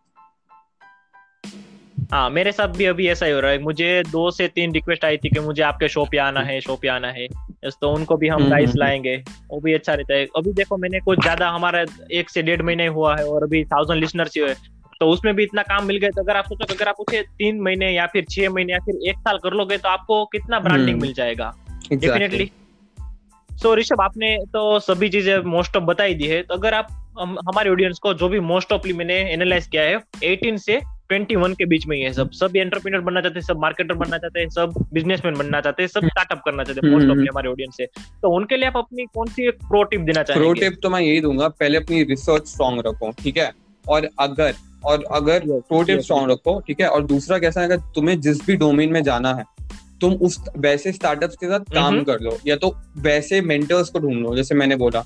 हाँ 2.12 2.30
मेरे 2.30 2.52
साथ 2.52 2.68
भी 2.68 2.86
अभी 2.86 3.08
ऐसा 3.08 3.26
ही 3.26 3.32
हो 3.32 3.40
रहा 3.40 3.52
है। 3.52 3.60
मुझे 3.60 4.04
दो 4.12 4.30
से 4.32 4.48
तीन 4.48 4.74
रिक्वेस्ट 4.74 5.06
आई 5.06 5.18
थी 5.18 5.30
कि 5.30 5.40
मुझे 5.40 5.62
आपके 5.64 5.88
शो 5.88 6.06
पे 6.06 6.18
आना 6.18 6.40
है 6.40 6.60
शो 6.62 6.76
पे 6.76 6.88
आना 6.88 7.08
है। 7.08 7.28
तो 7.72 7.92
उनको 7.92 8.18
भी 8.18 8.28
हम 8.28 8.42
हम्म, 8.42 8.50
गाइस 8.50 8.70
हम्म, 8.70 8.80
लाएँगे। 8.80 9.16
वो 9.50 9.60
भी 9.60 9.74
अच्छा 9.74 9.94
रहता 9.94 10.14
है। 10.14 10.26
अभी 10.38 10.54
देखो 10.54 10.78
मैंने 10.78 11.00
कुछ 11.00 11.22
ज़्यादा 11.22 11.50
हमारा 11.50 11.86
एक 12.12 12.30
से 12.30 12.42
डेढ़ 12.42 12.62
महीने 12.62 12.88
हुआ 12.88 13.16
है 13.18 13.26
और 13.26 13.44
अभी 13.44 13.64
थाउज़ेंड 13.66 14.00
लिसनर्स 14.00 14.36
ही 14.38 14.42
हुए 14.42 14.54
तो 15.02 15.06
उसमें 15.06 15.36
भी 15.36 15.44
इतना 15.44 15.62
काम 15.62 15.86
मिल 15.86 15.98
गया 15.98 16.10
तो 16.10 16.22
अगर 16.22 16.38
आप 16.38 16.46
सोचो 16.46 16.74
अगर 16.74 16.88
आप 16.88 16.96
उसे 17.00 17.22
तीन 17.22 17.60
महीने 17.62 17.92
या 17.92 18.06
फिर 18.06 18.26
छह 18.30 18.50
महीने 18.50 18.74
या 18.74 18.80
फिर 18.80 19.10
एक 19.10 19.18
साल 19.20 19.38
कर 19.38 19.54
लोगे 19.54 19.78
तो 19.78 19.90
आपको 19.90 20.26
कितना 20.26 20.60
ब्रांडिंग 20.60 20.90
हम्म। 20.90 21.02
मिल 21.02 21.14
जाएगा। 21.14 21.54
डेफिनेटली 21.94 22.50
सो 23.50 23.76
ऋषभ 23.76 24.02
आपने 24.02 24.38
तो 24.54 24.80
सभी 24.80 25.10
चीज़ें 25.10 25.38
मोस्ट 25.38 25.78
ऑफ़ 25.78 25.84
बताई 25.84 26.14
दी 26.14 26.28
है। 26.28 26.42
तो 26.44 26.54
अगर 26.54 26.74
आप 26.74 26.88
हम, 27.20 27.38
हमारे 27.40 27.70
ऑडियंस 27.70 28.00
को 28.00 28.14
जो 28.14 28.30
भी 28.30 28.40
मोस्ट 28.40 28.74
ऑफली 28.74 28.94
मैंने 28.94 29.20
एनालाइज 29.34 29.68
किया 29.68 29.84
है 29.84 30.00
18 30.26 30.58
से 30.58 30.80
21 31.10 31.56
के 31.56 31.66
बीच 31.66 31.86
में 31.88 31.96
ही 31.98 32.02
है 32.04 32.12
सब 32.14 32.32
सब 32.34 32.56
एंटरप्रेन्योर 32.56 33.04
बनना 33.04 33.22
चाहते 33.22 33.40
हैं 33.40 33.46
सब 33.46 33.60
मार्केटर 33.60 33.96
बनना 33.96 34.18
चाहते 34.18 34.40
हैं 34.40 34.50
सब 34.50 34.74
बिजनेसमैन 34.94 35.36
बनना 35.36 35.62
चाहते 35.62 35.84
हैं 35.84 35.88
सब 35.90 36.06
स्टार्टअप 36.06 36.42
करना 36.46 36.64
चाहते 36.64 36.86
हैं 36.86 36.94
मोस्ट 36.94 37.04
हम्म, 37.04 37.14
हम्म। 37.14 37.28
हमारे 37.30 37.50
ऑडियंस 37.50 37.78
से 37.78 37.86
तो 38.22 38.36
उनके 38.36 38.58
लिए 38.58 38.68
आप 38.68 38.78
अपनी 38.78 39.06
कौन 39.14 39.28
सी 39.28 39.48
एक 39.48 39.58
प्रो 39.64 39.84
टिप 39.86 40.02
देना 40.02 40.24
प्रो 40.30 40.54
टिप 40.54 40.78
तो 40.84 40.90
मैं 40.90 41.02
यही 41.02 41.22
दूँगा 41.22 41.48
पहले 41.56 41.78
अपनी 41.78 42.04
रिसर्च 42.06 42.48
स्ट्रांग 42.48 42.80
रखो 42.86 43.12
ठीक 43.20 43.38
है 43.38 43.52
और 43.86 44.10
अगर 44.20 44.54
और 44.86 45.04
अगर 45.14 45.46
प्रो 45.48 45.84
टिप 45.84 46.00
स्ट्रांग 46.00 46.32
रखो 46.32 46.60
ठीक 46.68 46.82
है 46.82 46.88
और 46.88 47.04
दूसरा 47.06 47.40
कैसा 47.40 47.62
है 47.62 47.68
अगर 47.68 47.82
तुम्हें 47.96 48.20
जिस 48.22 48.46
भी 48.46 48.56
डोमेन 48.58 48.92
में 48.92 49.02
जाना 49.04 49.34
है 49.34 49.44
तुम 50.02 50.14
उस 50.22 50.40
वैसे 50.60 50.92
स्टार्टअप्स 50.92 51.36
के 51.36 51.48
साथ 51.48 51.74
काम 51.74 51.86
हम्म। 51.86 52.04
कर 52.04 52.20
लो 52.20 52.38
या 52.48 52.56
तो 52.56 52.76
वैसे 53.02 53.42
मेंटर्स 53.44 53.90
को 53.90 54.00
ढूंढ 54.00 54.18
लो 54.18 54.36
जैसे 54.36 54.56
मैंने 54.56 54.76
बोला 54.76 55.04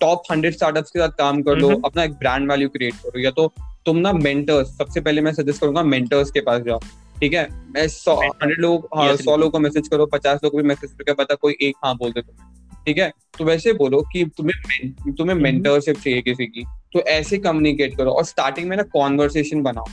टॉप 0.00 0.22
हंड्रेड 0.30 0.54
स्टार्टअप्स 0.54 0.90
के 0.90 0.98
साथ 0.98 1.10
काम 1.18 1.42
कर 1.42 1.56
लो 1.56 1.68
हम्म। 1.68 1.80
अपना 1.84 2.04
एक 2.04 2.12
ब्रांड 2.14 2.50
वैल्यू 2.50 2.68
क्रिएट 2.68 2.94
करो 2.94 3.20
या 3.20 3.30
तो 3.30 3.52
तुम 3.86 3.96
ना 3.96 4.12
मेंटर्स 4.12 4.76
सबसे 4.78 5.00
पहले 5.00 5.20
मैं 5.20 5.32
सजेस्ट 5.32 5.60
करूँगा 5.60 5.82
मेंटर्स 5.82 6.30
के 6.30 6.40
पास 6.40 6.62
जाओ 6.62 6.78
ठीक 7.20 7.34
है? 7.34 7.48
मैं 7.74 7.86
सौ 7.88 8.14
हंड्रेड 8.16 8.60
लोग 8.60 8.88
हाँ 8.96 9.16
सौ 9.16 9.36
लोगों 9.36 9.50
को 9.50 9.58
मैसेज 9.58 9.88
करो 9.88 10.06
पचास 10.06 10.40
लोगों 10.44 10.50
को 10.50 10.62
भी 10.62 10.68
मैसेज 10.68 10.92
करके 10.92 11.14
पता 11.14 11.34
कोई 11.34 11.56
एक 11.62 11.74
हाँ 11.84 11.94
बोल 11.96 12.12
दे 12.12 12.20
तुम्हें 12.20 12.50
ठीक 12.86 12.98
है? 12.98 13.10
तो 13.38 13.44
वैसे 13.44 13.72
बोलो 13.72 14.00
कि 14.12 14.24
तुम्हें 14.36 15.14
तुम्हें 15.14 15.34
हम्म। 15.34 15.42
मेंटरशिप 15.42 15.96
चाहिए 15.96 16.22
किसी 16.22 16.46
की 16.46 16.64
तो 16.92 17.00
ऐसे 17.00 17.38
कम्युनिकेट 17.38 17.96
करो 17.96 18.10
और 18.10 18.24
स्टार्टिंग 18.24 18.68
में 18.68 18.76
ना 18.76 18.82
कॉन्वर्सेशन 18.92 19.62
बनाओ। 19.62 19.84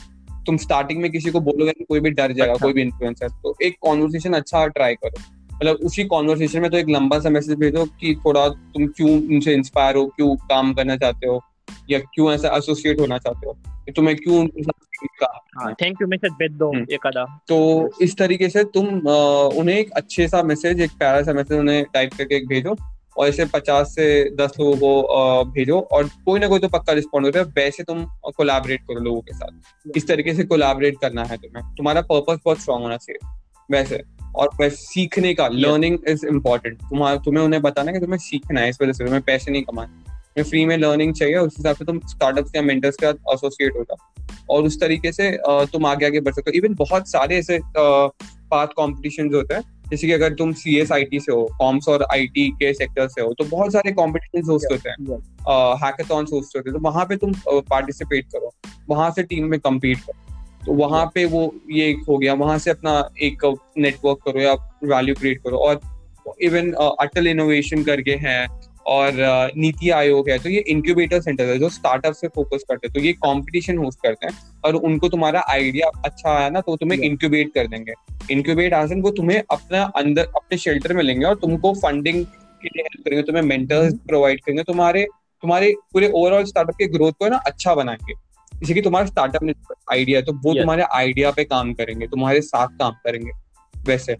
तुम 0.46 0.56
स्टार्टिंग 0.56 1.00
में 1.02 1.10
किसी 1.12 1.30
को 1.30 1.40
बोलोगे 1.40 1.70
ना 1.70 1.84
कोई 1.88 2.00
भी 2.00 2.10
डर 2.10 2.32
जाएगा 2.32 2.52
अच्छा। 2.52 2.66
कोई 2.66 2.72
भी 2.72 2.82
इन्फ्लुएंसर 2.82 3.28
तो 3.28 3.54
एक 3.62 3.76
कॉन्वर्सेशन 3.80 4.32
अच्छा 4.32 4.66
ट्राई 4.66 4.94
करो। 4.94 5.22
मतलब 5.54 5.76
उसी 5.84 6.04
कॉन्वर्सेशन 6.04 6.60
में 6.60 6.70
तो 6.70 6.76
एक 6.76 6.88
लंबा 6.88 7.18
सा 7.20 7.30
मैसेज 7.30 7.58
भेजो 7.58 7.84
कि 8.00 8.14
थोड़ा 8.24 8.48
तुम 8.48 8.86
क्यों 8.86 9.10
उनसे 9.10 9.54
इंस्पायर 9.54 9.96
हो 9.96 10.06
क्यों 10.06 10.34
काम 10.36 10.72
करना 10.74 10.96
चाहते 10.96 11.26
हो 11.26 11.40
या 11.90 11.98
क्यों 11.98 12.32
ऐसा 12.32 12.48
एसोसिएट 12.48 13.00
होना 13.00 13.18
चाहते 13.18 13.46
हो? 13.46 13.58
कि 13.68 13.92
तुम्हें 13.92 14.16
क्यों 14.16 14.38
उनके 14.40 14.62
साथ 14.62 15.72
थैंक 15.82 15.98
यू 16.02 16.08
मैसेज 16.08 16.32
भेज 16.32 16.52
दो 16.52 16.72
तो 17.48 17.90
इस 18.02 18.16
तरीके 18.16 18.48
से 18.48 18.64
तुम 18.64 18.86
उन्हें 19.60 19.76
एक 19.76 19.90
अच्छे 19.90 20.28
सा 20.28 20.42
मैसेज 20.42 20.80
एक 20.80 20.90
प्यारा 20.90 21.22
सा 21.22 21.32
मैसेज 21.32 21.58
उन्हें 21.58 21.84
टाइप 21.94 22.14
करके 22.18 22.36
एक 22.36 22.48
भेजो 22.48 22.76
और 23.18 23.28
ऐसे 23.28 23.44
पचास 23.44 23.86
से 23.86 24.36
दस 24.36 24.52
लोगों 24.60 24.76
को 24.76 25.44
भेजो 25.44 25.80
और 25.80 26.04
कोई 26.04 26.40
ना 26.40 26.48
कोई 26.48 26.58
तो 26.58 26.68
पक्का 26.68 26.92
रिस्पॉन्ड 26.92 27.26
होता 27.26 27.38
है। 27.38 27.44
वैसे 27.44 27.82
तुम 27.82 28.04
कोलैबोरेट 28.04 28.80
करो 28.80 29.00
लोगों 29.00 29.20
के 29.20 29.34
साथ। 29.34 29.96
इस 29.96 30.08
तरीके 30.08 30.34
से 30.34 30.44
कोलैबोरेट 30.44 30.94
करना 31.00 31.24
है 31.24 31.36
तुम्हें। 31.36 31.74
तुम्हारा 31.74 32.00
पर्पस 32.00 32.38
बहुत 32.44 32.60
स्ट्रांग 32.60 32.82
होना 32.82 32.96
चाहिए। 32.96 33.28
वैसे। 33.70 34.02
और 34.36 34.48
वैसे 34.60 34.76
सीखने 34.76 35.34
का 35.34 35.48
लर्निंग 35.48 35.98
इज़ 36.08 36.26
इम्पोर्टेंट 36.26 36.82
तुम्हारा 36.82 37.16
तुम्हें 37.16 37.44
उन्हें 37.44 37.62
बताना 37.62 37.90
है 37.90 37.92
कि 37.92 38.00
तुम्हें 38.00 38.18
सीखना 38.18 38.60
है 38.60 38.68
इस 38.68 38.78
वजह 38.82 38.92
से 38.92 39.04
तुम्हें 39.04 39.22
पैसे 39.22 39.52
नहीं 39.52 39.62
कमाने। 39.62 40.09
तुम्हें 40.40 40.50
फ्री 40.50 40.64
में 40.66 40.76
लर्निंग 40.78 41.14
चाहिए 41.14 41.36
उस 41.36 41.54
हिसाब 41.58 41.76
से 41.76 41.84
तुम 41.84 41.98
स्टार्टअप्स 42.08 42.52
या 42.56 42.62
मेंटर्स 42.62 42.96
के 42.96 43.06
साथ 43.06 43.34
एसोसिएट 43.34 43.76
हो 43.76 43.82
जाओ 43.82 44.26
और 44.50 44.64
उस 44.64 44.80
तरीके 44.80 45.12
से 45.12 45.30
तुम 45.72 45.86
आगे 45.86 46.06
आगे 46.06 46.20
बढ़ 46.20 46.34
सकते 46.34 46.50
हो। 46.50 46.58
इवन 46.58 46.74
बहुत 46.76 47.08
सारे 47.08 47.38
ऐसे 47.38 47.58
पाथ 47.76 48.66
कॉम्पिटिशन 48.76 49.34
होते 49.34 49.54
हैं। 49.54 49.62
जैसे 49.90 50.06
कि 50.06 50.12
अगर 50.12 50.32
तुम 50.34 50.52
सी 50.52 50.76
एस 50.78 50.92
आई 50.92 51.04
टी 51.04 51.20
से 51.20 51.32
हो 51.32 51.44
कॉम्स 51.58 51.88
और 51.88 52.02
आई 52.12 52.26
टी 52.26 52.48
के 52.52 52.72
सेक्टर 52.74 53.08
से 53.08 53.22
हो 53.22 53.32
तो 53.32 53.44
बहुत 53.46 53.72
सारे 53.72 53.92
कॉम्पिटिशन 53.92 54.50
होस्ट 54.50 54.72
होते 54.72 54.90
हैं। 54.90 55.18
हैकाथॉन 55.82 56.26
होस्ट 56.32 56.56
होते 56.56 56.70
हैं। 56.70 56.74
तो 56.74 56.82
वहाँ 56.82 57.04
पे 57.04 57.16
तुम 57.16 57.32
पार्टिसिपेट 57.48 58.26
करो। 58.26 58.52
वहाँ 58.88 59.10
से 59.10 59.22
टीम 59.22 59.46
में 59.46 59.58
कम्पीट 59.60 59.98
करो। 60.00 60.66
तो 60.66 60.72
वहाँ 60.74 61.04
पे 61.14 61.24
वो 61.24 61.42
ये 61.70 61.88
एक 61.90 62.04
हो 62.08 62.18
गया। 62.18 62.34
वहाँ 62.34 62.58
से 62.58 62.70
अपना 62.70 62.98
एक 63.22 63.44
नेटवर्क 63.78 64.18
करो 64.24 64.40
या 64.40 64.54
वैल्यू 64.86 65.14
क्रिएट 65.14 65.38
करो। 65.38 65.58
और 65.58 65.80
इवन 66.42 66.72
अटल 66.72 67.26
इनोवेशन 67.26 67.82
करके 67.84 68.14
है। 68.20 68.46
और 68.86 69.52
नीति 69.56 69.90
आयोग 69.90 70.28
है 70.30 70.38
तो 70.38 70.48
ये 70.48 70.58
इंक्यूबेटर 70.68 71.20
सेंटर 71.20 71.44
है 71.44 71.58
जो 71.58 71.68
स्टार्टअप 71.68 72.12
से 72.12 72.28
फोकस 72.28 72.64
करते 72.68 72.86
हैं। 72.86 72.92
तो 72.94 73.00
ये 73.00 73.12
कंपटीशन 73.14 73.78
होस्ट 73.78 73.98
करते 74.02 74.26
हैं 74.26 74.34
और 74.64 74.74
उनको 74.76 75.08
तुम्हारा 75.08 75.44
आइडिया 75.50 75.90
अच्छा 76.04 76.30
आया 76.30 76.48
ना 76.50 76.60
तो 76.60 76.76
तुम्हें 76.76 76.98
इंक्यूबेट 77.00 77.52
कर 77.54 77.66
देंगे। 77.66 77.94
इंक्यूबेट 78.30 78.74
आसन 78.74 79.02
वो 79.02 79.10
तुम्हें 79.10 79.42
अपना 79.50 79.82
अंदर 79.96 80.30
अपने 80.36 80.58
शेल्टर 80.58 80.92
में 80.92 81.02
लेंगे 81.02 81.26
और 81.26 81.34
तुमको 81.36 81.72
फंडिंग 81.74 82.24
के 82.24 82.68
लिए 82.68 82.82
हेल्प 82.82 83.04
करेंगे 83.04 83.22
तुम्हें 83.22 83.42
मेंटर्स 83.42 83.94
प्रोवाइड 84.08 84.40
करेंगे। 84.40 84.62
तुम्हारे 84.62 85.06
तुम्हारे 85.42 85.74
पूरे 85.92 86.08
ओवरऑल 86.10 86.44
स्टार्टअप 86.44 86.74
के 86.74 86.86
ग्रोथ 86.88 87.12
को 87.12 87.28
ना 87.28 87.36
अच्छा 87.46 87.74
बनाएँगे। 87.74 88.14
जैसे 88.52 88.74
कि 88.74 88.82
तुम्हारा 88.82 89.06
स्टार्टअप 89.06 89.74
आइडिया 89.92 90.18
है 90.18 90.24
तो 90.24 90.32
वो 90.34 90.54
तुम्हारे 90.54 90.84
आइडिया 90.92 91.30
पे 91.30 91.44
काम 91.44 91.72
करेंगे 91.74 92.06
तुम्हारे 92.06 92.40
साथ 92.40 92.76
काम 92.78 92.92
करेंगे 93.04 93.30
वैसे। 93.84 94.16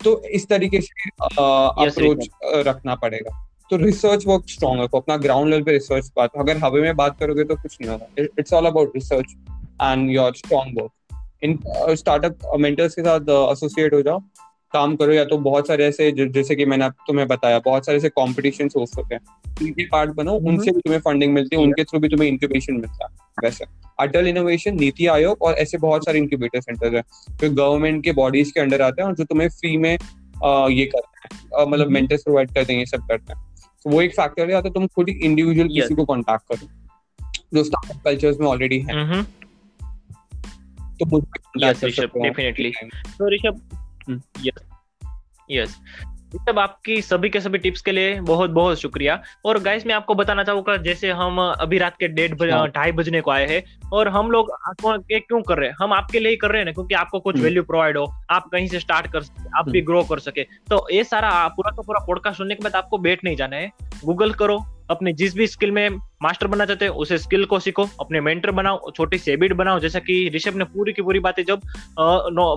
तो 0.00 0.22
इस 0.28 0.48
तरीके 0.48 0.80
से 0.80 1.10
अप्रोच 1.22 2.28
रखना 2.66 2.94
पड़ेगा। 2.94 3.30
तो 3.70 3.76
रिसर्च 3.76 4.26
वर्क 4.26 4.48
स्ट्रॉन्ग 4.48 4.82
रखो 4.82 4.98
अपना 4.98 5.16
ग्राउंड 5.16 5.50
लेवल 5.50 5.62
पे 5.62 5.72
रिसर्च 5.72 6.10
बात 6.16 6.30
अगर 6.38 6.56
हवे 6.64 6.80
में 6.82 6.96
बात 6.96 7.18
करोगे 7.20 7.44
तो 7.44 7.54
कुछ 7.54 7.76
नहीं 7.80 7.90
होगा। 7.90 8.24
It's 8.38 8.52
all 8.52 8.66
about 8.66 8.92
research 8.94 9.34
and 9.82 10.10
your 10.10 10.34
strong 10.36 10.80
work 10.80 10.90
in 11.44 11.58
startup 11.96 12.56
mentors 12.60 12.94
के 12.94 13.02
साथ 13.02 13.30
एसोसिएट 13.52 13.94
हो 13.94 14.02
जाओ 14.02 14.18
काम 14.74 14.94
करो 14.96 15.12
या 15.12 15.24
तो 15.24 15.36
बहुत 15.38 15.66
सारे 15.68 15.84
ऐसे 15.86 16.10
जैसे 16.12 16.54
कि 16.56 16.64
मैंने 16.66 16.88
तुम्हें 17.06 17.26
बताया 17.28 17.58
बहुत 17.64 17.86
सारे 17.86 17.98
ऐसे 17.98 18.08
कॉम्पिटिशन 18.10 18.68
हो 18.76 18.84
सकते 18.86 19.14
हैं। 19.14 19.20
उनके 19.62 19.84
पार्ट 19.88 20.10
बनो 20.10 20.32
उनसे 20.32 20.70
भी 20.70 20.80
तुम्हें 20.80 21.00
फंडिंग 21.00 21.32
मिलती 21.34 21.56
है 21.56 21.62
उनके 21.62 21.84
थ्रू 21.84 22.00
भी 22.00 22.08
तुम्हें 22.08 22.28
इंक्यूबेशन 22.28 22.74
मिलता 22.74 23.04
है 23.04 23.44
वैसे। 23.44 23.64
अटल 24.00 24.26
इनोवेशन 24.26 24.78
नीति 24.80 25.06
आयोग 25.06 25.42
और 25.42 25.54
ऐसे 25.54 25.78
बहुत 25.78 26.04
सारे 26.04 26.18
इंक्यूबेटर 26.18 26.60
सेंटर 26.60 26.96
है 26.96 27.02
जो 27.32 27.50
गवर्नमेंट 27.52 28.02
के 28.04 28.12
बॉडीज 28.12 28.50
के 28.50 28.60
अंडर 28.60 28.82
आते 28.82 29.02
हैं 29.02 29.08
और 29.08 29.14
जो 29.14 29.24
तुम्हें 29.24 29.48
फ्री 29.50 29.76
में 29.76 29.96
अ, 29.96 30.68
ये 30.70 30.84
करते 30.86 31.26
हैं 31.26 31.66
मतलब 31.66 31.80
हम्म। 31.80 31.94
मेंटर्स 31.94 32.22
प्रोवाइड 32.22 32.54
करते 32.54 32.72
हैं 32.72 32.80
ये 32.80 32.86
सब 32.86 33.06
करते 33.08 33.32
हैं। 33.32 33.42
वो 33.86 34.02
एक 34.02 34.10
फैक्टर 34.10 34.46
है 34.46 34.52
या 34.52 34.60
तो 34.60 34.68
तुम 34.68 34.86
खुद 34.86 35.08
ही 35.08 35.14
इंडिविजुअल 35.14 35.68
Yes. 35.68 35.80
किसी 35.82 35.94
को 35.94 36.04
कांटेक्ट 36.04 36.44
करो 36.48 36.68
जो 37.54 37.64
स्टार्टअप 37.64 38.02
कल्चर्स 38.04 38.38
में 38.40 38.46
ऑलरेडी 38.46 38.80
है 38.80 39.04
हम्म 39.04 39.22
तो 40.94 41.06
मुझे 41.06 42.00
डेफिनेटली. 42.06 42.70
तो 43.18 43.34
ऋषभ। 43.34 43.60
यस 44.46 44.64
यस 45.50 45.76
ऋषभ 46.34 46.58
आपकी 46.58 47.00
सभी 47.02 47.28
के 47.28 47.40
सभी 47.40 47.58
टिप्स 47.58 47.80
के 47.82 47.92
लिए 47.92 48.14
बहुत 48.22 48.50
बहुत 48.50 48.80
शुक्रिया। 48.80 49.20
और 49.44 49.58
गाइस 49.62 49.86
मैं 49.86 49.94
आपको 49.94 50.14
बताना 50.14 50.44
चाहूँगा 50.44 50.76
जैसे 50.76 51.10
हम 51.12 51.38
अभी 51.40 51.78
रात 51.78 51.96
के 52.00 52.08
डेढ़ 52.08 52.50
हाँ। 52.52 52.66
ढाई 52.68 52.92
बजने 52.92 53.20
को 53.20 53.30
आए 53.30 53.46
हैं 53.46 53.62
और 53.92 54.08
हम 54.08 54.30
लोग 54.30 54.50
ये 55.12 55.18
क्यों 55.20 55.40
कर 55.42 55.58
रहे 55.58 55.68
हैं? 55.68 55.76
हम 55.80 55.92
आपके 55.92 56.20
लिए 56.20 56.30
ही 56.30 56.36
कर 56.36 56.50
रहे 56.50 56.60
हैं 56.60 56.66
ना 56.66 56.72
क्योंकि 56.72 56.94
आपको 56.94 57.20
कुछ 57.20 57.34
हम्म। 57.34 57.44
वैल्यू 57.44 57.62
प्रोवाइड 57.62 57.96
हो 57.98 58.04
आप 58.30 58.48
कहीं 58.52 58.66
से 58.68 58.80
स्टार्ट 58.80 59.12
कर 59.12 59.22
सके 59.22 59.58
आप 59.58 59.68
भी 59.68 59.80
ग्रो 59.82 60.02
कर 60.04 60.18
सके। 60.20 60.44
तो 60.70 60.86
ये 60.92 61.04
सारा 61.04 61.30
पूरा 61.48 61.70
का 61.70 61.82
पूरा 61.82 62.04
पॉडकास्ट 62.06 62.38
सुनने 62.38 62.54
के 62.54 62.64
बाद 62.64 62.76
आपको 62.76 62.98
बैठ 62.98 63.24
नहीं 63.24 63.36
जाना 63.36 63.56
है। 63.56 63.70
गूगल 64.04 64.32
करो 64.32 64.64
अपने 64.90 65.12
जिस 65.12 65.34
भी 65.34 65.46
स्किल 65.46 65.70
में 65.70 65.88
मास्टर 66.22 66.46
बनना 66.46 66.64
चाहते 66.64 66.86
हो 66.86 66.94
उसे 67.00 67.18
स्किल 67.18 67.44
को 67.44 67.58
सीखो 67.60 67.86
अपने 68.00 68.20
मेंटर 68.20 68.50
बनाओ 68.50 68.90
छोटी 68.90 69.18
सी 69.18 69.30
हैबिट 69.30 69.52
बनाओ 69.52 69.78
जैसा 69.80 69.98
कि 69.98 70.30
ऋषभ 70.34 70.56
ने 70.56 70.64
पूरी 70.64 70.92
की 70.92 71.02
पूरी 71.02 71.20
बातें 71.20 71.42
जब 71.44 71.60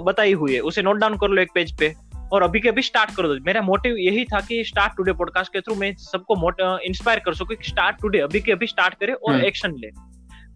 बताई 0.05 0.33
हुई 0.33 0.53
है 0.53 0.59
उसे 0.61 0.81
नोट 0.81 0.97
डाउन 0.97 1.17
कर 1.17 1.29
लो 1.29 1.41
एक 1.41 1.51
पेज 1.55 1.77
पे। 1.79 1.93
और 2.33 2.43
अभी 2.43 2.59
के 2.59 2.69
अभी 2.69 2.81
स्टार्ट 2.81 3.15
कर। 3.15 3.27
दो 3.27 3.37
मेरा 3.45 3.61
मोटिव 3.61 3.97
यही 3.97 4.25
था 4.25 4.39
कि 4.39 4.63
स्टार्ट 4.63 4.97
टुडे 4.97 5.13
पॉडकास्ट 5.13 5.53
के 5.53 5.61
थ्रू 5.61 5.75
मैं 5.75 5.93
सबको 5.95 6.79
इंस्पायर 6.79 7.19
कर 7.19 7.33
सकूँ 7.33 7.55
कि 7.55 7.69
स्टार्ट 7.69 8.01
टुडे 8.01 8.19
अभी 8.19 8.39
के 8.39 8.51
अभी 8.51 8.67
स्टार्ट 8.67 8.93
करे 8.93 9.13
और 9.13 9.33
हम्म। 9.33 9.45
एक्शन 9.45 9.75
ले। 9.77 9.91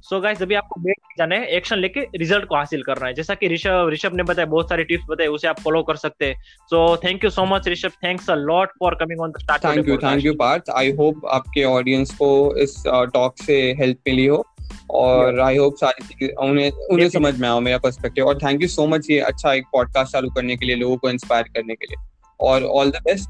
सो 0.03 0.19
गाइस 0.19 0.41
अभी 0.41 0.55
आपको 0.55 0.79
बैठ 0.81 1.17
जाना 1.17 1.35
है 1.35 1.47
एक्शन 1.47 1.77
लेके 1.77 2.01
रिज़ल्ट 2.15 2.45
को 2.45 2.55
हासिल 2.55 2.81
करना 2.83 3.07
है। 3.07 3.13
जैसा 3.13 3.33
कि 3.35 3.47
ऋषभ 3.47 3.89
ऋषभ 3.93 4.11
ने 4.15 4.23
बताया 4.23 4.45
बहुत 4.45 4.69
सारी 4.69 4.83
टिप्स 4.83 5.05
बताए 5.09 5.27
उसे 5.27 5.47
आप 5.47 5.59
फॉलो 5.59 5.81
कर 5.83 5.95
सकते 5.95 6.25
हैं। 6.25 6.41
So 6.69 6.97
thank 6.97 7.23
you 7.23 7.29
so 7.29 7.45
much 7.45 7.67
Rishabh. 7.67 7.91
Thanks 8.03 8.29
a 8.29 8.35
lot 8.35 8.69
for 8.79 8.95
coming 8.95 9.21
on 9.21 9.31
the 9.31 9.41
start 9.41 9.63
thank 9.65 9.87
you 9.87 9.97
thank 9.97 10.25
you 10.25 10.33
Parth 10.33 10.69
I 10.75 10.91
hope 10.91 11.25
आपके 11.31 11.63
ऑडियंस 11.63 12.15
को 12.15 12.31
इस 12.55 12.83
टॉक 12.87 13.37
से 13.37 13.61
हेल्प 13.79 13.97
मिली 14.07 14.25
हो। 14.25 14.45
और 14.91 15.39
आई 15.39 15.57
होप 15.57 15.75
सारी 15.75 16.07
चीज़ें 16.07 16.33
उन्हें 16.35 16.71
उन्हें 16.71 17.09
समझ 17.09 17.39
में 17.39 17.47
आओ 17.49 17.59
मेरा 17.59 17.77
पर्सपेक्टिव 17.77 18.27
और 18.27 18.37
थैंक 18.37 18.61
यू 18.61 18.67
सो 18.67 18.87
मच 18.87 19.07
ये 19.09 19.19
अच्छा 19.19 19.53
एक 19.53 19.65
पॉडकास्ट 19.73 20.13
चालू 20.13 20.29
करने 20.29 20.57
के 20.57 20.65
लिए 20.65 20.75
लोगों 20.75 20.97
को 20.97 21.09
इंस्पायर 21.09 21.43
करने 21.43 21.75
के 21.75 21.85
लिए. 21.85 22.05
और 22.39 22.63
all 22.63 22.91
the 22.91 23.01
best 23.03 23.29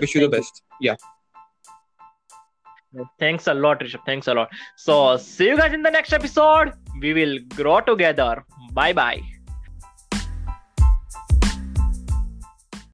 wish 0.00 0.16
you 0.16 0.26
the 0.28 0.30
best 0.30 0.64
या 0.82 0.94
thanks 3.22 3.48
a 3.48 3.52
lot 3.52 3.82
Rishabh 3.82 4.04
thanks 4.08 4.28
a 4.28 4.32
lot 4.32 4.48
so 4.76 5.16
see 5.16 5.48
you 5.50 5.56
guys 5.56 5.72
in 5.72 5.82
the 5.82 5.86
next 5.86 6.14
episode 6.14 6.72
we 6.98 7.12
will 7.12 7.38
grow 7.56 7.80
together 7.80 8.42
bye 8.72 8.92
bye 8.92 9.35